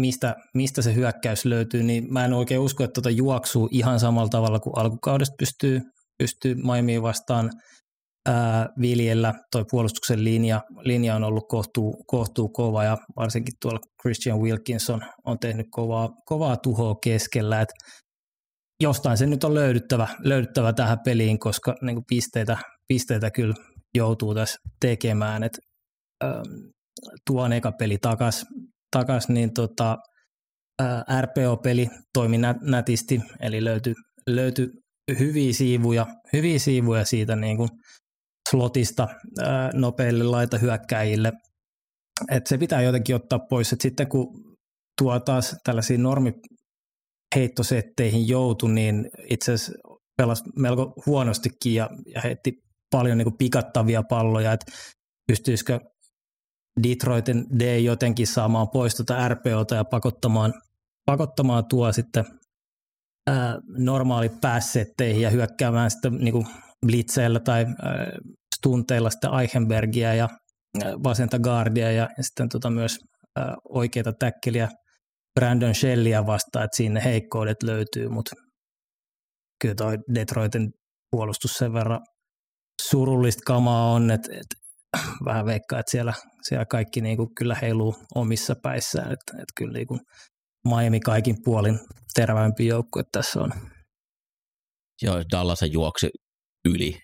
mistä, 0.00 0.34
mistä 0.54 0.82
se 0.82 0.94
hyökkäys 0.94 1.44
löytyy, 1.44 1.82
niin 1.82 2.12
mä 2.12 2.24
en 2.24 2.32
oikein 2.32 2.60
usko, 2.60 2.84
että 2.84 2.94
tuota 2.94 3.10
juoksuu 3.10 3.68
ihan 3.70 4.00
samalla 4.00 4.28
tavalla 4.28 4.60
kuin 4.60 4.78
alkukaudesta 4.78 5.34
pystyy, 5.38 5.80
pystyy 6.18 6.54
Miamiin 6.54 7.02
vastaan 7.02 7.50
ää, 8.28 8.68
viljellä. 8.80 9.34
Toi 9.52 9.64
puolustuksen 9.70 10.24
linja, 10.24 10.60
linja 10.84 11.16
on 11.16 11.24
ollut 11.24 11.44
kohtuu, 11.48 12.04
kohtuu 12.06 12.48
kova 12.48 12.84
ja 12.84 12.98
varsinkin 13.16 13.54
tuolla 13.62 13.80
Christian 14.02 14.40
Wilkinson 14.40 15.00
on 15.24 15.38
tehnyt 15.38 15.66
kovaa, 15.70 16.08
kovaa 16.24 16.56
tuhoa 16.56 16.94
keskellä. 17.02 17.60
Et 17.60 17.68
jostain 18.82 19.16
se 19.18 19.26
nyt 19.26 19.44
on 19.44 19.54
löydyttävä, 19.54 20.08
löydyttävä 20.24 20.72
tähän 20.72 20.98
peliin, 21.04 21.38
koska 21.38 21.74
niin 21.82 22.04
pisteitä, 22.08 22.56
pisteitä 22.90 23.30
kyllä 23.30 23.54
joutuu 23.94 24.34
tässä 24.34 24.58
tekemään. 24.80 25.42
Et, 25.42 25.58
ähm, 26.24 26.42
tuon 27.26 27.52
eka 27.52 27.72
peli 27.72 27.98
takas, 27.98 28.46
takas 28.90 29.28
niin 29.28 29.54
tota, 29.54 29.98
äh, 30.82 31.04
RPO-peli 31.20 31.88
toimi 32.14 32.38
nä, 32.38 32.54
nätisti, 32.60 33.20
eli 33.40 33.64
löytyi 33.64 33.94
löyty 34.26 34.70
hyviä 35.18 35.52
siivuja, 35.52 36.06
hyviä 36.32 36.58
siivuja 36.58 37.04
siitä 37.04 37.36
niin 37.36 37.56
kuin 37.56 37.68
slotista 38.50 39.08
äh, 39.40 39.70
nopeille 39.74 40.24
laitahyökkäjille. 40.24 41.32
Et 42.30 42.46
se 42.46 42.58
pitää 42.58 42.82
jotenkin 42.82 43.16
ottaa 43.16 43.38
pois, 43.38 43.72
että 43.72 43.82
sitten 43.82 44.08
kun 44.08 44.56
tuo 45.02 45.20
taas 45.20 45.56
tällaisia 45.64 45.98
normiheittosetteihin 45.98 48.28
joutu, 48.28 48.68
niin 48.68 49.10
itse 49.30 49.52
asiassa 49.52 49.72
pelasi 50.16 50.44
melko 50.56 50.92
huonostikin 51.06 51.74
ja, 51.74 51.90
ja 52.14 52.20
heitti 52.20 52.69
paljon 52.90 53.18
niin 53.18 53.26
kuin 53.26 53.38
pikattavia 53.38 54.02
palloja, 54.02 54.52
että 54.52 54.72
pystyisikö 55.26 55.80
Detroitin 56.82 57.44
D 57.58 57.78
jotenkin 57.78 58.26
saamaan 58.26 58.68
pois 58.68 58.94
tuota 58.94 59.28
RPOta 59.28 59.74
ja 59.74 59.84
pakottamaan, 59.84 60.54
pakottamaan 61.06 61.64
tuo 61.68 61.92
sitten 61.92 62.24
ää, 63.26 63.58
normaali 63.78 64.28
päässetteihin 64.28 65.22
ja 65.22 65.30
hyökkäämään 65.30 65.90
sitten 65.90 66.18
niin 66.18 66.32
kuin 66.32 66.46
blitzeillä 66.86 67.40
tai 67.40 67.66
ää, 67.82 68.06
stunteilla 68.56 69.10
sitten 69.10 69.30
Eichenbergia 69.40 70.14
ja 70.14 70.28
ää, 70.84 70.92
vasenta 71.04 71.38
guardia 71.38 71.92
ja, 71.92 72.08
ja 72.16 72.24
sitten 72.24 72.48
tota 72.48 72.70
myös 72.70 72.98
ää, 73.36 73.54
oikeita 73.68 74.12
täkkeliä 74.12 74.68
Brandon 75.40 75.74
Shellia 75.74 76.26
vastaan, 76.26 76.64
että 76.64 76.76
siinä 76.76 77.00
heikkoudet 77.00 77.62
löytyy, 77.62 78.08
mutta 78.08 78.30
kyllä 79.62 79.74
toi 79.74 79.98
Detroitin 80.14 80.70
puolustus 81.10 81.52
sen 81.52 81.72
verran 81.72 82.00
surullista 82.88 83.42
kamaa 83.46 83.92
on, 83.92 84.10
että, 84.10 84.28
että 84.32 84.56
vähän 85.24 85.46
veikkaa, 85.46 85.78
että 85.78 85.90
siellä, 85.90 86.14
siellä 86.42 86.64
kaikki 86.64 87.00
niin 87.00 87.16
kuin 87.16 87.34
kyllä 87.34 87.54
heiluu 87.54 87.96
omissa 88.14 88.54
päissään, 88.62 89.12
että, 89.12 89.32
että 89.32 89.52
kyllä 89.56 89.72
niin 89.72 89.86
kuin 89.86 90.00
Miami 90.68 91.00
kaikin 91.00 91.36
puolin 91.44 91.80
terävämpi 92.14 92.66
joukkue 92.66 93.02
tässä 93.12 93.40
on. 93.40 93.52
Joo, 95.02 95.22
Dallas 95.32 95.62
juoksi 95.70 96.10
yli, 96.68 96.98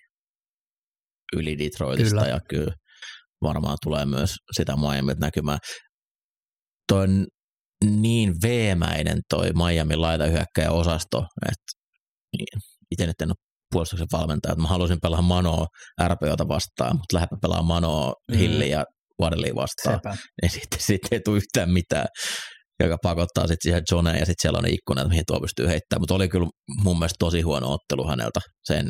yli 1.37 1.57
Detroitista 1.57 2.15
kyllä. 2.15 2.27
ja 2.27 2.39
kyllä 2.49 2.73
varmaan 3.41 3.77
tulee 3.83 4.05
myös 4.05 4.35
sitä 4.51 4.75
Miami 4.75 5.13
näkymään. 5.13 5.59
Toi 6.87 7.03
on 7.03 7.25
niin 7.85 8.33
veemäinen 8.43 9.19
toi 9.29 9.51
Miami 9.53 9.95
laitahyökkäjä 9.95 10.71
osasto, 10.71 11.25
että 11.45 11.71
niin, 12.37 12.61
itse 12.91 13.05
nyt 13.05 13.21
en 13.21 13.29
ole 13.29 13.46
puolustuksen 13.71 14.07
valmentaja, 14.11 14.51
että 14.51 14.61
mä 14.61 14.67
halusin 14.67 14.97
pelaa 15.01 15.21
Manoa 15.21 15.65
RPOta 16.07 16.47
vastaan, 16.47 16.95
mutta 16.95 17.15
lähdepä 17.15 17.35
pelaa 17.41 17.61
Manoa 17.61 18.13
mm. 18.31 18.37
Hilli 18.37 18.69
ja 18.69 18.85
Waddlea 19.21 19.55
vastaan. 19.55 19.95
Sepä. 19.95 20.17
Niin 20.41 20.49
sitten, 20.49 20.79
sitten 20.79 21.09
ei 21.11 21.19
tule 21.25 21.37
yhtään 21.37 21.71
mitään, 21.71 22.07
joka 22.83 22.97
pakottaa 23.03 23.47
sitten 23.47 23.63
siihen 23.63 23.83
Joneen 23.91 24.19
ja 24.19 24.25
sitten 24.25 24.41
siellä 24.41 24.59
on 24.59 24.67
ikkuna, 24.67 25.07
mihin 25.07 25.23
tuo 25.27 25.39
pystyy 25.39 25.67
heittämään. 25.67 26.01
Mutta 26.01 26.15
oli 26.15 26.29
kyllä 26.29 26.47
mun 26.83 26.99
mielestä 26.99 27.15
tosi 27.19 27.41
huono 27.41 27.73
ottelu 27.73 28.07
häneltä 28.07 28.39
sen 28.63 28.89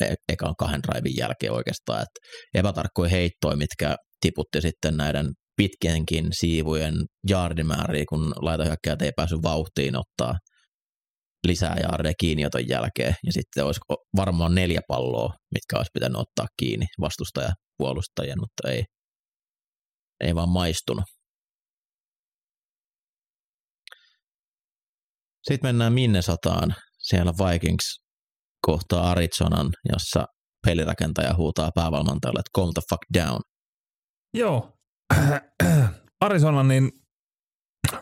e- 0.00 0.14
ekan 0.32 0.54
kahden 0.58 0.84
raivin 0.84 1.16
jälkeen 1.16 1.52
oikeastaan. 1.52 2.02
Että 2.02 2.20
epätarkkoja 2.54 3.10
heittoja, 3.10 3.56
mitkä 3.56 3.96
tiputti 4.20 4.60
sitten 4.60 4.96
näiden 4.96 5.26
pitkienkin 5.56 6.26
siivujen 6.32 6.94
jaardimääriä, 7.28 8.04
kun 8.08 8.32
laitahyökkäjät 8.42 9.02
ei 9.02 9.12
päässyt 9.16 9.42
vauhtiin 9.42 9.96
ottaa– 9.96 10.34
lisää 11.46 11.76
jaardeja 11.82 12.14
kiinnioton 12.20 12.68
jälkeen, 12.68 13.14
ja 13.26 13.32
sitten 13.32 13.64
olisi 13.64 13.80
varmaan 14.16 14.54
neljä 14.54 14.80
palloa, 14.88 15.34
mitkä 15.54 15.76
olisi 15.76 15.90
pitänyt 15.94 16.16
ottaa 16.16 16.46
kiinni 16.56 16.86
vastustaja 17.00 17.52
puolustajien, 17.78 18.38
mutta 18.40 18.70
ei, 18.70 18.84
ei 20.20 20.34
vaan 20.34 20.48
maistunut. 20.48 21.04
Sitten 25.42 25.68
mennään 25.68 25.92
Minnesotaan. 25.92 26.74
Siellä 26.98 27.32
Vikings 27.32 28.02
kohtaa 28.66 29.10
Arizonan, 29.10 29.70
jossa 29.92 30.26
pelirakentaja 30.66 31.34
huutaa 31.34 31.70
päävalmentajalle, 31.74 32.40
että 32.40 32.60
calm 32.60 32.70
the 32.74 32.82
fuck 32.90 33.02
down. 33.14 33.40
Joo. 34.34 34.78
Arizona, 36.20 36.62
niin 36.62 36.90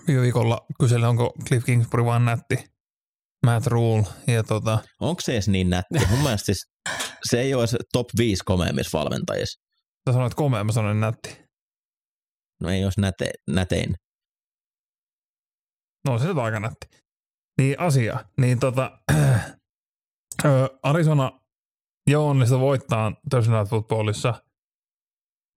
viime 0.07 0.23
viikolla 0.23 0.67
kysellä, 0.81 1.09
onko 1.09 1.33
Cliff 1.49 1.67
Kingsbury 1.67 2.05
vaan 2.05 2.25
nätti. 2.25 2.57
Matt 3.47 3.67
Rule. 3.67 4.05
Ja 4.27 4.43
tota... 4.43 4.79
Onko 5.01 5.21
se 5.21 5.33
edes 5.33 5.49
niin 5.49 5.71
nätti? 5.71 6.07
Mun 6.11 6.19
mielestä 6.25 6.47
siis 6.47 6.71
se 7.31 7.41
ei 7.41 7.55
ole 7.55 7.67
top 7.93 8.07
5 8.19 8.45
komeimmissa 8.45 8.99
valmentajissa. 8.99 9.61
Sä 10.09 10.13
sanoit 10.13 10.35
komea, 10.35 10.65
mä 10.65 10.73
sanoin 10.73 11.01
nätti. 11.01 11.39
No 12.63 12.71
ei 12.71 12.85
olisi 12.85 13.01
näte, 13.01 13.31
nätein. 13.51 13.95
No 16.09 16.19
se 16.19 16.31
on 16.31 16.39
aika 16.39 16.61
nätti. 16.61 16.87
Niin 17.59 17.81
asia. 17.81 18.25
Niin 18.41 18.61
tota, 18.61 19.01
Arizona 20.83 21.41
jo 22.11 22.27
onnistui 22.29 22.61
voittaa 22.61 23.13
Thursday 23.31 23.59
Night 23.59 23.71
Footballissa. 23.71 24.43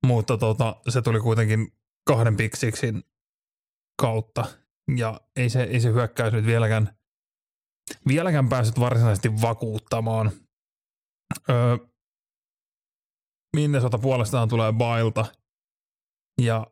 mutta 0.07 0.37
tota, 0.37 0.75
se 0.89 1.01
tuli 1.01 1.19
kuitenkin 1.19 1.67
kahden 2.07 2.37
piksiksin 2.37 3.03
kautta 4.01 4.45
ja 4.97 5.21
ei 5.35 5.49
se, 5.49 5.63
ei 5.63 5.79
se 5.79 5.89
hyökkäys 5.89 6.33
nyt 6.33 6.45
vieläkään, 6.45 6.97
vieläkään 8.07 8.49
päässyt 8.49 8.79
varsinaisesti 8.79 9.41
vakuuttamaan. 9.41 10.31
Öö, 11.49 11.77
Minnesota 13.55 13.97
puolestaan 13.97 14.49
tulee 14.49 14.73
Bailta 14.73 15.25
ja 16.41 16.67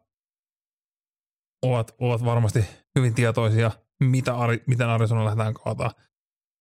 ovat, 1.61 1.95
ovat 1.99 2.25
varmasti 2.25 2.65
hyvin 2.95 3.13
tietoisia, 3.13 3.71
mitä, 3.99 4.33
miten 4.67 4.89
Arizona 4.89 5.25
lähdetään 5.25 5.53
kaataa. 5.53 5.91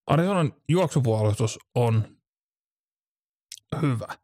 Arizonan 0.07 0.53
juoksupuolustus 0.69 1.59
on 1.75 2.17
hyvä, 3.83 4.19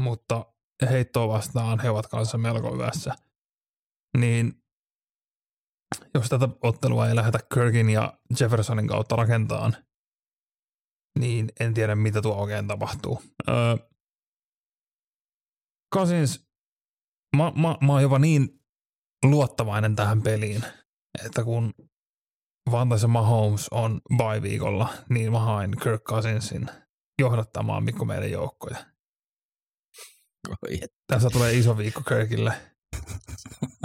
mutta 0.00 0.54
heittoa 0.90 1.28
vastaan 1.28 1.80
he 1.80 1.90
ovat 1.90 2.06
kanssa 2.06 2.38
melko 2.38 2.72
hyvässä. 2.72 3.14
Niin 4.18 4.65
jos 6.14 6.28
tätä 6.28 6.48
ottelua 6.62 7.08
ei 7.08 7.16
lähdetä 7.16 7.38
Kirkin 7.54 7.90
ja 7.90 8.18
Jeffersonin 8.40 8.88
kautta 8.88 9.16
rakentaan, 9.16 9.76
niin 11.18 11.52
en 11.60 11.74
tiedä 11.74 11.94
mitä 11.94 12.22
tuo 12.22 12.34
oikein 12.34 12.68
tapahtuu. 12.68 13.22
Öö, 13.48 13.76
Cousins, 15.94 16.46
mä, 17.36 17.52
mä, 17.56 17.76
mä 17.86 17.92
oon 17.92 18.02
jopa 18.02 18.18
niin 18.18 18.60
luottavainen 19.24 19.96
tähän 19.96 20.22
peliin, 20.22 20.62
että 21.24 21.44
kun 21.44 21.74
Vantaisen 22.70 23.10
Mahomes 23.10 23.68
on 23.70 24.00
bye 24.16 24.42
viikolla, 24.42 24.88
niin 25.08 25.32
mä 25.32 25.40
hain 25.40 25.70
Kirk 25.82 26.02
Cousinsin 26.02 26.66
johdattamaan 27.18 27.84
Mikko 27.84 28.04
meidän 28.04 28.30
joukkoja. 28.30 28.76
Tässä 31.06 31.28
tulee 31.30 31.54
iso 31.54 31.78
viikko 31.78 32.00
Kirkille. 32.08 32.75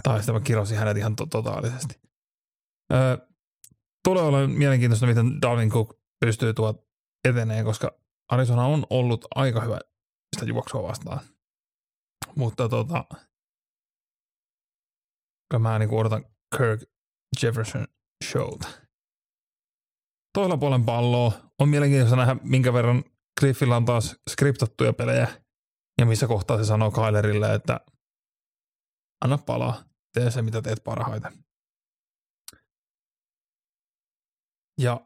Tai 0.03 0.17
sitten 0.17 0.35
mä 0.35 0.41
kirosin 0.41 0.77
hänet 0.77 0.97
ihan 0.97 1.15
to- 1.15 1.25
totaalisesti. 1.25 2.01
Öö, 2.93 3.17
tulee 4.03 4.23
olemaan 4.23 4.51
mielenkiintoista, 4.51 5.07
miten 5.07 5.41
Dalvin 5.41 5.69
Cook 5.69 5.99
pystyy 6.25 6.53
tuot 6.53 6.87
eteneen, 7.29 7.65
koska 7.65 7.91
Arizona 8.31 8.65
on 8.65 8.85
ollut 8.89 9.25
aika 9.35 9.61
hyvä 9.61 9.79
sitä 10.35 10.45
juoksua 10.45 10.83
vastaan. 10.83 11.19
Mutta 12.35 12.69
tota, 12.69 13.05
kyllä 15.49 15.59
mä 15.59 15.79
niin 15.79 15.93
odotan 15.93 16.25
Kirk 16.57 16.81
Jefferson 17.43 17.87
showta. 18.23 18.67
Toisella 20.33 20.57
puolen 20.57 20.85
palloa 20.85 21.31
on 21.59 21.69
mielenkiintoista 21.69 22.15
nähdä, 22.15 22.35
minkä 22.43 22.73
verran 22.73 23.03
Cliffillä 23.39 23.75
on 23.75 23.85
taas 23.85 24.15
skriptattuja 24.29 24.93
pelejä 24.93 25.27
ja 25.99 26.05
missä 26.05 26.27
kohtaa 26.27 26.57
se 26.57 26.65
sanoo 26.65 26.91
Kylerille, 26.91 27.53
että 27.53 27.79
anna 29.22 29.38
palaa, 29.38 29.84
tee 30.13 30.32
se 30.32 30.41
mitä 30.41 30.61
teet 30.61 30.84
parhaiten. 30.84 31.34
Ja 34.82 35.05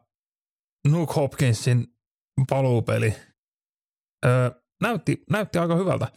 Nuke 0.88 1.12
Hopkinsin 1.14 1.86
paluupeli 2.48 3.16
öö, 4.26 4.50
näytti, 4.82 5.24
näytti 5.30 5.58
aika 5.58 5.76
hyvältä. 5.76 6.08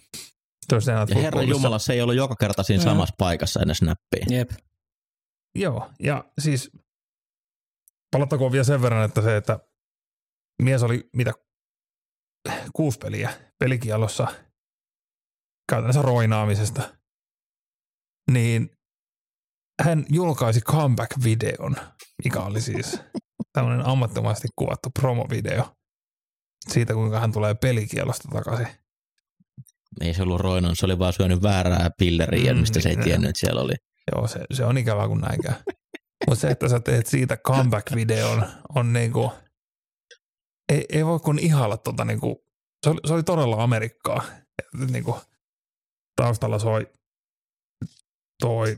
Ja 1.15 1.21
herra. 1.21 1.41
Jumala, 1.41 1.79
se 1.79 1.93
ei 1.93 2.01
ollut 2.01 2.15
joka 2.15 2.35
kerta 2.35 2.63
siinä 2.63 2.83
Joo. 2.83 2.91
samassa 2.91 3.15
paikassa 3.17 3.59
ennen 3.59 3.75
snappia. 3.75 4.25
Jep. 4.29 4.51
Joo, 5.55 5.91
ja 5.99 6.31
siis 6.41 6.71
palattakoon 8.11 8.51
vielä 8.51 8.63
sen 8.63 8.81
verran, 8.81 9.05
että 9.05 9.21
se, 9.21 9.37
että 9.37 9.59
mies 10.61 10.83
oli 10.83 11.09
mitä 11.15 11.33
kuusi 12.73 12.97
peliä 12.97 13.29
pelikielossa 13.59 14.27
käytännössä 15.69 16.01
roinaamisesta, 16.01 16.98
niin 18.29 18.69
hän 19.81 20.05
julkaisi 20.09 20.61
comeback-videon, 20.61 21.75
mikä 22.23 22.39
oli 22.39 22.61
siis 22.61 22.99
tämmöinen 23.53 23.85
ammattomaisesti 23.85 24.47
kuvattu 24.55 24.89
promovideo 24.99 25.75
siitä, 26.67 26.93
kuinka 26.93 27.19
hän 27.19 27.31
tulee 27.31 27.55
pelikielosta 27.55 28.27
takaisin. 28.31 28.67
Ei 30.01 30.13
se 30.13 30.23
ollut 30.23 30.41
roinon, 30.41 30.75
se 30.75 30.85
oli 30.85 30.99
vaan 30.99 31.13
syönyt 31.13 31.41
väärää 31.41 31.89
pilleriä, 31.97 32.53
Mm, 32.53 32.59
mistä 32.59 32.81
se 32.81 32.89
ei 32.89 32.95
niin, 32.95 33.03
tiennyt, 33.03 33.29
että 33.29 33.39
siellä 33.39 33.61
oli. 33.61 33.73
Joo, 34.11 34.27
se, 34.27 34.39
se 34.53 34.65
on 34.65 34.77
ikävää 34.77 35.07
kun 35.07 35.21
näin 35.21 35.41
käy. 35.41 35.53
Mutta 36.27 36.41
se, 36.41 36.47
että 36.47 36.69
sä 36.69 36.79
teet 36.79 37.07
siitä 37.07 37.37
comeback-videon, 37.37 38.47
on 38.75 38.93
niinku, 38.93 39.31
ei, 40.69 40.85
ei 40.89 41.05
voi 41.05 41.19
kun 41.19 41.39
ihailla 41.39 41.77
tota 41.77 42.05
niinku, 42.05 42.43
se 42.83 42.89
oli, 42.89 42.99
se 43.07 43.13
oli 43.13 43.23
todella 43.23 43.63
Amerikkaa. 43.63 44.23
Et 44.59 44.89
niinku, 44.91 45.17
taustalla 46.15 46.59
soi 46.59 46.87
toi 48.39 48.77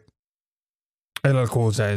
LL 1.28 1.46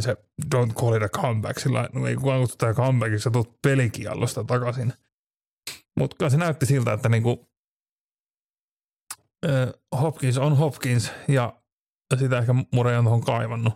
se 0.01 0.17
Don't 0.55 0.73
Call 0.73 0.97
It 0.97 1.03
a 1.03 1.09
Comeback, 1.09 1.59
sillä 1.59 1.89
no 1.93 2.07
ei 2.07 2.17
kukaan 2.17 2.41
kutsu 2.41 2.57
tätä 2.57 2.75
comebackiksi, 2.75 3.23
sä 3.23 3.31
tulet 3.31 3.63
pelikiallosta 3.63 4.45
takaisin. 4.45 4.93
Mutta 5.99 6.31
se 6.31 6.37
näytti 6.37 6.67
siltä, 6.67 6.93
että 6.93 7.09
niinku, 7.09 7.51
ö, 9.47 9.79
Hopkins 10.01 10.39
on 10.39 10.57
Hopkins 10.57 11.13
ja 11.29 11.63
sitä 12.19 12.39
ehkä 12.39 12.55
Murray 12.73 12.97
on 12.97 13.05
tuohon 13.05 13.25
kaivannut. 13.25 13.75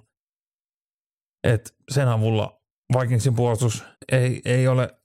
Et 1.44 1.76
sen 1.90 2.08
avulla 2.08 2.62
Vikingsin 2.98 3.34
puolustus 3.34 3.84
ei, 4.12 4.42
ei 4.44 4.68
ole 4.68 5.02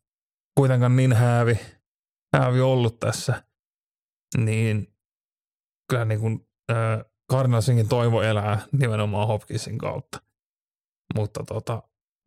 kuitenkaan 0.59 0.95
niin 0.95 1.13
häävi, 1.13 1.59
häävi 2.35 2.61
ollut 2.61 2.99
tässä. 2.99 3.43
Niin 4.37 4.87
kyllä 5.89 6.05
niin 6.05 6.19
kuin, 6.19 6.47
äh, 6.71 7.12
Cardinalsinkin 7.31 7.89
toivo 7.89 8.21
elää 8.21 8.67
nimenomaan 8.71 9.27
Hopkinsin 9.27 9.77
kautta. 9.77 10.21
Mutta 11.15 11.43
tota, 11.47 11.81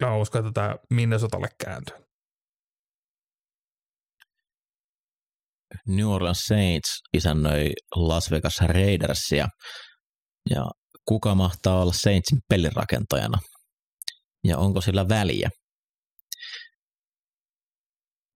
mä 0.05 0.17
uskon, 0.17 0.47
että 0.47 0.61
tämä 0.61 0.77
Minnesotalle 0.91 1.49
kääntyy. 1.65 1.97
New 5.87 6.07
Orleans 6.07 6.45
Saints 6.47 7.03
isännöi 7.13 7.73
Las 7.97 8.31
Vegas 8.31 8.61
Raidersia 8.61 9.49
ja 10.51 10.65
kuka 11.09 11.35
mahtaa 11.35 11.83
olla 11.83 11.93
Saintsin 11.93 12.39
pelirakentajana 12.49 13.39
ja 14.45 14.59
onko 14.59 14.81
sillä 14.81 15.09
väliä? 15.09 15.51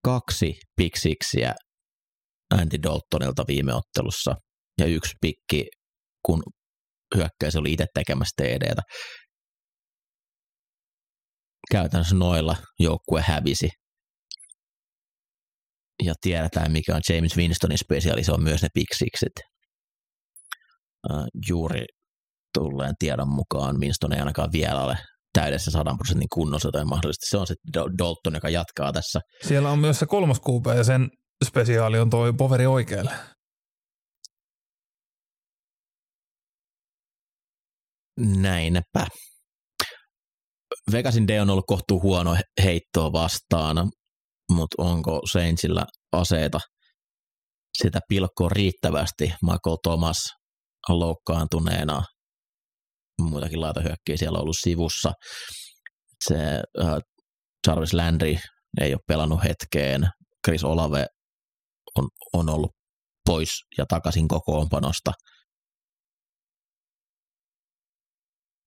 Kaksi 0.04 0.54
piksiksiä 0.76 1.54
Andy 2.54 2.82
Daltonilta 2.82 3.44
viime 3.48 3.74
ottelussa 3.74 4.34
ja 4.80 4.86
yksi 4.86 5.14
pikki, 5.20 5.66
kun 6.22 6.42
hyökkäys 7.16 7.56
oli 7.56 7.72
itse 7.72 7.86
tekemässä 7.94 8.42
TDtä. 8.42 8.82
Käytännössä 11.70 12.14
noilla 12.16 12.56
joukkue 12.78 13.22
hävisi 13.26 13.68
ja 16.02 16.14
tiedetään, 16.20 16.72
mikä 16.72 16.94
on 16.94 17.00
James 17.08 17.36
Winstonin 17.36 17.78
spesiaali, 17.78 18.24
se 18.24 18.32
on 18.32 18.42
myös 18.42 18.62
ne 18.62 18.68
piksiksit. 18.74 19.32
Äh, 21.10 21.24
juuri 21.48 21.84
tulleen 22.54 22.94
tiedon 22.98 23.28
mukaan 23.28 23.80
Winston 23.80 24.12
ei 24.12 24.20
ainakaan 24.20 24.52
vielä 24.52 24.82
ole 24.82 24.96
täydessä 25.32 25.70
100 25.70 25.94
prosentin 25.98 26.28
kunnossa, 26.32 26.70
tai 26.72 26.84
mahdollisesti 26.84 27.30
se 27.30 27.36
on 27.36 27.46
se 27.46 27.54
Dalton, 27.98 28.34
joka 28.34 28.48
jatkaa 28.48 28.92
tässä. 28.92 29.20
Siellä 29.42 29.70
on 29.70 29.78
myös 29.78 29.98
se 29.98 30.06
kolmas 30.06 30.40
kuupe 30.40 30.74
ja 30.74 30.84
sen 30.84 31.08
spesiaali 31.44 31.98
on 31.98 32.10
toi 32.10 32.32
poveri 32.32 32.66
oikealle. 32.66 33.12
Näinpä. 38.20 39.06
Vegasin 40.92 41.28
D 41.28 41.40
on 41.40 41.50
ollut 41.50 41.64
kohtuu 41.66 42.02
huono 42.02 42.34
he- 42.34 42.62
heittoa 42.62 43.12
vastaan, 43.12 43.76
mutta 44.50 44.82
onko 44.82 45.20
Saintsillä 45.32 45.86
aseita 46.12 46.60
sitä 47.78 48.00
pilkkoa 48.08 48.48
riittävästi 48.48 49.24
Michael 49.24 49.76
Thomas 49.82 50.16
loukkaantuneena. 50.88 52.02
Muitakin 53.22 53.60
laitahyökkiä 53.60 54.16
siellä 54.16 54.36
on 54.36 54.42
ollut 54.42 54.56
sivussa. 54.60 55.12
Se 56.24 56.36
äh, 56.82 56.98
Jarvis 57.66 57.92
Landry 57.92 58.36
ei 58.80 58.94
ole 58.94 59.00
pelannut 59.06 59.44
hetkeen. 59.44 60.08
Chris 60.46 60.64
Olave 60.64 61.06
on, 61.98 62.08
on 62.32 62.48
ollut 62.48 62.70
pois 63.26 63.50
ja 63.78 63.86
takaisin 63.86 64.28
kokoonpanosta. 64.28 65.12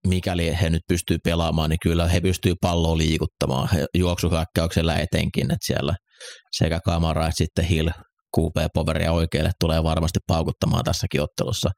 Mikäli 0.07 0.57
he 0.61 0.69
nyt 0.69 0.81
pystyy 0.87 1.17
pelaamaan, 1.23 1.69
niin 1.69 1.79
kyllä 1.83 2.07
he 2.07 2.21
pystyy 2.21 2.53
palloa 2.61 2.97
liikuttamaan 2.97 3.69
juoksuhyökkäyksellä 3.97 4.97
etenkin, 4.97 5.51
että 5.51 5.65
siellä 5.65 5.95
sekä 6.51 6.79
Kamara 6.85 7.27
että 7.27 7.37
sitten 7.37 7.65
Hill 7.65 7.89
QP 8.37 8.73
Poveria 8.73 9.11
oikealle 9.11 9.51
tulee 9.59 9.83
varmasti 9.83 10.19
paukuttamaan 10.27 10.83
tässäkin 10.83 11.21
ottelussa. 11.21 11.69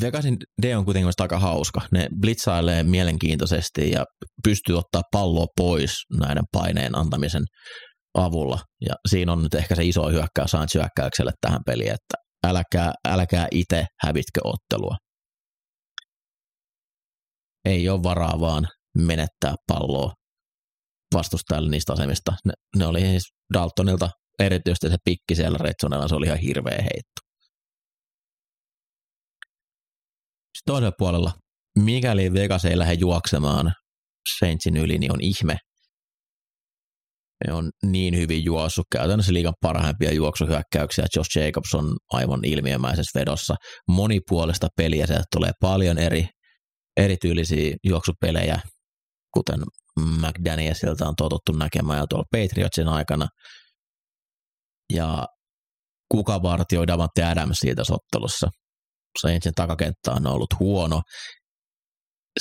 Vegasin 0.00 0.36
D 0.62 0.76
on 0.76 0.84
kuitenkin 0.84 1.04
mielestäni 1.04 1.24
aika 1.24 1.38
hauska. 1.38 1.80
Ne 1.92 2.08
blitzailee 2.20 2.82
mielenkiintoisesti 2.82 3.90
ja 3.90 4.04
pystyy 4.44 4.78
ottaa 4.78 5.02
palloa 5.12 5.46
pois 5.56 5.94
näiden 6.20 6.44
paineen 6.52 6.98
antamisen 6.98 7.42
avulla. 8.14 8.58
Ja 8.88 8.94
siinä 9.08 9.32
on 9.32 9.42
nyt 9.42 9.54
ehkä 9.54 9.74
se 9.74 9.84
iso 9.84 10.08
hyökkäys 10.08 10.50
Saints 10.50 10.74
hyökkäykselle 10.74 11.32
tähän 11.40 11.60
peliin, 11.66 11.92
että 11.92 12.14
älkää, 12.46 12.92
älkää 13.08 13.46
itse 13.50 13.86
hävitkö 14.00 14.40
ottelua. 14.44 14.96
Ei 17.64 17.88
ole 17.88 18.02
varaa 18.02 18.40
vaan 18.40 18.68
menettää 18.98 19.54
palloa 19.66 20.12
vastustajalle 21.14 21.70
niistä 21.70 21.92
asemista. 21.92 22.32
Ne, 22.44 22.52
ne 22.76 22.86
oli 22.86 23.00
siis 23.00 23.24
Daltonilta 23.54 24.10
erityisesti 24.38 24.90
se 24.90 24.96
pikki 25.04 25.34
siellä 25.34 25.58
Retsonella, 25.58 26.08
se 26.08 26.14
oli 26.14 26.26
ihan 26.26 26.38
hirveä 26.38 26.78
heitto. 26.78 27.20
Sitten 30.58 30.72
toisella 30.72 30.92
puolella, 30.98 31.32
mikäli 31.78 32.32
Vegas 32.32 32.64
ei 32.64 32.78
lähde 32.78 32.94
juoksemaan 32.94 33.72
Saintsin 34.38 34.76
yli, 34.76 34.98
niin 34.98 35.12
on 35.12 35.20
ihme. 35.20 35.56
Ne 37.46 37.52
on 37.52 37.70
niin 37.86 38.16
hyvin 38.16 38.44
juossut, 38.44 38.84
käytännössä 38.92 39.32
liikan 39.32 39.54
parhaimpia 39.60 40.12
juoksuhyökkäyksiä. 40.12 41.06
Josh 41.16 41.38
Jacobs 41.38 41.74
on 41.74 41.96
aivan 42.12 42.40
ilmiömäisessä 42.44 43.20
vedossa. 43.20 43.54
Monipuolista 43.88 44.68
peliä, 44.76 45.06
sieltä 45.06 45.24
tulee 45.34 45.50
paljon 45.60 45.98
eri, 45.98 46.26
erityylisiä 46.96 47.76
juoksupelejä, 47.84 48.60
kuten 49.34 49.60
McDanielsilta 50.00 51.08
on 51.08 51.16
totuttu 51.16 51.52
näkemään 51.52 51.98
jo 51.98 52.06
tuolla 52.06 52.24
Patriotsin 52.30 52.88
aikana. 52.88 53.28
Ja 54.92 55.26
kuka 56.12 56.42
vartioi 56.42 56.86
Davante 56.86 57.24
Adams 57.24 57.58
siitä 57.58 57.84
sottelussa? 57.84 58.48
Saintsin 59.22 59.54
takakenttä 59.54 60.12
on 60.12 60.26
ollut 60.26 60.50
huono. 60.60 61.02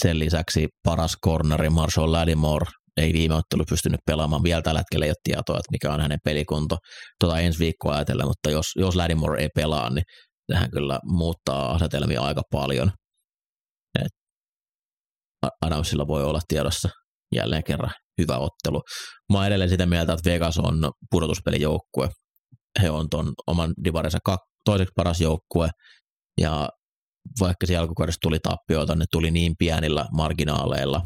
Sen 0.04 0.20
lisäksi 0.20 0.68
paras 0.84 1.18
corneri 1.26 1.70
Marshall 1.70 2.12
Lattimore 2.12 2.66
ei 2.98 3.14
viime 3.14 3.36
ottelu 3.36 3.64
pystynyt 3.70 4.00
pelaamaan. 4.06 4.44
Vielä 4.44 4.62
tällä 4.62 4.80
hetkellä 4.80 5.06
ei 5.06 5.10
ole 5.10 5.16
tietoa, 5.24 5.58
että 5.58 5.72
mikä 5.72 5.94
on 5.94 6.02
hänen 6.02 6.20
pelikunto 6.24 6.78
tuota 7.20 7.40
ensi 7.40 7.60
viikkoa 7.60 7.96
ajatellen, 7.96 8.28
mutta 8.28 8.50
jos, 8.50 8.66
jos 8.76 8.96
Lattimore 8.96 9.42
ei 9.42 9.50
pelaa, 9.56 9.90
niin 9.90 10.04
tähän 10.48 10.72
kyllä 10.72 11.00
muuttaa 11.04 11.72
asetelmia 11.72 12.22
aika 12.22 12.42
paljon. 12.52 12.92
Et 14.00 14.12
Adamsilla 15.62 16.08
voi 16.08 16.24
olla 16.24 16.40
tiedossa 16.48 16.90
jälleen 17.36 17.64
kerran 17.64 17.92
hyvä 18.22 18.38
ottelu. 18.38 18.82
Mä 19.34 19.38
oon 19.38 19.48
edelleen 19.48 19.70
sitä 19.70 19.86
mieltä, 19.86 20.14
että 20.14 20.30
Vegas 20.30 20.58
on 20.58 20.92
pudotuspelijoukkue. 21.12 22.10
He 22.82 22.90
on 22.90 23.10
ton 23.10 23.34
oman 23.48 23.74
divarinsa 23.84 24.20
toiseksi 24.66 24.92
paras 24.96 25.22
joukkue, 25.22 25.70
ja 26.42 26.70
vaikka 27.40 27.66
siellä 27.66 27.82
alkukaudessa 27.82 28.20
tuli 28.22 28.40
tappioita, 28.40 28.96
ne 28.96 29.06
tuli 29.12 29.32
niin 29.32 29.54
pienillä 29.60 30.06
marginaaleilla, 30.16 31.02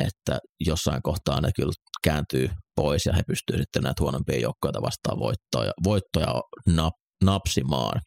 että 0.00 0.38
jossain 0.66 1.02
kohtaa 1.02 1.40
ne 1.40 1.50
kyllä 1.56 1.72
kääntyy 2.04 2.50
pois 2.76 3.06
ja 3.06 3.12
he 3.12 3.22
pystyvät 3.26 3.60
sitten 3.60 3.82
näitä 3.82 4.02
huonompia 4.02 4.40
joukkoja 4.40 4.82
vastaan 4.82 5.18
voittoja, 5.18 5.72
voittoja 5.84 6.34
nap, 6.68 6.94
napsimaan. 7.24 8.00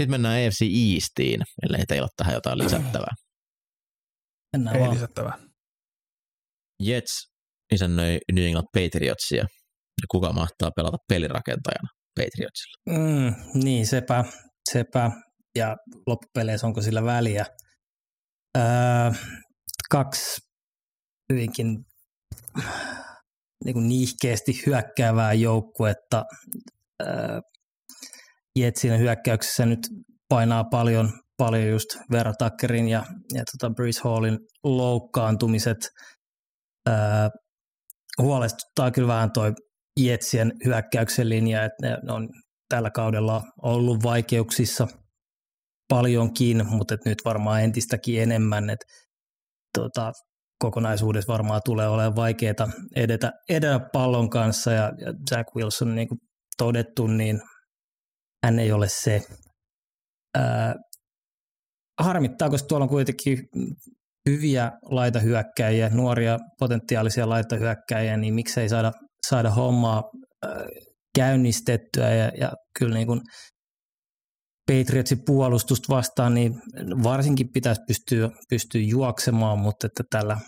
Sitten 0.00 0.10
mennään 0.10 0.38
EFC 0.38 0.60
Eastiin, 0.62 1.40
ellei 1.62 1.86
teillä 1.86 2.04
ole 2.04 2.10
tähän 2.16 2.34
jotain 2.34 2.58
lisättävää. 2.58 3.14
Mennään 4.56 4.76
Ei 4.76 4.82
vaan. 4.82 4.94
lisättävää. 4.94 5.38
Jets 6.82 7.30
isännöi 7.74 8.18
New 8.32 8.44
England 8.44 8.66
Patriotsia. 8.72 9.42
Ja 10.02 10.06
kuka 10.10 10.32
mahtaa 10.32 10.70
pelata 10.76 10.96
pelirakentajana 11.08 11.88
Patriotsilla? 12.16 12.76
Mm, 12.88 13.34
niin, 13.64 13.86
sepä, 13.86 14.24
sepä. 14.72 15.10
Ja 15.56 15.76
loppupeleissä 16.06 16.66
onko 16.66 16.82
sillä 16.82 17.04
väliä? 17.04 17.46
Öö, 18.58 18.64
kaksi 19.90 20.40
hyvinkin 21.32 21.84
niin 23.64 23.74
kuin 23.74 23.88
niihkeästi 23.88 24.62
hyökkäävää 24.66 25.32
joukkuetta. 25.32 26.24
Öö, 27.02 27.40
Jetsin 28.56 28.98
hyökkäyksessä 28.98 29.66
nyt 29.66 29.78
painaa 30.28 30.64
paljon, 30.64 31.12
paljon 31.36 31.68
just 31.68 31.88
Vera 32.12 32.32
Tuckerin 32.38 32.88
ja, 32.88 33.04
ja 33.34 33.42
tota 33.52 33.74
Bruce 33.74 34.00
Hallin 34.04 34.38
loukkaantumiset. 34.64 35.76
Öö, 36.88 36.94
huolestuttaa 38.18 38.90
kyllä 38.90 39.08
vähän 39.08 39.32
toi 39.32 39.52
Jetsien 40.00 40.52
hyökkäyksen 40.64 41.28
linja, 41.28 41.64
että 41.64 41.88
ne, 41.88 41.96
ne 42.02 42.12
on 42.12 42.28
tällä 42.68 42.90
kaudella 42.90 43.42
ollut 43.62 44.02
vaikeuksissa 44.02 44.88
paljonkin, 45.88 46.66
mutta 46.66 46.94
et 46.94 47.04
nyt 47.04 47.18
varmaan 47.24 47.62
entistäkin 47.62 48.22
enemmän, 48.22 48.70
että 48.70 48.86
tota, 49.78 50.12
kokonaisuudessa 50.58 51.32
varmaan 51.32 51.60
tulee 51.64 51.88
olemaan 51.88 52.16
vaikeaa 52.16 52.70
edetä, 52.96 53.32
edetä 53.48 53.80
pallon 53.92 54.30
kanssa 54.30 54.72
ja, 54.72 54.92
ja 54.98 55.14
Jack 55.30 55.56
Wilson 55.56 55.94
niin 55.94 56.08
kuin 56.08 56.18
todettu, 56.56 57.06
niin 57.06 57.40
hän 58.44 58.58
ei 58.58 58.72
ole 58.72 58.88
se. 58.88 59.22
Ää, 60.38 60.74
harmittaa, 62.00 62.50
koska 62.50 62.68
tuolla 62.68 62.84
on 62.84 62.88
kuitenkin 62.90 63.38
hyviä 64.28 64.72
laitahyökkäjiä, 64.82 65.88
nuoria 65.88 66.38
potentiaalisia 66.58 67.28
laitahyökkäjiä, 67.28 68.16
niin 68.16 68.34
miksei 68.34 68.68
saada, 68.68 68.92
saada 69.30 69.50
hommaa 69.50 70.02
äh, 70.46 70.52
käynnistettyä 71.14 72.14
ja, 72.14 72.32
ja 72.40 72.52
kyllä 72.78 72.94
niin 72.94 73.06
kuin 73.06 73.20
Patriotsin 74.70 75.24
puolustusta 75.26 75.94
vastaan, 75.94 76.34
niin 76.34 76.54
varsinkin 77.02 77.52
pitäisi 77.52 77.80
pystyä, 77.86 78.30
pystyä 78.50 78.80
juoksemaan, 78.80 79.58
mutta 79.58 79.86
että 79.86 80.02
tällä, 80.10 80.38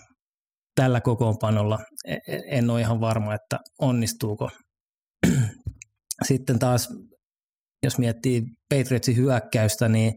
tällä 0.75 1.01
kokoonpanolla 1.01 1.79
e, 2.07 2.17
en 2.47 2.71
ole 2.71 2.81
ihan 2.81 3.01
varma, 3.01 3.35
että 3.35 3.59
onnistuuko. 3.81 4.51
Sitten 6.29 6.59
taas, 6.59 6.89
jos 7.83 7.99
miettii 7.99 8.43
Patriotsin 8.75 9.17
hyökkäystä, 9.17 9.89
niin 9.89 10.13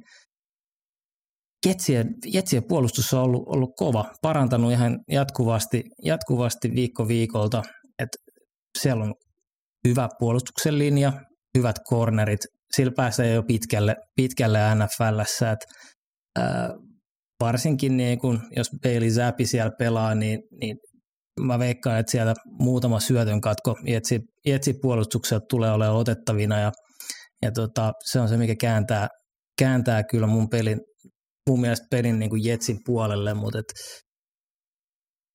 Jetsien, 1.65 2.07
Jetsien 2.25 2.63
puolustus 2.63 3.13
on 3.13 3.21
ollut, 3.21 3.43
ollut 3.47 3.71
kova, 3.75 4.13
parantanut 4.21 4.71
ihan 4.71 4.99
jatkuvasti, 5.11 5.83
jatkuvasti 6.03 6.71
viikko 6.75 7.07
viikolta. 7.07 7.63
Et 7.99 8.09
siellä 8.81 9.03
on 9.03 9.13
hyvä 9.87 10.09
puolustuksen 10.19 10.79
linja, 10.79 11.13
hyvät 11.57 11.75
cornerit, 11.89 12.39
sillä 12.75 12.91
pääsee 12.95 13.33
jo 13.33 13.43
pitkälle, 13.43 13.95
pitkälle 14.15 14.59
NFLssä. 14.75 15.51
Et, 15.51 15.59
ää, 16.39 16.69
varsinkin 17.39 17.97
niin 17.97 18.19
kun, 18.19 18.41
jos 18.55 18.69
Bailey 18.83 19.09
Zappi 19.09 19.45
siellä 19.45 19.71
pelaa, 19.79 20.15
niin, 20.15 20.39
niin 20.61 20.77
mä 21.39 21.59
veikkaan, 21.59 21.99
että 21.99 22.11
siellä 22.11 22.33
muutama 22.59 22.99
syötön 22.99 23.41
katko 23.41 23.75
Jetsi, 23.87 24.19
Jetsi 24.45 24.73
puolustukselta 24.81 25.45
tulee 25.49 25.71
olemaan 25.71 25.97
otettavina 25.97 26.59
ja, 26.59 26.71
ja 27.45 27.51
tota, 27.51 27.93
se 28.03 28.19
on 28.19 28.29
se, 28.29 28.37
mikä 28.37 28.55
kääntää, 28.55 29.07
kääntää 29.59 30.03
kyllä 30.03 30.27
mun 30.27 30.49
pelin, 30.49 30.81
mun 31.49 31.61
mielestä 31.61 31.87
pelin 31.91 32.19
niin 32.19 32.29
kuin 32.29 32.45
Jetsin 32.45 32.79
puolelle, 32.85 33.33
mutta 33.33 33.59
et 33.59 33.73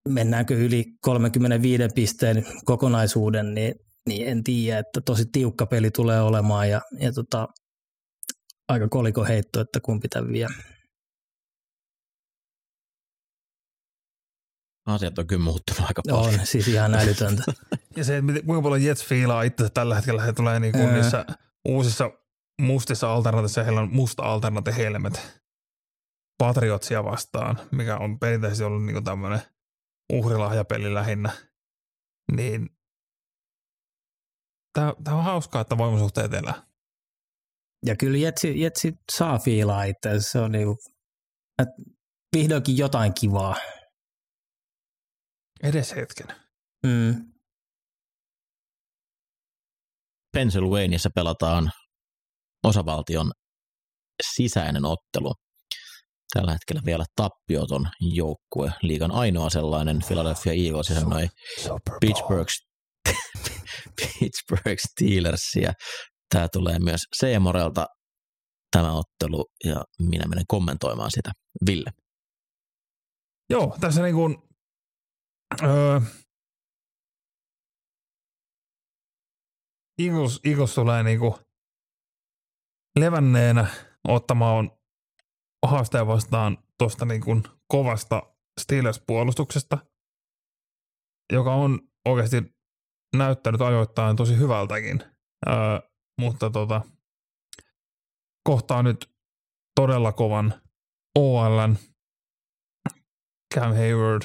mennäänkö 0.09 0.55
yli 0.55 0.85
35 1.01 1.83
pisteen 1.95 2.47
kokonaisuuden, 2.65 3.55
niin, 3.55 3.75
niin 4.09 4.29
en 4.29 4.45
tiedä, 4.45 4.79
että 4.79 5.01
tosi 5.07 5.25
tiukka 5.33 5.67
peli 5.67 5.91
tulee 5.91 6.21
olemaan 6.21 6.71
ja, 6.71 6.81
ja 7.01 7.13
tota, 7.13 7.47
aika 8.69 8.89
koliko 8.89 9.25
heitto, 9.25 9.61
että 9.61 9.81
kumpi 9.81 10.09
tämän 10.09 10.33
vie. 10.33 10.47
Asiat 14.87 15.19
on 15.19 15.27
kyllä 15.27 15.45
muuttunut 15.45 15.83
aika 15.89 16.03
paljon. 16.11 16.41
On 16.41 16.47
siis 16.47 16.69
ihan 16.69 16.95
älytöntä. 16.95 17.43
Ja 17.97 18.05
se, 18.05 18.23
kuinka 18.47 18.63
paljon 18.63 18.83
Jets 18.83 19.05
fiilaa 19.05 19.43
itse 19.43 19.69
tällä 19.75 19.95
hetkellä, 19.95 20.23
he 20.23 20.33
tulee 20.33 20.61
niin 20.61 20.73
kuin 20.73 20.89
Ää. 20.89 20.95
niissä 20.95 21.25
uusissa 21.69 22.11
mustissa 22.63 23.13
alternatiivissa, 23.13 23.65
heillä 23.65 23.81
on 23.81 23.95
musta 23.95 24.23
alternate 24.23 24.77
helmet 24.77 25.43
Patriotsia 26.39 27.05
vastaan, 27.05 27.59
mikä 27.73 27.97
on 27.97 28.19
perinteisesti 28.19 28.65
ollut 28.65 28.85
niin 28.85 29.05
tämmöinen 29.05 29.41
uhrilahjapeli 30.13 30.95
lähinnä. 30.95 31.31
Niin 32.33 32.69
tämä, 34.73 34.95
tämä 35.05 35.17
on 35.17 35.25
hauskaa, 35.25 35.61
että 35.61 35.79
voimasuhteet 35.79 36.35
elää. 36.35 36.67
Ja 37.87 37.97
kyllä 37.97 38.19
Jetsi, 38.19 38.61
Jetsi 38.61 38.95
saa 39.13 39.39
fiilaa 39.39 39.85
itse. 39.85 40.11
Se 40.19 40.39
on 40.39 40.53
niinku, 40.53 40.77
että 41.63 41.75
vihdoinkin 42.37 42.77
jotain 42.77 43.15
kivaa. 43.21 43.57
Edes 45.63 45.97
hetken. 45.97 46.27
Mm. 46.87 47.30
Pennsylvaniassa 50.33 51.11
pelataan 51.15 51.71
osavaltion 52.65 53.33
sisäinen 54.35 54.85
ottelu. 54.85 55.35
Tällä 56.35 56.53
hetkellä 56.53 56.83
vielä 56.85 57.05
tappioton 57.17 57.89
joukkue. 58.01 58.73
Liigan 58.83 59.13
ainoa 59.13 59.51
sellainen 59.51 59.99
Philadelphia 60.07 60.53
Eagles 60.53 60.91
ja 60.91 61.01
noin 61.01 61.31
Pittsburgh, 62.01 62.53
Pittsburgh 63.97 64.81
Steelersia. 64.89 65.73
Tämä 66.35 66.49
tulee 66.53 66.79
myös 66.79 67.01
Seemorelta 67.17 67.87
tämä 68.71 68.93
ottelu 68.93 69.47
ja 69.65 69.85
minä 69.99 70.29
menen 70.29 70.45
kommentoimaan 70.49 71.11
sitä. 71.11 71.33
Ville. 71.67 71.91
Joo, 73.51 73.77
tässä 73.81 74.03
niin 74.03 74.15
kuin, 74.15 74.37
öö, 75.63 76.01
Eagles, 80.07 80.41
Eagles 80.45 80.75
tulee 80.75 81.03
niinku 81.03 81.39
levänneenä 82.99 83.67
ottamaan 84.09 84.71
haastaja 85.67 86.07
vastaan 86.07 86.59
tuosta 86.79 87.05
niinku 87.05 87.43
kovasta 87.69 88.23
Steelers-puolustuksesta, 88.61 89.79
joka 91.33 91.55
on 91.55 91.81
oikeasti 92.09 92.37
näyttänyt 93.17 93.61
ajoittain 93.61 94.17
tosi 94.17 94.37
hyvältäkin, 94.37 95.03
öö, 95.49 95.55
mutta 96.21 96.51
tota, 96.51 96.81
kohtaa 98.45 98.83
nyt 98.83 99.15
todella 99.81 100.13
kovan 100.13 100.55
OLn 101.19 101.77
Cam 103.55 103.75
Hayward, 103.75 104.23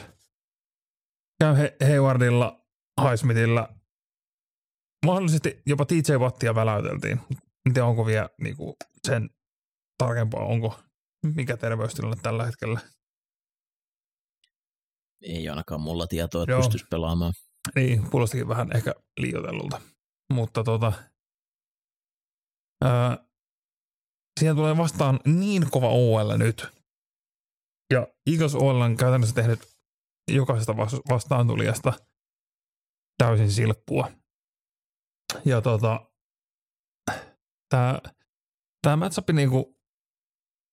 Cam 1.44 1.56
Haywardilla, 1.88 2.66
Highsmithillä, 3.02 3.70
mahdollisesti 5.06 5.62
jopa 5.66 5.86
TJ 5.86 6.14
Wattia 6.20 6.56
väläyteltiin. 6.56 7.20
En 7.66 7.74
tiedä, 7.74 7.86
onko 7.86 8.06
vielä 8.06 8.30
niinku 8.42 8.76
sen 9.08 9.30
tarkempaa, 9.98 10.46
onko 10.46 10.80
mikä 11.36 11.58
terveystilanne 11.58 12.18
tällä 12.22 12.46
hetkellä. 12.46 12.80
Ei 15.22 15.50
ainakaan 15.50 15.82
mulla 15.82 16.08
tietoa, 16.08 16.44
että 16.44 16.52
Joo. 16.52 16.62
pystyisi 16.62 16.86
pelaamaan. 16.90 17.34
Niin, 17.76 18.10
kuulostikin 18.12 18.48
vähän 18.48 18.76
ehkä 18.76 18.94
liioitellulta. 19.20 19.82
Mutta 20.34 20.64
tota, 20.64 20.94
ää, 22.84 23.18
siihen 24.40 24.56
tulee 24.56 24.78
vastaan 24.78 25.20
niin 25.26 25.72
kova 25.72 25.90
OL 25.90 26.38
nyt. 26.38 26.68
Ja 27.94 28.08
Eagles 28.32 28.56
OL 28.56 28.82
on 28.82 28.98
käytännössä 28.98 29.36
tehnyt 29.36 29.60
jokaisesta 30.32 30.78
vas- 30.78 31.02
vastaan 31.10 31.48
tulijasta 31.48 31.94
täysin 33.18 33.52
silppua. 33.52 34.12
Ja 35.46 35.62
tota, 35.62 36.12
tämä 38.82 38.96
matchup 38.96 39.30
niinku, 39.30 39.80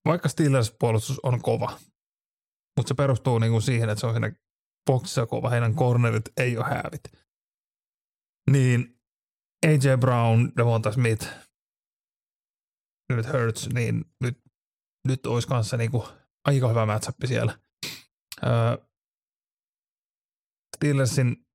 vaikka 0.05 0.29
Steelers 0.29 0.77
puolustus 0.81 1.21
on 1.23 1.43
kova, 1.43 1.79
mutta 2.77 2.89
se 2.89 2.95
perustuu 2.95 3.39
niinku 3.39 3.61
siihen, 3.61 3.89
että 3.89 4.01
se 4.01 4.07
on 4.07 4.13
siinä 4.13 4.33
boksissa 4.87 5.27
kova, 5.27 5.51
heidän 5.51 5.75
cornerit 5.75 6.25
ei 6.37 6.57
ole 6.57 6.65
häävit. 6.65 7.03
Niin 8.51 9.01
AJ 9.67 9.97
Brown, 10.01 10.49
Devonta 10.57 10.93
Smith, 10.93 11.27
nyt 13.13 13.27
Hurts, 13.33 13.69
niin 13.69 14.05
nyt, 14.21 14.39
nyt 15.09 15.27
olisi 15.27 15.49
kanssa 15.49 15.77
niinku 15.77 16.09
aika 16.45 16.69
hyvä 16.69 16.87
matchup 16.87 17.17
siellä. 17.25 17.59
Öö, 18.47 18.87
Steelersin 20.77 21.47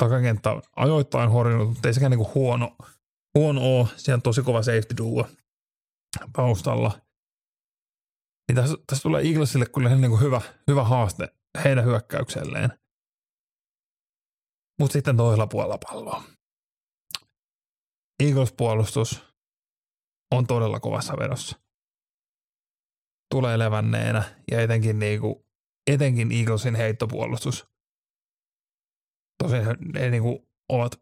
takakenttä 0.00 0.50
on 0.50 0.62
ajoittain 0.76 1.30
horjunut, 1.30 1.68
mutta 1.68 1.88
ei 1.88 1.94
sekään 1.94 2.10
niinku 2.10 2.30
huono, 2.34 2.76
huono 3.38 3.60
ole. 3.60 3.88
Siellä 3.96 4.16
on 4.16 4.22
tosi 4.22 4.42
kova 4.42 4.62
safety 4.62 4.96
duo 4.98 5.28
taustalla. 6.32 7.00
Niin 8.48 8.56
tässä, 8.56 8.76
tässä 8.86 9.02
tulee 9.02 9.22
Eaglesille 9.22 9.66
kyllä 9.66 9.88
niinku 9.88 10.16
hyvä, 10.16 10.40
hyvä 10.68 10.84
haaste 10.84 11.28
heidän 11.64 11.84
hyökkäykselleen. 11.84 12.70
Mutta 14.78 14.92
sitten 14.92 15.16
toisella 15.16 15.46
puolella 15.46 15.78
palloa. 15.78 16.24
Eagles-puolustus 18.22 19.24
on 20.34 20.46
todella 20.46 20.80
kovassa 20.80 21.16
vedossa. 21.18 21.60
Tulee 23.34 23.58
levänneenä 23.58 24.22
ja 24.50 24.60
etenkin, 24.60 24.98
niinku, 24.98 25.46
etenkin 25.90 26.32
Eaglesin 26.32 26.74
heittopuolustus. 26.74 27.66
Tosin 29.42 29.64
he, 29.64 29.74
he 30.00 30.10
niinku 30.10 30.48
ovat 30.68 31.00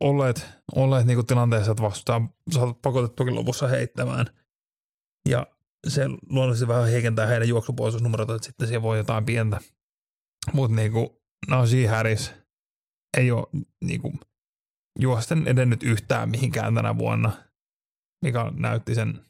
olleet, 0.00 0.46
olleet 0.74 1.06
niinku 1.06 1.22
tilanteessa, 1.22 1.70
että 1.70 1.82
vastaan 1.82 2.34
saat 2.50 2.82
pakotettukin 2.82 3.34
lopussa 3.34 3.68
heittämään. 3.68 4.26
Ja 5.28 5.46
se 5.88 6.08
luonnollisesti 6.08 6.68
vähän 6.68 6.88
heikentää 6.88 7.26
heidän 7.26 7.48
juoksupuolustusnumeroita, 7.48 8.34
että 8.34 8.46
sitten 8.46 8.68
siellä 8.68 8.82
voi 8.82 8.98
jotain 8.98 9.24
pientä. 9.24 9.60
Mutta 10.52 10.76
niinku 10.76 11.22
Najee 11.48 11.86
Harris 11.86 12.32
ei 13.16 13.30
ole 13.30 13.46
niinku 13.84 14.12
juosten 15.00 15.48
edennyt 15.48 15.82
yhtään 15.82 16.30
mihinkään 16.30 16.74
tänä 16.74 16.98
vuonna, 16.98 17.32
mikä 18.24 18.52
näytti 18.56 18.94
sen 18.94 19.24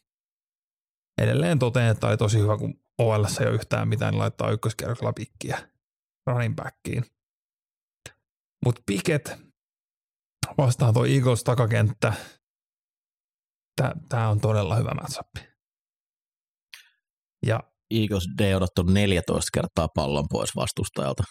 edelleen 1.23 1.59
toteen, 1.59 1.91
että 1.91 2.07
oli 2.07 2.17
tosi 2.17 2.39
hyvä, 2.39 2.59
kun 2.59 2.81
OL 2.99 3.25
ei 3.41 3.47
ole 3.47 3.55
yhtään 3.55 3.89
mitään, 3.89 4.13
niin 4.13 4.19
laittaa 4.19 4.51
ykköskierroksella 4.51 5.13
pikkiä 5.13 5.69
running 6.27 6.55
backiin. 6.55 7.05
Mutta 8.65 8.83
Piket 8.87 9.37
vastaan 10.59 10.95
tuo 10.95 11.05
Eagles 11.05 11.45
takakenttä. 11.45 12.13
Tämä 14.09 14.29
on 14.29 14.41
todella 14.41 14.77
hyvä 14.77 14.91
matchup. 15.03 15.27
Ja 17.47 17.61
Eagles 17.91 18.29
D 18.39 18.55
on 18.57 18.63
ottanut 18.63 18.93
14 18.93 19.51
kertaa 19.55 19.89
pallon 19.95 20.27
pois 20.31 20.57
vastustajalta 20.57 21.25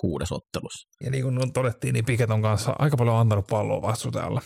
kuudes 0.00 0.32
ottelussa. 0.32 0.88
Ja 1.04 1.10
niin 1.10 1.22
kuin 1.24 1.52
todettiin, 1.52 1.92
niin 1.92 2.04
Piket 2.04 2.30
on 2.30 2.42
kanssa 2.42 2.76
aika 2.78 2.96
paljon 2.96 3.16
antanut 3.16 3.46
palloa 3.46 3.82
vastustajalle. 3.82 4.40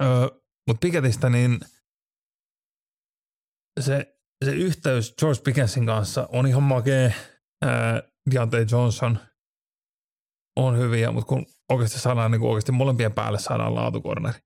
Öö, 0.00 0.28
Mutta 0.66 0.80
Piketistä 0.80 1.30
niin 1.30 1.58
se, 3.80 4.16
se 4.44 4.50
yhteys 4.50 5.14
George 5.18 5.40
Pickensin 5.44 5.86
kanssa 5.86 6.28
on 6.32 6.46
ihan 6.46 6.62
makea. 6.62 7.10
Öö, 7.64 8.10
Deontay 8.30 8.66
Johnson 8.70 9.18
on 10.56 10.78
hyviä, 10.78 11.12
mutta 11.12 11.28
kun 11.28 11.46
oikeasti 11.72 11.98
saadaan 11.98 12.30
niin 12.30 12.40
kuin 12.40 12.50
oikeasti 12.50 12.72
molempien 12.72 13.12
päälle 13.12 13.38
saadaan 13.38 13.74
laatukorneri. 13.74 14.38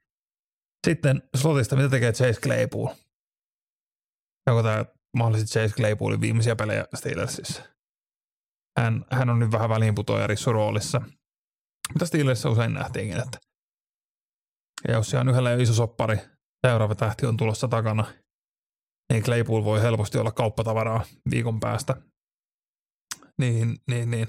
Sitten 0.87 1.23
slotista, 1.37 1.77
mitä 1.77 1.89
tekee 1.89 2.13
Chase 2.13 2.41
Claypool? 2.41 2.89
Onko 4.51 4.63
tämä 4.63 4.85
mahdollisesti 5.17 5.53
Chase 5.53 5.75
Claypoolin 5.75 6.21
viimeisiä 6.21 6.57
pelejä 6.57 6.85
Steelersissa? 6.95 7.63
hän, 8.79 9.05
hän 9.11 9.31
on 9.31 9.39
nyt 9.39 9.53
vähän 9.53 9.69
väliinputoaja 9.69 10.27
rissuroolissa. 10.27 11.01
Mitä 11.95 12.07
Steelerissä 12.07 12.49
usein 12.51 12.75
nähtiinkin, 12.75 13.21
että 13.21 13.39
ja 14.89 14.95
jos 14.95 15.11
siellä 15.11 15.21
on 15.21 15.29
yhdellä 15.29 15.55
iso 15.55 15.75
soppari, 15.75 16.17
seuraava 16.67 16.95
tähti 16.95 17.27
on 17.27 17.37
tulossa 17.37 17.69
takana, 17.69 18.05
niin 19.13 19.23
Claypool 19.23 19.65
voi 19.65 19.83
helposti 19.83 20.19
olla 20.19 20.33
kauppatavaraa 20.33 21.05
viikon 21.31 21.61
päästä. 21.61 21.97
Niin, 23.39 23.77
niin, 23.91 24.11
niin. 24.11 24.27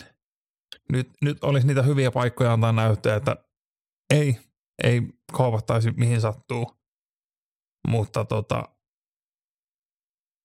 Nyt, 0.94 1.10
nyt 1.22 1.44
olisi 1.44 1.68
niitä 1.68 1.82
hyviä 1.82 2.12
paikkoja 2.12 2.54
antaa 2.54 2.72
näyttää, 2.72 3.16
että 3.16 3.36
ei, 4.14 4.40
ei 4.84 5.02
kaupattaisi 5.34 5.92
mihin 5.92 6.22
sattuu. 6.22 6.80
Mutta 7.88 8.26
tota, 8.26 8.64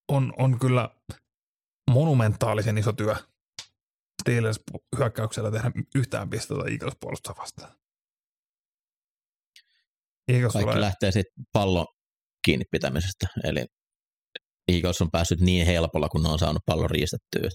on, 0.08 0.32
on 0.38 0.58
kyllä 0.58 0.90
monumentaalisen 1.90 2.78
iso 2.78 2.92
työ 2.92 3.16
Steelers 4.22 4.60
hyökkäyksellä 4.98 5.50
tehdä 5.50 5.70
yhtään 5.94 6.30
pistettä 6.30 6.64
Eagles 6.70 6.96
puolustusta 7.00 7.40
vastaan. 7.40 7.76
Eagles 10.28 10.52
Kaikki 10.52 10.70
tulee, 10.70 10.80
lähtee 10.80 11.10
sitten 11.10 11.44
pallon 11.52 11.86
kiinni 12.44 12.64
pitämisestä. 12.70 13.26
Eli 13.44 13.66
Eagles 14.68 15.00
on 15.00 15.10
päässyt 15.10 15.40
niin 15.40 15.66
helpolla, 15.66 16.08
kun 16.08 16.22
ne 16.22 16.28
on 16.28 16.38
saanut 16.38 16.62
pallon 16.66 16.90
riistettyä. 16.90 17.48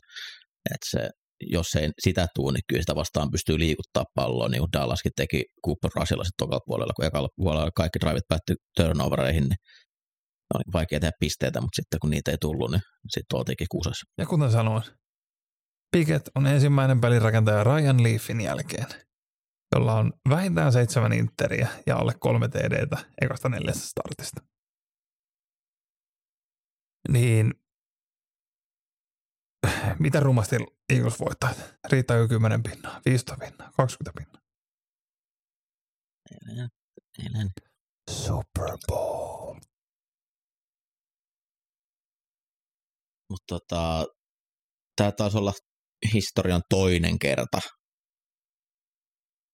Että 0.73 0.89
se, 0.89 1.09
jos 1.41 1.75
ei 1.75 1.89
sitä 1.99 2.27
tuu, 2.35 2.51
niin 2.51 2.61
kyllä 2.67 2.81
sitä 2.81 2.95
vastaan 2.95 3.31
pystyy 3.31 3.59
liikuttaa 3.59 4.05
palloa, 4.15 4.49
niin 4.49 4.61
kuin 4.61 4.71
Dallaskin 4.73 5.11
teki 5.15 5.43
Cooper 5.65 5.91
Rushilla 5.95 6.23
sitten 6.23 6.45
tokalla 6.45 6.65
puolella, 6.65 6.93
kun 6.95 7.05
ekalla 7.05 7.29
puolella 7.35 7.71
kaikki 7.75 7.99
drivit 7.99 8.27
päättyi 8.27 8.55
turnovereihin, 8.77 9.43
niin 9.43 9.59
oli 10.53 10.63
vaikea 10.73 10.99
tehdä 10.99 11.11
pisteitä, 11.19 11.61
mutta 11.61 11.75
sitten 11.75 11.99
kun 11.99 12.09
niitä 12.09 12.31
ei 12.31 12.37
tullut, 12.41 12.71
niin 12.71 12.81
sitten 13.09 13.37
oltiinkin 13.37 13.67
kusessa. 13.71 14.05
ja 14.17 14.25
kuten 14.25 14.51
sanoin, 14.51 14.83
Pickett 15.91 16.29
on 16.35 16.47
ensimmäinen 16.47 17.01
pelirakentaja 17.01 17.63
Ryan 17.63 18.03
Leafin 18.03 18.41
jälkeen, 18.41 18.85
jolla 19.75 19.93
on 19.93 20.13
vähintään 20.29 20.71
seitsemän 20.71 21.13
interiä 21.13 21.67
ja 21.87 21.97
alle 21.97 22.13
kolme 22.19 22.47
TDtä 22.47 22.97
ekasta 23.21 23.49
neljästä 23.49 23.87
startista. 23.87 24.41
Niin 27.09 27.53
mitä 29.99 30.19
rumasti 30.19 30.55
Eagles 30.93 31.19
voittaa? 31.19 31.53
Riittääkö 31.91 32.27
10 32.27 32.63
pinnaa, 32.63 33.01
15 33.05 33.45
pinnaa, 33.45 33.71
20 33.77 34.11
pinnaa? 34.17 34.41
Eilen 37.23 37.49
Super 38.11 38.77
Bowl. 38.87 39.59
Mutta 43.29 43.45
tota, 43.47 44.05
tämä 44.95 45.11
taisi 45.11 45.37
olla 45.37 45.53
historian 46.13 46.61
toinen 46.69 47.19
kerta 47.19 47.59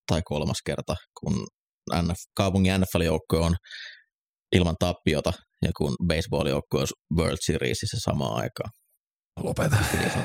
tai 0.08 0.22
kolmas 0.26 0.58
kerta, 0.66 0.96
kun 1.20 1.48
NF, 2.02 2.18
kaupungin 2.38 2.82
NFL-joukkue 2.82 3.40
on 3.40 3.56
ilman 4.52 4.76
tappiota 4.80 5.34
ja 5.62 5.72
kun 5.78 5.96
baseball-joukkue 6.08 6.82
on 6.82 6.88
World 7.18 7.38
Seriesissä 7.46 7.98
samaan 8.00 8.36
aikaan. 8.42 8.72
Lopeta. 9.44 9.78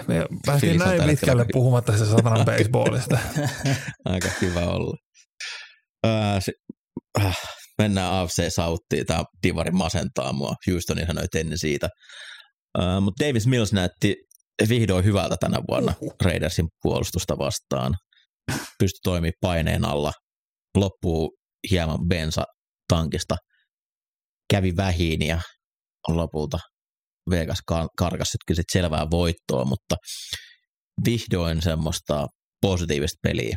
Me 0.09 0.27
päästiin 0.47 0.79
näin 0.79 1.03
pitkälle 1.03 1.47
puhumatta 1.53 1.99
se 1.99 2.07
satanan 2.07 2.45
baseballista. 2.45 3.19
Aika 4.05 4.29
hyvä 4.41 4.61
olla. 4.61 4.97
Ää, 6.07 6.41
se, 6.41 6.53
äh, 7.21 7.39
mennään 7.79 8.13
AFC 8.13 8.53
Southiin, 8.55 9.07
tämä 9.07 9.25
divari 9.43 9.71
masentaa 9.71 10.33
mua. 10.33 10.55
Houstonin 10.71 11.07
sanoi 11.07 11.25
ennen 11.35 11.59
siitä. 11.59 11.89
Uh, 12.79 13.01
mutta 13.01 13.25
Davis 13.25 13.47
Mills 13.47 13.73
näytti 13.73 14.17
vihdoin 14.69 15.05
hyvältä 15.05 15.37
tänä 15.41 15.59
vuonna 15.69 15.95
Uhuh. 16.01 16.15
Raidersin 16.25 16.69
puolustusta 16.83 17.39
vastaan. 17.39 17.95
Pystyi 18.79 19.01
toimimaan 19.05 19.33
paineen 19.41 19.85
alla. 19.85 20.13
Loppuu 20.77 21.37
hieman 21.71 22.09
bensa 22.09 22.45
tankista. 22.89 23.37
Kävi 24.51 24.77
vähiin 24.77 25.27
ja 25.27 25.41
lopulta 26.09 26.59
Vegas 27.31 27.59
karkas 27.97 28.29
sit 28.53 28.65
selvää 28.73 29.07
voittoa, 29.11 29.65
mutta 29.65 29.97
vihdoin 31.05 31.63
semmoista 31.63 32.27
positiivista 32.61 33.19
peliä. 33.23 33.57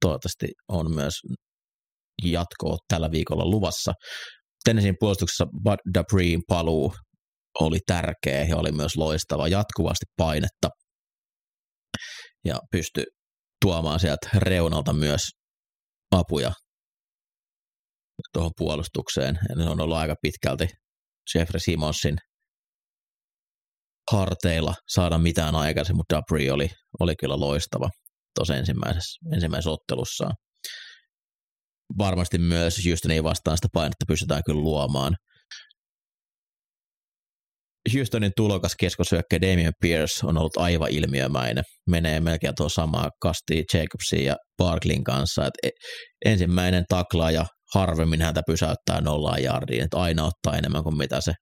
Toivottavasti 0.00 0.46
on 0.68 0.94
myös 0.94 1.14
jatkoa 2.24 2.76
tällä 2.88 3.10
viikolla 3.10 3.46
luvassa. 3.46 3.92
Tennesseein 4.64 4.96
puolustuksessa 5.00 5.46
Bud 5.62 5.78
Dupreein 5.94 6.42
paluu 6.48 6.94
oli 7.60 7.78
tärkeä 7.86 8.44
ja 8.44 8.56
oli 8.56 8.72
myös 8.72 8.96
loistava 8.96 9.48
jatkuvasti 9.48 10.06
painetta 10.16 10.68
ja 12.44 12.58
pystyi 12.72 13.04
tuomaan 13.64 14.00
sieltä 14.00 14.28
reunalta 14.36 14.92
myös 14.92 15.22
apuja 16.10 16.52
tuohon 18.32 18.50
puolustukseen. 18.56 19.38
Ja 19.48 19.54
ne 19.54 19.70
on 19.70 19.80
ollut 19.80 19.96
aika 19.96 20.14
pitkälti 20.22 20.68
Jeffrey 21.34 21.60
Simonsin 21.60 22.16
harteilla 24.10 24.74
saada 24.88 25.18
mitään 25.18 25.54
aikaisemmin, 25.54 25.98
mutta 25.98 26.16
Dupri 26.16 26.50
oli, 26.50 26.70
oli 27.00 27.16
kyllä 27.16 27.40
loistava 27.40 27.90
tuossa 28.34 28.56
ensimmäisessä, 28.56 29.18
ensimmäisessä 29.34 29.70
ottelussaan. 29.70 30.34
Varmasti 31.98 32.38
myös 32.38 32.86
Houstonin 32.86 33.24
vastaan 33.24 33.56
sitä 33.56 33.68
painetta 33.72 34.04
pystytään 34.08 34.42
kyllä 34.46 34.60
luomaan. 34.60 35.16
Houstonin 37.94 38.32
tulokas 38.36 38.74
keskosyökkä 38.80 39.40
Damien 39.40 39.72
Pierce 39.80 40.26
on 40.26 40.38
ollut 40.38 40.56
aivan 40.56 40.90
ilmiömäinen. 40.90 41.64
Menee 41.90 42.20
melkein 42.20 42.54
tuo 42.54 42.68
samaa 42.68 43.10
kastiin 43.22 43.64
Jacobsin 43.74 44.24
ja 44.24 44.36
Barklin 44.56 45.04
kanssa. 45.04 45.46
Et 45.46 45.54
e, 45.62 45.70
ensimmäinen 46.24 46.84
taklaaja 46.88 47.46
harvemmin 47.74 48.22
häntä 48.22 48.42
pysäyttää 48.46 49.00
nollaan 49.00 49.42
jardiin, 49.42 49.84
että 49.84 49.96
aina 49.96 50.24
ottaa 50.24 50.58
enemmän 50.58 50.82
kuin 50.82 50.96
mitä 50.96 51.20
se 51.20 51.32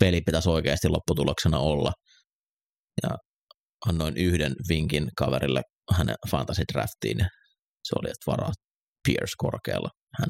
peli 0.00 0.20
pitäisi 0.20 0.48
oikeasti 0.48 0.88
lopputuloksena 0.88 1.58
olla. 1.58 1.92
Ja 3.02 3.10
annoin 3.86 4.16
yhden 4.16 4.54
vinkin 4.68 5.08
kaverille 5.18 5.62
hänen 5.96 6.16
fantasy 6.30 6.62
draftiin. 6.72 7.18
Se 7.84 7.94
oli, 7.98 8.10
että 8.10 8.30
varaa 8.30 8.52
Pierce 9.06 9.34
korkealla. 9.38 9.88
Hän, 10.20 10.28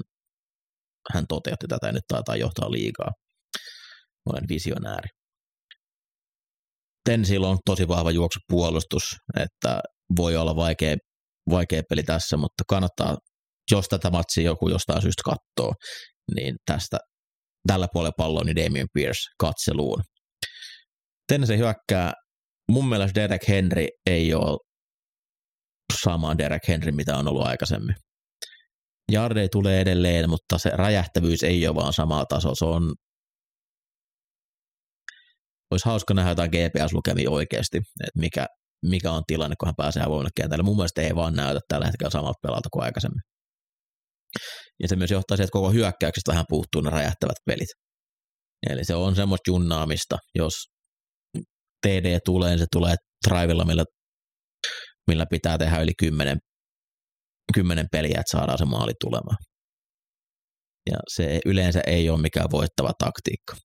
hän 1.14 1.24
toteutti 1.28 1.66
tätä 1.68 1.86
ja 1.86 1.92
nyt 1.92 2.04
taitaa 2.08 2.36
johtaa 2.36 2.70
liikaa. 2.70 3.10
Olen 4.26 4.48
visionääri. 4.48 5.08
Tensillä 7.04 7.48
on 7.48 7.58
tosi 7.64 7.88
vahva 7.88 8.10
juoksupuolustus, 8.10 9.16
että 9.40 9.80
voi 10.16 10.36
olla 10.36 10.56
vaikea, 10.56 10.96
vaikea 11.50 11.82
peli 11.88 12.02
tässä, 12.02 12.36
mutta 12.36 12.64
kannattaa, 12.68 13.16
jos 13.70 13.88
tätä 13.88 14.10
matsia 14.10 14.44
joku 14.44 14.68
jostain 14.68 15.02
syystä 15.02 15.22
katsoo, 15.24 15.72
niin 16.34 16.56
tästä 16.66 16.98
tällä 17.66 17.88
puolella 17.92 18.12
palloa 18.16 18.44
niin 18.44 18.56
Damien 18.56 18.86
Pierce 18.94 19.20
katseluun. 19.38 20.02
Tennessee 21.28 21.58
hyökkää, 21.58 22.12
mun 22.70 22.88
mielestä 22.88 23.20
Derek 23.20 23.48
Henry 23.48 23.86
ei 24.06 24.34
ole 24.34 24.58
sama 26.02 26.38
Derek 26.38 26.68
Henry, 26.68 26.92
mitä 26.92 27.16
on 27.16 27.28
ollut 27.28 27.46
aikaisemmin. 27.46 27.94
Jarde 29.12 29.48
tulee 29.48 29.80
edelleen, 29.80 30.30
mutta 30.30 30.58
se 30.58 30.70
räjähtävyys 30.70 31.42
ei 31.42 31.68
ole 31.68 31.76
vaan 31.76 31.92
samalla 31.92 32.26
tasolla. 32.26 32.54
Se 32.54 32.64
on 32.64 32.94
olisi 35.70 35.84
hauska 35.84 36.14
nähdä 36.14 36.30
jotain 36.30 36.50
GPS-lukemia 36.50 37.30
oikeasti, 37.30 37.78
että 37.78 38.20
mikä, 38.20 38.46
mikä 38.82 39.12
on 39.12 39.22
tilanne, 39.26 39.56
kun 39.60 39.68
hän 39.68 39.74
pääsee 39.76 40.02
avoimelle 40.02 40.30
kentälle. 40.34 40.64
Mun 40.64 40.76
mielestä 40.76 41.02
ei 41.02 41.14
vaan 41.14 41.34
näytä 41.34 41.60
tällä 41.68 41.86
hetkellä 41.86 42.10
samalta 42.10 42.38
pelalta 42.42 42.68
kuin 42.72 42.84
aikaisemmin. 42.84 43.20
Ja 44.82 44.88
se 44.88 44.96
myös 44.96 45.10
johtaa 45.10 45.36
siihen, 45.36 45.44
että 45.44 45.52
koko 45.52 45.70
hyökkäyksestä 45.70 46.30
vähän 46.30 46.44
puuttuu 46.48 46.80
ne 46.80 46.90
räjähtävät 46.90 47.36
pelit. 47.46 47.68
Eli 48.70 48.84
se 48.84 48.94
on 48.94 49.16
semmoista 49.16 49.50
junnaamista, 49.50 50.16
jos 50.34 50.54
TD 51.86 52.18
tulee, 52.24 52.50
niin 52.50 52.58
se 52.58 52.66
tulee 52.72 52.94
drivilla, 53.28 53.64
millä, 53.64 53.84
millä 55.06 55.26
pitää 55.30 55.58
tehdä 55.58 55.80
yli 55.80 55.92
kymmenen, 55.98 56.38
kymmenen 57.54 57.86
peliä, 57.92 58.20
että 58.20 58.38
saadaan 58.38 58.58
se 58.58 58.64
maali 58.64 58.92
tulemaan. 59.00 59.36
Ja 60.90 60.96
se 61.14 61.40
yleensä 61.46 61.80
ei 61.86 62.10
ole 62.10 62.20
mikään 62.20 62.50
voittava 62.50 62.92
taktiikka. 62.98 63.56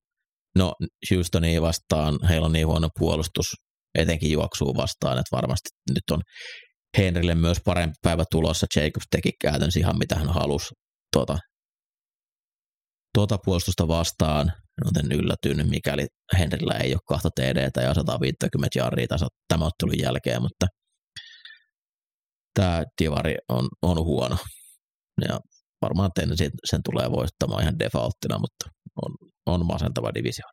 No 0.58 0.72
Houstonia 1.10 1.62
vastaan, 1.62 2.18
heillä 2.28 2.46
on 2.46 2.52
niin 2.52 2.66
huono 2.66 2.88
puolustus, 2.98 3.46
etenkin 3.94 4.30
juoksuu 4.32 4.76
vastaan, 4.76 5.18
että 5.18 5.36
varmasti 5.36 5.68
nyt 5.90 6.10
on 6.10 6.20
Henrille 6.98 7.34
myös 7.34 7.58
parempi 7.64 7.94
päivä 8.02 8.24
tulossa. 8.30 8.66
Jacobs 8.76 9.06
teki 9.10 9.30
käytännössä 9.40 9.80
ihan 9.80 9.98
mitä 9.98 10.14
hän 10.14 10.28
halusi 10.28 10.74
tuota, 11.14 11.38
tuota 13.14 13.38
puolustusta 13.44 13.88
vastaan. 13.88 14.52
Joten 14.84 15.12
yllätyn, 15.12 15.68
mikäli 15.68 16.06
Henrillä 16.38 16.74
ei 16.74 16.92
ole 16.92 17.00
kahta 17.08 17.28
TDtä 17.36 17.82
ja 17.82 17.94
150 17.94 18.78
jarria 18.78 19.06
tässä 19.06 19.26
tämän 19.48 19.66
ottelun 19.66 19.98
jälkeen, 19.98 20.42
mutta 20.42 20.66
tämä 22.54 22.82
divari 23.02 23.34
on, 23.48 23.68
on 23.82 23.96
huono. 23.96 24.36
Ja 25.28 25.38
varmaan 25.82 26.10
Tennessee 26.14 26.50
sen 26.70 26.80
tulee 26.84 27.10
voittamaan 27.10 27.62
ihan 27.62 27.78
defaulttina, 27.78 28.38
mutta 28.38 28.70
on, 29.02 29.14
on 29.46 29.66
masentava 29.66 30.14
divisioon. 30.14 30.52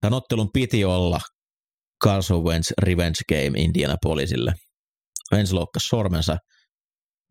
Tämän 0.00 0.16
ottelun 0.16 0.50
piti 0.52 0.84
olla 0.84 1.20
Carson 2.04 2.44
Wentz 2.44 2.70
Revenge 2.82 3.20
Game 3.28 3.60
Indianapolisille. 3.60 4.52
Wentz 5.32 5.52
loukkasi 5.52 5.88
sormensa 5.88 6.36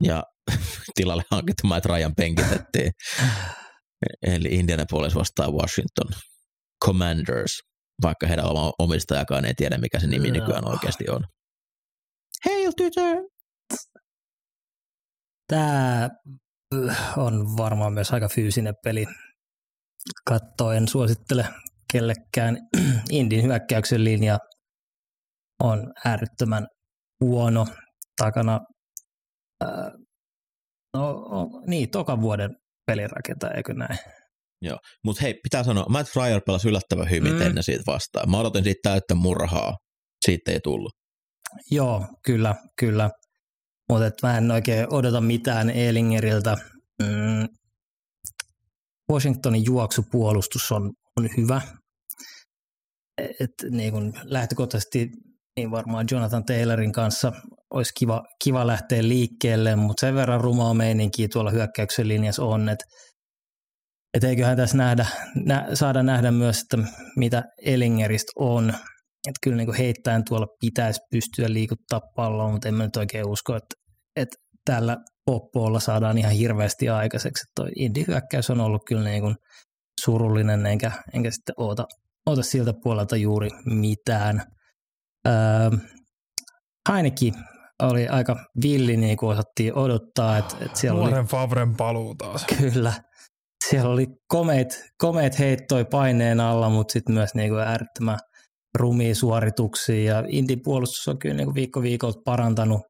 ja 0.03 0.23
tilalle 0.95 1.23
hankittu 1.31 1.67
Matt 1.67 1.85
Ryan 1.85 2.15
penkitettiin. 2.15 2.91
Eli 4.21 4.47
Indianapolis 4.47 5.15
vastaa 5.15 5.51
Washington 5.51 6.21
Commanders, 6.85 7.59
vaikka 8.01 8.27
heidän 8.27 8.45
oma 8.45 8.73
omistajakaan 8.79 9.45
ei 9.45 9.53
tiedä, 9.53 9.77
mikä 9.77 9.99
se 9.99 10.07
nimi 10.07 10.31
nykyään 10.31 10.67
oikeasti 10.67 11.09
on. 11.09 11.23
Hail 12.45 12.71
tytör! 12.77 13.17
Tämä 15.47 16.09
on 17.17 17.57
varmaan 17.57 17.93
myös 17.93 18.11
aika 18.11 18.27
fyysinen 18.27 18.73
peli. 18.83 19.05
Katto 20.25 20.71
en 20.71 20.87
suosittele 20.87 21.45
kellekään. 21.91 22.57
Indin 23.09 23.43
hyökkäyksen 23.43 24.03
linja 24.03 24.37
on 25.63 25.93
äärettömän 26.05 26.67
huono. 27.21 27.65
Takana 28.17 28.59
no, 30.93 31.23
niin, 31.67 31.89
tokan 31.89 32.21
vuoden 32.21 32.55
pelirakentaja, 32.85 33.53
eikö 33.53 33.73
näin? 33.73 33.99
Joo, 34.61 34.77
mutta 35.03 35.21
hei, 35.21 35.33
pitää 35.43 35.63
sanoa, 35.63 35.85
Matt 35.89 36.09
Fryer 36.09 36.41
pelasi 36.45 36.69
yllättävän 36.69 37.09
hyvin 37.09 37.33
mm. 37.33 37.41
ennen 37.41 37.63
siitä 37.63 37.83
vastaan. 37.87 38.31
Mä 38.31 38.39
odotin 38.39 38.63
siitä 38.63 38.89
täyttä 38.89 39.15
murhaa, 39.15 39.77
siitä 40.25 40.51
ei 40.51 40.59
tullut. 40.59 40.91
Joo, 41.71 42.07
kyllä, 42.25 42.55
kyllä. 42.79 43.09
Mutta 43.89 44.27
mä 44.27 44.37
en 44.37 44.51
oikein 44.51 44.93
odota 44.93 45.21
mitään 45.21 45.69
Elingeriltä. 45.69 46.57
Mm. 47.03 47.47
Washingtonin 49.11 49.65
juoksupuolustus 49.65 50.71
on, 50.71 50.93
on 51.17 51.29
hyvä. 51.37 51.61
Et, 53.17 53.51
niin 53.69 53.93
kun 53.93 54.13
lähtökohtaisesti 54.23 55.09
niin 55.57 55.71
varmaan 55.71 56.05
Jonathan 56.11 56.45
Taylorin 56.45 56.91
kanssa 56.91 57.31
olisi 57.75 57.91
kiva, 57.99 58.23
kiva 58.43 58.67
lähteä 58.67 59.03
liikkeelle, 59.03 59.75
mutta 59.75 60.01
sen 60.01 60.15
verran 60.15 60.41
rumaa 60.41 60.73
meininkiä 60.73 61.27
tuolla 61.33 61.51
hyökkäyksen 61.51 62.07
linjassa 62.07 62.43
on, 62.43 62.69
että 62.69 62.85
et 64.13 64.23
eiköhän 64.23 64.57
tässä 64.57 64.77
nähdä, 64.77 65.05
nä, 65.45 65.67
saada 65.73 66.03
nähdä 66.03 66.31
myös, 66.31 66.61
että 66.61 66.77
mitä 67.15 67.43
Elingeristä 67.65 68.31
on. 68.35 68.69
Että 69.27 69.39
kyllä 69.43 69.57
niin 69.57 69.73
heittäen 69.73 70.23
tuolla 70.29 70.47
pitäisi 70.61 70.99
pystyä 71.11 71.53
liikuttaa 71.53 72.01
palloa, 72.15 72.51
mutta 72.51 72.67
en 72.67 72.73
mä 72.75 72.83
nyt 72.83 72.95
oikein 72.95 73.27
usko, 73.27 73.55
että, 73.55 73.75
että 74.15 74.35
tällä 74.65 74.97
poppoolla 75.25 75.79
saadaan 75.79 76.17
ihan 76.17 76.31
hirveästi 76.31 76.89
aikaiseksi. 76.89 77.43
Tuo 77.55 77.67
Indi-hyökkäys 77.75 78.49
on 78.49 78.61
ollut 78.61 78.81
kyllä 78.87 79.03
niin 79.03 79.21
kuin 79.21 79.35
surullinen, 80.05 80.65
enkä, 80.65 80.91
enkä 81.13 81.31
sitten 81.31 81.55
oota, 81.57 81.85
oota 82.25 82.43
siltä 82.43 82.73
puolelta 82.83 83.15
juuri 83.15 83.49
mitään. 83.65 84.41
Öö, 85.27 85.69
Heineken 86.89 87.33
oli 87.83 88.07
aika 88.07 88.35
villi, 88.63 88.97
niin 88.97 89.17
kuin 89.17 89.31
osattiin 89.31 89.77
odottaa. 89.77 90.37
Että, 90.37 90.55
että 90.65 90.79
siellä 90.79 90.99
Nuoren 90.99 91.19
oli, 91.19 91.27
Favren 91.27 91.75
paluu 91.75 92.15
taas. 92.15 92.45
Kyllä. 92.59 92.93
Siellä 93.69 93.89
oli 93.89 94.07
komeet, 94.27 94.85
komeet 94.97 95.39
heittoi 95.39 95.85
paineen 95.85 96.39
alla, 96.39 96.69
mutta 96.69 96.91
sitten 96.91 97.15
myös 97.15 97.35
niin 97.35 97.49
kuin 97.49 97.61
äärettömän 97.61 98.19
rumia 98.77 99.15
suorituksia. 99.15 100.03
Ja 100.03 100.23
Indin 100.27 100.61
puolustus 100.63 101.07
on 101.07 101.19
kyllä 101.19 101.35
niin 101.35 101.45
kuin 101.45 101.55
viikko 101.55 101.81
viikolta 101.81 102.21
parantanut, 102.25 102.81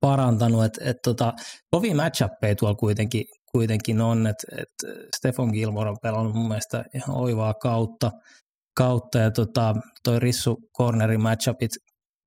parantanut. 0.00 0.64
Et, 0.64 0.78
et 0.80 0.96
tota, 1.04 1.32
kovia 1.70 1.94
matchappeja 1.94 2.54
tuolla 2.54 2.74
kuitenkin, 2.76 3.24
kuitenkin 3.52 4.00
on, 4.00 4.26
että 4.26 4.46
et 4.58 4.90
Stefan 5.16 5.48
Gilmore 5.48 5.90
on 5.90 5.96
pelannut 6.02 6.34
mun 6.34 6.48
mielestä 6.48 6.84
ihan 6.94 7.16
oivaa 7.16 7.54
kautta, 7.54 8.10
kautta 8.76 9.18
ja 9.18 9.30
tota, 9.30 9.74
toi 10.04 10.18
Rissu 10.18 10.56
Cornerin 10.78 11.22
matchupit 11.22 11.70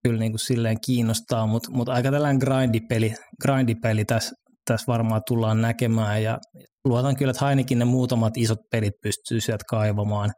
kyllä 0.03 0.19
niin 0.19 0.31
kuin 0.31 0.39
silleen 0.39 0.81
kiinnostaa, 0.85 1.47
mutta 1.47 1.71
mut 1.71 1.89
aika 1.89 2.11
tällainen 2.11 2.39
grindipeli, 2.39 3.13
grindipeli 3.41 4.05
tässä 4.05 4.35
täs 4.65 4.88
varmaan 4.88 5.21
tullaan 5.27 5.61
näkemään 5.61 6.23
ja 6.23 6.39
luotan 6.85 7.15
kyllä, 7.15 7.31
että 7.31 7.45
Hainikin 7.45 7.80
ne 7.80 7.85
muutamat 7.85 8.38
isot 8.38 8.59
pelit 8.71 8.93
pystyy 9.01 9.41
sieltä 9.41 9.63
kaivamaan, 9.69 10.31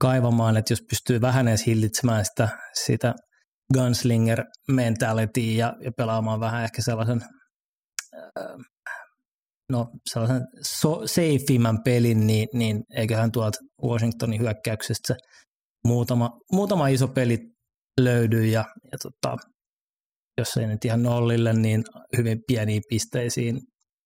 kaivamaan 0.00 0.56
että 0.56 0.72
jos 0.72 0.82
pystyy 0.90 1.20
vähän 1.20 1.48
edes 1.48 1.66
hillitsemään 1.66 2.24
sitä, 2.24 2.48
sitä 2.74 3.14
gunslinger 3.74 4.44
mentality 4.68 5.40
ja, 5.40 5.76
ja 5.80 5.92
pelaamaan 5.96 6.40
vähän 6.40 6.64
ehkä 6.64 6.82
sellaisen 6.82 7.20
äh, 8.14 8.56
no 9.70 9.90
sellaisen 10.10 10.42
so, 10.62 11.06
safeimman 11.06 11.82
pelin, 11.84 12.26
niin, 12.26 12.48
niin 12.52 12.82
eiköhän 12.96 13.32
tuolta 13.32 13.58
Washingtonin 13.82 14.40
hyökkäyksestä 14.40 15.14
muutama, 15.84 16.30
muutama 16.52 16.88
iso 16.88 17.08
peli 17.08 17.38
löydy 18.00 18.44
ja, 18.44 18.64
ja 18.92 18.98
tota, 19.02 19.36
jos 20.38 20.56
ei 20.56 20.66
nyt 20.66 20.84
ihan 20.84 21.02
nollille, 21.02 21.52
niin 21.52 21.82
hyvin 22.16 22.42
pieniin 22.46 22.82
pisteisiin 22.88 23.60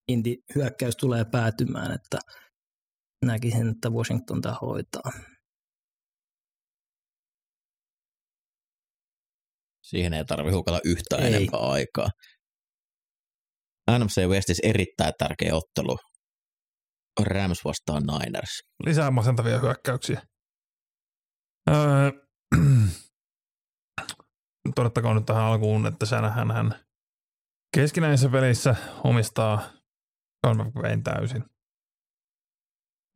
Indi 0.09 0.37
hyökkäys 0.55 0.97
tulee 0.97 1.25
päätymään, 1.33 1.93
että 1.93 2.19
näkisin, 3.25 3.69
että 3.69 3.91
Washington 3.91 4.41
tämä 4.41 4.55
hoitaa. 4.63 5.11
Siihen 9.83 10.15
ei 10.15 10.25
tarvitse 10.25 10.57
hukata 10.57 10.81
yhtään 10.85 11.23
ei. 11.23 11.35
enempää 11.35 11.61
aikaa. 11.61 12.09
NFC 13.99 14.27
Westis 14.27 14.61
erittäin 14.63 15.13
tärkeä 15.19 15.55
ottelu. 15.55 15.99
Rams 17.21 17.65
vastaan 17.65 18.03
Niners. 18.03 18.61
Lisää 18.87 19.11
masentavia 19.11 19.59
hyökkäyksiä. 19.59 20.23
Öö, 21.71 22.11
todettakoon 24.75 25.17
nyt 25.17 25.27
tähän 25.27 25.45
alkuun, 25.45 25.87
että 25.87 26.07
Shanahan 26.07 26.51
hän 26.51 26.75
keskinäisessä 27.77 28.29
pelissä 28.29 28.77
omistaa 29.05 29.61
McVayn 30.47 31.03
täysin. 31.03 31.45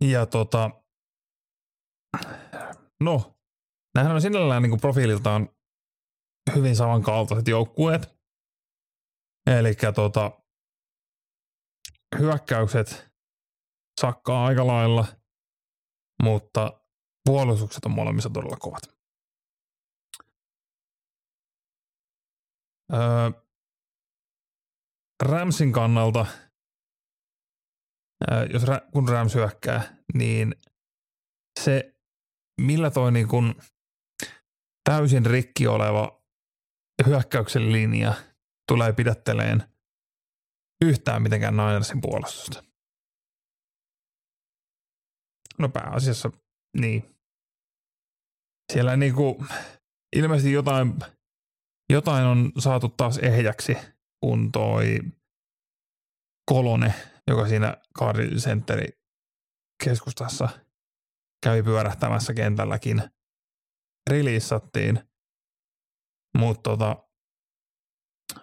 Ja 0.05 0.27
tota, 0.27 0.71
no, 3.03 3.39
nämähän 3.95 4.15
on 4.15 4.23
sinällään 4.23 4.63
niin 4.63 4.81
profiililtaan 4.81 5.49
hyvin 6.55 6.77
samankaltaiset 6.77 7.49
joukkueet. 7.49 8.03
Eli 9.47 9.75
tota, 9.95 10.31
hyökkäykset 12.19 13.13
sakkaa 14.01 14.47
aika 14.47 14.67
lailla, 14.67 15.05
mutta 16.23 16.81
puolustukset 17.25 17.85
on 17.85 17.91
molemmissa 17.91 18.31
todella 18.31 18.57
kovat. 18.57 18.83
Öö, 22.93 23.43
Ramsin 25.23 25.73
kannalta, 25.73 26.27
jos 28.53 28.63
kun 28.93 29.09
Rams 29.09 29.35
hyökkää, 29.35 29.97
niin 30.15 30.55
se, 31.61 31.95
millä 32.61 32.91
toi 32.91 33.13
niin 33.13 33.29
kun 33.29 33.55
täysin 34.85 35.27
rikki 35.27 35.67
oleva 35.67 36.23
hyökkäyksen 37.07 37.73
linja 37.73 38.15
tulee 38.69 38.93
pidätteleen 38.93 39.73
yhtään 40.85 41.23
mitenkään 41.23 41.57
Ninersin 41.57 42.01
puolustusta. 42.01 42.65
No 45.59 45.69
pääasiassa 45.69 46.31
niin. 46.79 47.17
Siellä 48.73 48.97
niinku, 48.97 49.45
ilmeisesti 50.17 50.53
jotain, 50.53 50.99
jotain 51.91 52.25
on 52.25 52.53
saatu 52.59 52.89
taas 52.89 53.19
ehjäksi, 53.19 53.77
kun 54.21 54.53
toi 54.53 54.99
kolone, 56.51 56.95
joka 57.27 57.49
siinä 57.49 57.77
Cardi 57.99 58.37
Centeri 58.37 58.89
keskustassa 59.85 60.49
kävi 61.45 61.63
pyörähtämässä 61.63 62.35
kentälläkin, 62.35 63.03
releasattiin. 64.11 65.01
Mutta 66.39 66.71
tota, 66.71 66.97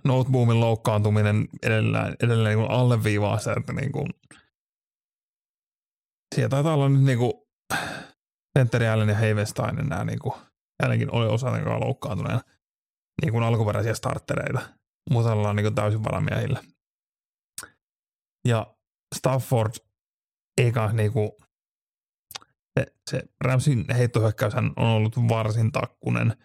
Noteboomin 0.04 0.60
loukkaantuminen 0.60 1.48
edelleen, 1.64 2.16
edelleen 2.24 2.58
niin 2.58 2.72
alleviivaa 2.72 3.38
sitä, 3.38 3.56
että 3.58 3.74
niin 3.74 3.92
kuin, 3.92 4.08
siellä 6.36 6.50
taitaa 6.50 6.74
olla 6.74 6.90
nyt 6.90 7.04
niin 7.04 7.18
kuin 7.18 7.34
Petteri 8.54 8.88
Allen 8.88 9.10
ja 9.10 9.16
Heivenstein 9.16 9.76
nämä 9.76 10.06
niin 10.06 10.20
kuin, 10.20 10.34
oli 11.12 11.28
osa 11.28 11.52
niin 11.52 11.80
loukkaantuneena 11.80 12.42
niin 13.22 13.32
kuin 13.32 13.44
alkuperäisiä 13.44 13.94
starttereita. 13.94 14.62
Mutta 15.10 15.34
ollaan 15.34 15.56
niin 15.56 15.64
kuin 15.64 15.76
täysin 15.76 16.04
varamiehillä. 16.04 16.64
Ja 18.48 18.76
Stafford 19.16 19.74
eikä 20.62 20.90
niin 20.94 21.14
kuin, 21.14 21.32
se, 22.80 22.86
se 23.10 23.24
Ramsin 23.44 23.86
heittohyökkäys 23.94 24.56
on 24.56 24.74
ollut 24.78 25.16
varsin 25.18 25.72
takkunen. 25.72 26.38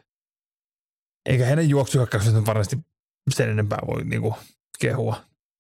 Eikä 1.28 1.46
heidän 1.46 1.68
juoksuhyökkäykset 1.68 2.46
varmasti 2.46 2.76
sen 3.34 3.51
enempää 3.51 3.78
voi 3.86 4.05
niinku 4.05 4.34
kehua 4.80 5.16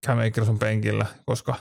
Cam 0.06 0.18
on 0.48 0.58
penkillä, 0.58 1.06
koska 1.26 1.54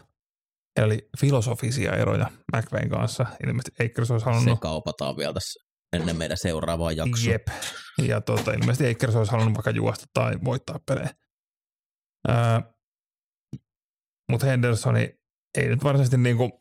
heillä 0.77 0.93
oli 0.93 1.09
filosofisia 1.19 1.95
eroja 1.95 2.31
McVayn 2.55 2.89
kanssa. 2.89 3.25
Ilmeisesti 3.43 3.85
Akers 3.85 4.11
olisi 4.11 4.25
halunnut... 4.25 4.57
Se 4.57 4.61
kaupataan 4.61 5.17
vielä 5.17 5.33
tässä 5.33 5.62
ennen 5.93 6.17
meidän 6.17 6.37
seuraavaa 6.37 6.91
jaksoa. 6.91 7.31
Jep. 7.31 7.47
Ja 8.07 8.21
tuota, 8.21 8.51
ilmeisesti 8.51 8.91
Akers 8.91 9.15
olisi 9.15 9.31
halunnut 9.31 9.55
vaikka 9.55 9.71
juosta 9.71 10.05
tai 10.13 10.39
voittaa 10.45 10.79
pelejä. 10.87 11.09
mutta 14.31 14.45
Hendersoni 14.45 15.19
ei 15.57 15.67
nyt 15.67 15.83
varsinaisesti 15.83 16.17
niinku 16.17 16.59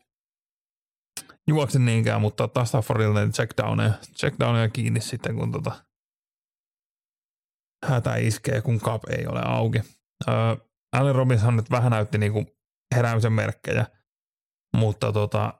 juokse 1.47 1.79
niinkään, 1.79 2.21
mutta 2.21 2.47
taas 2.47 2.69
Staffordilta 2.69 3.19
checkdowneja, 3.19 3.93
checkdowneja 4.19 4.69
kiinni 4.69 5.01
sitten, 5.01 5.35
kun 5.35 5.51
tota, 5.51 5.85
hätä 7.85 8.15
iskee, 8.15 8.61
kun 8.61 8.79
kap 8.79 9.03
ei 9.09 9.27
ole 9.27 9.41
auki. 9.45 9.81
Öö, 10.27 10.35
Allen 10.93 11.15
Robinson 11.15 11.55
nyt 11.55 11.71
vähän 11.71 11.91
näytti 11.91 12.17
niinku 12.17 12.45
heräämisen 12.95 13.33
merkkejä, 13.33 13.85
mutta 14.77 15.11
tota, 15.11 15.53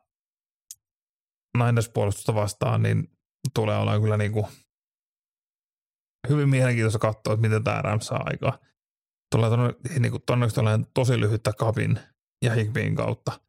Niners-puolustusta 1.58 2.36
vastaan, 2.36 2.82
niin 2.82 3.13
tulee 3.54 3.78
olla 3.78 4.00
kyllä 4.00 4.18
niinku 4.18 4.48
hyvin 6.30 6.50
mielenkiintoista 6.50 7.00
katsoa, 7.00 7.34
että 7.34 7.42
miten 7.42 7.64
tämä 7.64 7.82
Rams 7.82 8.06
saa 8.06 8.24
aikaa. 8.26 8.60
Tulee 9.32 9.50
niinku, 10.00 10.20
todennäköisesti 10.20 10.92
tosi 10.94 11.20
lyhyttä 11.20 11.52
kapin 11.60 12.00
ja 12.46 12.54
Higbeen 12.54 12.96
kautta. 12.96 13.40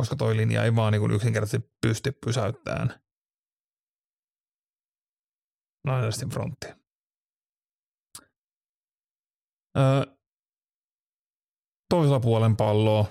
Koska 0.00 0.16
toi 0.16 0.36
linja 0.36 0.64
ei 0.64 0.76
vaan 0.76 0.92
niinku 0.92 1.08
yksinkertaisesti 1.14 1.70
pysty 1.80 2.12
pysäyttämään 2.24 3.04
Ninersin 5.86 6.30
frontti. 6.30 6.66
Öö, 9.78 10.16
toisella 11.90 12.20
puolen 12.20 12.56
palloa 12.56 13.04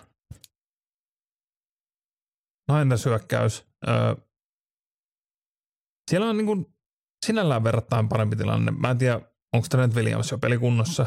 Niners 2.72 3.06
hyökkäys. 3.06 3.68
Öö, 3.88 4.16
siellä 6.12 6.30
on 6.30 6.38
niin 6.38 6.46
kuin 6.46 6.66
sinällään 7.26 7.64
verrattain 7.64 8.10
parempi 8.10 8.36
tilanne. 8.36 8.72
Mä 8.72 8.92
en 8.92 8.98
tiedä, 8.98 9.22
onko 9.54 9.68
Trent 9.70 9.96
Williams 9.96 10.32
jo 10.32 10.38
pelikunnossa. 10.38 11.06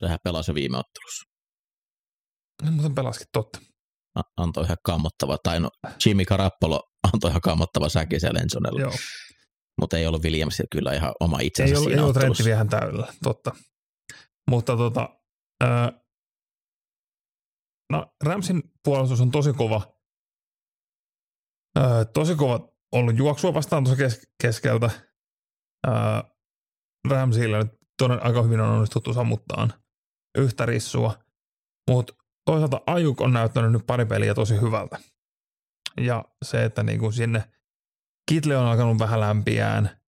Sehän 0.00 0.18
pelasi 0.24 0.54
viime 0.54 0.78
ottelussa. 0.78 1.24
No, 2.62 2.70
muuten 2.72 2.94
pelaskin, 2.94 3.26
totta. 3.32 3.60
Antoi 4.36 4.64
ihan 4.64 4.76
kammottava, 4.84 5.38
tai 5.42 5.60
no 5.60 5.70
Jimmy 6.06 6.24
Carappolo 6.24 6.82
antoi 7.12 7.30
ihan 7.30 7.40
kammottava 7.40 7.88
säki 7.88 8.20
siellä 8.20 8.40
Ensonella. 8.40 8.80
Joo 8.80 8.92
mutta 9.80 9.98
ei 9.98 10.06
ollut 10.06 10.22
Williams 10.22 10.62
kyllä 10.70 10.92
ihan 10.92 11.12
oma 11.20 11.38
itsensä 11.40 11.74
Ei 11.74 11.78
ollut, 11.78 11.92
ei 11.92 11.98
ollut 11.98 12.14
Trentti 12.14 12.44
vielä 12.44 12.64
täydellä, 12.64 13.12
totta. 13.22 13.54
Mutta 14.50 14.76
tota, 14.76 15.08
ää, 15.60 15.92
no 17.92 18.14
Ramsin 18.24 18.62
puolustus 18.84 19.20
on 19.20 19.30
tosi 19.30 19.52
kova. 19.52 19.98
Tosi 22.14 22.34
kova 22.34 22.71
ollut 22.92 23.18
juoksua 23.18 23.54
vastaan 23.54 23.84
tuossa 23.84 24.02
kes- 24.04 24.28
keskeltä. 24.42 24.90
Ää, 25.86 26.24
Ramsilla 27.08 27.58
nyt 27.58 27.72
toden, 27.98 28.22
aika 28.22 28.42
hyvin 28.42 28.60
on 28.60 28.70
onnistuttu 28.70 29.14
sammuttaan 29.14 29.72
yhtä 30.38 30.66
rissua. 30.66 31.14
Mutta 31.90 32.14
toisaalta 32.44 32.80
Ajuk 32.86 33.20
on 33.20 33.32
näyttänyt 33.32 33.72
nyt 33.72 33.86
pari 33.86 34.06
peliä 34.06 34.34
tosi 34.34 34.60
hyvältä. 34.60 34.98
Ja 36.00 36.24
se, 36.44 36.64
että 36.64 36.82
niinku 36.82 37.12
sinne– 37.12 37.44
Kitle 38.28 38.56
on 38.56 38.66
alkanut 38.66 38.98
vähän 38.98 39.20
lämpiään 39.20 40.00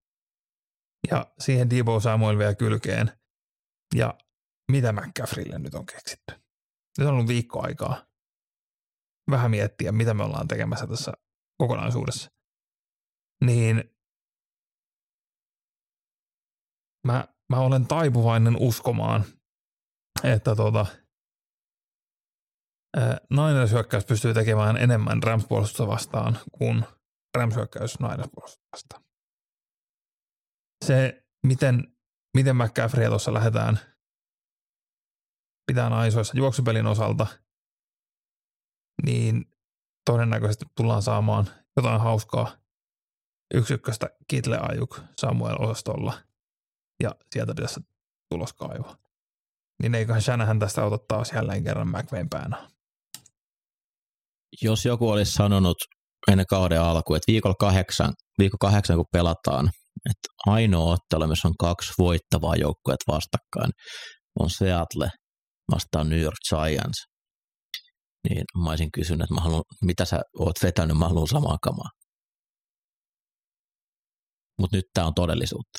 ja 1.11 1.27
siihen 1.39 1.71
Debo 1.71 2.01
Samuel 2.01 2.39
vielä 2.39 2.55
kylkeen, 2.55 3.13
Ja 3.95 4.15
mitä 4.71 4.93
McCaffreylle 4.93 5.59
nyt 5.59 5.75
on 5.75 5.87
keksitty? 5.87 6.35
Nyt 6.99 7.09
on 7.09 7.15
ollut 7.15 7.29
viikko 7.29 7.65
aikaa 7.65 8.07
vähän 9.31 9.51
miettiä, 9.51 9.93
mitä 9.93 10.15
me 10.15 10.23
ollaan 10.23 10.49
tekemässä 10.49 10.87
tässä 10.87 11.13
kokonaisuudessa. 11.59 12.31
Niin 13.45 13.85
mä, 17.07 17.29
mä 17.51 17.59
olen 17.61 17.87
taipuvainen 17.87 18.57
uskomaan, 18.57 19.25
että 20.25 20.57
tota, 20.57 20.87
Niners 23.31 23.71
hyökkäys 23.71 24.05
pystyy 24.05 24.35
tekemään 24.35 24.77
enemmän 24.77 25.23
rams 25.23 25.47
vastaan 25.87 26.39
kuin 26.53 26.85
rams 27.37 27.55
Niners 28.01 28.31
vastaan. 28.73 29.05
Se, 30.85 31.25
miten, 31.47 31.97
miten 32.37 32.57
McCaffrey 32.57 33.09
tuossa 33.09 33.35
lähdetään 33.35 33.79
pitää 35.67 35.89
aisoissa 35.89 36.37
juoksupelin 36.37 36.87
osalta, 36.87 37.27
niin 39.03 39.45
todennäköisesti 40.11 40.65
tullaan 40.77 41.03
saamaan 41.03 41.47
jotain 41.77 42.01
hauskaa 42.01 42.64
yksi 43.55 43.75
ykköstä 43.75 44.11
Kitle 44.29 44.59
Ajuk 44.59 45.01
Samuel 45.19 45.57
osastolla 45.59 46.19
ja 47.03 47.15
sieltä 47.31 47.55
pitäisi 47.57 47.81
tulos 48.31 48.53
kaivaa. 48.53 48.97
Niin 49.83 49.95
eiköhän 49.95 50.23
Shanahan 50.23 50.59
tästä 50.59 50.85
ota 50.85 50.99
taas 51.09 51.33
jälleen 51.33 51.65
kerran 51.65 51.89
McVayn 51.89 52.29
päänä. 52.29 52.71
Jos 54.63 54.85
joku 54.85 55.11
olisi 55.11 55.33
sanonut 55.33 55.77
ennen 56.31 56.47
kauden 56.47 56.81
alku, 56.81 57.15
että 57.15 57.33
viikolla 57.33 57.55
kahdeksan, 57.59 58.13
viikko 58.39 58.57
kahdeksan 58.61 58.97
kun 58.97 59.07
pelataan, 59.13 59.71
että 60.11 60.29
ainoa 60.47 60.93
ottelu, 60.93 61.27
missä 61.27 61.49
on 61.49 61.55
kaksi 61.59 61.93
voittavaa 61.99 62.57
joukkuetta 62.57 63.13
vastakkain, 63.13 63.73
on 64.41 64.51
Seattle 64.51 65.11
vastaan 65.73 66.09
New 66.09 66.21
York 66.21 66.37
Giants, 66.49 67.07
niin 68.29 68.45
mä 68.65 68.71
olisin 68.71 68.93
kysynyt, 68.93 69.25
että 69.25 69.35
mä 69.35 69.41
haluan, 69.41 69.63
mitä 69.85 70.05
sä 70.05 70.21
oot 70.39 70.63
vetänyt, 70.63 70.99
mä 70.99 71.09
haluan 71.09 71.29
samaa 71.29 71.59
kamaa. 71.63 71.89
Mutta 74.59 74.77
nyt 74.77 74.85
tämä 74.95 75.07
on 75.07 75.15
todellisuutta. 75.15 75.79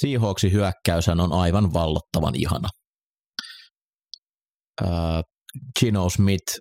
Seahawksin 0.00 0.52
hyökkäys 0.52 1.08
on 1.08 1.32
aivan 1.32 1.72
vallottavan 1.72 2.34
ihana. 2.34 2.68
Äh, 4.82 5.22
Gino 5.80 6.08
Smith 6.10 6.58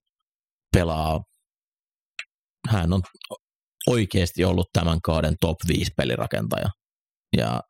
pelaa, 0.73 1.19
hän 2.69 2.93
on 2.93 3.01
oikeasti 3.87 4.43
ollut 4.43 4.67
tämän 4.73 5.01
kauden 5.01 5.35
top 5.41 5.55
5 5.67 5.91
pelirakentaja. 5.97 6.69
Ja 7.37 7.61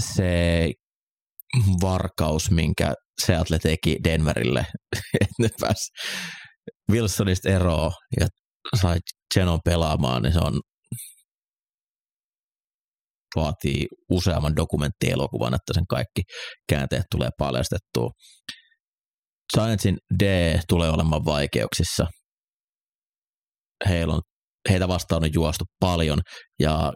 se 0.00 0.70
varkaus, 1.82 2.50
minkä 2.50 2.94
Seattle 3.22 3.58
teki 3.58 3.98
Denverille, 4.04 4.66
että 5.20 5.34
ne 5.38 5.48
pääsi 5.60 5.92
Wilsonista 6.90 7.48
eroon 7.48 7.92
ja 8.20 8.26
sai 8.80 8.98
Genon 9.34 9.60
pelaamaan, 9.64 10.22
niin 10.22 10.32
se 10.32 10.38
on 10.38 10.60
vaatii 13.36 13.86
useamman 14.10 14.56
dokumenttielokuvan, 14.56 15.54
että 15.54 15.74
sen 15.74 15.86
kaikki 15.86 16.22
käänteet 16.68 17.04
tulee 17.10 17.28
paljastettua. 17.38 18.10
Giantsin 19.54 19.96
D 20.22 20.58
tulee 20.68 20.90
olemaan 20.90 21.24
vaikeuksissa. 21.24 22.06
Heillä 23.88 24.14
on, 24.14 24.20
heitä 24.70 24.88
vastaan 24.88 25.24
on 25.24 25.30
juostu 25.34 25.64
paljon 25.80 26.20
ja 26.60 26.92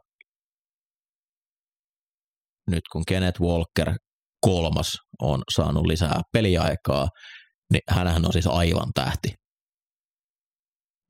nyt 2.70 2.82
kun 2.92 3.02
Kenneth 3.08 3.40
Walker 3.40 3.94
kolmas 4.40 4.96
on 5.22 5.42
saanut 5.54 5.86
lisää 5.86 6.20
peliaikaa, 6.32 7.08
niin 7.72 7.82
hänhän 7.90 8.26
on 8.26 8.32
siis 8.32 8.46
aivan 8.46 8.92
tähti. 8.94 9.34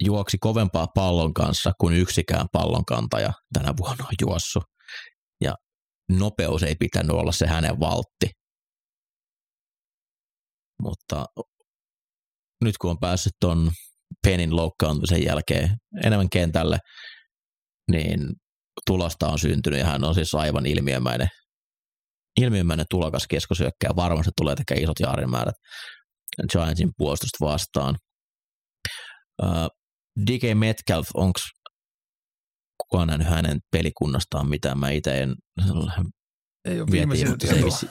Juoksi 0.04 0.38
kovempaa 0.40 0.86
pallon 0.94 1.34
kanssa 1.34 1.72
kuin 1.80 1.94
yksikään 1.94 2.46
pallonkantaja 2.52 3.32
tänä 3.52 3.72
vuonna 3.78 4.04
on 4.04 4.14
juossut. 4.20 4.62
Ja 5.40 5.54
nopeus 6.10 6.62
ei 6.62 6.74
pitänyt 6.74 7.10
olla 7.10 7.32
se 7.32 7.46
hänen 7.46 7.80
valtti. 7.80 8.30
Mutta 10.82 11.26
nyt 12.64 12.78
kun 12.78 12.90
on 12.90 12.98
päässyt 12.98 13.32
ton 13.40 13.70
Penin 14.26 14.56
loukkaantumisen 14.56 15.24
jälkeen 15.24 15.76
enemmän 16.04 16.30
kentälle, 16.30 16.78
niin 17.90 18.20
tulosta 18.86 19.28
on 19.28 19.38
syntynyt 19.38 19.80
ja 19.80 19.86
hän 19.86 20.04
on 20.04 20.14
siis 20.14 20.34
aivan 20.34 20.66
ilmiömäinen 20.66 21.28
ilmiömäinen 22.42 22.86
tulokas 22.90 23.26
keskosyökkäjä 23.26 23.96
varmasti 23.96 24.30
tulee 24.36 24.56
tekemään 24.56 24.82
isot 24.82 25.00
jaarimäärät 25.00 25.54
Giantsin 26.52 26.90
puolustusta 26.96 27.44
vastaan. 27.44 27.96
Uh, 29.42 29.68
DK 30.26 30.58
Metcalf, 30.58 31.08
onko 31.14 31.40
kukaan 32.82 33.08
nähnyt 33.08 33.28
hänen 33.28 33.58
pelikunnastaan 33.72 34.48
mitään? 34.48 34.78
Mä 34.78 34.90
itse 34.90 35.22
en 35.22 35.34
ei 36.64 36.80
ole 36.80 36.90
se 36.90 37.56
ei, 37.56 37.64
vissi, 37.64 37.88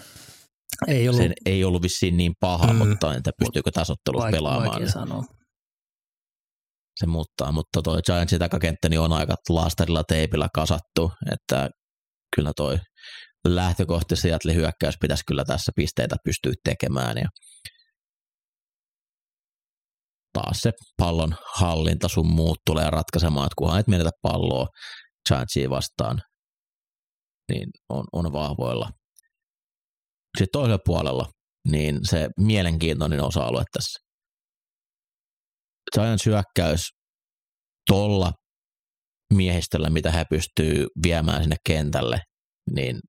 ei, 0.87 1.09
ollut. 1.09 1.21
Sen 1.21 1.33
ei 1.45 1.63
ollut 1.63 1.81
vissiin 1.81 2.17
niin 2.17 2.33
paha, 2.39 2.73
mm. 2.73 2.87
mutta 2.87 3.15
entä 3.15 3.31
pystyykö 3.39 3.71
tasottelut 3.71 4.21
Vaik- 4.21 4.31
pelaamaan. 4.31 4.89
sanoa. 4.89 5.23
Se 6.99 7.05
muuttaa, 7.05 7.51
mutta 7.51 7.81
toi 7.81 8.01
Giantsin 8.01 8.39
takakenttä 8.39 8.89
niin 8.89 8.99
on 8.99 9.13
aika 9.13 9.35
laastarilla 9.49 10.03
teipillä 10.03 10.47
kasattu, 10.53 11.11
että 11.31 11.69
kyllä 12.35 12.51
toi 12.55 12.77
lähtökohtaisesti 13.47 14.27
Seattle 14.27 14.53
hyökkäys 14.53 14.95
pitäisi 15.01 15.23
kyllä 15.27 15.45
tässä 15.45 15.71
pisteitä 15.75 16.15
pystyä 16.23 16.53
tekemään 16.63 17.17
ja 17.17 17.29
taas 20.33 20.57
se 20.61 20.71
pallon 20.97 21.35
hallinta 21.55 22.07
sun 22.07 22.27
muut 22.27 22.57
tulee 22.65 22.89
ratkaisemaan, 22.89 23.45
että 23.45 23.55
kunhan 23.57 23.79
et 23.79 23.87
menetä 23.87 24.09
palloa 24.21 24.67
Giantsia 25.27 25.69
vastaan, 25.69 26.21
niin 27.51 27.69
on, 27.89 28.05
on 28.13 28.33
vahvoilla. 28.33 28.89
Sitten 30.37 30.51
toisella 30.51 30.79
puolella, 30.85 31.25
niin 31.71 31.99
se 32.03 32.29
mielenkiintoinen 32.39 33.23
osa-alue 33.23 33.63
tässä. 33.73 33.99
Giants 35.95 36.25
hyökkäys 36.25 36.81
tolla 37.87 38.31
miehistöllä, 39.33 39.89
mitä 39.89 40.11
he 40.11 40.25
pystyy 40.29 40.87
viemään 41.03 41.43
sinne 41.43 41.55
kentälle, 41.67 42.19
niin 42.75 42.99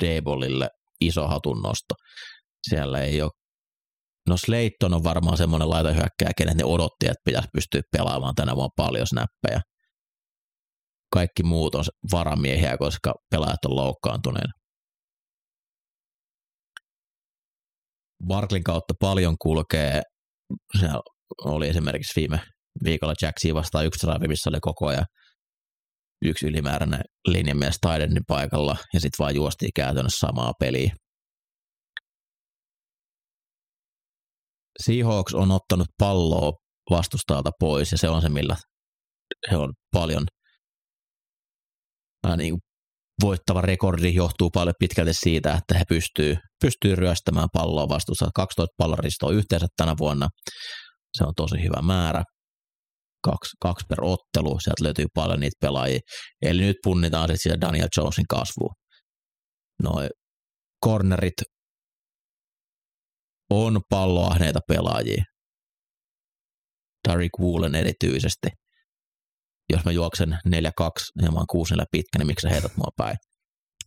Debolille 0.00 0.68
iso 1.00 1.28
hatunnosto. 1.28 1.94
Siellä 2.68 3.00
ei 3.00 3.22
ole 3.22 3.30
No 4.28 4.36
Slayton 4.36 4.94
on 4.94 5.04
varmaan 5.04 5.36
semmoinen 5.36 5.70
laitahyökkäjä, 5.70 6.30
kenen 6.36 6.56
ne 6.56 6.64
odotti, 6.64 7.06
että 7.06 7.22
pitäisi 7.24 7.48
pystyä 7.52 7.80
pelaamaan 7.92 8.34
tänä 8.34 8.54
vuonna 8.54 8.68
paljon 8.76 9.06
snappeja. 9.06 9.60
Kaikki 11.12 11.42
muut 11.42 11.74
on 11.74 11.84
varamiehiä, 12.12 12.78
koska 12.78 13.14
pelaajat 13.30 13.64
on 13.64 13.76
loukkaantuneena. 13.76 14.52
Barklin 18.26 18.64
kautta 18.64 18.94
paljon 19.00 19.34
kulkee. 19.42 20.02
Se 20.80 20.86
oli 21.44 21.68
esimerkiksi 21.68 22.20
viime 22.20 22.40
viikolla 22.84 23.14
Jacksia 23.22 23.54
vastaan 23.54 23.86
yksi 23.86 24.06
drive, 24.06 24.28
missä 24.28 24.50
oli 24.50 24.58
koko 24.60 24.86
ajan 24.86 25.04
yksi 26.24 26.46
ylimääräinen 26.46 27.00
linjamies 27.26 27.78
Tidenin 27.80 28.24
paikalla 28.26 28.76
ja 28.94 29.00
sitten 29.00 29.24
vaan 29.24 29.34
juostiin 29.34 29.70
käytännössä 29.76 30.26
samaa 30.26 30.52
peliä. 30.60 30.94
Seahawks 34.84 35.34
on 35.34 35.50
ottanut 35.50 35.88
palloa 35.98 36.52
vastustajalta 36.90 37.50
pois 37.60 37.92
ja 37.92 37.98
se 37.98 38.08
on 38.08 38.22
se, 38.22 38.28
millä 38.28 38.56
he 39.50 39.56
on 39.56 39.72
paljon 39.92 40.26
äh, 42.26 42.36
niin 42.36 42.54
voittava 43.22 43.60
rekordi 43.60 44.14
johtuu 44.14 44.50
paljon 44.50 44.74
pitkälti 44.78 45.12
siitä, 45.14 45.54
että 45.54 45.78
he 45.78 45.84
pystyy, 45.88 46.36
pystyy 46.60 46.96
ryöstämään 46.96 47.48
palloa 47.52 47.88
vastuussa. 47.88 48.30
12 48.34 48.74
palloristoa 48.76 49.30
yhteensä 49.30 49.66
tänä 49.76 49.94
vuonna. 49.98 50.28
Se 51.18 51.24
on 51.24 51.32
tosi 51.36 51.62
hyvä 51.62 51.82
määrä 51.82 52.22
kaksi, 53.30 53.56
kaksi 53.60 53.86
per 53.88 53.98
ottelu, 54.02 54.60
sieltä 54.60 54.84
löytyy 54.84 55.06
paljon 55.14 55.40
niitä 55.40 55.56
pelaajia. 55.60 56.00
Eli 56.42 56.62
nyt 56.62 56.76
punnitaan 56.82 57.28
sitten 57.28 57.38
sitä 57.38 57.60
Daniel 57.60 57.88
Jonesin 57.96 58.24
kasvuun. 58.28 58.74
Noi 59.82 60.08
cornerit 60.84 61.40
on 63.50 63.80
palloahneita 63.90 64.60
pelaajia. 64.68 65.24
Tariq 67.08 67.38
Woolen 67.40 67.74
erityisesti. 67.74 68.48
Jos 69.72 69.84
mä 69.84 69.92
juoksen 69.92 70.28
4-2 70.28 70.32
ja 71.22 71.30
mä 71.32 71.38
oon 71.38 71.46
6 71.50 71.74
pitkä, 71.92 72.18
niin 72.18 72.26
miksi 72.26 72.42
sä 72.42 72.48
heität 72.48 72.76
mua 72.76 72.90
päin? 72.96 73.16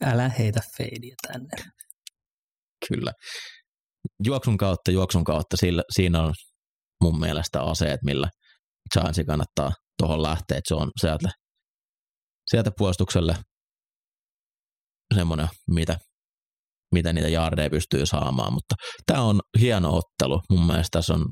Älä 0.02 0.30
heitä 0.30 0.60
feidiä 0.78 1.16
tänne. 1.28 1.50
Kyllä. 2.88 3.12
Juoksun 4.24 4.58
kautta, 4.58 4.92
juoksun 4.92 5.24
kautta, 5.24 5.58
sillä, 5.58 5.84
siinä 5.96 6.24
on 6.24 6.34
mun 7.04 7.20
mielestä 7.20 7.62
aseet, 7.62 8.00
millä 8.04 8.30
Giantsin 8.94 9.26
kannattaa 9.26 9.72
tuohon 9.98 10.24
lähteä, 10.24 10.58
että 10.58 10.68
se 10.68 10.76
on 10.76 10.92
sieltä 11.02 11.30
sieltä 12.50 12.72
puolustukselle 12.78 13.36
semmoinen, 15.16 15.48
mitä, 15.68 15.98
mitä 16.94 17.14
niitä 17.14 17.30
jardeja 17.30 17.70
pystyy 17.70 18.06
saamaan, 18.06 18.54
mutta 18.54 18.76
tämä 19.06 19.22
on 19.22 19.40
hieno 19.60 19.90
ottelu. 19.90 20.42
Mun 20.50 20.68
mielestä 20.68 21.00
tässä 21.00 21.14
on 21.14 21.26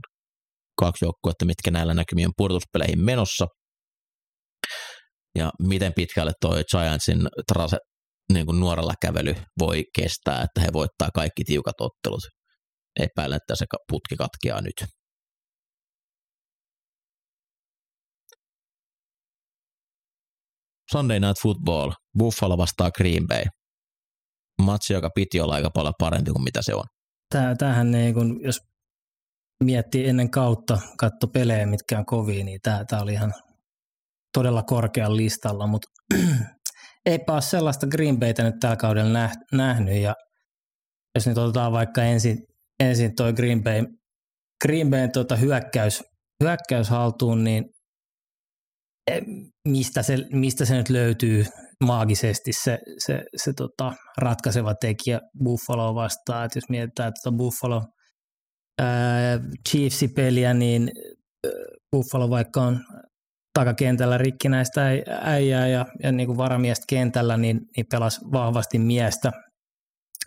kaksi 0.80 1.06
joukkuetta, 1.06 1.46
mitkä 1.46 1.72
näillä 1.72 1.94
näkymien 1.94 2.32
pudotuspeleihin 2.38 3.00
menossa. 3.00 3.46
Ja 5.38 5.52
miten 5.60 5.94
pitkälle 5.94 6.32
toi 6.42 6.64
Giantsin 6.72 7.28
trase, 7.54 7.78
niin 8.34 8.46
kuin 8.46 8.60
nuorella 8.60 8.94
kävely 9.02 9.36
voi 9.60 9.84
kestää, 9.96 10.42
että 10.42 10.62
he 10.62 10.68
voittaa 10.74 11.10
kaikki 11.14 11.44
tiukat 11.44 11.76
ottelut. 11.82 12.24
Epäilen, 13.00 13.38
että 13.38 13.56
se 13.56 13.66
putki 13.92 14.16
katkeaa 14.16 14.62
nyt. 14.62 14.97
Sunday 20.92 21.20
Night 21.20 21.42
Football, 21.42 21.92
Buffalo 22.18 22.58
vastaa 22.58 22.92
Green 22.92 23.28
Bay. 23.28 23.44
Matsi, 24.62 24.94
joka 24.94 25.10
piti 25.16 25.40
olla 25.40 25.54
aika 25.54 25.70
paljon 25.74 25.94
parempi 26.00 26.32
kuin 26.32 26.44
mitä 26.44 26.62
se 26.62 26.76
on. 26.76 26.84
Tämähän 27.58 27.92
niin 27.92 28.14
kun, 28.14 28.40
jos 28.44 28.60
miettii 29.64 30.08
ennen 30.08 30.32
kautta, 30.32 30.80
katto 30.98 31.28
pelejä, 31.28 31.66
mitkä 31.66 32.00
on 32.00 32.06
kovia, 32.06 32.44
niin 32.46 32.60
tämä, 32.64 32.86
tämä 32.90 33.02
oli 33.02 33.14
ihan 33.14 33.34
todella 34.34 34.64
korkealla 34.64 35.18
listalla, 35.18 35.68
mutta 35.68 35.88
eipä 37.06 37.34
ole 37.34 37.42
sellaista 37.42 37.88
Green 37.88 38.20
Baytä 38.20 38.44
nyt 38.44 38.56
tällä 38.60 38.76
kaudella 38.76 39.30
nähnyt, 39.54 39.96
ja 39.96 40.16
jos 41.16 41.28
nyt 41.28 41.38
otetaan 41.38 41.72
vaikka 41.72 42.04
ensin, 42.04 42.38
ensin 42.80 43.16
toi 43.16 43.34
Green 43.34 43.64
Bay, 43.64 43.86
Green 44.66 44.90
Bayn 44.90 45.12
tuota 45.12 45.36
hyökkäys, 45.36 46.04
hyökkäys 46.44 46.90
haltuun, 46.90 47.44
niin 47.44 47.64
mistä 49.68 50.04
se, 50.04 50.18
mistä 50.32 50.66
se 50.66 50.76
nyt 50.76 50.90
löytyy 50.90 51.46
maagisesti 51.84 52.54
se, 52.54 52.80
se, 52.98 53.24
se 53.36 53.54
tota, 53.54 53.94
ratkaiseva 54.18 54.76
tekijä 54.76 55.20
Buffalo 55.44 55.96
vastaan. 55.96 56.46
Et 56.46 56.56
jos 56.56 56.70
mietitään 56.70 57.14
tuota 57.24 57.38
Buffalo 57.38 57.84
ää, 58.82 59.40
Chiefs-peliä, 59.70 60.54
niin 60.54 60.92
Buffalo 61.92 62.30
vaikka 62.30 62.62
on 62.62 62.80
takakentällä 63.54 64.18
rikkinäistä 64.18 64.82
äijää 65.22 65.68
ja, 65.68 65.86
ja 66.04 66.12
niin 66.12 66.28
kuin 66.28 66.38
varamiestä 66.38 66.86
kentällä, 66.90 67.38
niin, 67.38 67.62
niin 67.78 67.86
pelasi 67.92 68.22
vahvasti 68.32 68.80
miestä, 68.80 69.32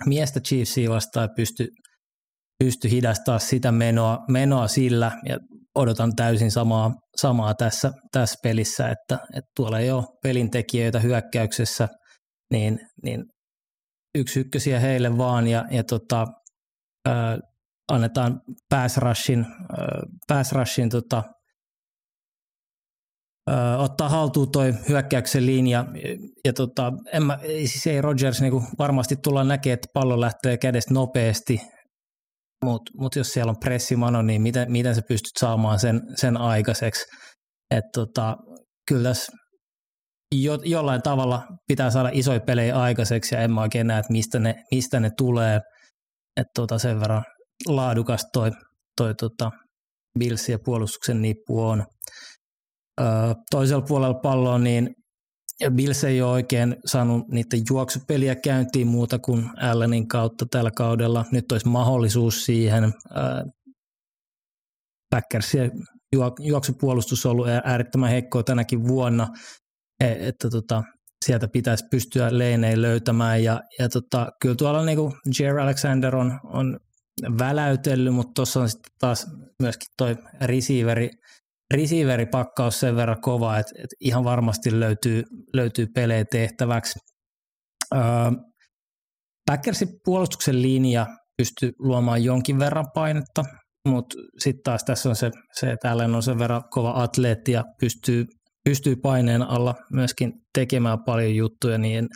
miestä 0.06 0.40
Chiefsia 0.40 0.90
vastaan 0.90 1.24
ja 1.24 1.34
pystyi 1.36 1.68
pysty 2.64 2.90
hidastaa 2.90 3.38
sitä 3.38 3.72
menoa, 3.72 4.18
menoa 4.28 4.68
sillä 4.68 5.12
ja 5.28 5.38
odotan 5.74 6.16
täysin 6.16 6.50
samaa, 6.50 6.92
samaa 7.16 7.54
tässä, 7.54 7.92
tässä 8.12 8.38
pelissä, 8.42 8.88
että, 8.88 9.18
että 9.36 9.50
tuolla 9.56 9.78
ei 9.78 9.90
ole 9.90 10.04
pelintekijöitä 10.22 11.00
hyökkäyksessä, 11.00 11.88
niin, 12.52 12.78
niin 13.04 13.24
yksi 14.18 14.40
ykkösiä 14.40 14.80
heille 14.80 15.18
vaan 15.18 15.46
ja, 15.48 15.64
ja 15.70 15.84
tota, 15.84 16.26
ää, 17.08 17.38
annetaan 17.92 18.40
pass 18.70 18.96
rushin, 18.96 19.46
ää, 19.78 20.02
pass 20.28 20.52
rushin 20.52 20.88
tota, 20.88 21.22
ottaa 23.78 24.08
haltuun 24.08 24.50
toi 24.50 24.74
hyökkäyksen 24.88 25.46
linja 25.46 25.84
ja, 26.44 26.52
tota, 26.52 26.92
en 27.12 27.22
mä, 27.22 27.38
siis 27.42 27.86
ei 27.86 28.00
Rodgers 28.00 28.40
niinku 28.40 28.64
varmasti 28.78 29.16
tulla 29.16 29.44
näkemään, 29.44 29.74
että 29.74 29.88
pallo 29.94 30.20
lähtee 30.20 30.58
kädestä 30.58 30.94
nopeasti, 30.94 31.60
mutta 32.64 32.92
mut 32.98 33.16
jos 33.16 33.32
siellä 33.32 33.50
on 33.50 33.60
pressimano, 33.60 34.22
niin 34.22 34.42
miten, 34.42 34.72
miten 34.72 34.94
sä 34.94 35.02
pystyt 35.08 35.36
saamaan 35.38 35.78
sen, 35.78 36.00
sen 36.16 36.36
aikaiseksi. 36.36 37.04
Et 37.70 37.84
tota, 37.94 38.36
kyllä 38.88 39.08
tässä 39.08 39.32
jo, 40.34 40.58
jollain 40.64 41.02
tavalla 41.02 41.42
pitää 41.66 41.90
saada 41.90 42.10
isoja 42.12 42.40
pelejä 42.40 42.76
aikaiseksi 42.76 43.34
ja 43.34 43.40
en 43.40 43.52
mä 43.52 43.60
oikein 43.60 43.86
näe, 43.86 43.98
että 43.98 44.12
mistä 44.12 44.38
ne, 44.38 44.54
mistä 44.70 45.00
ne 45.00 45.10
tulee. 45.16 45.60
että 46.36 46.50
tota, 46.54 46.78
sen 46.78 47.00
verran 47.00 47.24
laadukas 47.66 48.26
toi, 48.32 48.50
toi 48.96 49.14
tota 49.14 49.50
Billsin 50.18 50.52
ja 50.52 50.58
puolustuksen 50.64 51.22
nippu 51.22 51.62
on. 51.62 51.86
Öö, 53.00 53.06
toisella 53.50 53.82
puolella 53.88 54.20
palloa, 54.22 54.58
niin 54.58 54.94
ja 55.60 55.70
Bills 55.70 56.04
ei 56.04 56.22
ole 56.22 56.32
oikein 56.32 56.76
saanut 56.84 57.28
niiden 57.28 57.62
juoksupeliä 57.70 58.34
käyntiin 58.34 58.86
muuta 58.86 59.18
kuin 59.18 59.50
Allenin 59.60 60.08
kautta 60.08 60.46
tällä 60.50 60.70
kaudella. 60.70 61.24
Nyt 61.32 61.52
olisi 61.52 61.68
mahdollisuus 61.68 62.44
siihen. 62.44 62.92
Packersien 65.10 65.70
juoksupuolustus 66.40 67.26
on 67.26 67.32
ollut 67.32 67.48
äärettömän 67.64 68.10
heikkoa 68.10 68.42
tänäkin 68.42 68.88
vuonna, 68.88 69.28
e, 70.00 70.28
että 70.28 70.50
tota, 70.50 70.82
sieltä 71.24 71.48
pitäisi 71.48 71.84
pystyä 71.90 72.38
leineen 72.38 72.82
löytämään. 72.82 73.44
Ja, 73.44 73.60
ja 73.78 73.88
tota, 73.88 74.32
kyllä 74.42 74.54
tuolla 74.54 74.84
niin 74.84 74.98
kuin 74.98 75.12
Jer 75.40 75.58
Alexander 75.58 76.16
on, 76.16 76.40
on 76.44 76.78
väläytellyt, 77.38 78.14
mutta 78.14 78.32
tuossa 78.34 78.60
on 78.60 78.68
sitten 78.68 78.92
taas 78.98 79.26
myöskin 79.62 79.88
toi 79.96 80.16
receiveri 80.40 81.10
receiveripakkaus 81.74 82.80
sen 82.80 82.96
verran 82.96 83.20
kova, 83.20 83.58
että, 83.58 83.72
että 83.76 83.96
ihan 84.00 84.24
varmasti 84.24 84.80
löytyy, 84.80 85.22
löytyy 85.54 85.86
pelejä 85.94 86.24
tehtäväksi. 86.30 86.98
Öö, 87.94 88.02
Packersin 89.50 89.88
puolustuksen 90.04 90.62
linja 90.62 91.06
pystyy 91.36 91.72
luomaan 91.78 92.24
jonkin 92.24 92.58
verran 92.58 92.86
painetta, 92.94 93.44
mutta 93.88 94.16
sitten 94.38 94.62
taas 94.62 94.84
tässä 94.84 95.08
on 95.08 95.16
se, 95.16 95.30
se 95.52 95.70
että 95.72 95.92
Allen 95.92 96.14
on 96.14 96.22
sen 96.22 96.38
verran 96.38 96.62
kova 96.70 97.02
atleetti 97.02 97.52
ja 97.52 97.64
pystyy, 97.80 98.24
pystyy 98.64 98.96
paineen 98.96 99.42
alla 99.42 99.74
myöskin 99.92 100.32
tekemään 100.54 100.98
paljon 101.06 101.34
juttuja, 101.34 101.78
niin 101.78 102.08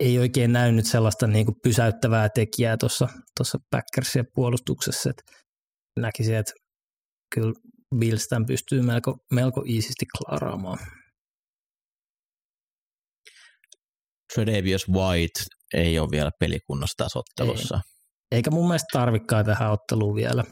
ei 0.00 0.18
oikein 0.18 0.52
näy 0.52 0.82
sellaista 0.82 1.26
niin 1.26 1.46
kuin 1.46 1.56
pysäyttävää 1.62 2.28
tekijää 2.34 2.76
tuossa 3.38 3.58
Packersien 3.70 4.26
puolustuksessa. 4.34 5.10
Et 5.10 5.22
näkisin, 6.00 6.34
että 6.34 6.52
kyllä 7.34 7.52
Bills 7.98 8.28
tämän 8.28 8.46
pystyy 8.46 8.82
melko, 8.82 9.18
melko 9.32 9.64
iisisti 9.68 10.06
klaraamaan. 10.18 10.78
Tredavious 14.34 14.88
White 14.88 15.40
ei 15.74 15.98
ole 15.98 16.10
vielä 16.10 16.30
pelikunnossa 16.40 17.04
tässä 17.04 17.18
ottelussa. 17.18 17.74
Ei. 17.76 18.36
Eikä 18.36 18.50
mun 18.50 18.66
mielestä 18.66 18.86
tarvikkaa 18.92 19.44
tähän 19.44 19.72
otteluun 19.72 20.14
vielä, 20.14 20.44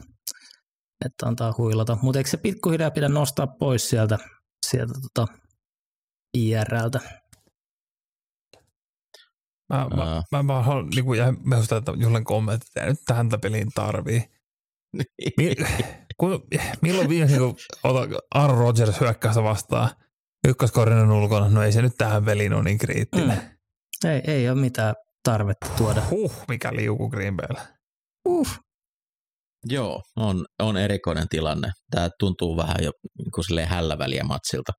että 1.05 1.27
antaa 1.27 1.53
huilata. 1.57 1.97
Mutta 2.01 2.19
eikö 2.19 2.29
se 2.29 2.37
pikkuhiljaa 2.37 2.91
pidä 2.91 3.09
nostaa 3.09 3.47
pois 3.47 3.89
sieltä, 3.89 4.17
sieltä 4.67 4.93
tota 5.01 5.33
IRLtä? 6.37 6.99
Mä, 9.69 9.87
mä, 9.89 9.95
mä, 9.95 10.23
mä, 10.31 10.43
mä 10.43 10.61
haluan 10.61 10.87
niin 10.95 11.05
kuin, 11.05 11.19
mä 11.43 11.57
että 11.77 11.91
Jullen 11.97 12.23
kommentti, 12.23 12.65
että 12.75 12.85
nyt 12.85 12.99
tähän 13.05 13.29
peliin 13.41 13.71
tarvii. 13.75 14.23
Kun, 16.21 16.47
milloin 16.81 17.09
viimeksi 17.09 17.37
kun 17.37 17.55
Aaron 18.33 18.57
Rodgers 18.57 18.99
hyökkäystä 18.99 19.43
vastaan 19.43 19.89
ykköskorinen 20.47 21.11
ulkona, 21.11 21.49
no 21.49 21.63
ei 21.63 21.71
se 21.71 21.81
nyt 21.81 21.93
tähän 21.97 22.25
peliin 22.25 22.53
ole 22.53 22.63
niin 22.63 22.77
kriittinen. 22.77 23.37
Mm. 23.37 24.09
Ei, 24.09 24.21
ei 24.27 24.49
ole 24.49 24.59
mitään 24.59 24.95
tarvetta 25.23 25.67
tuoda. 25.77 26.01
Huh, 26.09 26.33
mikä 26.47 26.75
liuku 26.75 27.09
Green 27.09 27.37
Bayllä. 27.37 27.67
Uh. 28.27 28.47
Joo, 29.65 30.01
on, 30.15 30.45
on 30.59 30.77
erikoinen 30.77 31.27
tilanne. 31.29 31.71
Tämä 31.91 32.09
tuntuu 32.19 32.57
vähän 32.57 32.77
jo 32.83 32.91
niin 33.17 33.31
kuin 33.31 33.67
hällä 33.67 33.97
väliä 33.97 34.23
matsilta. 34.23 34.71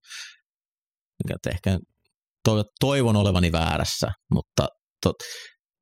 Ehkä 1.51 1.79
toivon 2.81 3.17
olevani 3.17 3.53
väärässä, 3.53 4.13
mutta 4.35 4.69
tot, 5.03 5.17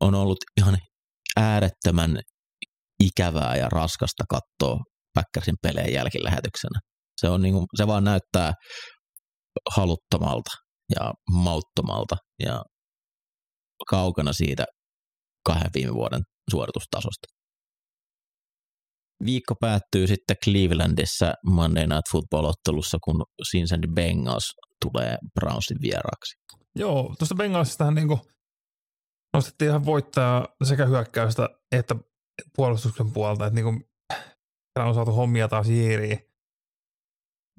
on 0.00 0.14
ollut 0.14 0.38
ihan 0.56 0.78
äärettömän 1.36 2.20
ikävää 3.00 3.56
ja 3.56 3.68
raskasta 3.68 4.24
katsoa 4.28 4.84
Packersin 5.14 5.56
pelejä 5.62 5.88
jälkilähetyksenä. 5.88 6.80
Se, 7.20 7.28
on 7.28 7.42
niin 7.42 7.54
kuin, 7.54 7.66
se 7.76 7.86
vaan 7.86 8.04
näyttää 8.04 8.52
haluttomalta 9.76 10.50
ja 10.94 11.12
mauttomalta 11.30 12.16
ja 12.42 12.62
kaukana 13.90 14.32
siitä 14.32 14.64
kahden 15.46 15.70
viime 15.74 15.94
vuoden 15.94 16.20
suoritustasosta. 16.50 17.26
Viikko 19.24 19.54
päättyy 19.60 20.06
sitten 20.06 20.36
Clevelandissa 20.44 21.32
Monday 21.46 21.86
Night 21.86 22.10
Football-ottelussa, 22.12 22.98
kun 23.04 23.24
Cincinnati 23.50 23.88
Bengals 23.94 24.52
tulee 24.84 25.16
Brownsin 25.40 25.76
vieraaksi. 25.82 26.34
Joo, 26.76 27.14
tuosta 27.18 27.34
Bengalsistahan 27.34 27.94
niin 27.94 28.08
nostettiin 29.34 29.68
ihan 29.68 29.84
voittaa 29.84 30.46
sekä 30.64 30.86
hyökkäystä 30.86 31.48
että 31.72 31.94
puolustuksen 32.56 33.12
puolta, 33.12 33.46
että 33.46 33.60
niin 33.60 33.84
kuin 34.74 34.86
on 34.86 34.94
saatu 34.94 35.12
hommia 35.12 35.48
taas 35.48 35.66
hiiriin, 35.66 36.18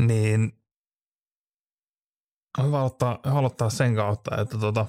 niin 0.01 0.51
on 2.57 2.65
hyvä 2.65 2.79
aloittaa, 2.79 3.19
aloittaa 3.23 3.69
sen 3.69 3.95
kautta, 3.95 4.41
että 4.41 4.57
tota, 4.57 4.85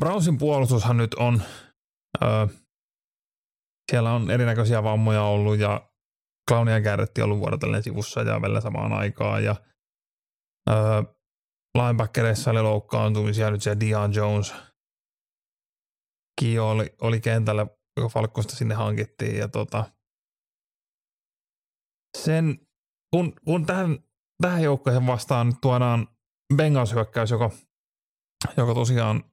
Brownsin 0.00 0.38
puolustushan 0.38 0.96
nyt 0.96 1.14
on, 1.14 1.42
öö, 2.22 2.46
siellä 3.92 4.12
on 4.12 4.30
erinäköisiä 4.30 4.82
vammoja 4.82 5.22
ollut 5.22 5.58
ja 5.58 5.90
Clownia 6.50 6.80
Garretti 6.80 7.22
ollut 7.22 7.38
vuorotellen 7.38 7.82
sivussa 7.82 8.20
ja 8.20 8.42
välillä 8.42 8.60
samaan 8.60 8.92
aikaan 8.92 9.44
ja 9.44 9.56
öö, 10.70 11.02
linebackereissa 11.78 12.50
oli 12.50 12.62
loukkaantumisia, 12.62 13.50
nyt 13.50 13.62
siellä 13.62 13.80
Dion 13.80 14.14
Jones 14.14 14.54
Kio 16.40 16.70
oli, 16.70 16.94
oli 17.00 17.20
kentällä, 17.20 17.66
joka 17.96 18.08
Falkosta 18.08 18.56
sinne 18.56 18.74
hankittiin 18.74 19.36
ja 19.36 19.48
tota, 19.48 19.84
sen, 22.18 22.58
kun, 23.10 23.32
kun 23.44 23.66
tähän, 23.66 23.98
tähän 24.42 24.62
joukkoihin 24.62 25.06
vastaan 25.06 25.46
nyt 25.46 25.56
tuodaan 25.60 26.08
Bengals 26.56 26.92
hyökkäys, 26.92 27.30
joka, 27.30 27.50
joka 28.56 28.74
tosiaan 28.74 29.24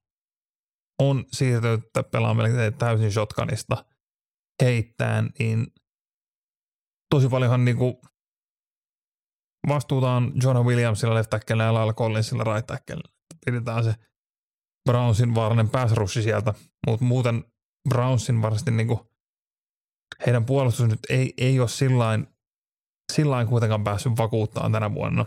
on 1.01 1.25
siirtynyt 1.31 1.81
pelaamaan 2.11 2.49
täysin 2.77 3.11
shotgunista 3.11 3.85
heittään, 4.63 5.29
niin 5.39 5.67
tosi 7.09 7.29
paljonhan 7.29 7.65
niinku 7.65 8.01
vastuuta 9.67 10.11
on 10.11 10.33
Jonah 10.43 10.65
Williamsilla 10.65 11.15
left 11.15 11.29
tackle 11.29 11.63
ja 11.63 11.73
Lyle 11.73 11.93
Collinsilla 11.93 12.43
right. 12.43 12.71
Pidetään 13.45 13.83
se 13.83 13.95
Brownsin 14.89 15.35
vaarallinen 15.35 15.69
pääsrussi 15.69 16.21
sieltä, 16.21 16.53
mutta 16.87 17.05
muuten 17.05 17.43
Brownsin 17.89 18.41
varmasti 18.41 18.71
niinku 18.71 19.11
heidän 20.25 20.45
puolustus 20.45 20.89
nyt 20.89 20.99
ei, 21.09 21.33
ei 21.37 21.59
ole 21.59 21.67
sillain, 21.67 22.27
sillain 23.11 23.47
kuitenkaan 23.47 23.83
päässyt 23.83 24.17
vakuuttaan 24.17 24.71
tänä 24.71 24.93
vuonna. 24.93 25.25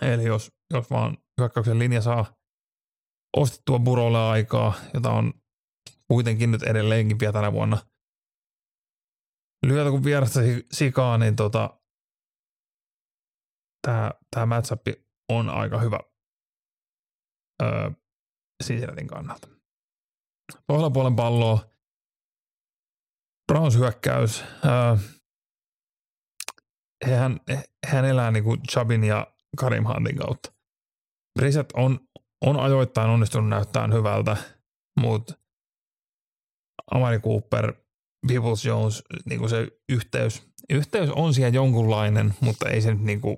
Eli 0.00 0.24
jos, 0.24 0.52
jos 0.70 0.90
vaan 0.90 1.18
hyökkäyksen 1.40 1.78
linja 1.78 2.00
saa 2.00 2.34
ostettua 3.36 3.78
Burolle 3.78 4.18
aikaa, 4.18 4.74
jota 4.94 5.10
on 5.10 5.34
kuitenkin 6.08 6.50
nyt 6.50 6.62
edelleenkin 6.62 7.18
vielä 7.18 7.32
tänä 7.32 7.52
vuonna. 7.52 7.78
Lyötä 9.66 9.90
kun 9.90 10.04
vierasta 10.04 10.40
sikaa, 10.72 11.18
niin 11.18 11.36
tota, 11.36 11.80
tämä, 13.86 14.10
tämä 14.30 14.46
matchup 14.46 14.86
on 15.28 15.48
aika 15.48 15.78
hyvä 15.80 15.98
öö, 17.62 17.90
Cincinnatiin 18.64 19.08
kannalta. 19.08 19.48
Toisella 20.66 20.90
puolen 20.90 21.16
palloa 21.16 21.70
Browns 23.52 23.76
hyökkäys. 23.76 24.44
Öö, 24.64 25.13
hän, 27.12 27.40
hän 27.86 28.04
elää 28.04 28.30
niin 28.30 28.44
kuin 28.44 28.60
Chabin 28.70 29.04
ja 29.04 29.26
Karim 29.56 29.84
Huntin 29.84 30.16
kautta. 30.16 30.52
Brissett 31.38 31.72
on, 31.72 32.00
on 32.46 32.60
ajoittain 32.60 33.10
onnistunut 33.10 33.48
näyttämään 33.48 33.92
hyvältä, 33.92 34.36
mutta 35.00 35.34
Amari 36.90 37.20
Cooper, 37.20 37.74
Peoples 38.28 38.64
Jones, 38.64 39.02
niin 39.24 39.38
kuin 39.38 39.50
se 39.50 39.68
yhteys, 39.88 40.42
yhteys 40.70 41.10
on 41.10 41.34
siellä 41.34 41.54
jonkunlainen, 41.54 42.34
mutta 42.40 42.68
ei 42.68 42.80
se 42.80 42.94
nyt 42.94 43.02
niin 43.02 43.20
kuin, 43.20 43.36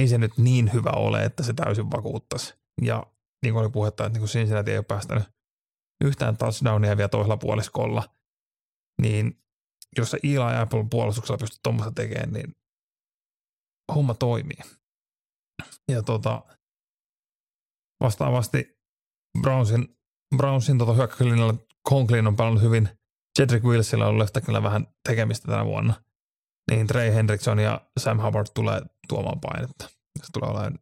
ei 0.00 0.08
se 0.08 0.18
nyt 0.18 0.38
niin 0.38 0.72
hyvä 0.72 0.90
ole, 0.90 1.24
että 1.24 1.42
se 1.42 1.52
täysin 1.52 1.90
vakuuttaisi. 1.90 2.54
Ja 2.82 3.06
niin 3.42 3.52
kuin 3.52 3.62
oli 3.62 3.70
puhetta, 3.70 4.06
että 4.06 4.18
niin 4.18 4.28
Cincinnati 4.28 4.70
ei 4.70 4.78
ole 4.78 4.84
päästänyt 4.84 5.24
yhtään 6.04 6.36
touchdownia 6.36 6.96
vielä 6.96 7.08
toisella 7.08 7.36
puoliskolla, 7.36 8.02
niin 9.02 9.42
jos 9.98 10.10
se 10.10 10.18
Eli 10.22 10.56
Apple 10.62 10.86
puolustuksella 10.90 11.38
pystyy 11.38 11.58
tuommoista 11.62 11.92
tekemään, 11.92 12.32
niin 12.32 12.52
homma 13.94 14.14
toimii. 14.14 14.58
Ja 15.88 16.02
tota, 16.02 16.42
vastaavasti 18.00 18.78
Brownsin, 19.40 19.96
Brownsin 20.36 20.78
tota 20.78 20.92
hyökkäyslinjalla 20.94 21.54
Conklin 21.88 22.26
on 22.26 22.36
pelannut 22.36 22.62
hyvin. 22.62 22.88
Cedric 23.38 23.62
Wilsillä 23.62 24.04
on 24.04 24.10
ollut 24.10 24.62
vähän 24.62 24.86
tekemistä 25.08 25.48
tänä 25.48 25.64
vuonna. 25.64 25.94
Niin 26.70 26.86
Trey 26.86 27.14
Hendrickson 27.14 27.58
ja 27.58 27.80
Sam 28.00 28.22
Hubbard 28.22 28.46
tulee 28.54 28.80
tuomaan 29.08 29.40
painetta. 29.40 29.88
Se 30.22 30.32
tulee 30.32 30.50
olemaan, 30.50 30.78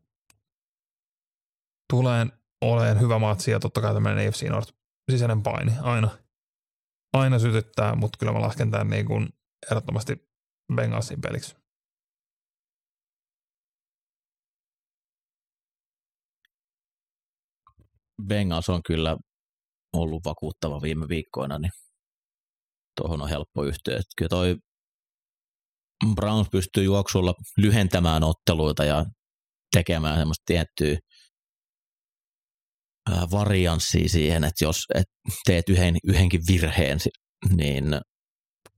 tulee 1.93 2.27
olemaan 2.61 3.01
hyvä 3.01 3.19
matsi 3.19 3.51
ja 3.51 3.61
totta 3.61 3.81
kai 3.81 3.95
tämmöinen 3.95 4.28
AFC 4.28 4.49
North 4.49 4.73
sisäinen 5.11 5.43
paini 5.43 5.73
aina, 5.82 6.19
aina 7.12 7.39
sytyttää, 7.39 7.97
mutta 7.97 8.19
kyllä 8.19 8.32
mä 8.32 8.41
lasken 8.41 8.70
tämän 8.70 8.91
niin 8.91 9.07
kuin 9.07 9.28
ehdottomasti 9.70 10.16
Bengalsin 10.74 11.20
peliksi. 11.20 11.57
Bengals 18.27 18.69
on 18.69 18.82
kyllä 18.82 19.16
ollut 19.93 20.24
vakuuttava 20.24 20.82
viime 20.82 21.09
viikkoina, 21.09 21.59
niin 21.59 21.73
tuohon 23.01 23.23
on 23.23 23.28
helppo 23.28 23.65
yhteys. 23.65 24.05
Kyllä 24.16 24.28
toi 24.28 24.57
Browns 26.15 26.49
pystyy 26.53 26.85
juoksulla 26.85 27.35
lyhentämään 27.57 28.24
otteluita 28.24 28.85
ja 28.85 29.05
tekemään 29.77 30.19
semmoista 30.19 30.43
tiettyä 30.47 30.99
varianssia 33.31 34.09
siihen, 34.09 34.45
että 34.45 34.65
jos 34.65 34.77
et 34.95 35.07
teet 35.47 35.69
yhden, 35.69 35.97
yhdenkin 36.05 36.41
virheen, 36.49 36.99
niin... 37.57 38.01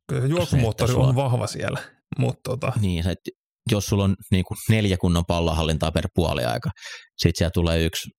Kyllä 0.09 0.27
juoksumoottori 0.27 0.93
on 0.93 1.17
vahva 1.17 1.47
siellä, 1.47 1.83
mutta 2.19 2.51
tota... 2.51 2.73
Niin, 2.81 3.09
että 3.09 3.31
jos 3.71 3.87
sulla 3.87 4.05
on 4.05 4.17
niin 4.31 4.45
kuin 4.45 4.59
neljä 4.69 4.97
kunnon 4.97 5.25
pallohallintaa 5.29 5.93
per 5.93 6.09
puoli 6.15 6.45
aika, 6.45 6.71
sitten 7.17 7.39
siellä 7.39 7.51
tulee 7.55 7.85
yksi 7.85 8.11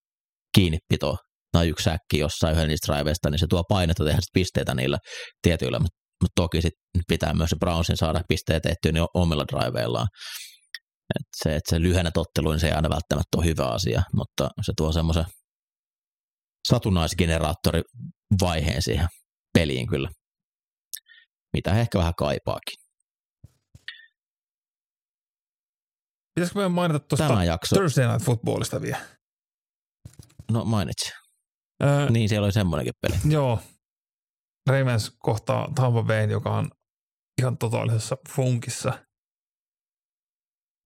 kiinnipito 0.56 1.18
tai 1.52 1.70
yksi 1.70 1.84
säkki 1.84 2.20
jossain 2.20 2.56
yhden 2.56 2.68
niistä 2.68 2.94
driveista, 2.94 3.30
niin 3.30 3.40
se 3.40 3.48
tuo 3.50 3.64
painetta 3.70 4.06
tehdä 4.06 4.20
pisteitä 4.34 4.74
niillä 4.74 4.98
tietyillä, 5.42 5.80
mutta 5.80 5.98
mut 6.24 6.32
toki 6.36 6.62
sit 6.62 6.74
pitää 7.08 7.34
myös 7.34 7.50
se 7.50 7.56
Brownsin 7.60 7.98
saada 7.98 8.22
pisteet 8.28 8.64
tehtyä 8.64 8.92
niin 8.92 9.06
omilla 9.14 9.46
driveillaan. 9.48 10.08
Et 11.16 11.28
se, 11.44 11.56
että 11.56 11.70
se 11.70 11.82
lyhennät 11.82 12.18
otteluun, 12.18 12.54
niin 12.54 12.60
se 12.60 12.68
ei 12.68 12.74
aina 12.74 12.90
välttämättä 12.90 13.38
ole 13.38 13.46
hyvä 13.46 13.68
asia, 13.68 14.04
mutta 14.16 14.50
se 14.62 14.74
tuo 14.78 14.92
semmoisen 14.92 15.26
satunnaisgeneraattorivaiheen 16.68 18.82
siihen 18.82 19.08
peliin 19.54 19.88
kyllä, 19.88 20.10
mitä 21.54 21.74
he 21.74 21.82
ehkä 21.82 22.00
vähän 22.00 22.14
kaipaakin. 22.18 22.84
Pitäisikö 26.36 26.60
meidän 26.60 26.72
mainita 26.72 27.00
tuosta. 27.00 27.28
Thursday 27.70 28.08
Night 28.08 28.26
Footballista 28.26 28.82
vielä? 28.82 29.06
No 30.52 30.66
mainitsi. 30.66 31.14
Öö, 31.84 32.10
niin, 32.10 32.30
siellä 32.30 32.46
oli 32.46 32.52
semmoinenkin 32.52 32.94
peli. 33.02 33.16
Joo. 33.30 33.60
Ravens 34.70 35.16
kohtaa 35.20 35.72
Tampa 35.76 36.04
Bay, 36.04 36.32
joka 36.32 36.58
on 36.58 36.72
ihan 37.42 37.58
totaalisessa 37.58 38.18
funkissa. 38.36 39.06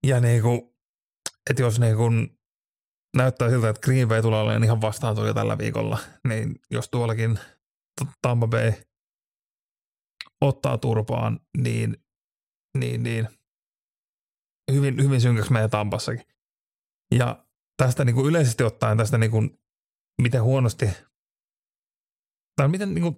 Ja 0.08 0.20
niinku, 0.20 0.76
että 1.50 1.62
jos 1.62 1.80
niinku 1.80 2.04
näyttää 3.16 3.50
siltä, 3.50 3.70
että 3.70 3.82
Green 3.82 4.08
Bay 4.08 4.22
tulee 4.22 4.42
olemaan 4.42 4.64
ihan 4.64 4.82
vastaan 4.82 5.16
tuli 5.16 5.34
tällä 5.34 5.58
viikolla, 5.58 5.98
niin 6.28 6.56
jos 6.72 6.90
tuollakin 6.90 7.40
Tampa 8.22 8.48
Bay 8.48 8.74
ottaa 10.42 10.78
turpaan, 10.78 11.40
niin, 11.58 11.98
niin, 12.78 13.04
niin 13.04 13.28
hyvin, 14.72 15.04
hyvin 15.04 15.22
synkäksi 15.22 15.52
meidän 15.52 15.70
Tampassakin. 15.70 16.26
Ja 17.16 17.46
tästä 17.78 18.06
niin 18.06 18.16
kuin 18.16 18.28
yleisesti 18.28 18.64
ottaen 18.64 18.98
tästä 18.98 19.18
niin 19.18 19.32
kuin, 19.32 19.60
miten 20.22 20.44
huonosti, 20.44 20.90
tai 22.56 22.68
miten 22.68 22.94
niin 22.94 23.04
kuin, 23.04 23.18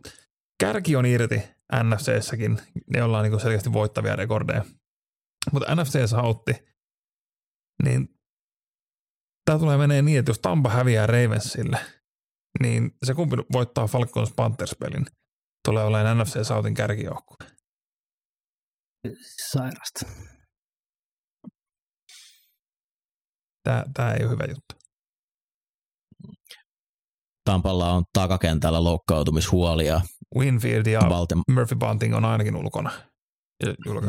kärki 0.60 0.96
on 0.96 1.06
irti 1.06 1.44
NFCssäkin, 1.84 2.60
ne 2.94 3.04
ollaan 3.04 3.24
niin 3.24 3.32
kuin 3.32 3.42
selkeästi 3.42 3.74
voittavia 3.74 4.16
rekordeja. 4.16 4.66
Mutta 5.52 5.76
NFC 5.76 6.12
hautti, 6.16 6.52
niin 7.84 8.19
tämä 9.50 9.60
tulee 9.60 9.78
menee 9.78 10.02
niin, 10.02 10.20
että 10.20 10.30
jos 10.30 10.40
Tampa 10.40 10.70
häviää 10.70 11.08
Ravensille, 11.08 11.80
niin 12.64 12.92
se 13.06 13.14
kumpi 13.14 13.36
voittaa 13.54 13.88
Falcons 13.88 14.34
Panthers-pelin, 14.36 15.06
tulee 15.68 15.84
olemaan 15.84 16.18
NFC 16.18 16.48
Southin 16.48 16.74
kärkijoukkue. 16.74 17.38
Sairasta. 19.52 20.06
Tämä, 23.64 23.84
tämä 23.94 24.14
ei 24.14 24.24
ole 24.24 24.32
hyvä 24.32 24.44
juttu. 24.44 24.76
Tampalla 27.50 27.94
on 27.94 28.04
takakentällä 28.14 28.84
loukkaantumishuolia. 28.84 30.02
Winfield 30.38 30.86
ja 30.86 31.00
Baltim- 31.00 31.54
Murphy 31.54 31.76
Bunting 31.76 32.16
on 32.16 32.26
ainakin 32.26 32.56
ulkona. 32.56 32.92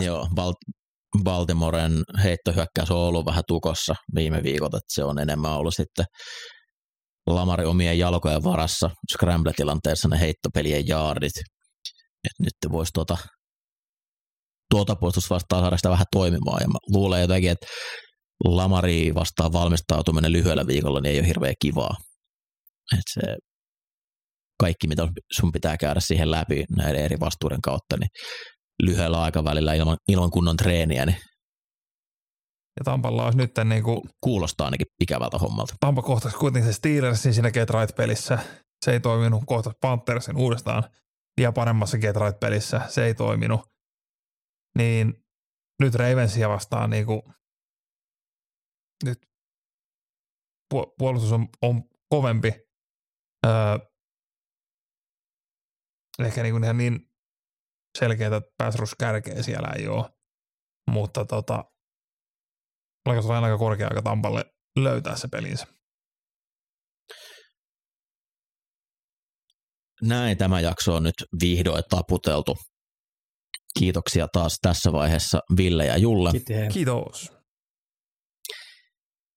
Joo, 0.04 0.28
Balt- 0.34 0.79
Baltimoren 1.24 2.02
heittohyökkäys 2.22 2.90
on 2.90 2.96
ollut 2.96 3.26
vähän 3.26 3.42
tukossa 3.46 3.94
viime 4.14 4.42
viikot, 4.42 4.74
että 4.74 4.94
se 4.94 5.04
on 5.04 5.18
enemmän 5.18 5.52
ollut 5.52 5.74
sitten 5.74 6.04
Lamari 7.26 7.64
omien 7.64 7.98
jalkojen 7.98 8.44
varassa 8.44 8.90
scramble-tilanteessa 9.12 10.08
ne 10.08 10.20
heittopelien 10.20 10.88
jaardit. 10.88 11.36
Et 12.24 12.38
nyt 12.38 12.72
voisi 12.72 12.92
tuota, 12.92 13.18
tuota 14.70 14.96
puolustus 14.96 15.30
vastaan 15.30 15.62
saada 15.62 15.76
sitä 15.76 15.90
vähän 15.90 16.06
toimimaan. 16.12 16.62
Ja 16.62 16.68
mä 16.68 16.78
luulen 16.88 17.20
jotenkin, 17.20 17.50
että 17.50 17.66
Lamari 18.44 19.14
vastaan 19.14 19.52
valmistautuminen 19.52 20.32
lyhyellä 20.32 20.66
viikolla 20.66 21.00
niin 21.00 21.12
ei 21.12 21.18
ole 21.18 21.28
hirveän 21.28 21.54
kivaa. 21.62 21.96
Et 22.92 23.04
se 23.12 23.36
kaikki, 24.60 24.88
mitä 24.88 25.08
sun 25.32 25.52
pitää 25.52 25.76
käydä 25.76 26.00
siihen 26.00 26.30
läpi 26.30 26.64
näiden 26.76 27.04
eri 27.04 27.20
vastuuden 27.20 27.60
kautta, 27.60 27.96
niin 27.96 28.08
lyhyellä 28.82 29.22
aikavälillä 29.22 29.74
ilman, 29.74 29.96
ilman 30.08 30.30
kunnon 30.30 30.56
treeniä, 30.56 31.06
niin 31.06 31.16
Ja 32.80 32.84
Tampalla 32.84 33.24
olisi 33.24 33.38
nyt 33.38 33.50
niin 33.64 33.82
kuin, 33.82 34.00
Kuulostaa 34.20 34.64
ainakin 34.64 34.86
ikävältä 35.00 35.38
hommalta. 35.38 35.74
Tampa 35.80 36.02
kohtasi 36.02 36.36
kuitenkin 36.36 36.72
se 36.72 36.76
Steelersin 36.76 37.34
siinä 37.34 37.50
Get 37.50 37.70
Right-pelissä. 37.70 38.38
Se 38.84 38.92
ei 38.92 39.00
toiminut. 39.00 39.42
Kohtasi 39.46 39.76
Panthersin 39.80 40.36
uudestaan 40.36 40.82
vielä 41.36 41.52
paremmassa 41.52 41.98
Get 41.98 42.16
Right-pelissä. 42.16 42.80
Se 42.88 43.04
ei 43.04 43.14
toiminut. 43.14 43.60
Niin 44.78 45.24
nyt 45.80 45.94
Ravensia 45.94 46.48
vastaan 46.48 46.90
niin 46.90 47.06
kuin, 47.06 47.22
nyt 49.04 49.18
pu- 50.74 50.94
puolustus 50.98 51.32
on, 51.32 51.48
on 51.62 51.82
kovempi. 52.08 52.52
Öö, 53.46 53.78
ehkä 56.24 56.42
niin, 56.42 56.52
kuin 56.52 56.64
ihan 56.64 56.78
niin 56.78 57.09
selkeätä 57.98 58.40
pass 58.58 58.94
kärkeä 58.98 59.42
siellä 59.42 59.68
ei 59.78 59.88
ole. 59.88 60.04
Mutta 60.90 61.24
tota, 61.24 61.64
Alkaa 63.04 63.38
aika 63.38 63.58
korkea 63.58 63.88
aika 63.88 64.02
Tampalle 64.02 64.44
löytää 64.76 65.16
se 65.16 65.28
pelinsä. 65.28 65.66
Näin 70.02 70.38
tämä 70.38 70.60
jakso 70.60 70.94
on 70.94 71.02
nyt 71.02 71.14
vihdoin 71.40 71.82
taputeltu. 71.90 72.56
Kiitoksia 73.78 74.26
taas 74.32 74.58
tässä 74.62 74.92
vaiheessa 74.92 75.40
Ville 75.56 75.86
ja 75.86 75.96
Julle. 75.96 76.30
Kiitos. 76.30 76.72
Kiitos. 76.72 77.32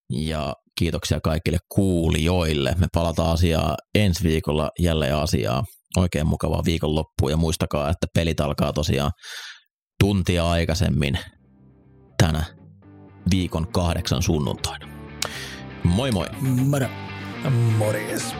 Ja 0.10 0.54
kiitoksia 0.80 1.20
kaikille 1.24 1.58
kuulijoille. 1.76 2.76
Me 2.78 2.88
palataan 2.94 3.34
asiaa 3.34 3.78
ensi 3.96 4.24
viikolla 4.24 4.70
jälleen 4.80 5.16
asiaa. 5.16 5.64
Oikein 5.98 6.28
mukavaa 6.28 6.66
viikonloppua 6.66 7.32
ja 7.32 7.38
muistakaa, 7.38 7.90
että 7.90 8.08
pelit 8.14 8.40
alkaa 8.40 8.74
tosiaan 8.74 9.12
tuntia 10.00 10.50
aikaisemmin 10.50 11.20
tänä 12.18 12.44
viikon 13.32 13.68
kahdeksan 13.68 14.24
sunnuntaina. 14.24 14.88
Moi 15.84 16.12
moi! 16.12 16.28
Moro. 16.42 16.88
Morjes. 17.78 18.36